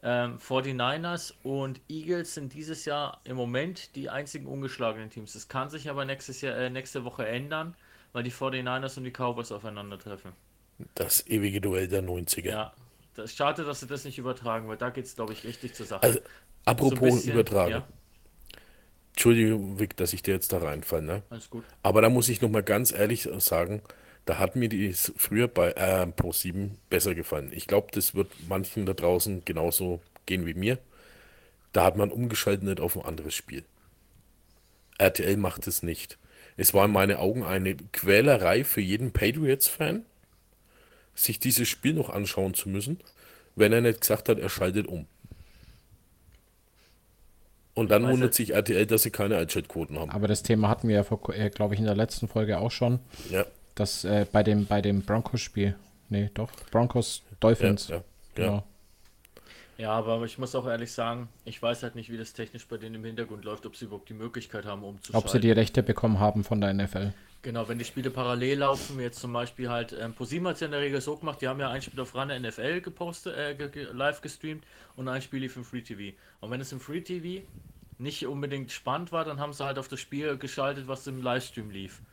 ähm, 0.03 0.37
49ers 0.39 1.33
und 1.43 1.79
Eagles 1.89 2.33
sind 2.33 2.53
dieses 2.53 2.85
Jahr 2.85 3.21
im 3.23 3.35
Moment 3.37 3.95
die 3.95 4.09
einzigen 4.09 4.47
ungeschlagenen 4.47 5.09
Teams. 5.09 5.33
Das 5.33 5.47
kann 5.47 5.69
sich 5.69 5.89
aber 5.89 6.05
nächstes 6.05 6.41
Jahr, 6.41 6.57
äh, 6.57 6.69
nächste 6.69 7.03
Woche 7.05 7.27
ändern, 7.27 7.75
weil 8.13 8.23
die 8.23 8.31
49ers 8.31 8.97
und 8.97 9.03
die 9.03 9.11
Cowboys 9.11 9.51
aufeinandertreffen. 9.51 10.31
Das 10.95 11.25
ewige 11.27 11.61
Duell 11.61 11.87
der 11.87 12.01
90er. 12.01 12.49
Ja, 12.49 12.73
das 13.15 13.25
ist 13.31 13.37
schade, 13.37 13.63
dass 13.63 13.81
sie 13.81 13.87
das 13.87 14.03
nicht 14.03 14.17
übertragen, 14.17 14.67
weil 14.67 14.77
da 14.77 14.89
geht 14.89 15.05
es, 15.05 15.15
glaube 15.15 15.33
ich, 15.33 15.43
richtig 15.43 15.75
zur 15.75 15.85
Sache. 15.85 16.01
Also, 16.03 16.19
apropos 16.65 16.97
So 16.99 17.15
bisschen- 17.15 17.33
übertragen. 17.33 17.71
Ja, 17.71 17.87
Entschuldigung, 19.13 19.77
Vic, 19.79 19.97
dass 19.97 20.13
ich 20.13 20.23
dir 20.23 20.33
jetzt 20.33 20.51
da 20.53 20.59
reinfalle. 20.59 21.03
Ne? 21.05 21.23
alles 21.29 21.49
gut. 21.49 21.63
Aber 21.83 22.01
da 22.01 22.09
muss 22.09 22.29
ich 22.29 22.41
noch 22.41 22.49
mal 22.49 22.63
ganz 22.63 22.91
ehrlich 22.91 23.27
sagen, 23.39 23.81
da 24.25 24.37
hat 24.37 24.55
mir 24.55 24.69
die 24.69 24.93
früher 24.93 25.47
bei 25.47 25.71
äh, 25.71 26.05
Pro 26.07 26.31
7 26.31 26.77
besser 26.89 27.15
gefallen. 27.15 27.51
Ich 27.53 27.67
glaube, 27.67 27.87
das 27.91 28.13
wird 28.15 28.31
manchen 28.47 28.85
da 28.85 28.93
draußen 28.93 29.43
genauso 29.45 30.01
gehen 30.25 30.45
wie 30.45 30.53
mir. 30.53 30.77
Da 31.73 31.83
hat 31.83 31.97
man 31.97 32.11
umgeschaltet 32.11 32.63
nicht 32.63 32.79
auf 32.79 32.97
ein 32.97 33.05
anderes 33.05 33.33
Spiel. 33.33 33.63
RTL 34.97 35.37
macht 35.37 35.67
es 35.67 35.83
nicht. 35.83 36.17
Es 36.57 36.73
war 36.73 36.85
in 36.85 36.91
meinen 36.91 37.17
Augen 37.17 37.43
eine 37.43 37.75
Quälerei 37.75 38.63
für 38.63 38.81
jeden 38.81 39.11
Patriots-Fan, 39.11 40.05
sich 41.15 41.39
dieses 41.39 41.67
Spiel 41.67 41.93
noch 41.93 42.09
anschauen 42.09 42.53
zu 42.53 42.69
müssen, 42.69 42.99
wenn 43.55 43.73
er 43.73 43.81
nicht 43.81 44.01
gesagt 44.01 44.29
hat, 44.29 44.37
er 44.37 44.49
schaltet 44.49 44.87
um. 44.87 45.07
Und 47.73 47.89
dann 47.89 48.03
weiß 48.03 48.11
wundert 48.11 48.33
sich 48.33 48.53
RTL, 48.53 48.85
dass 48.85 49.03
sie 49.03 49.11
keine 49.11 49.37
Einschaltquoten 49.37 49.97
haben. 49.97 50.11
Aber 50.11 50.27
das 50.27 50.43
Thema 50.43 50.67
hatten 50.67 50.89
wir 50.89 50.95
ja, 50.95 51.33
äh, 51.33 51.49
glaube 51.49 51.73
ich, 51.73 51.79
in 51.79 51.85
der 51.85 51.95
letzten 51.95 52.27
Folge 52.27 52.59
auch 52.59 52.71
schon, 52.71 52.99
Ja, 53.29 53.45
dass 53.75 54.03
äh, 54.03 54.25
bei 54.31 54.43
dem, 54.43 54.65
bei 54.65 54.81
dem 54.81 55.01
Broncos-Spiel, 55.01 55.75
nee, 56.09 56.29
doch, 56.33 56.51
Broncos 56.71 57.23
Dolphins, 57.39 57.87
ja, 57.87 57.97
ja. 57.97 58.03
genau. 58.35 58.63
Ja, 59.81 59.93
aber 59.93 60.23
ich 60.25 60.37
muss 60.37 60.53
auch 60.53 60.67
ehrlich 60.67 60.91
sagen, 60.91 61.27
ich 61.43 61.59
weiß 61.59 61.81
halt 61.81 61.95
nicht, 61.95 62.11
wie 62.11 62.17
das 62.17 62.33
technisch 62.33 62.67
bei 62.67 62.77
denen 62.77 62.95
im 62.95 63.03
Hintergrund 63.03 63.43
läuft, 63.45 63.65
ob 63.65 63.75
sie 63.75 63.85
überhaupt 63.85 64.09
die 64.09 64.13
Möglichkeit 64.13 64.63
haben, 64.63 64.83
umzuschalten. 64.83 65.27
Ob 65.27 65.31
sie 65.31 65.39
die 65.39 65.51
Rechte 65.51 65.81
bekommen 65.81 66.19
haben 66.19 66.43
von 66.43 66.61
der 66.61 66.71
NFL. 66.71 67.13
Genau, 67.41 67.67
wenn 67.67 67.79
die 67.79 67.85
Spiele 67.85 68.11
parallel 68.11 68.59
laufen, 68.59 68.99
wie 68.99 69.01
jetzt 69.01 69.19
zum 69.19 69.33
Beispiel 69.33 69.69
halt, 69.69 69.95
ähm, 69.99 70.13
ProSieben 70.13 70.47
hat 70.47 70.55
es 70.55 70.59
ja 70.59 70.65
in 70.65 70.71
der 70.71 70.81
Regel 70.81 71.01
so 71.01 71.17
gemacht, 71.17 71.41
die 71.41 71.47
haben 71.47 71.59
ja 71.59 71.71
ein 71.71 71.81
Spiel 71.81 71.99
auf 71.99 72.13
Runner 72.13 72.39
NFL 72.39 72.81
gepostet, 72.81 73.35
äh, 73.35 73.55
ge 73.55 73.69
ge 73.69 73.87
live 73.91 74.21
gestreamt 74.21 74.63
und 74.95 75.07
ein 75.07 75.23
Spiel 75.23 75.39
lief 75.39 75.55
im 75.55 75.63
Free 75.63 75.81
TV. 75.81 76.15
Und 76.41 76.51
wenn 76.51 76.61
es 76.61 76.71
im 76.71 76.79
Free 76.79 77.01
TV 77.01 77.43
nicht 77.97 78.27
unbedingt 78.27 78.71
spannend 78.71 79.11
war, 79.11 79.25
dann 79.25 79.39
haben 79.39 79.53
sie 79.53 79.65
halt 79.65 79.79
auf 79.79 79.87
das 79.87 79.99
Spiel 79.99 80.37
geschaltet, 80.37 80.87
was 80.87 81.07
im 81.07 81.23
Livestream 81.23 81.71
lief. 81.71 82.03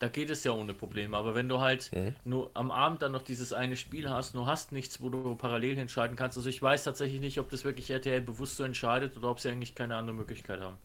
Da 0.00 0.08
geht 0.08 0.30
es 0.30 0.42
ja 0.44 0.50
ohne 0.52 0.74
Probleme. 0.74 1.16
Aber 1.16 1.34
wenn 1.36 1.48
du 1.48 1.60
halt 1.60 1.92
Mhm. 1.92 2.16
nur 2.24 2.50
am 2.54 2.70
Abend 2.72 3.02
dann 3.02 3.12
noch 3.12 3.22
dieses 3.22 3.52
eine 3.52 3.76
Spiel 3.76 4.08
hast, 4.10 4.34
du 4.34 4.46
hast 4.46 4.72
nichts, 4.72 5.00
wo 5.00 5.10
du 5.10 5.36
parallel 5.36 5.78
entscheiden 5.78 6.16
kannst. 6.16 6.36
Also 6.38 6.48
ich 6.48 6.60
weiß 6.60 6.82
tatsächlich 6.84 7.20
nicht, 7.20 7.38
ob 7.38 7.50
das 7.50 7.64
wirklich 7.64 7.88
RTL 7.90 8.20
bewusst 8.20 8.56
so 8.56 8.64
entscheidet 8.64 9.16
oder 9.16 9.30
ob 9.30 9.38
sie 9.40 9.48
eigentlich 9.50 9.74
keine 9.76 9.94
andere 9.96 10.16
Möglichkeit 10.16 10.60
haben. 10.60 10.78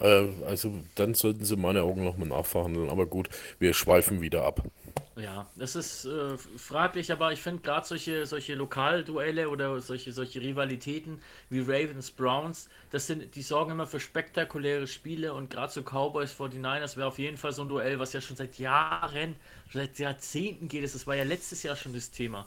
Äh, 0.00 0.28
also 0.46 0.72
dann 0.94 1.14
sollten 1.14 1.44
sie 1.44 1.56
meine 1.56 1.82
Augen 1.82 2.04
nochmal 2.04 2.28
nachverhandeln. 2.28 2.90
Aber 2.90 3.06
gut, 3.06 3.28
wir 3.58 3.74
schweifen 3.74 4.20
wieder 4.20 4.44
ab. 4.44 4.62
Ja, 5.18 5.48
das 5.56 5.74
ist 5.74 6.04
äh, 6.04 6.38
fraglich, 6.56 7.10
aber 7.10 7.32
ich 7.32 7.42
finde 7.42 7.62
gerade 7.62 7.84
solche, 7.84 8.24
solche 8.26 8.54
Lokalduelle 8.54 9.48
oder 9.48 9.80
solche, 9.80 10.12
solche 10.12 10.40
Rivalitäten 10.40 11.20
wie 11.50 11.60
Ravens 11.60 12.12
Browns, 12.12 12.68
das 12.92 13.08
sind, 13.08 13.34
die 13.34 13.42
sorgen 13.42 13.72
immer 13.72 13.88
für 13.88 13.98
spektakuläre 13.98 14.86
Spiele 14.86 15.34
und 15.34 15.50
gerade 15.50 15.72
so 15.72 15.82
Cowboys 15.82 16.32
49ers 16.38 16.96
wäre 16.96 17.08
auf 17.08 17.18
jeden 17.18 17.36
Fall 17.36 17.50
so 17.52 17.62
ein 17.62 17.68
Duell, 17.68 17.98
was 17.98 18.12
ja 18.12 18.20
schon 18.20 18.36
seit 18.36 18.60
Jahren, 18.60 19.34
schon 19.70 19.80
seit 19.80 19.98
Jahrzehnten 19.98 20.68
geht. 20.68 20.84
Das 20.84 21.04
war 21.04 21.16
ja 21.16 21.24
letztes 21.24 21.64
Jahr 21.64 21.74
schon 21.74 21.94
das 21.94 22.12
Thema. 22.12 22.46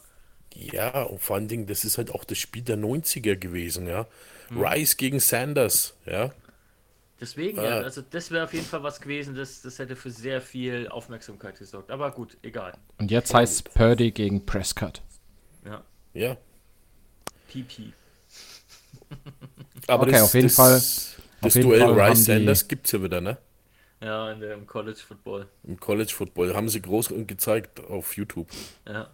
Ja, 0.53 1.03
und 1.03 1.21
vor 1.21 1.35
allen 1.35 1.49
Dingen, 1.49 1.67
das 1.67 1.83
ist 1.83 1.97
halt 1.97 2.11
auch 2.11 2.23
das 2.23 2.37
Spiel 2.37 2.61
der 2.61 2.77
90er 2.77 3.35
gewesen, 3.35 3.87
ja. 3.87 4.07
Hm. 4.47 4.63
Rice 4.63 4.95
gegen 4.95 5.19
Sanders, 5.19 5.93
ja. 6.05 6.31
Deswegen, 7.21 7.59
Ah. 7.59 7.63
ja, 7.63 7.69
also 7.81 8.01
das 8.01 8.31
wäre 8.31 8.43
auf 8.45 8.53
jeden 8.53 8.65
Fall 8.65 8.81
was 8.81 8.99
gewesen, 8.99 9.35
das, 9.35 9.61
das 9.61 9.77
hätte 9.79 9.95
für 9.95 10.09
sehr 10.09 10.41
viel 10.41 10.87
Aufmerksamkeit 10.87 11.57
gesorgt. 11.59 11.91
Aber 11.91 12.09
gut, 12.11 12.35
egal. 12.41 12.73
Und 12.97 13.11
jetzt 13.11 13.31
heißt 13.33 13.53
es 13.53 13.61
Purdy 13.61 14.11
gegen 14.11 14.43
Prescott. 14.45 15.01
Ja, 15.63 15.83
Ja. 16.13 16.35
PP. 17.47 17.93
Aber 19.87 20.03
Okay, 20.07 20.19
auf 20.21 20.33
jeden 20.33 20.49
Fall- 20.49 20.77
auf 20.77 21.15
Das 21.41 21.53
jeden 21.55 21.69
Duell 21.69 21.81
Fall 21.81 21.99
Rice 22.01 22.17
die- 22.19 22.23
Sanders 22.23 22.67
gibt 22.67 22.85
es 22.87 22.91
ja 22.93 23.03
wieder, 23.03 23.21
ne? 23.21 23.37
Ja, 24.01 24.31
in 24.31 24.39
der, 24.39 24.55
im 24.55 24.65
College 24.65 24.97
Football. 25.07 25.47
Im 25.63 25.79
College 25.79 26.11
Football. 26.11 26.55
Haben 26.55 26.69
sie 26.69 26.81
groß 26.81 27.13
gezeigt 27.27 27.79
auf 27.85 28.15
YouTube. 28.17 28.49
Ja. 28.87 29.09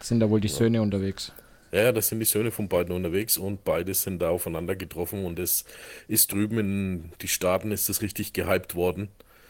Sind 0.00 0.18
da 0.18 0.28
wohl 0.28 0.40
die 0.40 0.48
Söhne 0.48 0.82
unterwegs? 0.82 1.32
Ja, 1.72 1.90
das 1.90 2.08
sind 2.08 2.20
die 2.20 2.26
Söhne 2.26 2.50
von 2.50 2.68
beiden 2.68 2.94
unterwegs 2.94 3.38
und 3.38 3.64
beide 3.64 3.94
sind 3.94 4.20
da 4.20 4.28
aufeinander 4.28 4.76
getroffen 4.76 5.24
und 5.24 5.38
es 5.38 5.64
ist 6.06 6.30
drüben 6.30 6.58
in 6.58 7.12
die 7.22 7.28
Staaten 7.28 7.72
ist 7.72 7.88
das 7.88 8.02
richtig 8.02 8.34
gehypt 8.34 8.74
worden. 8.74 9.08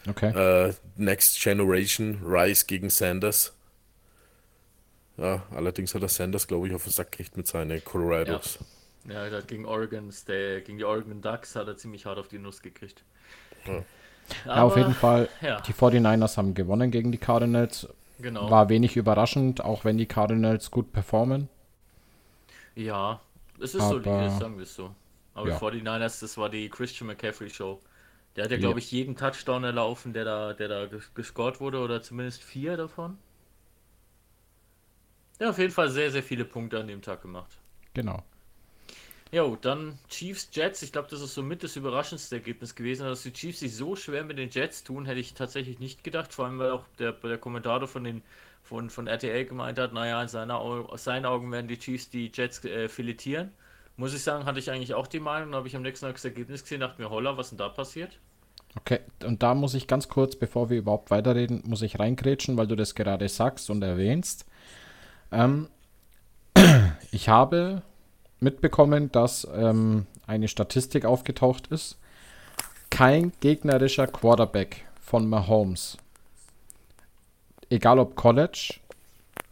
Okay. 0.08 0.30
Äh, 0.68 0.72
Next 0.96 1.42
Generation, 1.42 2.20
Rice 2.24 2.66
gegen 2.66 2.90
Sanders. 2.90 3.52
Ja, 5.16 5.42
allerdings 5.50 5.94
hat 5.94 6.02
er 6.02 6.08
Sanders, 6.08 6.46
glaube 6.46 6.68
ich, 6.68 6.74
auf 6.74 6.84
den 6.84 6.92
Sack 6.92 7.12
gekriegt 7.12 7.36
mit 7.36 7.48
seinen 7.48 7.84
Colorados. 7.84 8.58
Ja, 9.08 9.28
der 9.28 9.38
hat 9.38 9.48
gegen 9.48 9.66
Oregon, 9.66 10.12
der, 10.28 10.60
gegen 10.60 10.78
die 10.78 10.84
Oregon 10.84 11.20
Ducks 11.20 11.56
hat 11.56 11.66
er 11.66 11.76
ziemlich 11.76 12.06
hart 12.06 12.18
auf 12.18 12.28
die 12.28 12.38
Nuss 12.38 12.62
gekriegt. 12.62 13.02
Ja. 13.66 13.72
ja, 14.46 14.62
auf 14.62 14.72
Aber, 14.72 14.78
jeden 14.78 14.94
Fall. 14.94 15.28
ja. 15.40 15.60
Die 15.60 15.72
49ers 15.72 16.36
haben 16.36 16.54
gewonnen 16.54 16.92
gegen 16.92 17.10
die 17.10 17.18
Cardinals. 17.18 17.88
Genau. 18.20 18.48
War 18.48 18.68
wenig 18.68 18.96
überraschend, 18.96 19.64
auch 19.64 19.84
wenn 19.84 19.98
die 19.98 20.06
Cardinals 20.06 20.70
gut 20.70 20.92
performen. 20.92 21.48
Ja, 22.74 23.20
es 23.60 23.74
ist 23.74 23.80
Aber- 23.80 23.90
solide, 23.90 24.30
sagen 24.38 24.56
wir 24.56 24.62
es 24.64 24.74
so. 24.74 24.94
Aber 25.34 25.48
Ja. 25.48 25.54
die 25.54 25.60
49ers, 25.60 26.20
das 26.20 26.36
war 26.36 26.50
die 26.50 26.68
Christian 26.68 27.06
McCaffrey 27.06 27.48
Show. 27.50 27.80
Der 28.36 28.44
hat 28.44 28.50
ja, 28.50 28.56
glaube 28.56 28.78
ich, 28.78 28.90
jeden 28.90 29.14
Touchdown 29.16 29.64
erlaufen, 29.64 30.12
der 30.12 30.24
da, 30.24 30.52
der 30.54 30.68
da 30.68 30.82
ges- 30.84 31.12
gescored 31.14 31.60
wurde, 31.60 31.78
oder 31.80 32.02
zumindest 32.02 32.42
vier 32.42 32.76
davon. 32.76 33.18
Der 35.38 35.48
hat 35.48 35.54
auf 35.54 35.58
jeden 35.58 35.72
Fall 35.72 35.90
sehr, 35.90 36.10
sehr 36.10 36.22
viele 36.22 36.44
Punkte 36.44 36.78
an 36.80 36.86
dem 36.86 37.02
Tag 37.02 37.22
gemacht. 37.22 37.50
Genau. 37.94 38.22
Jo, 39.32 39.56
dann 39.60 39.98
Chiefs 40.08 40.50
Jets. 40.52 40.82
Ich 40.82 40.92
glaube, 40.92 41.08
das 41.10 41.20
ist 41.22 41.34
somit 41.34 41.62
das 41.62 41.76
überraschendste 41.76 42.36
Ergebnis 42.36 42.74
gewesen. 42.74 43.04
Dass 43.06 43.22
die 43.22 43.32
Chiefs 43.32 43.60
sich 43.60 43.74
so 43.74 43.96
schwer 43.96 44.24
mit 44.24 44.36
den 44.38 44.50
Jets 44.50 44.84
tun, 44.84 45.06
hätte 45.06 45.20
ich 45.20 45.32
tatsächlich 45.32 45.78
nicht 45.78 46.04
gedacht. 46.04 46.34
Vor 46.34 46.44
allem, 46.44 46.58
weil 46.58 46.70
auch 46.70 46.84
der, 46.98 47.12
der 47.12 47.38
Kommentator 47.38 47.88
von, 47.88 48.04
den, 48.04 48.22
von, 48.62 48.90
von 48.90 49.06
RTL 49.06 49.44
gemeint 49.44 49.78
hat, 49.78 49.92
naja, 49.92 50.22
in 50.22 50.28
seiner, 50.28 50.60
Au- 50.60 50.86
aus 50.86 51.04
seinen 51.04 51.26
Augen 51.26 51.50
werden 51.52 51.68
die 51.68 51.78
Chiefs 51.78 52.10
die 52.10 52.30
Jets 52.32 52.64
äh, 52.64 52.88
filetieren. 52.88 53.50
Muss 53.96 54.14
ich 54.14 54.22
sagen, 54.22 54.44
hatte 54.46 54.58
ich 54.58 54.70
eigentlich 54.70 54.94
auch 54.94 55.06
die 55.06 55.20
Meinung. 55.20 55.54
Habe 55.54 55.68
ich 55.68 55.76
am 55.76 55.82
nächsten 55.82 56.06
Tag 56.06 56.14
das 56.14 56.24
Ergebnis 56.24 56.62
gesehen, 56.62 56.80
dachte 56.80 57.00
mir, 57.00 57.10
holla, 57.10 57.36
was 57.36 57.50
denn 57.50 57.58
da 57.58 57.68
passiert? 57.68 58.18
Okay, 58.76 59.00
und 59.24 59.42
da 59.42 59.54
muss 59.54 59.74
ich 59.74 59.86
ganz 59.86 60.08
kurz, 60.08 60.34
bevor 60.34 60.70
wir 60.70 60.78
überhaupt 60.78 61.10
weiterreden, 61.10 61.62
muss 61.66 61.82
ich 61.82 61.98
reingrätschen, 61.98 62.56
weil 62.56 62.66
du 62.66 62.74
das 62.76 62.94
gerade 62.94 63.28
sagst 63.28 63.68
und 63.68 63.82
erwähnst. 63.82 64.46
Ähm, 65.30 65.68
ich 67.10 67.28
habe 67.28 67.82
mitbekommen, 68.40 69.12
dass 69.12 69.46
ähm, 69.54 70.06
eine 70.26 70.48
Statistik 70.48 71.04
aufgetaucht 71.04 71.66
ist. 71.68 71.98
Kein 72.90 73.32
gegnerischer 73.40 74.06
Quarterback 74.06 74.86
von 75.00 75.28
Mahomes, 75.28 75.98
egal 77.72 77.98
ob 77.98 78.14
College 78.14 78.74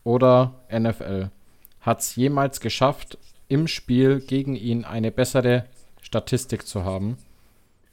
oder 0.05 0.55
NFL, 0.71 1.31
hat 1.81 2.01
es 2.01 2.17
jemals 2.17 2.61
geschafft, 2.61 3.19
im 3.49 3.67
Spiel 3.67 4.21
gegen 4.21 4.55
ihn 4.55 4.85
eine 4.85 5.11
bessere 5.11 5.67
Statistik 6.03 6.67
zu 6.67 6.85
haben. 6.85 7.17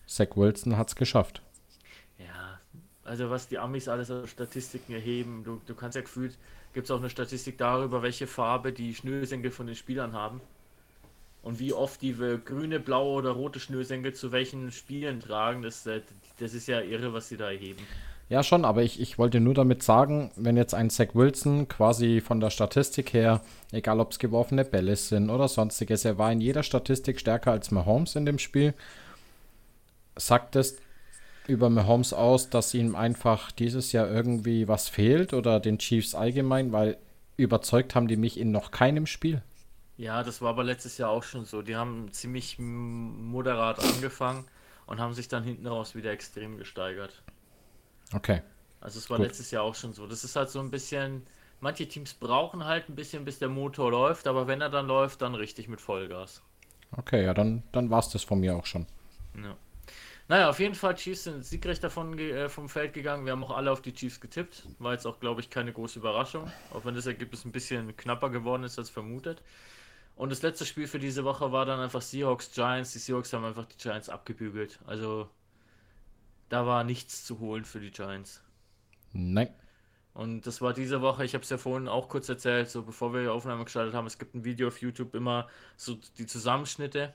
Zach 0.05 0.35
Wilson 0.35 0.77
hat 0.77 0.89
es 0.89 0.95
geschafft. 0.95 1.41
Ja, 2.19 2.59
also 3.03 3.29
was 3.29 3.47
die 3.47 3.57
Amis 3.57 3.87
alles 3.87 4.11
aus 4.11 4.29
Statistiken 4.29 4.93
erheben, 4.93 5.43
du, 5.43 5.61
du 5.65 5.73
kannst 5.73 5.95
ja 5.95 6.01
gefühlt, 6.01 6.37
gibt 6.73 6.85
es 6.85 6.91
auch 6.91 6.99
eine 6.99 7.09
Statistik 7.09 7.57
darüber, 7.57 8.03
welche 8.03 8.27
Farbe 8.27 8.71
die 8.71 8.93
Schnürsenkel 8.93 9.51
von 9.51 9.65
den 9.65 9.75
Spielern 9.75 10.13
haben. 10.13 10.41
Und 11.41 11.59
wie 11.59 11.71
oft 11.71 12.01
die 12.01 12.13
grüne, 12.13 12.79
blaue 12.79 13.19
oder 13.19 13.31
rote 13.31 13.59
Schnürsenkel 13.59 14.13
zu 14.13 14.33
welchen 14.33 14.71
Spielen 14.71 15.21
tragen, 15.21 15.61
das, 15.61 15.85
äh, 15.87 16.01
das 16.39 16.53
ist 16.53 16.67
ja 16.67 16.81
irre, 16.81 17.13
was 17.13 17.29
sie 17.29 17.37
da 17.37 17.49
erheben. 17.49 17.81
Ja, 18.29 18.43
schon, 18.43 18.65
aber 18.65 18.83
ich, 18.83 18.99
ich 18.99 19.17
wollte 19.17 19.39
nur 19.39 19.53
damit 19.53 19.83
sagen, 19.83 20.31
wenn 20.35 20.57
jetzt 20.57 20.73
ein 20.73 20.89
Zach 20.89 21.09
Wilson 21.13 21.69
quasi 21.69 22.19
von 22.19 22.41
der 22.41 22.49
Statistik 22.49 23.13
her, 23.13 23.41
egal 23.71 24.01
ob 24.01 24.11
es 24.11 24.19
geworfene 24.19 24.65
Bälle 24.65 24.97
sind 24.97 25.29
oder 25.29 25.47
sonstiges, 25.47 26.03
er 26.03 26.17
war 26.17 26.31
in 26.31 26.41
jeder 26.41 26.63
Statistik 26.63 27.19
stärker 27.21 27.51
als 27.51 27.71
Mahomes 27.71 28.17
in 28.17 28.25
dem 28.25 28.37
Spiel, 28.37 28.73
sagt 30.17 30.57
es 30.57 30.77
über 31.47 31.69
Mahomes 31.69 32.11
aus, 32.11 32.49
dass 32.49 32.73
ihm 32.73 32.95
einfach 32.95 33.51
dieses 33.51 33.93
Jahr 33.93 34.09
irgendwie 34.09 34.67
was 34.67 34.89
fehlt 34.89 35.33
oder 35.33 35.61
den 35.61 35.79
Chiefs 35.79 36.13
allgemein, 36.13 36.73
weil 36.73 36.97
überzeugt 37.37 37.95
haben 37.95 38.09
die 38.09 38.17
mich 38.17 38.37
in 38.37 38.51
noch 38.51 38.71
keinem 38.71 39.05
Spiel. 39.05 39.41
Ja, 39.95 40.21
das 40.23 40.41
war 40.41 40.49
aber 40.49 40.65
letztes 40.65 40.97
Jahr 40.97 41.09
auch 41.09 41.23
schon 41.23 41.45
so. 41.45 41.61
Die 41.61 41.77
haben 41.77 42.11
ziemlich 42.11 42.59
moderat 42.59 43.79
angefangen 43.79 44.45
und 44.85 44.99
haben 44.99 45.13
sich 45.13 45.29
dann 45.29 45.43
hinten 45.43 45.65
raus 45.65 45.95
wieder 45.95 46.11
extrem 46.11 46.57
gesteigert. 46.57 47.23
Okay. 48.13 48.41
Also 48.79 48.99
es 48.99 49.09
war 49.09 49.17
Gut. 49.17 49.27
letztes 49.27 49.51
Jahr 49.51 49.63
auch 49.63 49.75
schon 49.75 49.93
so. 49.93 50.07
Das 50.07 50.23
ist 50.23 50.35
halt 50.35 50.49
so 50.49 50.59
ein 50.59 50.71
bisschen, 50.71 51.23
manche 51.59 51.87
Teams 51.87 52.13
brauchen 52.13 52.65
halt 52.65 52.89
ein 52.89 52.95
bisschen, 52.95 53.25
bis 53.25 53.39
der 53.39 53.49
Motor 53.49 53.91
läuft, 53.91 54.27
aber 54.27 54.47
wenn 54.47 54.61
er 54.61 54.69
dann 54.69 54.87
läuft, 54.87 55.21
dann 55.21 55.35
richtig 55.35 55.67
mit 55.67 55.81
Vollgas. 55.81 56.41
Okay, 56.95 57.25
ja, 57.25 57.33
dann, 57.33 57.63
dann 57.71 57.89
war 57.89 57.99
es 57.99 58.09
das 58.09 58.23
von 58.23 58.39
mir 58.39 58.55
auch 58.55 58.65
schon. 58.65 58.85
Ja. 59.35 59.57
Naja, 60.29 60.49
auf 60.49 60.59
jeden 60.59 60.75
Fall, 60.75 60.95
Chiefs 60.95 61.23
sind 61.23 61.45
siegreich 61.45 61.79
davon 61.79 62.17
äh, 62.19 62.49
vom 62.49 62.67
Feld 62.67 62.93
gegangen. 62.93 63.25
Wir 63.25 63.31
haben 63.31 63.43
auch 63.45 63.55
alle 63.55 63.71
auf 63.71 63.81
die 63.81 63.93
Chiefs 63.93 64.19
getippt. 64.19 64.63
War 64.77 64.91
jetzt 64.93 65.07
auch, 65.07 65.19
glaube 65.19 65.39
ich, 65.39 65.49
keine 65.49 65.71
große 65.71 65.99
Überraschung. 65.99 66.51
Auch 66.73 66.83
wenn 66.83 66.95
das 66.95 67.05
Ergebnis 67.05 67.45
ein 67.45 67.53
bisschen 67.53 67.95
knapper 67.95 68.29
geworden 68.29 68.63
ist 68.63 68.77
als 68.77 68.89
vermutet. 68.89 69.41
Und 70.17 70.31
das 70.31 70.41
letzte 70.41 70.65
Spiel 70.65 70.87
für 70.87 70.99
diese 70.99 71.23
Woche 71.23 71.51
war 71.53 71.65
dann 71.65 71.79
einfach 71.79 72.01
Seahawks 72.01 72.51
Giants. 72.51 72.91
Die 72.91 72.99
Seahawks 72.99 73.31
haben 73.31 73.45
einfach 73.45 73.65
die 73.65 73.77
Giants 73.77 74.09
abgebügelt. 74.09 74.79
Also 74.85 75.29
da 76.49 76.65
war 76.65 76.83
nichts 76.83 77.25
zu 77.25 77.39
holen 77.39 77.65
für 77.65 77.79
die 77.79 77.91
Giants. 77.91 78.41
Nein. 79.13 79.49
Und 80.13 80.47
das 80.47 80.61
war 80.61 80.73
diese 80.73 81.01
Woche, 81.01 81.25
ich 81.25 81.35
habe 81.35 81.43
es 81.43 81.49
ja 81.51 81.59
vorhin 81.59 81.87
auch 81.87 82.09
kurz 82.09 82.27
erzählt, 82.27 82.71
so 82.71 82.81
bevor 82.81 83.13
wir 83.13 83.21
die 83.21 83.27
Aufnahme 83.27 83.65
gestartet 83.65 83.93
haben, 83.93 84.07
es 84.07 84.17
gibt 84.17 84.33
ein 84.33 84.43
Video 84.43 84.69
auf 84.69 84.81
YouTube 84.81 85.13
immer 85.13 85.47
so 85.75 85.99
die 86.17 86.25
Zusammenschnitte, 86.25 87.13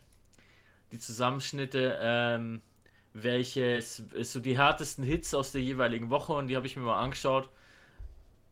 die 0.92 1.00
Zusammenschnitte, 1.00 1.98
ähm, 2.00 2.62
welches 3.12 4.04
so 4.22 4.38
die 4.38 4.56
härtesten 4.56 5.04
Hits 5.04 5.34
aus 5.34 5.50
der 5.50 5.62
jeweiligen 5.62 6.10
Woche 6.10 6.32
und 6.32 6.46
die 6.46 6.54
habe 6.54 6.66
ich 6.66 6.76
mir 6.76 6.84
mal 6.84 7.00
angeschaut. 7.00 7.48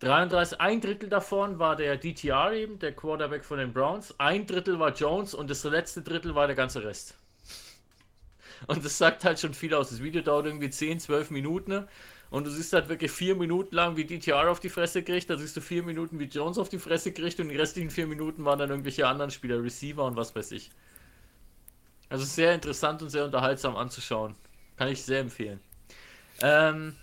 33, 0.01 0.61
ein 0.61 0.81
Drittel 0.81 1.09
davon 1.09 1.59
war 1.59 1.77
der 1.77 1.99
DTR 1.99 2.53
eben, 2.53 2.79
der 2.79 2.93
Quarterback 2.93 3.45
von 3.45 3.59
den 3.59 3.73
Browns, 3.73 4.19
ein 4.19 4.47
Drittel 4.47 4.81
war 4.81 4.95
Jones 4.95 5.35
und 5.35 5.49
das 5.49 5.63
letzte 5.63 6.03
Drittel 6.03 6.35
war 6.35 6.49
der 6.49 6.57
ganze 6.57 6.83
Rest. 6.83 7.20
Und 8.67 8.85
das 8.85 8.99
sagt 8.99 9.25
halt 9.25 9.41
schon 9.41 9.55
viel 9.55 9.75
aus. 9.75 9.91
Das 9.91 10.03
Video 10.03 10.23
dauert 10.23 10.47
irgendwie 10.47 10.71
10, 10.71 11.01
12 11.01 11.31
Minuten. 11.31 11.71
ne? 11.71 11.89
Und 12.31 12.47
du 12.47 12.51
siehst 12.51 12.73
halt 12.73 12.89
wirklich 12.89 13.11
vier 13.11 13.35
Minuten 13.35 13.75
lang, 13.75 13.97
wie 13.97 14.05
DTR 14.05 14.49
auf 14.51 14.61
die 14.61 14.69
Fresse 14.69 15.03
kriegt. 15.03 15.29
Da 15.29 15.37
siehst 15.37 15.57
du 15.57 15.61
vier 15.61 15.83
Minuten, 15.83 16.19
wie 16.21 16.25
Jones 16.25 16.59
auf 16.59 16.69
die 16.69 16.79
Fresse 16.79 17.13
kriegt. 17.13 17.41
Und 17.41 17.49
die 17.49 17.57
restlichen 17.57 17.91
vier 17.91 18.07
Minuten 18.07 18.45
waren 18.45 18.59
dann 18.59 18.71
irgendwelche 18.71 19.07
anderen 19.07 19.33
Spieler, 19.33 19.63
Receiver 19.63 20.05
und 20.05 20.17
was 20.17 20.35
weiß 20.35 20.53
ich. 20.53 20.71
Also 22.09 22.25
sehr 22.25 22.55
interessant 22.55 23.03
und 23.03 23.11
sehr 23.11 23.25
unterhaltsam 23.25 23.77
anzuschauen. 23.77 24.37
Kann 24.77 24.89
ich 24.89 25.03
sehr 25.03 25.21
empfehlen. 25.21 25.61
Ähm, 26.41 26.95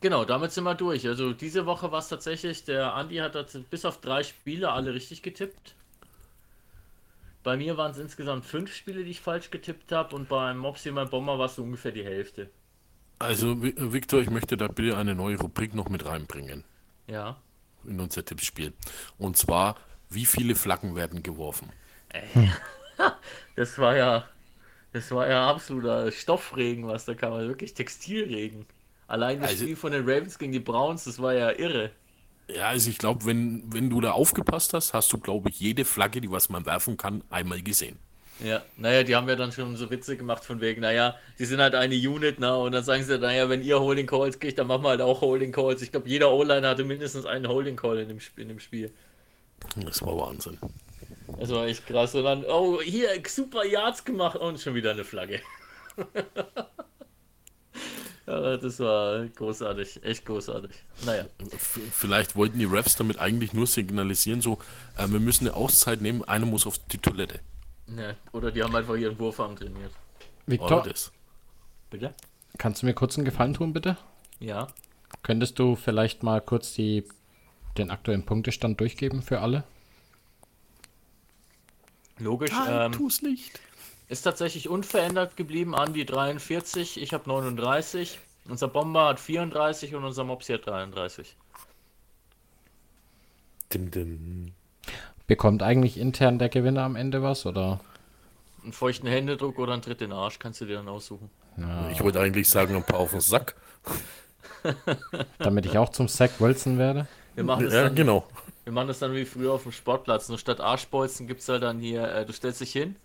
genau, 0.00 0.24
damit 0.24 0.52
sind 0.52 0.64
wir 0.64 0.74
durch. 0.74 1.06
Also 1.06 1.32
diese 1.34 1.66
Woche 1.66 1.92
war 1.92 1.98
es 1.98 2.08
tatsächlich, 2.08 2.64
der 2.64 2.94
Andi 2.94 3.16
hat 3.16 3.36
bis 3.70 3.84
auf 3.84 4.00
drei 4.00 4.22
Spiele 4.22 4.72
alle 4.72 4.94
richtig 4.94 5.22
getippt. 5.22 5.74
Bei 7.48 7.56
mir 7.56 7.78
waren 7.78 7.92
es 7.92 7.96
insgesamt 7.98 8.44
fünf 8.44 8.74
Spiele, 8.74 9.04
die 9.04 9.10
ich 9.10 9.22
falsch 9.22 9.50
getippt 9.50 9.90
habe 9.90 10.14
und 10.14 10.28
beim 10.28 10.58
Mopsy, 10.58 10.90
mein 10.90 11.08
Bomber, 11.08 11.38
war 11.38 11.46
es 11.46 11.54
so 11.54 11.62
ungefähr 11.62 11.92
die 11.92 12.04
Hälfte. 12.04 12.50
Also, 13.18 13.52
Vi- 13.52 13.74
äh, 13.74 13.90
Victor, 13.90 14.20
ich 14.20 14.28
möchte 14.28 14.58
da 14.58 14.68
bitte 14.68 14.98
eine 14.98 15.14
neue 15.14 15.38
Rubrik 15.38 15.72
noch 15.74 15.88
mit 15.88 16.04
reinbringen 16.04 16.64
Ja. 17.06 17.38
in 17.86 17.98
unser 18.00 18.22
Tippspiel. 18.22 18.74
Und 19.16 19.38
zwar, 19.38 19.76
wie 20.10 20.26
viele 20.26 20.54
Flaggen 20.56 20.94
werden 20.94 21.22
geworfen? 21.22 21.72
Das 23.56 23.78
war 23.78 23.96
ja, 23.96 24.28
das 24.92 25.10
war 25.10 25.26
ja 25.26 25.48
absoluter 25.48 26.12
Stoffregen, 26.12 26.86
was 26.86 27.06
da 27.06 27.14
kam. 27.14 27.32
Also 27.32 27.48
wirklich 27.48 27.72
Textilregen. 27.72 28.66
Allein 29.06 29.40
das 29.40 29.52
Also- 29.52 29.64
Spiel 29.64 29.76
von 29.76 29.92
den 29.92 30.02
Ravens 30.02 30.38
gegen 30.38 30.52
die 30.52 30.60
Browns, 30.60 31.04
das 31.04 31.18
war 31.22 31.32
ja 31.32 31.50
irre. 31.52 31.92
Ja, 32.54 32.68
also 32.68 32.88
ich 32.88 32.98
glaube, 32.98 33.26
wenn, 33.26 33.62
wenn 33.72 33.90
du 33.90 34.00
da 34.00 34.12
aufgepasst 34.12 34.72
hast, 34.72 34.94
hast 34.94 35.12
du, 35.12 35.18
glaube 35.18 35.50
ich, 35.50 35.60
jede 35.60 35.84
Flagge, 35.84 36.20
die 36.20 36.30
was 36.30 36.48
man 36.48 36.64
werfen 36.64 36.96
kann, 36.96 37.22
einmal 37.30 37.62
gesehen. 37.62 37.98
Ja, 38.42 38.62
naja, 38.76 39.02
die 39.02 39.16
haben 39.16 39.28
ja 39.28 39.34
dann 39.34 39.50
schon 39.50 39.76
so 39.76 39.90
Witze 39.90 40.16
gemacht 40.16 40.44
von 40.44 40.60
wegen, 40.60 40.80
naja, 40.80 41.16
die 41.38 41.44
sind 41.44 41.60
halt 41.60 41.74
eine 41.74 41.96
Unit, 41.96 42.36
na, 42.38 42.54
und 42.54 42.72
dann 42.72 42.84
sagen 42.84 43.02
sie, 43.02 43.18
naja, 43.18 43.48
wenn 43.48 43.62
ihr 43.62 43.80
Holding 43.80 44.06
Calls 44.06 44.38
kriegt, 44.38 44.58
dann 44.58 44.68
machen 44.68 44.84
wir 44.84 44.90
halt 44.90 45.00
auch 45.00 45.20
Holding 45.20 45.50
Calls. 45.50 45.82
Ich 45.82 45.90
glaube, 45.90 46.08
jeder 46.08 46.30
O-Liner 46.30 46.68
hatte 46.68 46.84
mindestens 46.84 47.26
einen 47.26 47.48
Holding 47.48 47.76
Call 47.76 47.98
in 47.98 48.08
dem, 48.08 48.18
in 48.36 48.48
dem 48.48 48.60
Spiel. 48.60 48.92
Das 49.76 50.02
war 50.02 50.16
Wahnsinn. 50.16 50.56
Das 51.38 51.50
war 51.50 51.66
echt 51.66 51.86
krass. 51.86 52.14
Und 52.14 52.24
dann, 52.24 52.44
oh, 52.44 52.80
hier, 52.80 53.08
super 53.26 53.64
Yards 53.64 54.04
gemacht 54.04 54.36
und 54.36 54.60
schon 54.60 54.74
wieder 54.74 54.92
eine 54.92 55.04
Flagge. 55.04 55.40
ja, 58.28 58.56
das 58.56 58.78
war 58.80 59.26
großartig, 59.26 60.04
echt 60.04 60.26
großartig. 60.26 60.70
Naja, 61.06 61.24
Vielleicht 61.92 62.36
wollten 62.36 62.58
die 62.58 62.64
Refs 62.66 62.96
damit 62.96 63.18
eigentlich 63.18 63.52
nur 63.52 63.66
signalisieren, 63.66 64.40
so, 64.40 64.58
äh, 64.96 65.08
wir 65.08 65.20
müssen 65.20 65.46
eine 65.46 65.56
Auszeit 65.56 66.00
nehmen, 66.00 66.22
einer 66.24 66.46
muss 66.46 66.66
auf 66.66 66.78
die 66.78 66.98
Toilette. 66.98 67.40
ja, 67.96 68.14
oder 68.32 68.50
die 68.50 68.62
haben 68.62 68.74
einfach 68.76 68.96
ihren 68.96 69.18
Wurfarm 69.18 69.56
trainiert. 69.56 69.92
Victor, 70.46 70.80
Oder 70.80 70.90
das. 70.90 71.12
Bitte? 71.90 72.14
kannst 72.56 72.82
du 72.82 72.86
mir 72.86 72.94
kurz 72.94 73.16
einen 73.16 73.24
Gefallen 73.24 73.54
tun, 73.54 73.72
bitte? 73.72 73.96
Ja. 74.40 74.68
Könntest 75.22 75.58
du 75.58 75.76
vielleicht 75.76 76.22
mal 76.22 76.40
kurz 76.40 76.74
die, 76.74 77.04
den 77.76 77.90
aktuellen 77.90 78.24
Punktestand 78.24 78.80
durchgeben 78.80 79.22
für 79.22 79.40
alle? 79.40 79.64
Logisch. 82.18 82.50
Nein, 82.50 82.86
ähm, 82.86 82.92
tu's 82.92 83.22
nicht. 83.22 83.60
Ist 84.08 84.22
tatsächlich 84.22 84.68
unverändert 84.68 85.36
geblieben 85.36 85.74
an 85.74 85.92
die 85.92 86.06
43. 86.06 87.00
Ich 87.00 87.12
habe 87.12 87.28
39. 87.28 88.18
Unser 88.48 88.68
Bomber 88.68 89.06
hat 89.06 89.20
34 89.20 89.94
und 89.94 90.04
unser 90.04 90.24
Mopsi 90.24 90.54
hat 90.54 90.66
33. 90.66 91.36
Dim, 93.72 93.90
dim. 93.90 94.52
Bekommt 95.26 95.62
eigentlich 95.62 95.98
intern 95.98 96.38
der 96.38 96.48
Gewinner 96.48 96.84
am 96.84 96.96
Ende 96.96 97.22
was? 97.22 97.44
Oder? 97.44 97.80
Einen 98.62 98.72
feuchten 98.72 99.06
Händedruck 99.08 99.58
oder 99.58 99.74
einen 99.74 99.82
Tritt 99.82 100.00
in 100.00 100.10
den 100.10 100.18
Arsch 100.18 100.38
kannst 100.38 100.60
du 100.62 100.64
dir 100.64 100.76
dann 100.76 100.88
aussuchen. 100.88 101.30
Ich 101.92 102.02
wollte 102.02 102.20
eigentlich 102.20 102.48
sagen, 102.48 102.76
ein 102.76 102.84
paar 102.84 103.00
auf 103.00 103.10
den 103.10 103.20
Sack. 103.20 103.56
Damit 105.38 105.66
ich 105.66 105.76
auch 105.76 105.90
zum 105.90 106.08
Zach 106.08 106.30
Wilson 106.38 106.78
werde? 106.78 107.06
Wir 107.34 107.44
machen 107.44 107.64
das, 107.64 107.74
Ja, 107.74 107.84
dann, 107.84 107.94
genau. 107.94 108.26
wir 108.64 108.72
machen 108.72 108.88
das 108.88 109.00
dann 109.00 109.12
wie 109.14 109.24
früher 109.24 109.52
auf 109.52 109.64
dem 109.64 109.72
Sportplatz. 109.72 110.28
Nur 110.28 110.38
statt 110.38 110.60
Arschbolzen 110.60 111.26
gibt 111.26 111.40
es 111.40 111.48
halt 111.48 111.62
dann 111.62 111.78
hier, 111.78 112.08
äh, 112.08 112.24
du 112.24 112.32
stellst 112.32 112.60
dich 112.60 112.72
hin, 112.72 112.96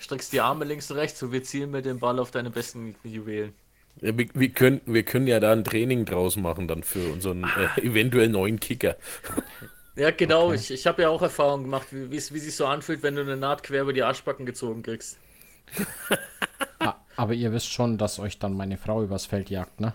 streckst 0.00 0.32
die 0.32 0.40
Arme 0.40 0.64
links 0.64 0.90
und 0.90 0.96
rechts 0.96 1.22
und 1.22 1.30
wir 1.30 1.44
zielen 1.44 1.70
mit 1.70 1.84
dem 1.84 2.00
Ball 2.00 2.18
auf 2.18 2.30
deine 2.30 2.50
besten 2.50 2.96
Juwelen. 3.04 3.54
Ja, 4.00 4.16
wir, 4.16 4.28
wir, 4.34 4.48
können, 4.50 4.80
wir 4.86 5.02
können 5.04 5.26
ja 5.26 5.40
da 5.40 5.52
ein 5.52 5.62
Training 5.62 6.04
draus 6.04 6.36
machen, 6.36 6.66
dann 6.66 6.82
für 6.82 7.12
unseren 7.12 7.44
äh, 7.44 7.80
eventuell 7.82 8.28
neuen 8.28 8.58
Kicker. 8.58 8.96
Ja, 9.94 10.10
genau. 10.10 10.52
Ich, 10.52 10.70
ich 10.70 10.86
habe 10.86 11.02
ja 11.02 11.10
auch 11.10 11.20
Erfahrung 11.20 11.64
gemacht, 11.64 11.88
wie, 11.90 12.10
wie 12.10 12.16
es 12.16 12.28
sich 12.28 12.56
so 12.56 12.66
anfühlt, 12.66 13.02
wenn 13.02 13.16
du 13.16 13.20
eine 13.20 13.36
Naht 13.36 13.62
quer 13.62 13.82
über 13.82 13.92
die 13.92 14.02
Arschbacken 14.02 14.46
gezogen 14.46 14.82
kriegst. 14.82 15.18
Ah, 16.82 16.94
aber 17.14 17.34
ihr 17.34 17.52
wisst 17.52 17.70
schon, 17.70 17.98
dass 17.98 18.18
euch 18.18 18.38
dann 18.38 18.54
meine 18.54 18.78
Frau 18.78 19.02
übers 19.02 19.26
Feld 19.26 19.50
jagt, 19.50 19.80
ne? 19.80 19.92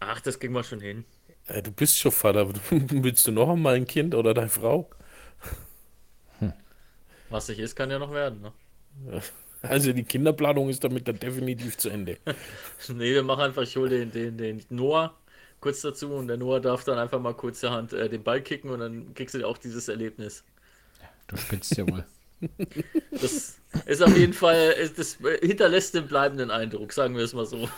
Ach, 0.00 0.18
das 0.22 0.40
kriegen 0.40 0.54
wir 0.54 0.64
schon 0.64 0.80
hin. 0.80 1.04
Äh, 1.46 1.60
du 1.60 1.70
bist 1.72 1.98
schon 1.98 2.10
Vater, 2.10 2.48
willst 2.70 3.26
du 3.26 3.32
noch 3.32 3.50
einmal 3.50 3.74
ein 3.74 3.86
Kind 3.86 4.14
oder 4.14 4.32
deine 4.32 4.48
Frau? 4.48 4.88
Was 7.28 7.48
nicht 7.48 7.58
ist, 7.58 7.76
kann 7.76 7.90
ja 7.90 7.98
noch 7.98 8.12
werden. 8.12 8.40
Ne? 8.40 8.52
Also 9.62 9.92
die 9.94 10.04
Kinderplanung 10.04 10.68
ist 10.68 10.84
damit 10.84 11.08
dann 11.08 11.18
definitiv 11.18 11.78
zu 11.78 11.88
Ende. 11.88 12.18
Nee, 12.88 13.14
wir 13.14 13.22
machen 13.22 13.42
einfach, 13.42 13.62
ich 13.62 13.76
hole 13.76 13.90
den, 13.90 14.10
den, 14.10 14.36
den 14.38 14.64
Noah 14.68 15.18
kurz 15.60 15.80
dazu 15.80 16.12
und 16.14 16.28
der 16.28 16.36
Noah 16.36 16.60
darf 16.60 16.84
dann 16.84 16.98
einfach 16.98 17.20
mal 17.20 17.34
kurzerhand 17.34 17.92
äh, 17.92 18.08
den 18.08 18.22
Ball 18.22 18.42
kicken 18.42 18.70
und 18.70 18.80
dann 18.80 19.14
kriegst 19.14 19.34
du 19.34 19.46
auch 19.46 19.58
dieses 19.58 19.88
Erlebnis. 19.88 20.44
Du 21.26 21.36
spitzt 21.36 21.76
ja 21.76 21.86
wohl. 21.88 22.04
Das 23.20 23.60
ist 23.86 24.02
auf 24.02 24.14
jeden 24.16 24.32
Fall, 24.32 24.72
ist- 24.72 24.98
das 24.98 25.18
hinterlässt 25.40 25.94
den 25.94 26.06
bleibenden 26.08 26.50
Eindruck, 26.50 26.92
sagen 26.92 27.16
wir 27.16 27.24
es 27.24 27.32
mal 27.34 27.46
so. 27.46 27.68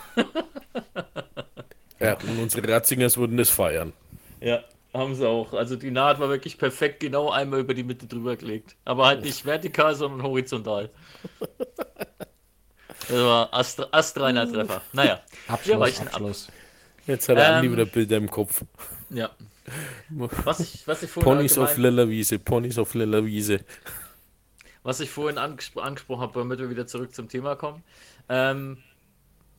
Ja, 2.01 2.15
und 2.15 2.39
unsere 2.39 2.67
Ratzingers 2.69 3.17
würden 3.19 3.37
das 3.37 3.51
feiern. 3.51 3.93
Ja, 4.41 4.65
haben 4.99 5.15
sie 5.15 5.29
auch. 5.29 5.53
Also 5.53 5.77
die 5.77 5.91
Naht 5.91 6.19
war 6.21 6.29
wirklich 6.29 6.59
perfekt, 6.59 7.01
genau 7.01 7.31
einmal 7.31 7.61
über 7.61 7.75
die 7.75 7.85
Mitte 7.85 8.07
drüber 8.07 8.37
gelegt. 8.37 8.77
Aber 8.85 9.07
halt 9.07 9.23
nicht 9.23 9.45
vertikal, 9.45 9.95
sondern 9.95 10.23
horizontal. 10.23 10.91
Das 13.09 13.19
war 13.19 13.55
Ast 13.55 13.95
astreiner 13.95 14.51
Treffer. 14.51 14.83
Naja, 14.93 15.23
wir 15.47 15.55
Abschluss, 15.55 15.79
weichen 15.79 16.09
ab. 16.09 16.15
Abschluss. 16.15 16.49
Jetzt 17.07 17.29
hat 17.29 17.37
er 17.37 17.57
Andi 17.57 17.67
Ähm, 17.67 17.73
wieder 17.73 17.87
Bilder 17.87 18.17
im 18.17 18.31
Kopf. 18.31 18.65
Ja. 19.11 19.31
Was 20.09 20.61
ich, 20.61 20.87
was 20.87 21.03
ich 21.03 21.11
vorhin 21.11 21.39
Ponys 21.39 21.59
auf 21.59 21.77
lila 21.77 22.09
Wiese, 22.09 22.39
Ponys 22.39 22.79
auf 22.79 22.95
lila 22.95 23.25
Wiese. 23.25 23.65
Was 24.85 25.01
ich 25.01 25.11
vorhin 25.11 25.39
angespro 25.39 25.81
angesprochen 25.81 26.21
habe, 26.21 26.39
damit 26.39 26.61
wir 26.61 26.71
wieder 26.71 26.87
zurück 26.87 27.13
zum 27.13 27.29
Thema 27.29 27.57
kommen. 27.57 27.83
Ähm, 28.29 28.79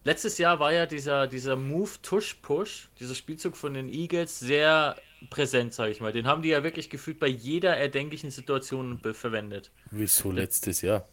letztes 0.06 0.38
Jahr 0.38 0.62
war 0.62 0.72
ja 0.72 0.86
dieser, 0.86 1.28
dieser 1.28 1.58
Move 1.58 1.90
Tush 2.02 2.36
Push, 2.36 2.88
dieser 3.02 3.16
Spielzug 3.16 3.58
von 3.58 3.74
den 3.74 3.90
Eagles, 3.90 4.40
sehr 4.40 4.96
präsent, 5.30 5.74
sage 5.74 5.91
ich 5.91 6.01
mal. 6.01 6.11
Den 6.11 6.28
haben 6.28 6.41
die 6.41 6.49
ja 6.49 6.63
wirklich 6.63 6.89
gefühlt 6.89 7.20
bei 7.20 7.28
jeder 7.28 7.76
erdenklichen 7.76 8.32
Situation 8.32 8.99
verwendet. 9.13 9.72
Wieso 9.91 10.32
letztes 10.32 10.82
Jahr? 10.82 11.07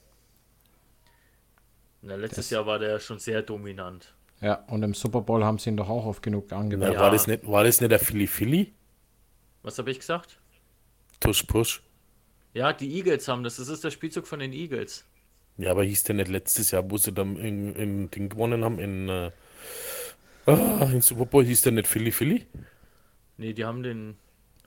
Na, 2.02 2.16
letztes 2.16 2.50
Jahr 2.50 2.66
war 2.66 2.78
der 2.78 3.00
schon 3.00 3.18
sehr 3.18 3.42
dominant. 3.42 4.14
Ja, 4.40 4.56
und 4.68 4.82
im 4.82 4.92
Super 4.92 5.22
Bowl 5.22 5.42
haben 5.42 5.58
sie 5.58 5.70
ihn 5.70 5.76
doch 5.76 5.88
auch 5.88 6.04
oft 6.04 6.22
genug 6.22 6.52
angewendet. 6.52 6.94
Ja. 6.94 7.00
war, 7.00 7.10
das 7.10 7.26
nicht, 7.26 7.46
war 7.46 7.64
das 7.64 7.80
nicht 7.80 7.90
der 7.90 7.98
Philly 7.98 8.26
Philly? 8.26 8.74
Was 9.62 9.78
habe 9.78 9.90
ich 9.90 9.98
gesagt? 9.98 10.38
Tush 11.20 11.44
Push. 11.44 11.82
Ja, 12.52 12.72
die 12.72 12.94
Eagles 12.94 13.26
haben 13.26 13.42
das. 13.42 13.56
Das 13.56 13.68
ist 13.68 13.82
der 13.82 13.90
Spielzug 13.90 14.26
von 14.26 14.38
den 14.38 14.52
Eagles. 14.52 15.06
Ja, 15.56 15.70
aber 15.70 15.84
hieß 15.84 16.04
der 16.04 16.16
nicht 16.16 16.28
letztes 16.28 16.72
Jahr, 16.72 16.88
wo 16.90 16.98
sie 16.98 17.12
dann 17.12 17.36
in, 17.36 17.74
in 17.74 18.10
den 18.10 18.28
gewonnen 18.28 18.64
haben, 18.64 18.78
in, 18.78 19.08
äh, 19.08 19.30
ah, 20.46 20.90
in 20.92 21.00
Super 21.00 21.26
Bowl 21.26 21.44
hieß 21.44 21.62
der 21.62 21.72
nicht 21.72 21.86
Philly 21.86 22.12
Philly? 22.12 22.46
Nee, 23.36 23.52
die 23.52 23.64
haben 23.64 23.82
den. 23.82 24.16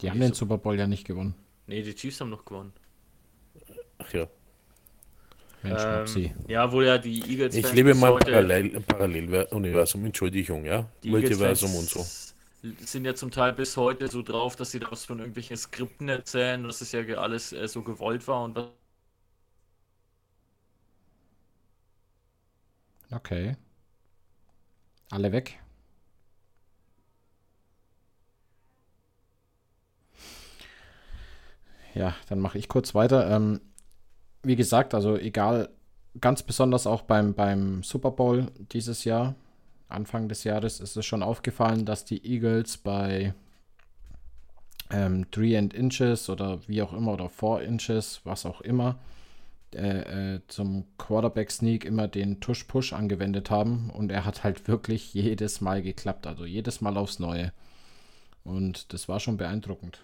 Die 0.02 0.10
haben 0.10 0.20
den 0.20 0.34
Super 0.34 0.58
Bowl 0.58 0.78
ja 0.78 0.88
nicht 0.88 1.06
gewonnen. 1.06 1.34
Nee, 1.68 1.82
die 1.82 1.96
Chiefs 1.96 2.22
haben 2.22 2.30
noch 2.30 2.46
gewonnen. 2.46 2.74
Ach 3.98 4.14
ja. 4.14 4.28
Mensch, 5.64 5.82
Ähm, 5.84 6.00
Mopsi. 6.00 6.34
ja, 6.48 6.72
wo 6.72 6.82
ja 6.82 6.98
die 6.98 7.20
Eagles. 7.30 7.56
Ich 7.56 7.74
lebe 7.74 7.94
meinem 7.96 8.14
heute- 8.14 8.32
Parallel, 8.32 8.80
Paralleluniversum, 8.82 10.06
Entschuldigung, 10.06 10.66
ja? 10.66 10.88
Die 11.04 11.10
Multiversum 11.10 11.74
und 11.76 11.90
so. 11.90 12.06
sind 12.86 13.06
ja 13.06 13.16
zum 13.16 13.32
Teil 13.32 13.54
bis 13.54 13.76
heute 13.78 14.08
so 14.08 14.22
drauf, 14.22 14.56
dass 14.56 14.72
sie 14.72 14.80
daraus 14.80 15.06
von 15.06 15.20
irgendwelchen 15.20 15.58
Skripten 15.58 16.10
erzählen, 16.10 16.64
dass 16.64 16.82
es 16.82 16.92
ja 16.92 17.02
alles 17.18 17.54
äh, 17.54 17.68
so 17.68 17.82
gewollt 17.82 18.28
war 18.28 18.44
und 18.44 18.56
was 18.56 18.68
Okay. 23.12 23.56
Alle 25.12 25.32
weg. 25.32 25.60
Ja, 31.98 32.14
dann 32.30 32.40
mache 32.40 32.60
ich 32.60 32.68
kurz 32.68 32.94
weiter. 32.94 33.30
Ähm, 33.32 33.60
wie 34.44 34.56
gesagt, 34.56 34.94
also 34.94 35.18
egal, 35.18 35.70
ganz 36.22 36.44
besonders 36.44 36.86
auch 36.86 37.02
beim, 37.02 37.34
beim 37.34 37.82
Super 37.82 38.12
Bowl 38.12 38.52
dieses 38.72 39.04
Jahr, 39.04 39.34
Anfang 39.90 40.30
des 40.30 40.44
Jahres, 40.44 40.80
ist 40.80 40.96
es 40.96 41.06
schon 41.06 41.24
aufgefallen, 41.24 41.86
dass 41.86 42.06
die 42.06 42.24
Eagles 42.24 42.78
bei 42.78 43.34
ähm, 44.92 45.26
3 45.32 45.58
and 45.58 45.74
Inches 45.74 46.30
oder 46.30 46.60
wie 46.68 46.84
auch 46.84 46.94
immer 46.94 47.14
oder 47.14 47.30
4 47.30 47.62
Inches, 47.62 48.22
was 48.26 48.46
auch 48.46 48.62
immer, 48.62 49.00
äh, 49.74 50.36
äh, 50.36 50.42
zum 50.48 50.86
Quarterback 51.00 51.50
Sneak 51.50 51.84
immer 51.84 52.08
den 52.08 52.40
Tush-Push 52.40 52.94
angewendet 52.94 53.50
haben 53.50 53.90
und 53.90 54.12
er 54.12 54.24
hat 54.24 54.44
halt 54.44 54.68
wirklich 54.68 55.16
jedes 55.16 55.62
Mal 55.62 55.82
geklappt, 55.82 56.28
also 56.28 56.46
jedes 56.46 56.80
Mal 56.80 56.96
aufs 56.96 57.18
Neue. 57.18 57.52
Und 58.44 58.94
das 58.94 59.10
war 59.10 59.20
schon 59.20 59.38
beeindruckend. 59.38 60.04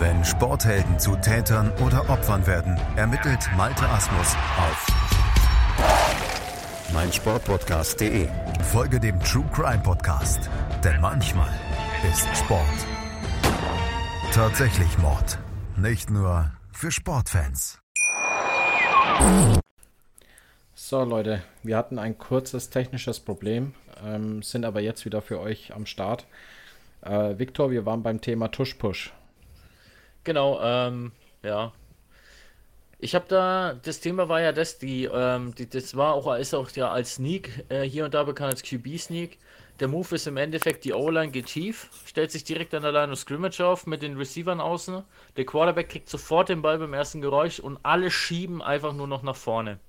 Wenn 0.00 0.24
Sporthelden 0.24 0.98
zu 0.98 1.14
Tätern 1.16 1.70
oder 1.84 2.08
Opfern 2.08 2.46
werden, 2.46 2.80
ermittelt 2.96 3.40
Malte 3.54 3.86
Asmus 3.86 4.34
auf 4.56 4.86
meinsportpodcast.de. 6.94 8.26
Folge 8.72 8.98
dem 8.98 9.20
True 9.20 9.44
Crime 9.52 9.82
Podcast, 9.82 10.48
denn 10.82 11.02
manchmal 11.02 11.50
ist 12.10 12.26
Sport 12.34 12.64
tatsächlich 14.32 14.96
Mord. 14.98 15.38
Nicht 15.76 16.08
nur 16.08 16.50
für 16.72 16.90
Sportfans. 16.90 17.78
So 20.74 21.04
Leute, 21.04 21.42
wir 21.62 21.76
hatten 21.76 21.98
ein 21.98 22.16
kurzes 22.16 22.70
technisches 22.70 23.20
Problem, 23.20 23.74
ähm, 24.02 24.42
sind 24.42 24.64
aber 24.64 24.80
jetzt 24.80 25.04
wieder 25.04 25.20
für 25.20 25.40
euch 25.40 25.74
am 25.74 25.84
Start. 25.84 26.26
Äh, 27.02 27.38
Viktor, 27.38 27.70
wir 27.70 27.84
waren 27.84 28.02
beim 28.02 28.22
Thema 28.22 28.48
Tush-Push. 28.48 29.12
Genau, 30.24 30.60
ähm, 30.62 31.12
ja. 31.42 31.72
Ich 32.98 33.14
habe 33.14 33.24
da, 33.28 33.74
das 33.82 34.00
Thema 34.00 34.28
war 34.28 34.42
ja 34.42 34.52
das, 34.52 34.78
die, 34.78 35.04
ähm, 35.04 35.54
die, 35.54 35.68
das 35.68 35.96
war 35.96 36.12
auch, 36.14 36.34
ist 36.36 36.54
auch 36.54 36.70
ja 36.72 36.90
als 36.90 37.14
Sneak 37.14 37.64
äh, 37.70 37.82
hier 37.82 38.04
und 38.04 38.12
da 38.14 38.24
bekannt 38.24 38.52
als 38.52 38.62
QB-Sneak. 38.62 39.38
Der 39.80 39.88
Move 39.88 40.14
ist 40.14 40.26
im 40.26 40.36
Endeffekt, 40.36 40.84
die 40.84 40.92
O-Line 40.92 41.32
geht 41.32 41.46
tief, 41.46 41.88
stellt 42.04 42.30
sich 42.30 42.44
direkt 42.44 42.74
an 42.74 42.82
der 42.82 42.92
Line 42.92 43.12
of 43.12 43.18
Scrimmage 43.18 43.60
auf 43.64 43.86
mit 43.86 44.02
den 44.02 44.18
Receivern 44.18 44.60
außen. 44.60 45.02
Der 45.38 45.46
Quarterback 45.46 45.88
kriegt 45.88 46.10
sofort 46.10 46.50
den 46.50 46.60
Ball 46.60 46.78
beim 46.78 46.92
ersten 46.92 47.22
Geräusch 47.22 47.60
und 47.60 47.78
alle 47.82 48.10
schieben 48.10 48.60
einfach 48.60 48.92
nur 48.92 49.06
noch 49.06 49.22
nach 49.22 49.36
vorne. 49.36 49.80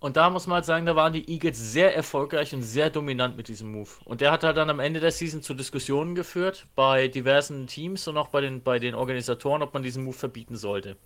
Und 0.00 0.16
da 0.16 0.30
muss 0.30 0.46
man 0.46 0.56
halt 0.56 0.64
sagen, 0.64 0.86
da 0.86 0.96
waren 0.96 1.12
die 1.12 1.30
Eagles 1.30 1.58
sehr 1.58 1.94
erfolgreich 1.94 2.54
und 2.54 2.62
sehr 2.62 2.88
dominant 2.88 3.36
mit 3.36 3.48
diesem 3.48 3.70
Move. 3.70 3.90
Und 4.06 4.22
der 4.22 4.32
hat 4.32 4.42
halt 4.44 4.56
dann 4.56 4.70
am 4.70 4.80
Ende 4.80 4.98
der 4.98 5.12
Season 5.12 5.42
zu 5.42 5.52
Diskussionen 5.52 6.14
geführt 6.14 6.66
bei 6.74 7.08
diversen 7.08 7.66
Teams 7.66 8.08
und 8.08 8.16
auch 8.16 8.28
bei 8.28 8.40
den, 8.40 8.62
bei 8.62 8.78
den 8.78 8.94
Organisatoren, 8.94 9.62
ob 9.62 9.74
man 9.74 9.82
diesen 9.82 10.02
Move 10.04 10.16
verbieten 10.16 10.56
sollte. 10.56 10.96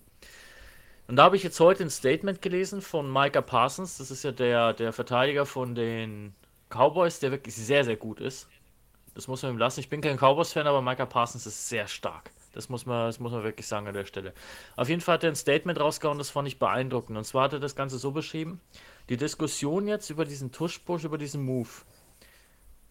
Und 1.07 1.17
da 1.17 1.23
habe 1.23 1.35
ich 1.35 1.43
jetzt 1.43 1.59
heute 1.59 1.83
ein 1.83 1.89
Statement 1.89 2.41
gelesen 2.41 2.81
von 2.81 3.11
Micah 3.11 3.41
Parsons. 3.41 3.97
Das 3.97 4.11
ist 4.11 4.23
ja 4.23 4.31
der, 4.31 4.71
der 4.73 4.93
Verteidiger 4.93 5.45
von 5.45 5.75
den 5.75 6.33
Cowboys, 6.69 7.19
der 7.19 7.31
wirklich 7.31 7.53
sehr, 7.53 7.83
sehr 7.83 7.97
gut 7.97 8.21
ist. 8.21 8.47
Das 9.13 9.27
muss 9.27 9.43
man 9.43 9.51
ihm 9.53 9.57
lassen. 9.57 9.81
Ich 9.81 9.89
bin 9.89 9.99
kein 9.99 10.17
Cowboys-Fan, 10.17 10.67
aber 10.67 10.81
Micah 10.81 11.05
Parsons 11.05 11.45
ist 11.45 11.67
sehr 11.67 11.87
stark. 11.87 12.31
Das 12.55 12.69
muss, 12.69 12.85
man, 12.85 13.07
das 13.07 13.19
muss 13.19 13.31
man 13.31 13.43
wirklich 13.43 13.67
sagen 13.67 13.87
an 13.87 13.93
der 13.93 14.05
Stelle. 14.05 14.33
Auf 14.75 14.89
jeden 14.89 15.01
Fall 15.01 15.15
hat 15.15 15.23
er 15.23 15.31
ein 15.31 15.35
Statement 15.35 15.79
rausgehauen, 15.79 16.17
das 16.17 16.29
fand 16.29 16.47
ich 16.47 16.59
beeindruckend. 16.59 17.17
Und 17.17 17.23
zwar 17.25 17.45
hat 17.45 17.53
er 17.53 17.59
das 17.59 17.75
Ganze 17.75 17.97
so 17.97 18.11
beschrieben: 18.11 18.61
Die 19.09 19.17
Diskussion 19.17 19.87
jetzt 19.87 20.09
über 20.09 20.25
diesen 20.25 20.51
Tush-Push, 20.51 21.03
über 21.03 21.17
diesen 21.17 21.43
Move, 21.43 21.69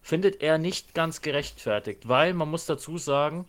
findet 0.01 0.41
er 0.41 0.57
nicht 0.57 0.93
ganz 0.93 1.21
gerechtfertigt, 1.21 2.07
weil 2.07 2.33
man 2.33 2.49
muss 2.49 2.65
dazu 2.65 2.97
sagen, 2.97 3.47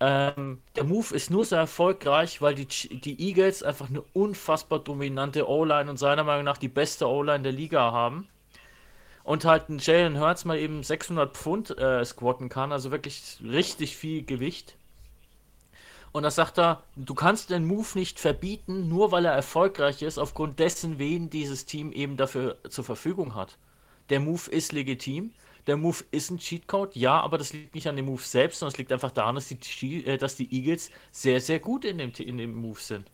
ähm, 0.00 0.60
der 0.76 0.84
Move 0.84 1.14
ist 1.14 1.30
nur 1.30 1.44
so 1.44 1.56
erfolgreich, 1.56 2.42
weil 2.42 2.54
die, 2.54 2.66
die 2.66 3.28
Eagles 3.28 3.62
einfach 3.62 3.88
eine 3.88 4.02
unfassbar 4.12 4.80
dominante 4.80 5.48
O-Line 5.48 5.88
und 5.88 5.96
seiner 5.98 6.24
Meinung 6.24 6.44
nach 6.44 6.58
die 6.58 6.68
beste 6.68 7.08
O-Line 7.08 7.42
der 7.42 7.52
Liga 7.52 7.92
haben. 7.92 8.28
Und 9.22 9.46
halt 9.46 9.70
ein 9.70 9.78
Jalen 9.78 10.20
Hurts 10.20 10.44
mal 10.44 10.58
eben 10.58 10.82
600 10.82 11.34
Pfund 11.34 11.78
äh, 11.78 12.04
squatten 12.04 12.50
kann, 12.50 12.72
also 12.72 12.90
wirklich 12.90 13.38
richtig 13.42 13.96
viel 13.96 14.24
Gewicht. 14.24 14.76
Und 16.14 16.22
da 16.22 16.30
sagt 16.30 16.60
er, 16.60 16.84
du 16.94 17.12
kannst 17.12 17.50
den 17.50 17.66
Move 17.66 17.88
nicht 17.98 18.20
verbieten, 18.20 18.88
nur 18.88 19.10
weil 19.10 19.24
er 19.24 19.32
erfolgreich 19.32 20.00
ist, 20.00 20.16
aufgrund 20.16 20.60
dessen, 20.60 21.00
wen 21.00 21.28
dieses 21.28 21.66
Team 21.66 21.90
eben 21.90 22.16
dafür 22.16 22.56
zur 22.70 22.84
Verfügung 22.84 23.34
hat. 23.34 23.58
Der 24.10 24.20
Move 24.20 24.48
ist 24.48 24.72
legitim. 24.72 25.32
Der 25.66 25.76
Move 25.76 26.04
ist 26.12 26.30
ein 26.30 26.38
Cheatcode, 26.38 26.94
ja, 26.94 27.20
aber 27.20 27.36
das 27.36 27.52
liegt 27.52 27.74
nicht 27.74 27.88
an 27.88 27.96
dem 27.96 28.04
Move 28.04 28.22
selbst, 28.22 28.60
sondern 28.60 28.74
es 28.74 28.78
liegt 28.78 28.92
einfach 28.92 29.10
daran, 29.10 29.34
dass 29.34 29.48
die, 29.48 30.06
äh, 30.06 30.16
dass 30.16 30.36
die 30.36 30.54
Eagles 30.54 30.92
sehr, 31.10 31.40
sehr 31.40 31.58
gut 31.58 31.84
in 31.84 31.98
dem, 31.98 32.12
in 32.16 32.38
dem 32.38 32.54
Move 32.54 32.78
sind. 32.78 33.10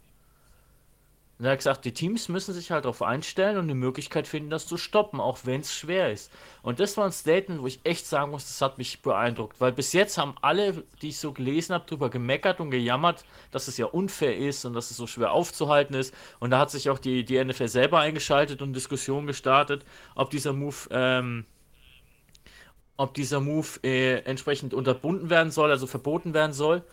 Und 1.40 1.46
er 1.46 1.52
hat 1.52 1.60
gesagt, 1.60 1.86
die 1.86 1.94
Teams 1.94 2.28
müssen 2.28 2.52
sich 2.52 2.70
halt 2.70 2.84
darauf 2.84 3.00
einstellen 3.00 3.56
und 3.56 3.62
eine 3.62 3.74
Möglichkeit 3.74 4.28
finden, 4.28 4.50
das 4.50 4.66
zu 4.66 4.76
stoppen, 4.76 5.20
auch 5.20 5.38
wenn 5.44 5.62
es 5.62 5.72
schwer 5.72 6.12
ist. 6.12 6.30
Und 6.60 6.80
das 6.80 6.98
war 6.98 7.06
ein 7.06 7.12
Statement, 7.12 7.62
wo 7.62 7.66
ich 7.66 7.80
echt 7.82 8.06
sagen 8.06 8.30
muss, 8.30 8.44
das 8.46 8.60
hat 8.60 8.76
mich 8.76 9.00
beeindruckt, 9.00 9.58
weil 9.58 9.72
bis 9.72 9.94
jetzt 9.94 10.18
haben 10.18 10.34
alle, 10.42 10.84
die 11.00 11.08
ich 11.08 11.18
so 11.18 11.32
gelesen 11.32 11.72
habe, 11.72 11.86
darüber 11.86 12.10
gemeckert 12.10 12.60
und 12.60 12.70
gejammert, 12.70 13.24
dass 13.52 13.68
es 13.68 13.78
ja 13.78 13.86
unfair 13.86 14.36
ist 14.36 14.66
und 14.66 14.74
dass 14.74 14.90
es 14.90 14.98
so 14.98 15.06
schwer 15.06 15.32
aufzuhalten 15.32 15.94
ist. 15.94 16.12
Und 16.40 16.50
da 16.50 16.58
hat 16.58 16.70
sich 16.70 16.90
auch 16.90 16.98
die, 16.98 17.24
die 17.24 17.42
NFL 17.42 17.68
selber 17.68 18.00
eingeschaltet 18.00 18.60
und 18.60 18.74
Diskussion 18.74 19.26
gestartet, 19.26 19.86
ob 20.14 20.28
dieser 20.28 20.52
Move, 20.52 20.76
ähm, 20.90 21.46
ob 22.98 23.14
dieser 23.14 23.40
Move 23.40 23.66
äh, 23.82 24.18
entsprechend 24.24 24.74
unterbunden 24.74 25.30
werden 25.30 25.50
soll, 25.50 25.70
also 25.70 25.86
verboten 25.86 26.34
werden 26.34 26.52
soll. 26.52 26.84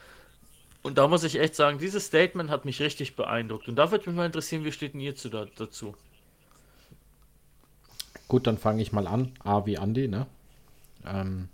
Und 0.88 0.97
da 0.97 1.09
muss 1.09 1.25
ich 1.25 1.38
echt 1.38 1.53
sagen, 1.53 1.79
dieses 1.79 2.05
Statement 2.05 2.49
hat 2.49 2.63
mich 2.63 2.79
richtig 2.79 3.17
beeindruckt. 3.17 3.67
Und 3.67 3.75
da 3.75 3.91
würde 3.91 4.09
mich 4.09 4.15
mal 4.15 4.25
interessieren, 4.25 4.63
wie 4.63 4.71
steht 4.71 4.93
denn 4.93 5.01
ihr 5.01 5.17
zu, 5.17 5.27
da, 5.27 5.45
dazu? 5.57 5.93
Gut, 8.29 8.47
dann 8.47 8.57
fange 8.57 8.81
ich 8.81 8.93
mal 8.93 9.05
an. 9.05 9.33
A 9.43 9.65
wie 9.65 9.77
Andi, 9.77 10.07
ne? 10.07 10.27
Ähm, 11.05 11.49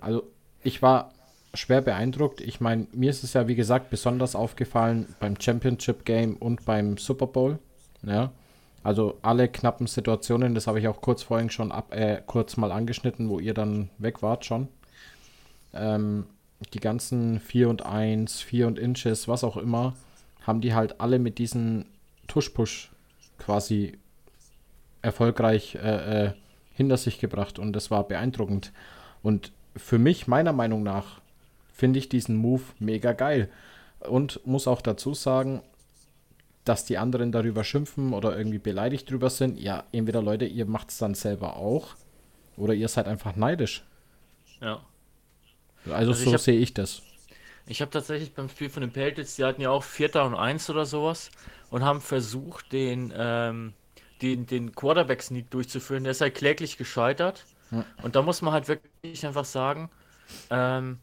also, 0.00 0.22
ich 0.62 0.82
war 0.82 1.10
schwer 1.52 1.80
beeindruckt. 1.80 2.40
Ich 2.40 2.60
meine, 2.60 2.86
mir 2.92 3.10
ist 3.10 3.24
es 3.24 3.32
ja, 3.32 3.48
wie 3.48 3.56
gesagt, 3.56 3.90
besonders 3.90 4.36
aufgefallen 4.36 5.12
beim 5.18 5.34
Championship 5.40 6.04
Game 6.04 6.36
und 6.36 6.64
beim 6.64 6.96
Super 6.96 7.26
Bowl. 7.26 7.58
Ja. 8.02 8.30
Also 8.84 9.18
alle 9.22 9.48
knappen 9.48 9.88
Situationen, 9.88 10.54
das 10.54 10.68
habe 10.68 10.78
ich 10.78 10.86
auch 10.86 11.00
kurz 11.00 11.24
vorhin 11.24 11.50
schon 11.50 11.72
ab, 11.72 11.92
äh, 11.92 12.22
kurz 12.24 12.56
mal 12.56 12.70
angeschnitten, 12.70 13.28
wo 13.28 13.40
ihr 13.40 13.52
dann 13.52 13.90
weg 13.98 14.22
wart 14.22 14.44
schon. 14.44 14.68
Ähm, 15.72 16.26
die 16.66 16.80
ganzen 16.80 17.40
4 17.40 17.68
und 17.68 17.84
1, 17.84 18.40
4 18.40 18.66
und 18.66 18.78
Inches, 18.78 19.28
was 19.28 19.44
auch 19.44 19.56
immer, 19.56 19.94
haben 20.42 20.60
die 20.60 20.74
halt 20.74 21.00
alle 21.00 21.18
mit 21.18 21.38
diesen 21.38 21.86
Tush-Push 22.26 22.90
quasi 23.38 23.98
erfolgreich 25.02 25.76
äh, 25.76 26.26
äh, 26.26 26.32
hinter 26.72 26.96
sich 26.96 27.18
gebracht 27.18 27.58
und 27.58 27.72
das 27.72 27.90
war 27.90 28.06
beeindruckend. 28.06 28.72
Und 29.22 29.52
für 29.76 29.98
mich, 29.98 30.26
meiner 30.26 30.52
Meinung 30.52 30.82
nach, 30.82 31.20
finde 31.72 31.98
ich 31.98 32.08
diesen 32.08 32.36
Move 32.36 32.62
mega 32.78 33.12
geil. 33.12 33.48
Und 34.00 34.40
muss 34.46 34.68
auch 34.68 34.80
dazu 34.82 35.14
sagen, 35.14 35.62
dass 36.64 36.84
die 36.84 36.98
anderen 36.98 37.32
darüber 37.32 37.64
schimpfen 37.64 38.12
oder 38.14 38.36
irgendwie 38.36 38.58
beleidigt 38.58 39.10
drüber 39.10 39.30
sind. 39.30 39.58
Ja, 39.58 39.84
entweder 39.92 40.22
Leute, 40.22 40.46
ihr 40.46 40.66
macht 40.66 40.90
es 40.90 40.98
dann 40.98 41.14
selber 41.14 41.56
auch 41.56 41.94
oder 42.56 42.74
ihr 42.74 42.88
seid 42.88 43.06
einfach 43.06 43.36
neidisch. 43.36 43.84
Ja. 44.60 44.80
Also, 45.86 46.12
also 46.12 46.30
so 46.30 46.36
sehe 46.36 46.58
ich 46.58 46.74
das. 46.74 47.02
Ich 47.66 47.80
habe 47.80 47.90
tatsächlich 47.90 48.34
beim 48.34 48.48
Spiel 48.48 48.68
von 48.68 48.82
den 48.82 48.92
Patriots, 48.92 49.36
die 49.36 49.44
hatten 49.44 49.62
ja 49.62 49.70
auch 49.70 49.84
Vierter 49.84 50.24
und 50.26 50.34
Eins 50.34 50.68
oder 50.68 50.84
sowas 50.84 51.30
und 51.70 51.82
haben 51.84 52.00
versucht, 52.00 52.72
den, 52.72 53.12
ähm, 53.16 53.72
den, 54.20 54.46
den 54.46 54.74
Quarterback-Sneak 54.74 55.50
durchzuführen. 55.50 56.04
Der 56.04 56.10
ist 56.10 56.20
halt 56.20 56.34
kläglich 56.34 56.76
gescheitert. 56.76 57.44
Ja. 57.70 57.84
Und 58.02 58.16
da 58.16 58.22
muss 58.22 58.42
man 58.42 58.52
halt 58.52 58.68
wirklich 58.68 59.26
einfach 59.26 59.46
sagen, 59.46 59.90
ähm, 60.50 60.98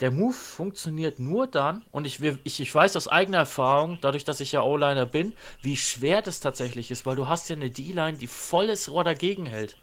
der 0.00 0.10
Move 0.10 0.34
funktioniert 0.34 1.20
nur 1.20 1.46
dann, 1.46 1.84
und 1.92 2.06
ich, 2.06 2.20
ich, 2.20 2.60
ich 2.60 2.74
weiß 2.74 2.96
aus 2.96 3.06
eigener 3.06 3.38
Erfahrung, 3.38 3.98
dadurch, 4.00 4.24
dass 4.24 4.40
ich 4.40 4.52
ja 4.52 4.62
O-Liner 4.62 5.06
bin, 5.06 5.32
wie 5.62 5.76
schwer 5.76 6.22
das 6.22 6.40
tatsächlich 6.40 6.90
ist, 6.90 7.06
weil 7.06 7.16
du 7.16 7.28
hast 7.28 7.48
ja 7.48 7.56
eine 7.56 7.70
D-Line, 7.70 8.18
die 8.18 8.26
volles 8.26 8.90
Rohr 8.90 9.04
dagegen 9.04 9.46
hält. 9.46 9.76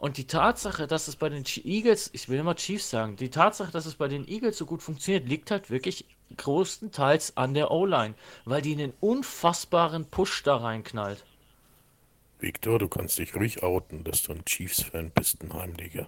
Und 0.00 0.16
die 0.16 0.26
Tatsache, 0.26 0.86
dass 0.86 1.08
es 1.08 1.16
bei 1.16 1.28
den 1.28 1.44
Eagles, 1.62 2.08
ich 2.14 2.30
will 2.30 2.38
immer 2.38 2.54
Chiefs 2.54 2.88
sagen, 2.88 3.16
die 3.16 3.28
Tatsache, 3.28 3.70
dass 3.70 3.84
es 3.84 3.96
bei 3.96 4.08
den 4.08 4.26
Eagles 4.26 4.56
so 4.56 4.64
gut 4.64 4.82
funktioniert, 4.82 5.28
liegt 5.28 5.50
halt 5.50 5.68
wirklich 5.68 6.06
größtenteils 6.38 7.36
an 7.36 7.52
der 7.52 7.70
O-Line, 7.70 8.14
weil 8.46 8.62
die 8.62 8.72
einen 8.72 8.94
unfassbaren 9.00 10.06
Push 10.06 10.42
da 10.42 10.56
reinknallt. 10.56 11.22
Victor, 12.38 12.78
du 12.78 12.88
kannst 12.88 13.18
dich 13.18 13.34
ruhig 13.34 13.62
outen, 13.62 14.02
dass 14.02 14.22
du 14.22 14.32
ein 14.32 14.42
Chiefs-Fan 14.46 15.10
bist, 15.10 15.42
ein 15.42 15.52
Heimlicher. 15.52 16.06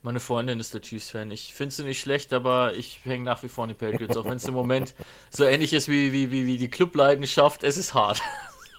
Meine 0.00 0.18
Freundin 0.18 0.58
ist 0.58 0.72
der 0.72 0.80
Chiefs-Fan. 0.80 1.30
Ich 1.30 1.52
finde 1.52 1.74
sie 1.74 1.84
nicht 1.84 2.00
schlecht, 2.00 2.32
aber 2.32 2.72
ich 2.72 3.00
hänge 3.04 3.24
nach 3.24 3.42
wie 3.42 3.48
vor 3.48 3.64
an 3.64 3.68
die 3.68 3.74
Patriots, 3.74 4.16
auch 4.16 4.24
wenn 4.24 4.38
es 4.38 4.48
im 4.48 4.54
Moment 4.54 4.94
so 5.28 5.44
ähnlich 5.44 5.74
ist 5.74 5.88
wie, 5.88 6.14
wie, 6.14 6.30
wie, 6.30 6.46
wie 6.46 6.56
die 6.56 6.70
Clubleidenschaft. 6.70 7.64
Es 7.64 7.76
ist 7.76 7.92
hart. 7.92 8.22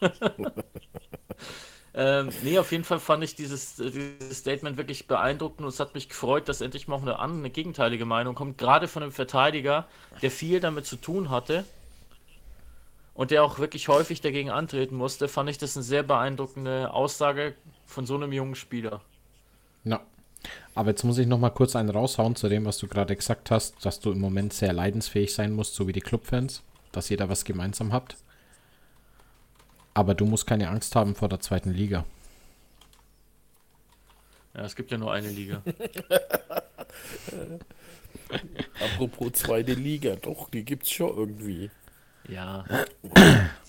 Ähm, 1.98 2.30
nee, 2.44 2.60
auf 2.60 2.74
jeden 2.74 2.84
Fall 2.84 3.00
fand 3.00 3.24
ich 3.24 3.36
dieses, 3.36 3.78
dieses 3.78 4.38
Statement 4.40 4.76
wirklich 4.76 5.08
beeindruckend 5.08 5.62
und 5.62 5.70
es 5.70 5.80
hat 5.80 5.96
mich 5.96 6.10
gefreut, 6.10 6.50
dass 6.50 6.60
endlich 6.60 6.90
mal 6.90 7.00
eine, 7.00 7.18
eine 7.18 7.50
gegenteilige 7.50 8.04
Meinung 8.04 8.36
kommt, 8.36 8.58
gerade 8.58 8.90
von 8.90 9.02
einem 9.02 9.14
Verteidiger, 9.14 9.88
der 10.22 10.30
viel 10.30 10.60
damit 10.60 10.86
zu 10.86 10.98
tun 10.98 11.30
hatte 11.30 11.64
und 13.14 13.32
der 13.32 13.46
auch 13.46 13.60
wirklich 13.60 13.88
häufig 13.88 14.20
dagegen 14.20 14.50
antreten 14.50 14.96
musste, 14.96 15.30
fand 15.30 15.50
ich 15.50 15.58
das 15.58 15.78
eine 15.78 15.84
sehr 15.84 16.04
beeindruckende 16.04 16.92
Aussage 16.94 17.56
von 17.86 18.06
so 18.06 18.16
einem 18.16 18.34
jungen 18.34 18.56
Spieler. 18.56 19.00
Ja. 19.86 20.02
Aber 20.76 20.90
jetzt 20.90 21.04
muss 21.06 21.18
ich 21.18 21.28
noch 21.28 21.40
mal 21.40 21.50
kurz 21.50 21.78
einen 21.78 21.90
raushauen 21.90 22.36
zu 22.36 22.50
dem, 22.50 22.66
was 22.66 22.78
du 22.78 22.88
gerade 22.88 23.16
gesagt 23.16 23.52
hast, 23.52 23.86
dass 23.86 24.02
du 24.02 24.12
im 24.12 24.20
Moment 24.20 24.52
sehr 24.52 24.74
leidensfähig 24.74 25.34
sein 25.34 25.54
musst, 25.54 25.76
so 25.76 25.88
wie 25.88 25.94
die 25.94 26.02
Clubfans, 26.02 26.62
dass 26.92 27.10
ihr 27.10 27.16
da 27.16 27.30
was 27.30 27.46
gemeinsam 27.46 27.94
habt. 27.94 28.18
Aber 29.96 30.14
du 30.14 30.26
musst 30.26 30.46
keine 30.46 30.70
Angst 30.70 30.96
haben 30.96 31.16
vor 31.16 31.30
der 31.30 31.40
zweiten 31.40 31.72
Liga. 31.72 32.06
Ja, 34.54 34.66
es 34.66 34.76
gibt 34.76 34.92
ja 34.92 35.00
nur 35.00 35.12
eine 35.12 35.30
Liga. 35.30 35.64
Apropos 38.80 39.34
zweite 39.34 39.74
Liga, 39.74 40.16
doch, 40.18 40.50
die 40.50 40.64
gibt's 40.64 40.92
schon 40.92 41.16
irgendwie. 41.16 41.72
Ja. 42.28 42.66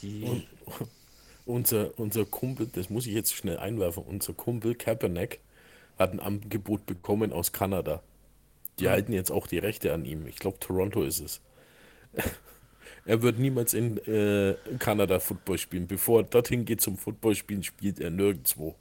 Die, 0.02 0.46
Unser, 1.44 1.96
unser 1.98 2.24
Kumpel, 2.24 2.66
das 2.66 2.90
muss 2.90 3.06
ich 3.06 3.14
jetzt 3.14 3.32
schnell 3.34 3.58
einwerfen, 3.58 4.02
unser 4.02 4.32
Kumpel 4.32 4.74
Kaepernick 4.74 5.38
hat 5.96 6.12
ein 6.12 6.18
Angebot 6.20 6.86
bekommen 6.86 7.32
aus 7.32 7.52
Kanada. 7.52 8.02
Die 8.80 8.88
halten 8.88 9.12
jetzt 9.12 9.30
auch 9.30 9.46
die 9.46 9.58
Rechte 9.58 9.94
an 9.94 10.04
ihm. 10.04 10.26
Ich 10.26 10.36
glaube, 10.36 10.58
Toronto 10.58 11.02
ist 11.02 11.20
es. 11.20 11.40
Er 13.06 13.22
wird 13.22 13.38
niemals 13.38 13.72
in 13.74 13.98
äh, 14.06 14.56
Kanada 14.78 15.20
Football 15.20 15.58
spielen. 15.58 15.86
Bevor 15.86 16.20
er 16.20 16.24
dorthin 16.24 16.64
geht 16.66 16.80
zum 16.82 16.98
Football 16.98 17.34
spielen, 17.36 17.62
spielt 17.62 18.00
er 18.00 18.10
nirgendwo. 18.10 18.76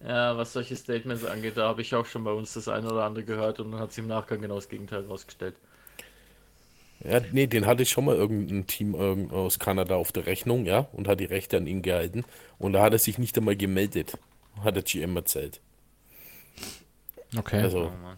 ja, 0.00 0.36
was 0.36 0.52
solche 0.52 0.76
Statements 0.76 1.24
angeht, 1.24 1.56
da 1.56 1.66
habe 1.68 1.82
ich 1.82 1.94
auch 1.96 2.06
schon 2.06 2.22
bei 2.24 2.30
uns 2.32 2.52
das 2.54 2.68
eine 2.68 2.90
oder 2.92 3.04
andere 3.04 3.24
gehört 3.24 3.58
und 3.60 3.72
dann 3.72 3.80
hat 3.80 3.92
sich 3.92 4.02
im 4.02 4.08
Nachgang 4.08 4.40
genau 4.40 4.54
das 4.56 4.68
Gegenteil 4.68 5.04
rausgestellt. 5.06 5.56
Ja, 7.00 7.20
nee, 7.32 7.46
den 7.46 7.66
hatte 7.66 7.84
schon 7.86 8.04
mal 8.06 8.16
irgendein 8.16 8.66
Team 8.66 8.94
ähm, 8.94 9.30
aus 9.30 9.58
Kanada 9.58 9.94
auf 9.96 10.10
der 10.12 10.26
Rechnung, 10.26 10.64
ja, 10.64 10.80
und 10.92 11.06
hat 11.08 11.20
die 11.20 11.24
Rechte 11.24 11.56
an 11.56 11.66
ihn 11.66 11.82
gehalten. 11.82 12.24
Und 12.58 12.72
da 12.72 12.82
hat 12.82 12.92
er 12.94 12.98
sich 12.98 13.18
nicht 13.18 13.36
einmal 13.36 13.56
gemeldet, 13.56 14.18
hat 14.62 14.76
der 14.76 14.82
GM 14.82 15.16
erzählt. 15.16 15.60
Okay. 17.36 17.60
Also, 17.60 17.92
Oh 17.92 18.16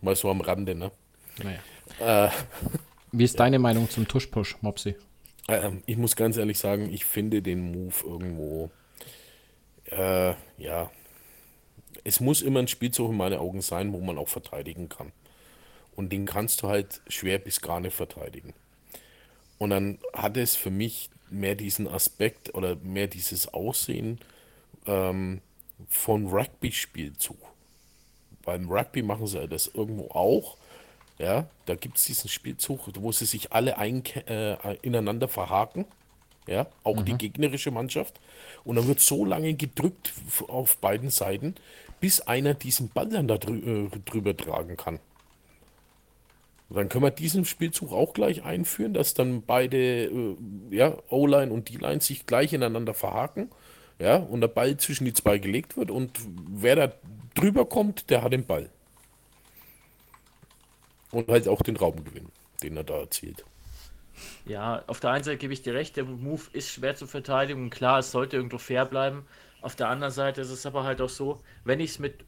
mal 0.00 0.16
so 0.16 0.30
am 0.30 0.40
Rande, 0.40 0.74
ne? 0.74 0.92
naja. 1.38 1.64
Äh, 1.98 2.30
Wie 3.18 3.24
ist 3.24 3.40
deine 3.40 3.58
Meinung 3.58 3.88
zum 3.88 4.06
Tuschpush, 4.06 4.58
Mopsi? 4.60 4.94
Ähm, 5.48 5.82
ich 5.86 5.96
muss 5.96 6.16
ganz 6.16 6.36
ehrlich 6.36 6.58
sagen, 6.58 6.92
ich 6.92 7.06
finde 7.06 7.40
den 7.40 7.72
Move 7.72 7.94
irgendwo, 8.04 8.70
äh, 9.86 10.34
ja, 10.58 10.90
es 12.04 12.20
muss 12.20 12.42
immer 12.42 12.60
ein 12.60 12.68
Spielzug 12.68 13.10
in 13.10 13.16
meinen 13.16 13.38
Augen 13.38 13.62
sein, 13.62 13.94
wo 13.94 14.02
man 14.02 14.18
auch 14.18 14.28
verteidigen 14.28 14.90
kann. 14.90 15.12
Und 15.94 16.12
den 16.12 16.26
kannst 16.26 16.62
du 16.62 16.68
halt 16.68 17.00
schwer 17.08 17.38
bis 17.38 17.62
gar 17.62 17.80
nicht 17.80 17.96
verteidigen. 17.96 18.52
Und 19.56 19.70
dann 19.70 19.98
hat 20.12 20.36
es 20.36 20.54
für 20.54 20.70
mich 20.70 21.08
mehr 21.30 21.54
diesen 21.54 21.88
Aspekt 21.88 22.52
oder 22.54 22.76
mehr 22.76 23.06
dieses 23.06 23.48
Aussehen 23.48 24.20
ähm, 24.84 25.40
von 25.88 26.26
Rugby-Spielzug. 26.26 27.38
Beim 28.42 28.70
Rugby 28.70 29.00
machen 29.00 29.26
sie 29.26 29.48
das 29.48 29.68
irgendwo 29.68 30.10
auch. 30.10 30.58
Ja, 31.18 31.48
da 31.64 31.74
gibt 31.74 31.96
es 31.96 32.04
diesen 32.04 32.28
Spielzug, 32.28 32.80
wo 33.00 33.10
sie 33.10 33.24
sich 33.24 33.52
alle 33.52 33.78
ein, 33.78 34.04
äh, 34.26 34.76
ineinander 34.82 35.28
verhaken. 35.28 35.86
Ja, 36.46 36.68
auch 36.84 37.02
die 37.02 37.18
gegnerische 37.18 37.72
Mannschaft. 37.72 38.20
Und 38.62 38.76
dann 38.76 38.86
wird 38.86 39.00
so 39.00 39.24
lange 39.24 39.54
gedrückt 39.54 40.12
auf 40.46 40.76
beiden 40.76 41.10
Seiten, 41.10 41.56
bis 41.98 42.20
einer 42.20 42.54
diesen 42.54 42.88
Ball 42.90 43.08
dann 43.08 43.26
da 43.26 43.36
drü 43.36 43.86
äh, 43.86 43.98
drüber 44.04 44.36
tragen 44.36 44.76
kann. 44.76 45.00
Und 46.68 46.76
dann 46.76 46.88
können 46.88 47.04
wir 47.04 47.10
diesen 47.10 47.44
Spielzug 47.44 47.92
auch 47.92 48.12
gleich 48.12 48.44
einführen, 48.44 48.94
dass 48.94 49.14
dann 49.14 49.42
beide, 49.42 50.04
äh, 50.04 50.36
ja, 50.70 50.96
O-Line 51.08 51.52
und 51.52 51.68
D-Line 51.68 52.00
sich 52.00 52.26
gleich 52.26 52.52
ineinander 52.52 52.94
verhaken. 52.94 53.50
Ja, 53.98 54.16
und 54.16 54.40
der 54.40 54.48
Ball 54.48 54.76
zwischen 54.76 55.04
die 55.04 55.14
zwei 55.14 55.38
gelegt 55.38 55.76
wird 55.76 55.90
und 55.90 56.20
wer 56.50 56.76
da 56.76 56.92
drüber 57.34 57.64
kommt, 57.64 58.10
der 58.10 58.22
hat 58.22 58.32
den 58.32 58.44
Ball. 58.44 58.68
Und 61.16 61.28
halt 61.28 61.48
auch 61.48 61.62
den 61.62 61.76
Raumgewinn, 61.76 62.30
den 62.62 62.76
er 62.76 62.84
da 62.84 62.98
erzielt. 63.00 63.44
Ja, 64.44 64.84
auf 64.86 65.00
der 65.00 65.10
einen 65.10 65.24
Seite 65.24 65.38
gebe 65.38 65.52
ich 65.52 65.62
dir 65.62 65.74
recht, 65.74 65.96
der 65.96 66.04
Move 66.04 66.42
ist 66.52 66.70
schwer 66.70 66.94
zu 66.94 67.06
verteidigen 67.06 67.62
und 67.64 67.70
klar, 67.70 67.98
es 67.98 68.10
sollte 68.12 68.36
irgendwo 68.36 68.58
fair 68.58 68.86
bleiben. 68.86 69.26
Auf 69.60 69.74
der 69.76 69.88
anderen 69.88 70.12
Seite 70.12 70.40
ist 70.42 70.50
es 70.50 70.64
aber 70.66 70.84
halt 70.84 71.00
auch 71.00 71.08
so, 71.08 71.42
wenn 71.64 71.80
ich 71.80 71.90
es 71.92 71.98
mit, 71.98 72.24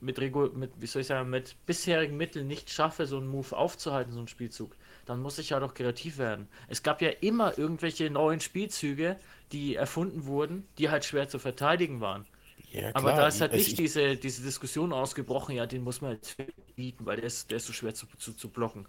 mit, 0.00 0.72
wie 0.80 0.86
soll 0.86 1.02
ich 1.02 1.06
sagen, 1.08 1.30
mit 1.30 1.56
bisherigen 1.66 2.16
Mitteln 2.16 2.46
nicht 2.48 2.70
schaffe, 2.70 3.06
so 3.06 3.18
einen 3.18 3.28
Move 3.28 3.56
aufzuhalten, 3.56 4.12
so 4.12 4.18
einen 4.18 4.28
Spielzug, 4.28 4.76
dann 5.06 5.20
muss 5.22 5.38
ich 5.38 5.52
halt 5.52 5.62
auch 5.62 5.74
kreativ 5.74 6.18
werden. 6.18 6.48
Es 6.68 6.82
gab 6.82 7.00
ja 7.02 7.10
immer 7.10 7.56
irgendwelche 7.58 8.10
neuen 8.10 8.40
Spielzüge, 8.40 9.16
die 9.52 9.76
erfunden 9.76 10.26
wurden, 10.26 10.66
die 10.78 10.90
halt 10.90 11.04
schwer 11.04 11.28
zu 11.28 11.38
verteidigen 11.38 12.00
waren. 12.00 12.26
Ja, 12.72 12.92
Aber 12.92 13.12
da 13.12 13.28
ist 13.28 13.40
halt 13.40 13.52
also 13.52 13.56
nicht 13.56 13.78
ich- 13.78 13.78
diese, 13.78 14.16
diese 14.16 14.42
Diskussion 14.42 14.92
ausgebrochen, 14.92 15.54
ja, 15.56 15.66
den 15.66 15.82
muss 15.84 16.00
man 16.00 16.12
jetzt 16.12 16.36
bieten, 16.80 17.06
weil 17.06 17.16
der 17.16 17.26
ist, 17.26 17.50
der 17.50 17.58
ist 17.58 17.66
so 17.66 17.72
schwer 17.74 17.94
zu, 17.94 18.06
zu, 18.18 18.32
zu 18.34 18.50
blocken. 18.50 18.86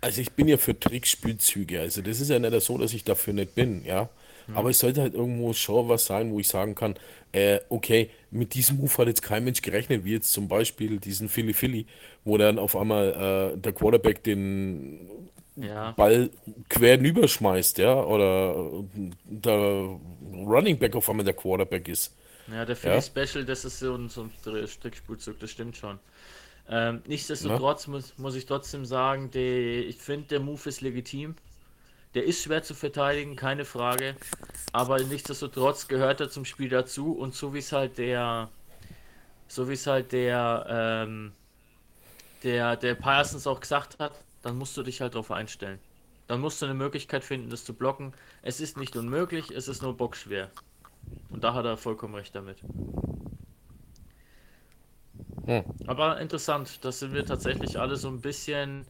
Also 0.00 0.20
ich 0.20 0.32
bin 0.32 0.48
ja 0.48 0.56
für 0.58 0.78
Trickspielzüge. 0.78 1.80
Also 1.80 2.02
das 2.02 2.20
ist 2.20 2.28
ja 2.30 2.38
nicht 2.38 2.60
so, 2.62 2.76
dass 2.78 2.92
ich 2.92 3.04
dafür 3.04 3.32
nicht 3.32 3.54
bin, 3.54 3.84
ja. 3.84 4.10
Aber 4.52 4.70
es 4.70 4.78
sollte 4.78 5.00
halt 5.00 5.14
irgendwo 5.14 5.52
schon 5.54 5.88
was 5.88 6.04
sein, 6.06 6.30
wo 6.32 6.38
ich 6.38 6.48
sagen 6.48 6.74
kann, 6.74 6.94
äh, 7.32 7.60
okay, 7.70 8.10
mit 8.30 8.54
diesem 8.54 8.76
Move 8.76 8.96
hat 8.98 9.08
jetzt 9.08 9.22
kein 9.22 9.44
Mensch 9.44 9.62
gerechnet, 9.62 10.04
wie 10.04 10.12
jetzt 10.12 10.32
zum 10.32 10.46
Beispiel 10.48 10.98
diesen 11.00 11.28
Philly 11.28 11.54
Philly, 11.54 11.86
wo 12.24 12.36
dann 12.38 12.58
auf 12.58 12.76
einmal 12.76 13.54
äh, 13.54 13.58
der 13.58 13.72
Quarterback 13.72 14.22
den 14.22 15.08
Ja. 15.56 15.96
Ball 15.96 16.30
quer 16.68 17.28
schmeißt, 17.28 17.78
ja, 17.78 18.02
oder 18.02 18.84
der 19.24 19.98
Running 20.34 20.78
Back 20.78 20.96
auf 20.96 21.08
einmal 21.10 21.24
der 21.24 21.34
Quarterback 21.34 21.88
ist. 21.88 22.14
Ja, 22.46 22.64
der 22.64 22.76
Philly 22.76 23.00
Ja. 23.00 23.02
Special, 23.02 23.44
das 23.44 23.64
ist 23.64 23.78
so 23.78 23.94
ein, 23.94 24.08
so 24.08 24.22
ein 24.22 24.66
Strickspielzug, 24.66 25.38
das 25.40 25.50
stimmt 25.50 25.76
schon. 25.76 25.98
Ähm, 26.68 27.02
nichtsdestotrotz 27.06 27.86
muss, 27.86 28.16
muss 28.18 28.34
ich 28.34 28.46
trotzdem 28.46 28.84
sagen, 28.84 29.30
der, 29.30 29.86
ich 29.86 29.96
finde, 29.96 30.28
der 30.28 30.40
Move 30.40 30.68
ist 30.68 30.80
legitim. 30.80 31.34
Der 32.14 32.24
ist 32.24 32.42
schwer 32.42 32.62
zu 32.62 32.74
verteidigen, 32.74 33.36
keine 33.36 33.64
Frage. 33.64 34.14
Aber 34.72 35.02
nichtsdestotrotz 35.02 35.88
gehört 35.88 36.20
er 36.20 36.30
zum 36.30 36.44
Spiel 36.44 36.68
dazu 36.68 37.12
und 37.12 37.34
so 37.34 37.52
wie 37.54 37.58
es 37.58 37.72
halt 37.72 37.98
der, 37.98 38.48
so 39.48 39.68
wie 39.68 39.74
es 39.74 39.86
halt 39.86 40.12
der, 40.12 40.66
ähm, 40.68 41.32
der, 42.44 42.76
der 42.76 42.94
Parsons 42.94 43.46
auch 43.46 43.60
gesagt 43.60 43.98
hat, 43.98 44.12
dann 44.42 44.56
musst 44.56 44.76
du 44.76 44.82
dich 44.82 45.00
halt 45.00 45.14
darauf 45.14 45.30
einstellen. 45.30 45.80
Dann 46.26 46.40
musst 46.40 46.62
du 46.62 46.66
eine 46.66 46.74
Möglichkeit 46.74 47.24
finden, 47.24 47.50
das 47.50 47.64
zu 47.64 47.74
blocken. 47.74 48.14
Es 48.42 48.60
ist 48.60 48.76
nicht 48.78 48.96
unmöglich, 48.96 49.50
es 49.50 49.68
ist 49.68 49.82
nur 49.82 49.96
bockschwer. 49.96 50.50
Und 51.28 51.44
da 51.44 51.52
hat 51.52 51.66
er 51.66 51.76
vollkommen 51.76 52.14
recht 52.14 52.34
damit. 52.34 52.58
Hm. 55.46 55.64
Aber 55.86 56.20
interessant, 56.20 56.84
das 56.84 57.00
sind 57.00 57.12
wir 57.12 57.24
tatsächlich 57.24 57.78
alle 57.78 57.96
so 57.96 58.08
ein 58.08 58.20
bisschen. 58.20 58.86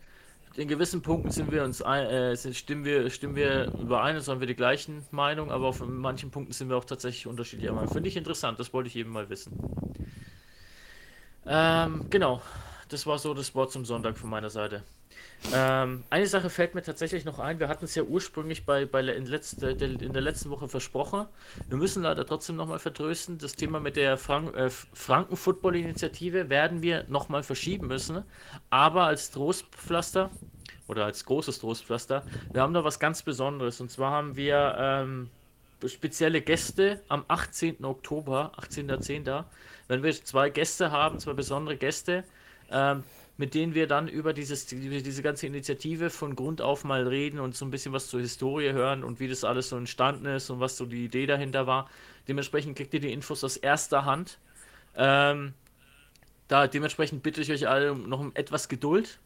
In 0.57 0.69
gewissen 0.69 1.03
Punkten 1.03 1.31
sind 1.31 1.51
wir 1.51 1.65
uns 1.65 1.83
ein, 1.83 2.07
äh, 2.07 2.37
stimmen 2.55 2.85
wir 2.85 3.11
stimmen 3.11 3.35
wir 3.35 3.73
überein, 3.73 4.15
es 4.15 4.29
haben 4.29 4.39
wir 4.39 4.47
die 4.47 4.55
gleichen 4.55 5.05
Meinung, 5.11 5.51
aber 5.51 5.67
auf 5.67 5.85
manchen 5.85 6.31
Punkten 6.31 6.53
sind 6.53 6.69
wir 6.69 6.77
auch 6.77 6.85
tatsächlich 6.85 7.27
unterschiedlicher 7.27 7.73
Meinung. 7.73 7.93
Finde 7.93 8.09
ich 8.09 8.17
interessant, 8.17 8.61
das 8.61 8.73
wollte 8.73 8.89
ich 8.89 8.95
eben 8.95 9.11
mal 9.11 9.29
wissen. 9.29 9.53
Ähm, 11.45 12.07
genau, 12.09 12.41
das 12.89 13.05
war 13.05 13.19
so 13.19 13.35
das 13.35 13.55
Wort 13.57 13.73
zum 13.73 13.85
Sonntag 13.85 14.17
von 14.17 14.31
meiner 14.31 14.51
Seite. 14.51 14.85
Ähm, 15.53 16.05
eine 16.09 16.27
Sache 16.27 16.49
fällt 16.49 16.75
mir 16.75 16.83
tatsächlich 16.83 17.25
noch 17.25 17.39
ein. 17.39 17.61
Wir 17.61 17.69
hatten 17.69 17.85
es 17.85 17.95
ja 17.95 18.03
ursprünglich 18.03 18.65
bei, 18.65 18.87
bei 18.87 19.01
in, 19.01 19.27
letzte, 19.27 19.71
in 19.71 20.13
der 20.13 20.23
letzten 20.23 20.51
Woche 20.51 20.69
versprochen. 20.69 21.27
Wir 21.69 21.77
müssen 21.77 22.03
leider 22.03 22.27
trotzdem 22.27 22.57
nochmal 22.57 22.79
vertrösten. 22.79 23.39
Das 23.39 23.55
Thema 23.55 23.79
mit 23.79 23.97
der 23.97 24.17
Frank 24.17 24.55
äh, 24.57 24.71
Franken-Football-Initiative 24.71 26.49
werden 26.49 26.83
wir 26.83 27.05
nochmal 27.09 27.43
verschieben 27.43 27.89
müssen. 27.89 28.23
Aber 28.71 29.05
als 29.05 29.31
Trostpflaster 29.31 30.31
oder 30.89 31.05
als 31.05 31.25
großes 31.25 31.59
Trostpflaster, 31.59 32.25
wir 32.53 32.63
haben 32.63 32.73
da 32.73 32.83
was 32.85 32.99
ganz 32.99 33.23
Besonderes. 33.23 33.81
Und 33.81 33.91
zwar 33.91 34.13
haben 34.13 34.37
wir 34.37 34.77
ähm, 34.79 35.31
spezielle 35.87 36.41
Gäste 36.41 37.03
am 37.09 37.25
18. 37.29 37.85
Oktober, 37.85 38.53
18.10. 38.59 39.45
Wenn 39.89 40.03
wir 40.03 40.13
zwei 40.13 40.49
Gäste 40.49 40.91
haben, 40.91 41.19
zwei 41.19 41.35
besondere 41.35 41.77
Gäste, 41.77 42.25
ähm, 42.71 43.05
mit 43.37 43.55
denen 43.55 43.75
wir 43.75 43.87
dann 43.87 44.09
über 44.09 44.33
dieses, 44.33 44.67
die- 44.67 45.03
diese 45.03 45.23
ganze 45.23 45.47
Initiative 45.47 46.11
von 46.11 46.37
Grund 46.37 46.61
auf 46.63 46.85
mal 46.85 47.07
reden 47.07 47.41
und 47.41 47.57
so 47.57 47.65
ein 47.65 47.71
bisschen 47.71 47.93
was 47.93 48.09
zur 48.09 48.21
Historie 48.21 48.73
hören 48.73 49.03
und 49.05 49.21
wie 49.21 49.29
das 49.29 49.45
alles 49.45 49.69
so 49.71 49.77
entstanden 49.77 50.27
ist 50.27 50.51
und 50.51 50.61
was 50.61 50.77
so 50.77 50.87
die 50.87 51.05
Idee 51.05 51.27
dahinter 51.27 51.67
war. 51.67 51.91
Dementsprechend 52.29 52.77
kriegt 52.77 52.95
ihr 52.95 53.01
die 53.01 53.13
Infos 53.13 53.43
aus 53.45 53.57
erster 53.57 54.05
Hand. 54.05 54.39
Ähm, 54.97 55.55
da 56.49 56.67
dementsprechend 56.67 57.23
bitte 57.23 57.41
ich 57.41 57.51
euch 57.51 57.69
alle 57.69 57.95
noch 57.95 58.21
um 58.21 58.33
etwas 58.35 58.69
Geduld. 58.69 59.19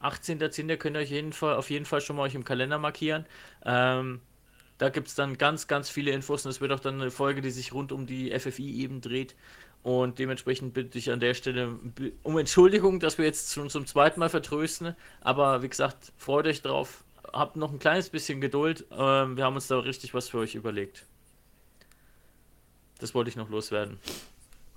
18.10. 0.00 0.78
könnt 0.78 0.96
ihr 0.96 1.00
euch 1.00 1.10
jeden 1.10 1.32
Fall, 1.32 1.56
auf 1.56 1.70
jeden 1.70 1.84
Fall 1.84 2.00
schon 2.00 2.16
mal 2.16 2.22
euch 2.22 2.34
im 2.34 2.44
Kalender 2.44 2.78
markieren. 2.78 3.26
Ähm, 3.64 4.20
da 4.78 4.88
gibt 4.90 5.08
es 5.08 5.14
dann 5.14 5.38
ganz, 5.38 5.68
ganz 5.68 5.90
viele 5.90 6.10
Infos 6.12 6.44
und 6.44 6.50
es 6.50 6.60
wird 6.60 6.72
auch 6.72 6.80
dann 6.80 7.00
eine 7.00 7.10
Folge, 7.10 7.40
die 7.42 7.50
sich 7.50 7.72
rund 7.72 7.92
um 7.92 8.06
die 8.06 8.32
FFI 8.32 8.80
eben 8.82 9.00
dreht. 9.00 9.36
Und 9.82 10.18
dementsprechend 10.18 10.74
bitte 10.74 10.96
ich 10.96 11.10
an 11.10 11.18
der 11.18 11.34
Stelle 11.34 11.76
um 12.22 12.38
Entschuldigung, 12.38 13.00
dass 13.00 13.18
wir 13.18 13.24
jetzt 13.24 13.52
schon 13.52 13.68
zum 13.68 13.86
zweiten 13.86 14.20
Mal 14.20 14.28
vertrösten. 14.28 14.94
Aber 15.20 15.62
wie 15.62 15.68
gesagt, 15.68 16.12
freut 16.16 16.46
euch 16.46 16.62
drauf. 16.62 17.02
Habt 17.32 17.56
noch 17.56 17.72
ein 17.72 17.78
kleines 17.78 18.08
bisschen 18.08 18.40
Geduld. 18.40 18.84
Ähm, 18.92 19.36
wir 19.36 19.44
haben 19.44 19.54
uns 19.54 19.66
da 19.66 19.78
richtig 19.78 20.14
was 20.14 20.28
für 20.28 20.38
euch 20.38 20.54
überlegt. 20.54 21.04
Das 23.00 23.14
wollte 23.14 23.30
ich 23.30 23.36
noch 23.36 23.50
loswerden. 23.50 23.98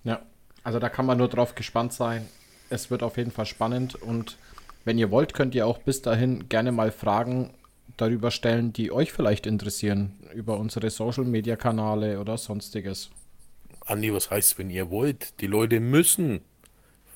Ja, 0.03 0.24
also 0.64 0.80
da 0.80 0.89
kann 0.89 1.06
man 1.06 1.20
nur 1.20 1.28
drauf 1.28 1.53
gespannt 1.53 1.93
sein. 1.93 2.28
Es 2.72 2.89
wird 2.89 3.03
auf 3.03 3.18
jeden 3.18 3.30
Fall 3.30 3.45
spannend 3.45 3.93
und 3.93 4.38
wenn 4.86 4.97
ihr 4.97 5.12
wollt, 5.12 5.34
könnt 5.34 5.53
ihr 5.53 5.68
auch 5.68 5.80
bis 5.80 6.01
dahin 6.01 6.49
gerne 6.49 6.72
mal 6.72 6.91
Fragen 6.91 7.53
darüber 7.97 8.32
stellen, 8.32 8.74
die 8.74 8.91
euch 8.91 9.12
vielleicht 9.12 9.45
interessieren, 9.45 10.14
über 10.34 10.58
unsere 10.58 10.89
Social 10.89 11.24
Media 11.24 11.56
Kanäle 11.56 12.20
oder 12.20 12.38
sonstiges. 12.38 13.10
Andi, 13.86 14.14
was 14.14 14.32
heißt, 14.32 14.58
wenn 14.58 14.70
ihr 14.70 14.90
wollt? 14.90 15.40
Die 15.42 15.48
Leute 15.48 15.80
müssen. 15.80 16.42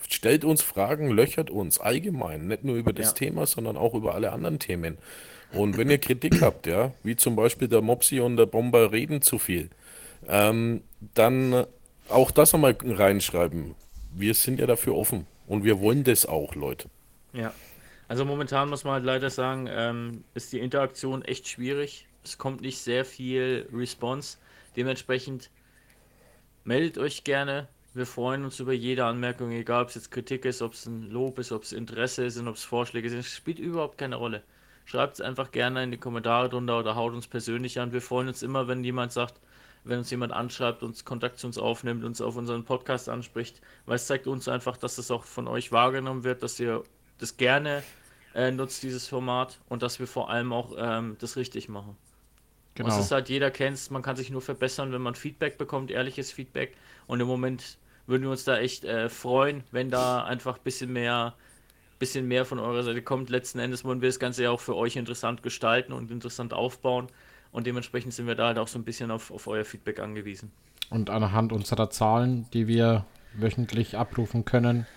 Stellt 0.07 0.43
uns 0.43 0.61
Fragen, 0.63 1.09
löchert 1.11 1.49
uns 1.51 1.79
allgemein, 1.79 2.47
nicht 2.47 2.63
nur 2.63 2.75
über 2.77 2.93
das 2.93 3.07
Ja. 3.07 3.13
Thema, 3.13 3.45
sondern 3.45 3.77
auch 3.77 3.93
über 3.93 4.15
alle 4.15 4.31
anderen 4.31 4.57
Themen. 4.59 4.97
Und 5.51 5.77
wenn 5.77 5.89
ihr 5.89 5.97
Kritik 5.99 6.41
habt, 6.41 6.67
ja, 6.67 6.93
wie 7.03 7.15
zum 7.15 7.35
Beispiel 7.35 7.67
der 7.67 7.81
Mopsi 7.81 8.19
und 8.19 8.37
der 8.37 8.45
Bomber 8.47 8.91
reden 8.91 9.21
zu 9.21 9.37
viel, 9.37 9.69
ähm, 10.27 10.81
dann 11.13 11.65
auch 12.07 12.31
das 12.31 12.53
einmal 12.55 12.75
reinschreiben. 12.83 13.75
Wir 14.13 14.33
sind 14.33 14.59
ja 14.59 14.65
dafür 14.65 14.95
offen 14.95 15.27
und 15.47 15.63
wir 15.63 15.79
wollen 15.79 16.03
das 16.03 16.25
auch, 16.25 16.55
Leute. 16.55 16.89
Ja. 17.33 17.53
Also 18.07 18.25
momentan 18.25 18.69
muss 18.69 18.83
man 18.83 18.93
halt 18.93 19.05
leider 19.05 19.29
sagen, 19.29 19.67
ähm, 19.71 20.23
ist 20.33 20.51
die 20.51 20.59
Interaktion 20.59 21.23
echt 21.23 21.47
schwierig. 21.47 22.07
Es 22.23 22.39
kommt 22.39 22.61
nicht 22.61 22.79
sehr 22.79 23.05
viel 23.05 23.69
Response. 23.71 24.37
Dementsprechend 24.75 25.51
meldet 26.69 26.99
euch 26.99 27.23
gerne. 27.23 27.67
Wir 27.95 28.05
freuen 28.05 28.45
uns 28.45 28.59
über 28.59 28.73
jede 28.73 29.03
Anmerkung, 29.03 29.49
egal 29.49 29.81
ob 29.81 29.89
es 29.89 29.95
jetzt 29.95 30.11
Kritik 30.11 30.45
ist, 30.45 30.61
ob 30.61 30.73
es 30.73 30.85
ein 30.85 31.09
Lob 31.09 31.39
ist, 31.39 31.51
ob 31.51 31.63
es 31.63 31.71
Interesse 31.71 32.23
ist 32.23 32.37
ob 32.37 32.55
es 32.55 32.63
Vorschläge 32.63 33.09
sind. 33.09 33.21
Es 33.21 33.35
spielt 33.35 33.57
überhaupt 33.57 33.97
keine 33.97 34.17
Rolle. 34.17 34.43
Schreibt 34.85 35.15
es 35.15 35.21
einfach 35.21 35.49
gerne 35.49 35.81
in 35.81 35.89
die 35.89 35.97
Kommentare 35.97 36.47
drunter 36.47 36.77
oder 36.77 36.95
haut 36.95 37.13
uns 37.13 37.25
persönlich 37.25 37.79
an. 37.79 37.91
Wir 37.91 38.03
freuen 38.03 38.27
uns 38.27 38.43
immer, 38.43 38.67
wenn 38.67 38.83
jemand 38.83 39.11
sagt, 39.11 39.41
wenn 39.83 39.97
uns 39.97 40.11
jemand 40.11 40.31
anschreibt, 40.31 40.83
uns 40.83 41.05
Kontakt 41.05 41.39
zu 41.39 41.47
uns 41.47 41.57
aufnimmt, 41.57 42.03
uns 42.03 42.21
auf 42.21 42.35
unseren 42.35 42.65
Podcast 42.65 43.09
anspricht, 43.09 43.61
weil 43.87 43.95
es 43.95 44.05
zeigt 44.05 44.27
uns 44.27 44.47
einfach, 44.47 44.77
dass 44.77 44.99
es 44.99 45.09
auch 45.09 45.23
von 45.23 45.47
euch 45.47 45.71
wahrgenommen 45.71 46.23
wird, 46.23 46.43
dass 46.43 46.59
ihr 46.59 46.83
das 47.17 47.37
gerne 47.37 47.81
äh, 48.35 48.51
nutzt, 48.51 48.83
dieses 48.83 49.07
Format, 49.07 49.59
und 49.69 49.81
dass 49.81 49.99
wir 49.99 50.05
vor 50.05 50.29
allem 50.29 50.53
auch 50.53 50.75
ähm, 50.77 51.17
das 51.19 51.35
richtig 51.35 51.67
machen. 51.67 51.97
Und 52.77 52.85
Genau. 52.85 52.97
es 52.97 53.05
ist 53.05 53.11
halt, 53.11 53.29
jeder 53.29 53.51
kennt 53.51 53.75
es, 53.75 53.89
man 53.89 54.01
kann 54.01 54.15
sich 54.15 54.29
nur 54.29 54.41
verbessern, 54.41 54.91
wenn 54.93 55.01
man 55.01 55.15
Feedback 55.15 55.57
bekommt, 55.57 55.91
ehrliches 55.91 56.31
Feedback. 56.31 56.75
Und 57.07 57.19
im 57.19 57.27
Moment 57.27 57.77
würden 58.07 58.23
wir 58.23 58.31
uns 58.31 58.43
da 58.43 58.57
echt 58.57 58.85
äh, 58.85 59.09
freuen, 59.09 59.63
wenn 59.71 59.89
da 59.89 60.23
einfach 60.23 60.57
ein 60.57 60.63
bisschen 60.63 60.93
mehr, 60.93 61.33
bisschen 61.99 62.27
mehr 62.27 62.45
von 62.45 62.59
eurer 62.59 62.83
Seite 62.83 63.01
kommt. 63.01 63.29
Letzten 63.29 63.59
Endes 63.59 63.83
wollen 63.83 64.01
wir 64.01 64.07
das 64.09 64.19
Ganze 64.19 64.43
ja 64.43 64.51
auch 64.51 64.61
für 64.61 64.75
euch 64.75 64.95
interessant 64.95 65.43
gestalten 65.43 65.91
und 65.91 66.09
interessant 66.09 66.53
aufbauen. 66.53 67.07
Und 67.51 67.67
dementsprechend 67.67 68.13
sind 68.13 68.27
wir 68.27 68.35
da 68.35 68.47
halt 68.47 68.59
auch 68.59 68.67
so 68.67 68.79
ein 68.79 68.85
bisschen 68.85 69.11
auf, 69.11 69.31
auf 69.31 69.47
euer 69.47 69.65
Feedback 69.65 69.99
angewiesen. 69.99 70.51
Und 70.89 71.09
anhand 71.09 71.51
unserer 71.51 71.89
Zahlen, 71.89 72.47
die 72.53 72.67
wir 72.67 73.05
wöchentlich 73.33 73.97
abrufen 73.97 74.45
können, 74.45 74.87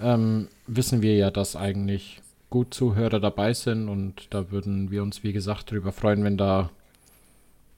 ähm, 0.00 0.48
wissen 0.66 1.02
wir 1.02 1.14
ja, 1.16 1.30
dass 1.30 1.56
eigentlich 1.56 2.22
gut 2.50 2.72
Zuhörer 2.74 3.20
dabei 3.20 3.52
sind 3.52 3.88
und 3.88 4.28
da 4.30 4.50
würden 4.50 4.90
wir 4.90 5.02
uns, 5.02 5.22
wie 5.22 5.32
gesagt, 5.32 5.70
darüber 5.70 5.92
freuen, 5.92 6.24
wenn 6.24 6.36
da 6.36 6.70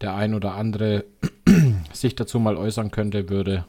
der 0.01 0.15
ein 0.15 0.35
oder 0.35 0.55
andere 0.55 1.05
sich 1.93 2.15
dazu 2.15 2.39
mal 2.39 2.57
äußern 2.57 2.91
könnte, 2.91 3.29
würde. 3.29 3.67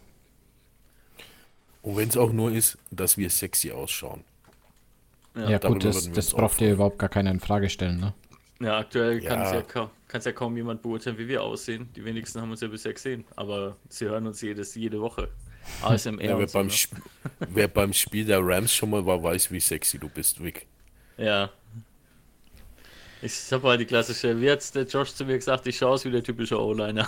Und 1.81 1.97
wenn 1.97 2.09
es 2.09 2.17
auch 2.17 2.31
nur 2.31 2.51
ist, 2.51 2.77
dass 2.91 3.17
wir 3.17 3.29
sexy 3.29 3.71
ausschauen. 3.71 4.23
Ja, 5.35 5.57
darüber 5.59 5.79
gut, 5.79 5.85
das, 5.85 6.11
das 6.11 6.31
braucht 6.31 6.59
ihr 6.61 6.73
überhaupt 6.73 6.99
gar 6.99 7.09
keine 7.09 7.31
in 7.31 7.39
Frage 7.39 7.69
stellen, 7.69 7.99
ne? 7.99 8.13
Ja, 8.59 8.79
aktuell 8.79 9.21
kann 9.21 9.41
es 9.41 9.51
Ja. 9.51 9.55
ja, 9.55 9.61
kaum, 9.61 9.89
ja 10.11 10.31
kaum 10.33 10.57
jemand 10.57 10.81
beurteilen, 10.81 11.17
wie 11.17 11.27
wir 11.29 11.41
aussehen. 11.41 11.87
Die 11.95 12.03
wenigsten 12.03 12.41
haben 12.41 12.51
uns 12.51 12.59
ja 12.59 12.67
bisher 12.67 12.93
gesehen, 12.93 13.23
aber 13.37 13.77
sie 13.87 14.05
hören 14.05 14.27
uns 14.27 14.41
jedes, 14.41 14.75
jede 14.75 14.99
Woche. 14.99 15.29
ASMR 15.81 16.21
Ja, 16.21 16.37
wer, 16.37 16.47
so, 16.47 16.59
beim 16.59 16.67
ne? 16.67 16.73
Wer 17.49 17.67
beim 17.69 17.93
Spiel 17.93 18.25
der 18.25 18.39
Rams 18.41 18.73
schon 18.73 18.89
mal 18.89 19.05
war, 19.05 19.23
weiß, 19.23 19.51
wie 19.51 19.59
sexy 19.59 19.97
du 19.97 20.09
bist, 20.09 20.43
Vic. 20.43 20.67
Ja. 21.19 21.51
Ich 23.21 23.51
habe 23.51 23.67
halt 23.69 23.81
die 23.81 23.85
klassische, 23.85 24.39
wie 24.41 24.49
hat 24.51 24.73
der 24.75 24.83
Josh 24.85 25.13
zu 25.13 25.25
mir 25.25 25.35
gesagt, 25.37 25.67
ich 25.67 25.77
schaue 25.77 25.91
aus 25.91 26.05
wie 26.05 26.11
der 26.11 26.23
typische 26.23 26.59
O-Liner. 26.61 27.07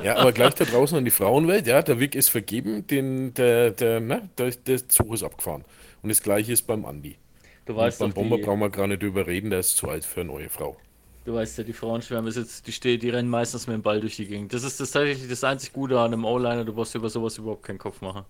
Ja, 0.00 0.16
aber 0.16 0.32
gleich 0.32 0.54
da 0.54 0.64
draußen 0.64 0.98
an 0.98 1.04
die 1.04 1.10
Frauenwelt, 1.12 1.66
ja, 1.66 1.82
der 1.82 2.00
Vic 2.00 2.14
ist 2.14 2.28
vergeben, 2.30 2.86
den, 2.86 3.34
der, 3.34 3.70
der, 3.72 4.00
ne, 4.00 4.30
der, 4.38 4.50
der 4.50 4.88
Zug 4.88 5.14
ist 5.14 5.22
abgefahren. 5.22 5.64
Und 6.02 6.08
das 6.10 6.22
gleiche 6.22 6.52
ist 6.52 6.62
beim 6.66 6.84
Andi. 6.84 7.18
Du 7.66 7.74
Und 7.76 7.86
weißt 7.86 7.98
beim 7.98 8.12
doch, 8.14 8.14
Bomber 8.14 8.38
die, 8.38 8.40
brauchen 8.40 8.60
wir 8.60 8.70
gar 8.70 8.86
nicht 8.88 9.02
drüber 9.02 9.26
reden, 9.26 9.50
der 9.50 9.60
ist 9.60 9.76
zu 9.78 9.88
alt 9.88 10.04
für 10.06 10.22
eine 10.22 10.30
neue 10.32 10.50
Frau. 10.50 10.78
du 11.24 11.34
weißt 11.34 11.58
ja, 11.58 11.64
die 11.64 11.72
Frauenschwärme 11.72 12.28
ist 12.28 12.36
jetzt, 12.36 12.66
die, 12.66 12.72
stehen, 12.72 13.00
die 13.00 13.10
rennen 13.10 13.28
meistens 13.28 13.66
mit 13.66 13.74
dem 13.74 13.82
Ball 13.82 14.00
durch 14.00 14.16
die 14.16 14.26
Gegend. 14.26 14.52
Das 14.52 14.62
ist 14.64 14.80
das 14.80 14.90
tatsächlich 14.92 15.28
das 15.28 15.44
einzig 15.44 15.72
Gute 15.72 15.98
an 15.98 16.12
einem 16.12 16.24
O-Liner, 16.24 16.64
du 16.64 16.74
brauchst 16.74 16.94
über 16.94 17.10
sowas 17.10 17.38
überhaupt 17.38 17.62
keinen 17.64 17.78
Kopf 17.78 18.00
machen. 18.00 18.24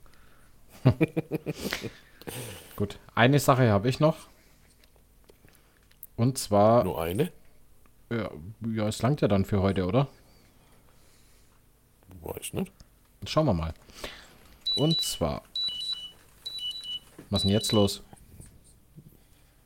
Gut, 2.77 3.01
eine 3.15 3.39
Sache 3.39 3.71
habe 3.71 3.89
ich 3.89 4.01
noch. 4.01 4.29
Und 6.23 6.39
zwar, 6.39 6.85
Nur 6.85 7.03
eine? 7.03 7.33
ja, 8.09 8.31
ja, 8.73 8.87
es 8.87 9.03
langt 9.03 9.21
ja 9.23 9.27
dann 9.29 9.45
für 9.45 9.61
heute, 9.61 9.87
oder? 9.87 10.07
Weiß 12.21 12.53
nicht. 12.53 12.71
Schauen 13.27 13.47
wir 13.47 13.55
mal. 13.55 13.75
Und 14.77 15.01
zwar, 15.01 15.43
was 17.29 17.41
ist 17.41 17.43
denn 17.43 17.51
jetzt 17.51 17.73
los? 17.73 18.03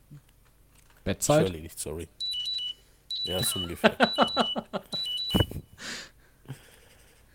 Ist 0.09 1.03
Bettzeit? 1.03 1.45
erledigt, 1.45 1.77
sorry. 1.79 2.07
Ja, 3.23 3.43
so 3.43 3.59
ungefähr. 3.59 3.95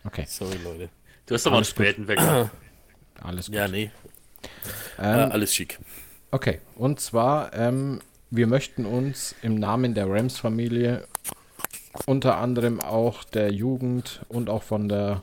Okay, 0.04 0.24
Sorry, 0.26 0.56
Leute. 0.64 0.88
Du 1.26 1.34
hast 1.34 1.46
aber 1.46 1.56
einen 1.56 1.64
späten 1.64 2.08
Wecker. 2.08 2.50
alles 3.22 3.46
gut. 3.46 3.54
Ja, 3.54 3.68
nee. 3.68 3.90
äh, 4.98 5.22
Ähm, 5.24 5.30
alles 5.32 5.54
schick. 5.54 5.78
Okay, 6.32 6.60
und 6.74 6.98
zwar, 7.00 7.54
ähm, 7.54 8.00
wir 8.32 8.46
möchten 8.46 8.86
uns 8.86 9.34
im 9.42 9.56
Namen 9.56 9.92
der 9.92 10.08
Rams-Familie 10.08 11.06
unter 12.06 12.38
anderem 12.38 12.80
auch 12.80 13.24
der 13.24 13.52
Jugend 13.52 14.24
und 14.30 14.48
auch 14.48 14.62
von 14.62 14.88
der 14.88 15.22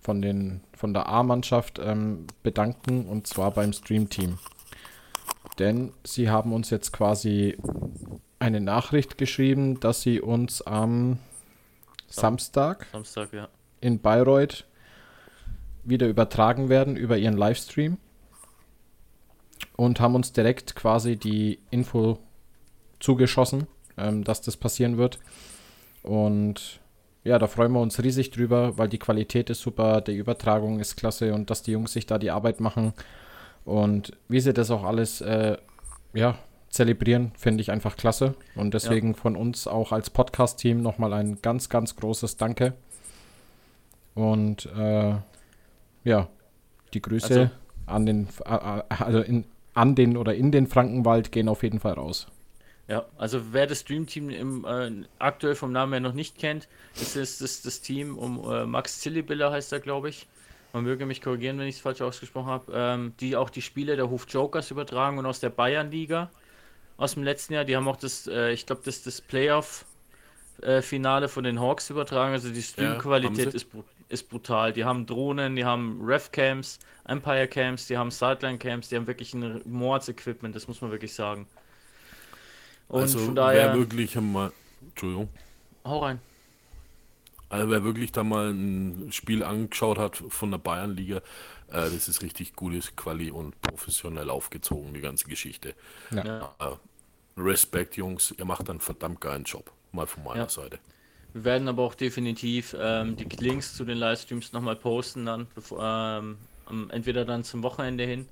von 0.00 0.22
den 0.22 0.62
von 0.72 0.94
der 0.94 1.08
A-Mannschaft 1.08 1.78
ähm, 1.78 2.26
bedanken 2.42 3.04
und 3.04 3.26
zwar 3.26 3.50
beim 3.50 3.74
Stream-Team. 3.74 4.38
Denn 5.58 5.92
sie 6.04 6.30
haben 6.30 6.54
uns 6.54 6.70
jetzt 6.70 6.92
quasi 6.92 7.58
eine 8.38 8.62
Nachricht 8.62 9.18
geschrieben, 9.18 9.78
dass 9.80 10.00
sie 10.00 10.22
uns 10.22 10.62
am 10.62 11.18
Samstag 12.06 12.86
Samstag, 12.92 13.30
ja. 13.34 13.48
in 13.82 14.00
Bayreuth 14.00 14.64
wieder 15.84 16.08
übertragen 16.08 16.70
werden 16.70 16.96
über 16.96 17.18
ihren 17.18 17.36
Livestream 17.36 17.98
und 19.76 20.00
haben 20.00 20.14
uns 20.14 20.32
direkt 20.32 20.74
quasi 20.74 21.16
die 21.16 21.58
Info 21.70 22.18
zugeschossen, 23.00 23.66
ähm, 23.96 24.24
dass 24.24 24.40
das 24.40 24.56
passieren 24.56 24.96
wird. 24.98 25.18
Und 26.02 26.80
ja, 27.24 27.38
da 27.38 27.46
freuen 27.46 27.72
wir 27.72 27.80
uns 27.80 28.02
riesig 28.02 28.30
drüber, 28.30 28.78
weil 28.78 28.88
die 28.88 28.98
Qualität 28.98 29.50
ist 29.50 29.60
super, 29.60 30.00
die 30.00 30.16
Übertragung 30.16 30.80
ist 30.80 30.96
klasse 30.96 31.34
und 31.34 31.50
dass 31.50 31.62
die 31.62 31.72
Jungs 31.72 31.92
sich 31.92 32.06
da 32.06 32.18
die 32.18 32.30
Arbeit 32.30 32.60
machen 32.60 32.92
und 33.64 34.16
wie 34.28 34.40
sie 34.40 34.54
das 34.54 34.70
auch 34.70 34.84
alles 34.84 35.20
äh, 35.20 35.58
ja, 36.14 36.38
zelebrieren, 36.70 37.32
finde 37.36 37.60
ich 37.60 37.70
einfach 37.70 37.96
klasse. 37.96 38.34
Und 38.54 38.72
deswegen 38.74 39.14
von 39.14 39.36
uns 39.36 39.66
auch 39.66 39.92
als 39.92 40.08
Podcast-Team 40.10 40.80
nochmal 40.80 41.12
ein 41.12 41.38
ganz, 41.42 41.68
ganz 41.68 41.96
großes 41.96 42.36
Danke. 42.38 42.72
Und 44.14 44.66
äh, 44.76 45.14
ja, 46.04 46.28
die 46.94 47.02
Grüße 47.02 47.40
Also- 47.40 47.50
an 47.86 48.04
den, 48.06 48.28
also 48.44 49.20
in, 49.20 49.44
an 49.74 49.94
den 49.94 50.16
oder 50.16 50.34
in 50.34 50.52
den 50.52 50.66
Frankenwald 50.66 51.32
gehen 51.32 51.48
auf 51.48 51.62
jeden 51.62 51.80
Fall 51.80 51.94
raus. 51.94 52.26
Ja, 52.88 53.04
also 53.18 53.52
wer 53.52 53.66
das 53.66 53.84
Dream-Team 53.84 54.30
im, 54.30 54.64
äh, 54.64 55.06
aktuell 55.18 55.54
vom 55.54 55.72
Namen 55.72 55.92
her 55.92 56.00
noch 56.00 56.14
nicht 56.14 56.38
kennt, 56.38 56.68
das 56.98 57.16
ist 57.16 57.42
das, 57.42 57.60
das 57.60 57.82
Team 57.82 58.16
um 58.16 58.50
äh, 58.50 58.64
Max 58.64 59.00
Zillibiller 59.00 59.52
heißt 59.52 59.72
er, 59.72 59.80
glaube 59.80 60.08
ich. 60.08 60.26
Man 60.72 60.84
möge 60.84 61.06
mich 61.06 61.20
korrigieren, 61.20 61.58
wenn 61.58 61.66
ich 61.66 61.76
es 61.76 61.82
falsch 61.82 62.00
ausgesprochen 62.00 62.48
habe. 62.48 62.72
Ähm, 62.74 63.12
die 63.20 63.36
auch 63.36 63.50
die 63.50 63.62
Spiele 63.62 63.96
der 63.96 64.10
Hof 64.10 64.26
Jokers 64.28 64.70
übertragen 64.70 65.18
und 65.18 65.26
aus 65.26 65.40
der 65.40 65.50
Bayernliga 65.50 66.30
aus 66.98 67.14
dem 67.14 67.22
letzten 67.22 67.54
Jahr. 67.54 67.64
Die 67.64 67.74
haben 67.76 67.88
auch 67.88 67.96
das, 67.96 68.26
äh, 68.26 68.52
ich 68.52 68.66
glaube, 68.66 68.82
das, 68.84 69.02
das 69.02 69.22
Playoff-Finale 69.22 71.28
von 71.28 71.44
den 71.44 71.60
Hawks 71.60 71.88
übertragen. 71.90 72.32
Also 72.32 72.50
die 72.50 72.62
Stream-Qualität 72.62 73.52
sie. 73.52 73.56
ist, 73.56 73.68
ist 74.08 74.28
brutal. 74.28 74.72
Die 74.72 74.84
haben 74.84 75.06
Drohnen, 75.06 75.54
die 75.56 75.64
haben 75.64 76.00
Ref-Camps, 76.04 76.80
Empire-Camps, 77.06 77.86
die 77.86 77.96
haben 77.96 78.10
Sideline-Camps, 78.10 78.88
die 78.90 78.96
haben 78.96 79.06
wirklich 79.06 79.32
ein 79.32 79.62
Mords-Equipment, 79.64 80.54
das 80.54 80.68
muss 80.68 80.82
man 80.82 80.90
wirklich 80.90 81.14
sagen. 81.14 81.46
Und 82.88 83.00
also, 83.02 83.18
von 83.18 83.36
wer 83.36 83.42
daher, 83.44 83.74
wirklich 83.74 84.14
mal. 84.16 84.52
Entschuldigung. 84.82 85.28
hau 85.84 86.00
rein. 86.00 86.20
Also 87.50 87.70
wer 87.70 87.82
wirklich 87.82 88.12
da 88.12 88.24
mal 88.24 88.50
ein 88.50 89.10
Spiel 89.10 89.42
angeschaut 89.42 89.98
hat 89.98 90.16
von 90.16 90.50
der 90.50 90.58
Bayernliga, 90.58 91.16
äh, 91.16 91.22
das 91.70 92.08
ist 92.08 92.22
richtig 92.22 92.54
gutes 92.54 92.94
Quali 92.94 93.30
und 93.30 93.60
professionell 93.62 94.28
aufgezogen, 94.28 94.92
die 94.92 95.00
ganze 95.00 95.28
Geschichte. 95.28 95.74
Ja. 96.10 96.54
Äh, 96.58 97.40
Respekt, 97.40 97.96
Jungs, 97.96 98.34
ihr 98.36 98.44
macht 98.44 98.68
einen 98.68 98.80
verdammt 98.80 99.20
geilen 99.20 99.44
Job. 99.44 99.72
Mal 99.92 100.06
von 100.06 100.24
meiner 100.24 100.40
Ja. 100.42 100.48
Seite. 100.48 100.78
Wir 101.32 101.44
werden 101.44 101.68
aber 101.68 101.82
auch 101.84 101.94
definitiv 101.94 102.74
ähm, 102.78 103.16
die 103.16 103.24
Links 103.36 103.74
zu 103.74 103.84
den 103.84 103.98
Livestreams 103.98 104.52
nochmal 104.52 104.76
posten 104.76 105.26
dann, 105.26 105.46
bevor, 105.54 105.82
ähm, 106.70 106.90
entweder 106.90 107.24
dann 107.24 107.44
zum 107.44 107.62
Wochenende 107.62 108.04
hin. 108.04 108.26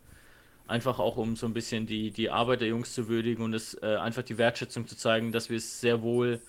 Einfach 0.66 0.98
auch 0.98 1.16
um 1.16 1.36
so 1.36 1.46
ein 1.46 1.54
bisschen 1.54 1.86
die, 1.86 2.10
die 2.10 2.30
Arbeit 2.30 2.60
der 2.60 2.68
Jungs 2.68 2.92
zu 2.92 3.08
würdigen 3.08 3.44
und 3.44 3.54
es 3.54 3.74
äh, 3.82 3.96
einfach 3.96 4.22
die 4.22 4.36
Wertschätzung 4.36 4.86
zu 4.86 4.96
zeigen, 4.96 5.32
dass 5.32 5.48
wir 5.48 5.58
es 5.58 5.80
sehr 5.80 6.02
wohl 6.02 6.40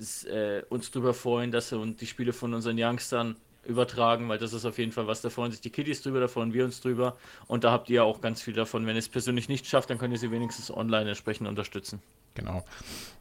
es, 0.00 0.24
äh, 0.24 0.62
uns 0.68 0.90
darüber 0.90 1.14
freuen, 1.14 1.50
dass 1.50 1.72
und 1.72 2.00
die 2.00 2.06
Spiele 2.06 2.32
von 2.32 2.54
unseren 2.54 2.76
Youngstern 2.78 3.36
übertragen, 3.64 4.28
weil 4.28 4.38
das 4.38 4.52
ist 4.52 4.64
auf 4.64 4.78
jeden 4.78 4.92
Fall 4.92 5.06
was. 5.06 5.20
Da 5.20 5.30
freuen 5.30 5.52
sich 5.52 5.60
die 5.60 5.70
Kiddies 5.70 6.02
drüber, 6.02 6.20
da 6.20 6.28
freuen 6.28 6.52
wir 6.52 6.64
uns 6.64 6.80
drüber. 6.80 7.16
Und 7.46 7.64
da 7.64 7.72
habt 7.72 7.90
ihr 7.90 8.04
auch 8.04 8.20
ganz 8.20 8.40
viel 8.40 8.54
davon. 8.54 8.86
Wenn 8.86 8.96
ihr 8.96 9.00
es 9.00 9.08
persönlich 9.08 9.48
nicht 9.48 9.66
schafft, 9.66 9.90
dann 9.90 9.98
könnt 9.98 10.12
ihr 10.12 10.18
sie 10.18 10.30
wenigstens 10.30 10.70
online 10.70 11.08
entsprechend 11.08 11.46
unterstützen. 11.46 12.00
Genau. 12.34 12.64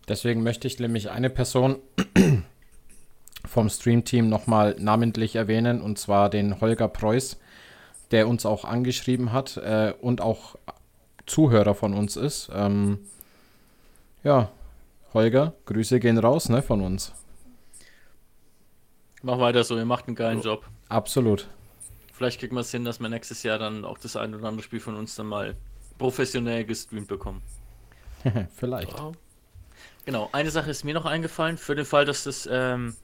Deswegen 0.08 0.44
möchte 0.44 0.68
ich 0.68 0.80
nämlich 0.80 1.10
eine 1.10 1.30
Person 1.30 1.78
vom 3.46 3.70
Stream-Team 3.70 4.30
nochmal 4.30 4.76
namentlich 4.80 5.36
erwähnen, 5.36 5.82
und 5.82 6.00
zwar 6.00 6.30
den 6.30 6.62
Holger 6.62 6.88
Preuß, 6.88 7.38
der 8.12 8.28
uns 8.28 8.46
auch 8.46 8.66
angeschrieben 8.66 9.32
hat 9.32 9.58
äh, 9.58 9.94
und 10.02 10.22
auch 10.22 10.56
Zuhörer 11.26 11.76
von 11.76 11.94
uns 11.94 12.16
ist. 12.16 12.50
Ähm, 12.54 13.00
ja, 14.24 14.52
Holger, 15.14 15.54
Grüße 15.66 16.00
gehen 16.00 16.18
raus 16.18 16.50
ne, 16.50 16.62
von 16.62 16.82
uns. 16.82 17.14
Mach 19.22 19.40
weiter 19.40 19.64
so, 19.64 19.78
ihr 19.78 19.86
macht 19.86 20.08
einen 20.08 20.16
geilen 20.16 20.42
Job. 20.42 20.66
Absolut. 20.88 21.48
Vielleicht 22.14 22.40
kriegen 22.40 22.56
wir 22.56 22.62
es 22.62 22.72
hin, 22.72 22.84
dass 22.84 23.00
wir 23.00 23.10
nächstes 23.10 23.44
Jahr 23.44 23.60
dann 23.60 23.86
auch 23.86 23.98
das 23.98 24.16
ein 24.16 24.34
oder 24.34 24.48
andere 24.48 24.64
Spiel 24.64 24.80
von 24.80 24.96
uns 24.96 25.16
dann 25.16 25.28
mal 25.28 25.56
professionell 25.98 26.66
gestreamt 26.66 27.08
bekommen. 27.08 27.42
Vielleicht. 28.56 28.94
Genau, 30.06 30.30
eine 30.32 30.52
Sache 30.52 30.72
ist 30.72 30.84
mir 30.84 30.94
noch 30.94 31.06
eingefallen, 31.06 31.58
für 31.58 31.76
den 31.76 31.86
Fall, 31.86 32.06
dass, 32.06 32.24
das, 32.24 32.48
ähm, 32.52 32.96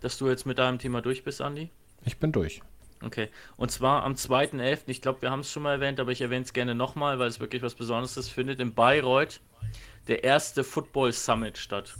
dass 0.00 0.18
du 0.18 0.28
jetzt 0.28 0.46
mit 0.46 0.58
deinem 0.58 0.78
Thema 0.78 1.02
durch 1.02 1.24
bist, 1.24 1.40
Andi. 1.40 1.70
Ich 2.04 2.18
bin 2.18 2.32
durch. 2.32 2.62
Okay, 3.04 3.30
und 3.56 3.70
zwar 3.70 4.04
am 4.04 4.14
2.11., 4.14 4.82
ich 4.86 5.02
glaube, 5.02 5.22
wir 5.22 5.30
haben 5.30 5.40
es 5.40 5.50
schon 5.50 5.64
mal 5.64 5.72
erwähnt, 5.72 5.98
aber 5.98 6.12
ich 6.12 6.20
erwähne 6.20 6.44
es 6.44 6.52
gerne 6.52 6.74
nochmal, 6.74 7.18
weil 7.18 7.28
es 7.28 7.40
wirklich 7.40 7.62
was 7.62 7.74
Besonderes 7.74 8.16
ist, 8.16 8.28
findet 8.28 8.60
in 8.60 8.74
Bayreuth 8.74 9.40
der 10.08 10.24
erste 10.24 10.62
Football 10.62 11.12
Summit 11.12 11.58
statt. 11.58 11.94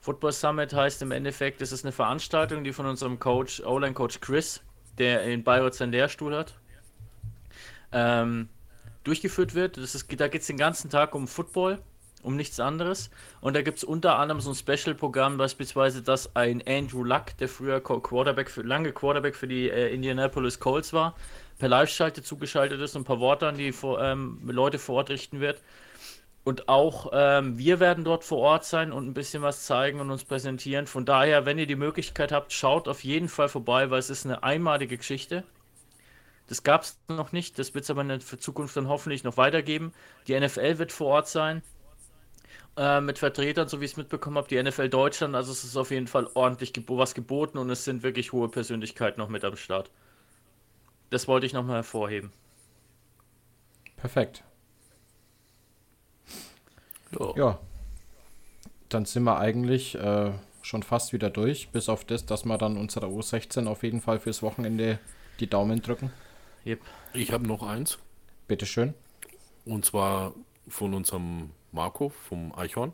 Football 0.00 0.32
Summit 0.32 0.72
heißt 0.74 1.02
im 1.02 1.12
Endeffekt, 1.12 1.62
es 1.62 1.72
ist 1.72 1.84
eine 1.84 1.92
Veranstaltung, 1.92 2.64
die 2.64 2.72
von 2.72 2.86
unserem 2.86 3.18
Coach, 3.18 3.60
O-Line-Coach 3.60 4.20
Chris, 4.20 4.62
der 4.98 5.22
in 5.24 5.44
Bayreuth 5.44 5.74
seinen 5.74 5.92
Lehrstuhl 5.92 6.36
hat, 6.36 6.54
ähm, 7.92 8.48
durchgeführt 9.02 9.54
wird. 9.54 9.76
Das 9.76 9.94
ist, 9.94 10.08
da 10.20 10.28
geht 10.28 10.42
es 10.42 10.46
den 10.46 10.58
ganzen 10.58 10.90
Tag 10.90 11.14
um 11.14 11.26
Football, 11.26 11.78
um 12.24 12.36
nichts 12.36 12.58
anderes. 12.58 13.10
Und 13.40 13.54
da 13.54 13.62
gibt 13.62 13.78
es 13.78 13.84
unter 13.84 14.18
anderem 14.18 14.40
so 14.40 14.50
ein 14.50 14.54
Special-Programm, 14.54 15.36
beispielsweise, 15.36 16.02
dass 16.02 16.34
ein 16.34 16.62
Andrew 16.66 17.04
Luck, 17.04 17.36
der 17.38 17.48
früher 17.48 17.80
Quarterback 17.80 18.50
für, 18.50 18.62
lange 18.62 18.92
Quarterback 18.92 19.36
für 19.36 19.46
die 19.46 19.70
äh, 19.70 19.94
Indianapolis 19.94 20.58
Colts 20.58 20.92
war, 20.92 21.14
per 21.58 21.68
Live-Schalte 21.68 22.22
zugeschaltet 22.22 22.80
ist 22.80 22.96
und 22.96 23.02
ein 23.02 23.04
paar 23.04 23.20
Worte 23.20 23.46
an 23.46 23.56
die 23.56 23.72
vor, 23.72 24.02
ähm, 24.02 24.40
Leute 24.44 24.78
vor 24.78 24.96
Ort 24.96 25.10
richten 25.10 25.40
wird. 25.40 25.60
Und 26.44 26.68
auch 26.68 27.10
ähm, 27.14 27.56
wir 27.56 27.80
werden 27.80 28.04
dort 28.04 28.22
vor 28.22 28.38
Ort 28.38 28.64
sein 28.66 28.92
und 28.92 29.06
ein 29.06 29.14
bisschen 29.14 29.42
was 29.42 29.64
zeigen 29.64 30.00
und 30.00 30.10
uns 30.10 30.24
präsentieren. 30.24 30.86
Von 30.86 31.06
daher, 31.06 31.46
wenn 31.46 31.58
ihr 31.58 31.66
die 31.66 31.76
Möglichkeit 31.76 32.32
habt, 32.32 32.52
schaut 32.52 32.86
auf 32.86 33.02
jeden 33.02 33.28
Fall 33.28 33.48
vorbei, 33.48 33.90
weil 33.90 33.98
es 33.98 34.10
ist 34.10 34.26
eine 34.26 34.42
einmalige 34.42 34.98
Geschichte. 34.98 35.44
Das 36.46 36.62
gab 36.62 36.82
es 36.82 36.98
noch 37.08 37.32
nicht, 37.32 37.58
das 37.58 37.74
wird 37.74 37.84
es 37.84 37.90
aber 37.90 38.02
in 38.02 38.08
der 38.08 38.20
Zukunft 38.20 38.76
dann 38.76 38.88
hoffentlich 38.88 39.24
noch 39.24 39.38
weitergeben. 39.38 39.94
Die 40.28 40.38
NFL 40.38 40.76
wird 40.78 40.92
vor 40.92 41.06
Ort 41.06 41.28
sein, 41.28 41.62
äh, 42.76 43.00
mit 43.00 43.18
Vertretern, 43.18 43.68
so 43.68 43.80
wie 43.80 43.84
ich 43.84 43.92
es 43.92 43.96
mitbekommen 43.96 44.36
habe, 44.36 44.48
die 44.48 44.62
NFL 44.62 44.88
Deutschland. 44.88 45.34
Also 45.34 45.52
es 45.52 45.64
ist 45.64 45.76
auf 45.76 45.90
jeden 45.90 46.06
Fall 46.06 46.28
ordentlich 46.34 46.72
gebo 46.72 46.98
was 46.98 47.14
geboten 47.14 47.58
und 47.58 47.70
es 47.70 47.84
sind 47.84 48.02
wirklich 48.02 48.32
hohe 48.32 48.48
Persönlichkeiten 48.48 49.20
noch 49.20 49.28
mit 49.28 49.44
am 49.44 49.56
Start. 49.56 49.90
Das 51.10 51.28
wollte 51.28 51.46
ich 51.46 51.52
nochmal 51.52 51.76
hervorheben. 51.76 52.32
Perfekt. 53.96 54.42
Ja. 57.36 57.58
Dann 58.88 59.04
sind 59.04 59.22
wir 59.24 59.38
eigentlich 59.38 59.94
äh, 59.94 60.32
schon 60.62 60.82
fast 60.82 61.12
wieder 61.12 61.30
durch, 61.30 61.68
bis 61.68 61.88
auf 61.88 62.04
das, 62.04 62.26
dass 62.26 62.44
wir 62.44 62.58
dann 62.58 62.76
unserer 62.76 63.06
U16 63.06 63.66
auf 63.66 63.82
jeden 63.82 64.00
Fall 64.00 64.18
fürs 64.18 64.42
Wochenende 64.42 64.98
die 65.40 65.48
Daumen 65.48 65.80
drücken. 65.80 66.12
Yep. 66.66 66.80
Ich 67.12 67.32
habe 67.32 67.46
noch 67.46 67.62
eins. 67.62 67.98
Bitteschön. 68.48 68.94
Und 69.64 69.84
zwar 69.84 70.34
von 70.68 70.94
unserem 70.94 71.50
Marco 71.74 72.08
vom 72.08 72.54
Eichhorn. 72.54 72.92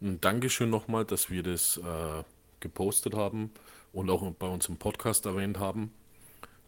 Ein 0.00 0.20
Dankeschön 0.20 0.70
nochmal, 0.70 1.04
dass 1.04 1.30
wir 1.30 1.42
das 1.42 1.76
äh, 1.76 2.24
gepostet 2.60 3.14
haben 3.14 3.50
und 3.92 4.10
auch 4.10 4.28
bei 4.32 4.48
uns 4.48 4.68
im 4.68 4.78
Podcast 4.78 5.26
erwähnt 5.26 5.58
haben, 5.58 5.92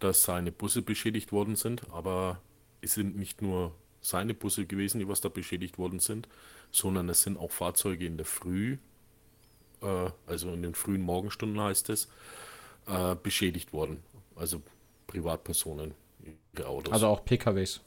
dass 0.00 0.22
seine 0.22 0.52
Busse 0.52 0.82
beschädigt 0.82 1.32
worden 1.32 1.56
sind. 1.56 1.90
Aber 1.92 2.40
es 2.82 2.94
sind 2.94 3.16
nicht 3.16 3.42
nur 3.42 3.72
seine 4.02 4.34
Busse 4.34 4.66
gewesen, 4.66 4.98
die 4.98 5.09
was 5.09 5.20
da 5.22 5.28
beschädigt 5.30 5.78
worden 5.78 5.98
sind, 5.98 6.28
sondern 6.70 7.09
es 7.09 7.22
sind 7.22 7.38
auch 7.38 7.50
Fahrzeuge 7.50 8.06
in 8.06 8.18
der 8.18 8.26
Früh, 8.26 8.76
äh, 9.80 10.11
also 10.26 10.52
in 10.52 10.62
den 10.62 10.74
frühen 10.74 11.02
Morgenstunden 11.02 11.61
heißt 11.61 11.88
es, 11.88 12.09
äh, 12.86 13.14
beschädigt 13.14 13.72
worden. 13.72 14.02
Also 14.36 14.62
Privatpersonen, 15.06 15.94
ihre 16.54 16.68
Autos. 16.68 16.92
Also 16.92 17.06
auch 17.06 17.24
PKWs. 17.24 17.80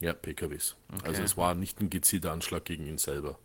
Ja, 0.00 0.12
PKWs. 0.12 0.76
Okay. 0.92 1.08
Also 1.08 1.22
es 1.22 1.36
war 1.36 1.54
nicht 1.54 1.80
ein 1.80 1.90
gezielter 1.90 2.32
Anschlag 2.32 2.64
gegen 2.64 2.86
ihn 2.86 2.98
selber. 2.98 3.38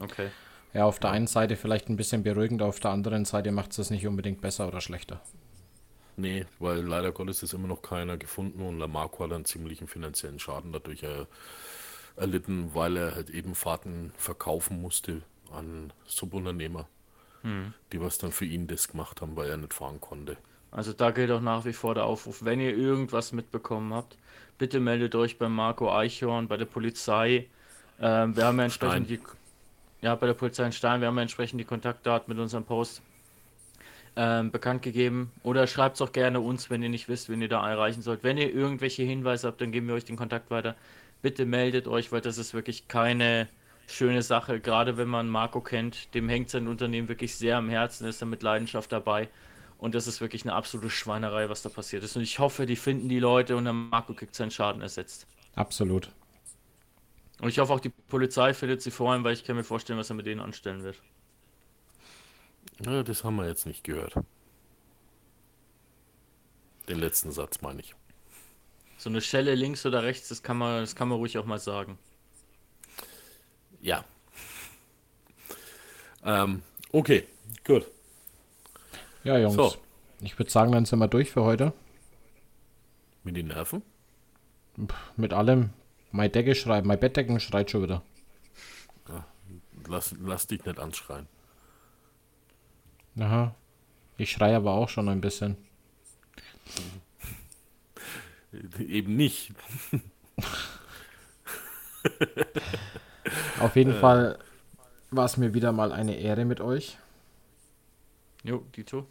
Okay. 0.00 0.30
Ja, 0.74 0.84
auf 0.84 0.98
der 0.98 1.10
einen 1.10 1.26
Seite 1.26 1.56
vielleicht 1.56 1.88
ein 1.88 1.96
bisschen 1.96 2.22
beruhigend, 2.22 2.62
auf 2.62 2.80
der 2.80 2.90
anderen 2.90 3.24
Seite 3.24 3.52
macht 3.52 3.70
es 3.70 3.76
das 3.76 3.90
nicht 3.90 4.06
unbedingt 4.06 4.40
besser 4.40 4.68
oder 4.68 4.80
schlechter. 4.80 5.20
Nee, 6.16 6.46
weil 6.58 6.80
leider 6.80 7.12
Gottes 7.12 7.42
ist 7.42 7.52
immer 7.54 7.68
noch 7.68 7.80
keiner 7.82 8.16
gefunden 8.16 8.62
und 8.62 8.78
Lamarco 8.78 9.24
hat 9.24 9.32
einen 9.32 9.44
ziemlichen 9.44 9.86
finanziellen 9.86 10.38
Schaden 10.38 10.72
dadurch 10.72 11.02
er, 11.04 11.26
erlitten, 12.16 12.74
weil 12.74 12.96
er 12.96 13.14
halt 13.14 13.30
eben 13.30 13.54
Fahrten 13.54 14.12
verkaufen 14.16 14.80
musste 14.80 15.22
an 15.52 15.92
Subunternehmer, 16.06 16.88
Hm. 17.42 17.72
die 17.92 18.00
was 18.00 18.18
dann 18.18 18.32
für 18.32 18.44
ihn 18.46 18.66
das 18.66 18.88
gemacht 18.88 19.20
haben, 19.22 19.36
weil 19.36 19.48
er 19.48 19.56
nicht 19.56 19.72
fahren 19.74 20.00
konnte. 20.00 20.36
Also 20.72 20.92
da 20.92 21.12
gilt 21.12 21.30
auch 21.30 21.40
nach 21.40 21.64
wie 21.64 21.72
vor 21.72 21.94
der 21.94 22.04
Aufruf, 22.04 22.44
wenn 22.44 22.60
ihr 22.60 22.76
irgendwas 22.76 23.32
mitbekommen 23.32 23.94
habt, 23.94 24.18
bitte 24.58 24.80
meldet 24.80 25.14
euch 25.14 25.38
bei 25.38 25.48
Marco 25.48 25.90
Eichhorn, 25.92 26.48
bei 26.48 26.56
der 26.56 26.66
Polizei. 26.66 27.46
Ähm, 28.00 28.36
wir 28.36 28.44
haben 28.44 28.58
ja 28.58 28.64
entsprechend 28.64 29.06
Stein. 29.06 29.20
die, 30.00 30.04
ja, 30.04 30.14
bei 30.14 30.26
der 30.26 30.34
Polizei 30.34 30.66
in 30.66 30.72
Stein, 30.72 31.00
wir 31.00 31.08
haben 31.08 31.16
ja 31.16 31.22
entsprechend 31.22 31.60
die 31.60 31.64
Kontaktdaten 31.64 32.32
mit 32.32 32.40
unserem 32.40 32.64
Post 32.64 33.02
ähm, 34.16 34.50
bekannt 34.50 34.82
gegeben. 34.82 35.30
Oder 35.42 35.66
schreibt 35.66 35.96
es 35.96 36.02
auch 36.02 36.12
gerne 36.12 36.40
uns, 36.40 36.70
wenn 36.70 36.82
ihr 36.82 36.88
nicht 36.88 37.08
wisst, 37.08 37.28
wen 37.28 37.40
ihr 37.40 37.48
da 37.48 37.68
erreichen 37.68 38.02
sollt. 38.02 38.24
Wenn 38.24 38.36
ihr 38.36 38.52
irgendwelche 38.52 39.04
Hinweise 39.04 39.46
habt, 39.46 39.60
dann 39.60 39.72
geben 39.72 39.88
wir 39.88 39.94
euch 39.94 40.04
den 40.04 40.16
Kontakt 40.16 40.50
weiter. 40.50 40.74
Bitte 41.22 41.46
meldet 41.46 41.88
euch, 41.88 42.12
weil 42.12 42.20
das 42.20 42.38
ist 42.38 42.54
wirklich 42.54 42.88
keine 42.88 43.48
schöne 43.86 44.22
Sache. 44.22 44.60
Gerade 44.60 44.96
wenn 44.96 45.08
man 45.08 45.28
Marco 45.28 45.60
kennt, 45.60 46.14
dem 46.14 46.28
hängt 46.28 46.50
sein 46.50 46.68
Unternehmen 46.68 47.08
wirklich 47.08 47.34
sehr 47.36 47.56
am 47.56 47.68
Herzen, 47.68 48.06
ist 48.06 48.20
er 48.20 48.26
mit 48.26 48.42
Leidenschaft 48.42 48.92
dabei. 48.92 49.28
Und 49.78 49.94
das 49.94 50.08
ist 50.08 50.20
wirklich 50.20 50.42
eine 50.42 50.54
absolute 50.54 50.90
Schweinerei, 50.90 51.48
was 51.48 51.62
da 51.62 51.68
passiert 51.68 52.02
ist. 52.02 52.16
Und 52.16 52.22
ich 52.22 52.40
hoffe, 52.40 52.66
die 52.66 52.76
finden 52.76 53.08
die 53.08 53.20
Leute 53.20 53.56
und 53.56 53.64
der 53.64 53.72
Marco 53.72 54.12
kriegt 54.12 54.34
seinen 54.34 54.50
Schaden 54.50 54.82
ersetzt. 54.82 55.26
Absolut. 55.54 56.10
Und 57.40 57.48
ich 57.48 57.60
hoffe 57.60 57.72
auch, 57.72 57.80
die 57.80 57.90
Polizei 57.90 58.52
findet 58.54 58.82
sie 58.82 58.90
vor 58.90 59.12
allem, 59.12 59.22
weil 59.22 59.34
ich 59.34 59.44
kann 59.44 59.54
mir 59.54 59.62
vorstellen, 59.62 59.98
was 59.98 60.10
er 60.10 60.16
mit 60.16 60.26
denen 60.26 60.40
anstellen 60.40 60.82
wird. 60.82 61.00
Ja, 62.84 63.04
das 63.04 63.22
haben 63.22 63.36
wir 63.36 63.46
jetzt 63.46 63.66
nicht 63.66 63.84
gehört. 63.84 64.14
Den 66.88 66.98
letzten 66.98 67.30
Satz 67.30 67.60
meine 67.60 67.80
ich. 67.80 67.94
So 68.96 69.10
eine 69.10 69.20
Schelle 69.20 69.54
links 69.54 69.86
oder 69.86 70.02
rechts, 70.02 70.28
das 70.28 70.42
kann 70.42 70.58
man, 70.58 70.80
das 70.80 70.96
kann 70.96 71.08
man 71.08 71.18
ruhig 71.18 71.38
auch 71.38 71.44
mal 71.44 71.60
sagen. 71.60 71.98
Ja. 73.80 74.04
Ähm, 76.24 76.62
okay, 76.90 77.28
gut. 77.64 77.86
Ja, 79.28 79.36
Jungs. 79.36 79.56
So. 79.56 79.74
Ich 80.22 80.38
würde 80.38 80.50
sagen, 80.50 80.72
dann 80.72 80.86
sind 80.86 81.00
wir 81.00 81.06
durch 81.06 81.30
für 81.30 81.44
heute. 81.44 81.74
Mit 83.24 83.36
den 83.36 83.48
Nerven? 83.48 83.82
Mit 85.18 85.34
allem. 85.34 85.68
Mein 86.12 86.32
Decke 86.32 86.54
schreit, 86.54 86.86
mein 86.86 86.98
Bettdecken 86.98 87.38
schreit 87.38 87.70
schon 87.70 87.82
wieder. 87.82 88.02
Lass, 89.86 90.14
lass 90.18 90.46
dich 90.46 90.64
nicht 90.64 90.78
anschreien. 90.78 91.26
Aha. 93.20 93.54
Ich 94.16 94.32
schreie 94.32 94.56
aber 94.56 94.72
auch 94.72 94.88
schon 94.88 95.10
ein 95.10 95.20
bisschen. 95.20 95.58
Eben 98.78 99.14
nicht. 99.14 99.52
Auf 103.60 103.76
jeden 103.76 103.94
Fall 103.94 104.38
war 105.10 105.26
es 105.26 105.36
mir 105.36 105.52
wieder 105.52 105.72
mal 105.72 105.92
eine 105.92 106.16
Ehre 106.16 106.46
mit 106.46 106.62
euch. 106.62 106.96
Jo, 108.42 108.64
die 108.74 108.84
tu. 108.84 109.04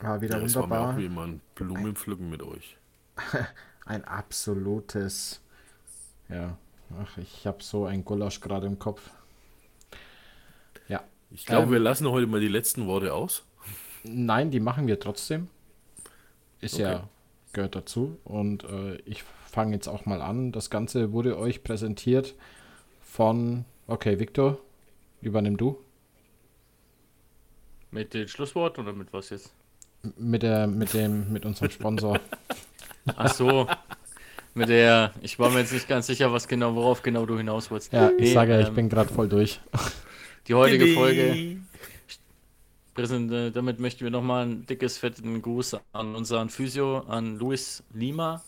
War 0.00 0.20
wieder 0.20 0.38
Ja, 0.38 0.44
es 0.44 0.54
war 0.54 0.62
mir 0.66 0.70
wunderbar. 0.70 0.94
auch 0.94 0.98
wie 0.98 1.06
immer 1.06 1.22
ein 1.26 1.40
Blumenpflücken 1.54 2.28
mit 2.30 2.42
euch. 2.42 2.76
Ein 3.86 4.04
absolutes. 4.04 5.40
Ja. 6.28 6.58
Ach, 7.00 7.18
ich 7.18 7.46
habe 7.46 7.62
so 7.62 7.86
ein 7.86 8.04
Gulasch 8.04 8.40
gerade 8.40 8.66
im 8.66 8.78
Kopf. 8.78 9.10
Ja. 10.88 11.02
Ich 11.30 11.46
glaube, 11.46 11.66
Ähm. 11.66 11.72
wir 11.72 11.78
lassen 11.78 12.08
heute 12.10 12.26
mal 12.26 12.40
die 12.40 12.48
letzten 12.48 12.86
Worte 12.86 13.14
aus. 13.14 13.44
Nein, 14.04 14.50
die 14.50 14.60
machen 14.60 14.86
wir 14.86 15.00
trotzdem. 15.00 15.48
Ist 16.60 16.74
Okay. 16.74 16.82
ja, 16.82 17.08
gehört 17.52 17.74
dazu. 17.74 18.18
Und 18.24 18.64
äh, 18.64 18.96
ich 19.04 19.22
fange 19.22 19.74
jetzt 19.74 19.88
auch 19.88 20.04
mal 20.04 20.20
an. 20.20 20.52
Das 20.52 20.68
Ganze 20.70 21.12
wurde 21.12 21.38
euch 21.38 21.62
präsentiert 21.64 22.34
von. 23.02 23.64
Okay, 23.88 24.18
Victor, 24.18 24.58
übernimm 25.22 25.56
du. 25.56 25.78
Mit 27.92 28.14
dem 28.14 28.26
Schlusswort 28.28 28.78
oder 28.78 28.92
mit 28.92 29.12
was 29.12 29.30
jetzt? 29.30 29.52
Mit, 30.16 30.42
der, 30.42 30.66
mit, 30.66 30.92
dem, 30.94 31.32
mit 31.32 31.44
unserem 31.44 31.70
Sponsor. 31.70 32.20
Ach 33.16 33.32
so. 33.32 33.68
Mit 34.54 34.68
der, 34.70 35.12
ich 35.20 35.38
war 35.38 35.50
mir 35.50 35.60
jetzt 35.60 35.72
nicht 35.72 35.88
ganz 35.88 36.06
sicher, 36.06 36.32
was 36.32 36.48
genau, 36.48 36.74
worauf 36.74 37.02
genau 37.02 37.26
du 37.26 37.36
hinaus 37.36 37.70
wolltest. 37.70 37.92
Ja, 37.92 38.14
ich 38.18 38.18
Nee, 38.18 38.32
sage 38.32 38.52
ja, 38.52 38.60
ich 38.60 38.68
ähm, 38.68 38.74
bin 38.74 38.88
gerade 38.88 39.12
voll 39.12 39.28
durch. 39.28 39.60
Die 40.48 40.54
heutige 40.54 40.86
Folge. 40.88 41.58
Präsent, 42.94 43.30
äh, 43.32 43.50
damit 43.50 43.78
möchten 43.78 44.04
wir 44.04 44.10
nochmal 44.10 44.46
ein 44.46 44.66
dickes, 44.66 44.96
fetten 44.98 45.42
Gruß 45.42 45.76
an 45.92 46.14
unseren 46.14 46.48
Physio, 46.48 47.00
an 47.00 47.36
Luis 47.38 47.82
Lima 47.92 48.42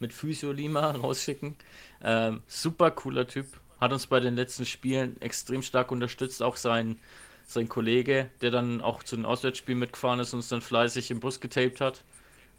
mit 0.00 0.12
Physio 0.12 0.52
Lima 0.52 0.90
rausschicken. 1.02 1.56
Ähm, 2.02 2.42
super 2.48 2.90
cooler 2.90 3.26
Typ. 3.26 3.46
Hat 3.80 3.92
uns 3.92 4.06
bei 4.06 4.20
den 4.20 4.34
letzten 4.36 4.66
Spielen 4.66 5.20
extrem 5.20 5.62
stark 5.62 5.90
unterstützt. 5.92 6.42
Auch 6.42 6.56
sein, 6.56 6.98
sein 7.46 7.68
Kollege, 7.68 8.30
der 8.40 8.50
dann 8.50 8.80
auch 8.80 9.02
zu 9.02 9.16
den 9.16 9.24
Auswärtsspielen 9.24 9.78
mitgefahren 9.78 10.20
ist 10.20 10.32
und 10.32 10.38
uns 10.38 10.48
dann 10.48 10.60
fleißig 10.60 11.10
im 11.10 11.20
Bus 11.20 11.40
getaped 11.40 11.80
hat. 11.80 12.04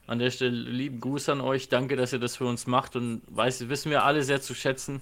An 0.05 0.19
der 0.19 0.31
Stelle 0.31 0.51
lieben 0.51 0.99
Gruß 0.99 1.30
an 1.30 1.41
euch. 1.41 1.69
Danke, 1.69 1.95
dass 1.95 2.11
ihr 2.11 2.19
das 2.19 2.35
für 2.35 2.45
uns 2.45 2.68
macht 2.68 2.95
und 2.95 3.22
weiß, 3.27 3.69
wissen 3.69 3.89
wir 3.89 4.03
alle 4.03 4.23
sehr 4.23 4.41
zu 4.41 4.53
schätzen. 4.53 5.01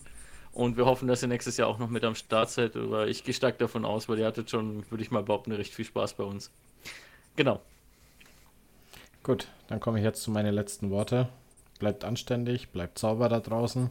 Und 0.53 0.77
wir 0.77 0.85
hoffen, 0.85 1.07
dass 1.07 1.21
ihr 1.21 1.27
nächstes 1.27 1.57
Jahr 1.57 1.69
auch 1.69 1.79
noch 1.79 1.89
mit 1.89 2.03
am 2.03 2.15
Start 2.15 2.49
seid. 2.49 2.75
Aber 2.75 3.07
ich 3.07 3.23
gehe 3.23 3.33
stark 3.33 3.57
davon 3.57 3.85
aus, 3.85 4.09
weil 4.09 4.19
ihr 4.19 4.25
hattet 4.25 4.49
schon, 4.49 4.89
würde 4.91 5.03
ich 5.03 5.09
mal 5.09 5.23
behaupten, 5.23 5.51
recht 5.53 5.73
viel 5.73 5.85
Spaß 5.85 6.13
bei 6.13 6.23
uns. 6.23 6.51
Genau. 7.35 7.61
Gut, 9.23 9.47
dann 9.67 9.79
komme 9.79 9.99
ich 9.99 10.03
jetzt 10.03 10.23
zu 10.23 10.31
meinen 10.31 10.53
letzten 10.53 10.89
Worte. 10.89 11.29
Bleibt 11.79 12.03
anständig, 12.03 12.69
bleibt 12.69 12.99
sauber 12.99 13.29
da 13.29 13.39
draußen. 13.39 13.89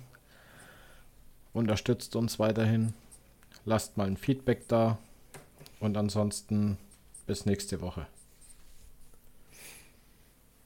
Unterstützt 1.53 2.15
uns 2.15 2.39
weiterhin. 2.39 2.93
Lasst 3.65 3.97
mal 3.97 4.07
ein 4.07 4.17
Feedback 4.17 4.69
da. 4.69 4.99
Und 5.81 5.97
ansonsten 5.97 6.79
bis 7.27 7.47
nächste 7.47 7.81
Woche. 7.81 8.07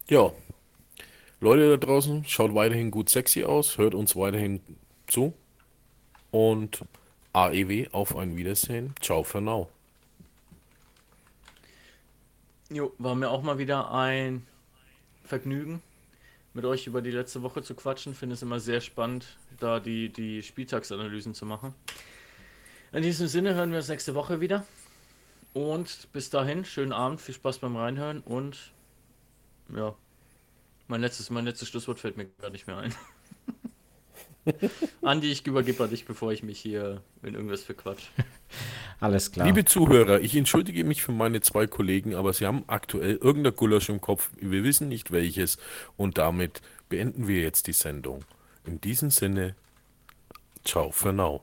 Ja. 0.08 0.32
Leute 1.40 1.70
da 1.70 1.86
draußen, 1.86 2.24
schaut 2.26 2.54
weiterhin 2.54 2.90
gut 2.90 3.08
sexy 3.08 3.44
aus, 3.44 3.78
hört 3.78 3.94
uns 3.94 4.16
weiterhin 4.16 4.60
zu. 5.06 5.34
Und 6.30 6.84
AEW 7.32 7.88
auf 7.92 8.16
ein 8.16 8.36
Wiedersehen. 8.36 8.94
Ciao 9.00 9.22
für 9.22 9.40
now. 9.40 9.68
Jo, 12.70 12.92
war 12.98 13.14
mir 13.14 13.30
auch 13.30 13.42
mal 13.42 13.58
wieder 13.58 13.92
ein 13.92 14.46
Vergnügen, 15.24 15.82
mit 16.54 16.64
euch 16.64 16.86
über 16.86 17.02
die 17.02 17.10
letzte 17.10 17.42
Woche 17.42 17.62
zu 17.62 17.74
quatschen. 17.74 18.14
Finde 18.14 18.34
es 18.34 18.42
immer 18.42 18.58
sehr 18.58 18.80
spannend, 18.80 19.36
da 19.60 19.80
die, 19.80 20.08
die 20.08 20.42
Spieltagsanalysen 20.42 21.34
zu 21.34 21.46
machen. 21.46 21.74
In 22.92 23.02
diesem 23.02 23.26
Sinne 23.26 23.54
hören 23.54 23.70
wir 23.70 23.78
uns 23.78 23.88
nächste 23.88 24.14
Woche 24.14 24.40
wieder. 24.40 24.64
Und 25.54 26.08
bis 26.12 26.30
dahin, 26.30 26.64
schönen 26.64 26.92
Abend, 26.92 27.20
viel 27.20 27.34
Spaß 27.34 27.58
beim 27.58 27.76
Reinhören 27.76 28.20
und 28.20 28.72
ja, 29.74 29.94
mein 30.88 31.00
letztes, 31.00 31.30
mein 31.30 31.44
letztes 31.44 31.68
Schlusswort 31.68 31.98
fällt 31.98 32.16
mir 32.16 32.26
gar 32.26 32.50
nicht 32.50 32.66
mehr 32.66 32.76
ein. 32.76 32.94
Andi, 35.02 35.30
ich 35.30 35.46
übergebe 35.46 35.84
an 35.84 35.90
dich, 35.90 36.04
bevor 36.04 36.32
ich 36.32 36.42
mich 36.42 36.60
hier 36.60 37.02
in 37.22 37.34
irgendwas 37.34 37.62
verquatsch. 37.62 38.08
Alles 39.00 39.32
klar. 39.32 39.46
Liebe 39.46 39.64
Zuhörer, 39.64 40.20
ich 40.20 40.36
entschuldige 40.36 40.84
mich 40.84 41.02
für 41.02 41.12
meine 41.12 41.40
zwei 41.40 41.66
Kollegen, 41.66 42.14
aber 42.14 42.32
sie 42.32 42.46
haben 42.46 42.64
aktuell 42.66 43.16
irgendein 43.16 43.54
Gulasch 43.54 43.88
im 43.88 44.00
Kopf. 44.00 44.30
Wir 44.38 44.64
wissen 44.64 44.88
nicht 44.88 45.12
welches. 45.12 45.56
Und 45.96 46.18
damit 46.18 46.62
beenden 46.88 47.28
wir 47.28 47.40
jetzt 47.40 47.68
die 47.68 47.72
Sendung. 47.72 48.24
In 48.66 48.80
diesem 48.80 49.10
Sinne, 49.10 49.54
ciao 50.64 50.90
für 50.90 51.12
now. 51.12 51.42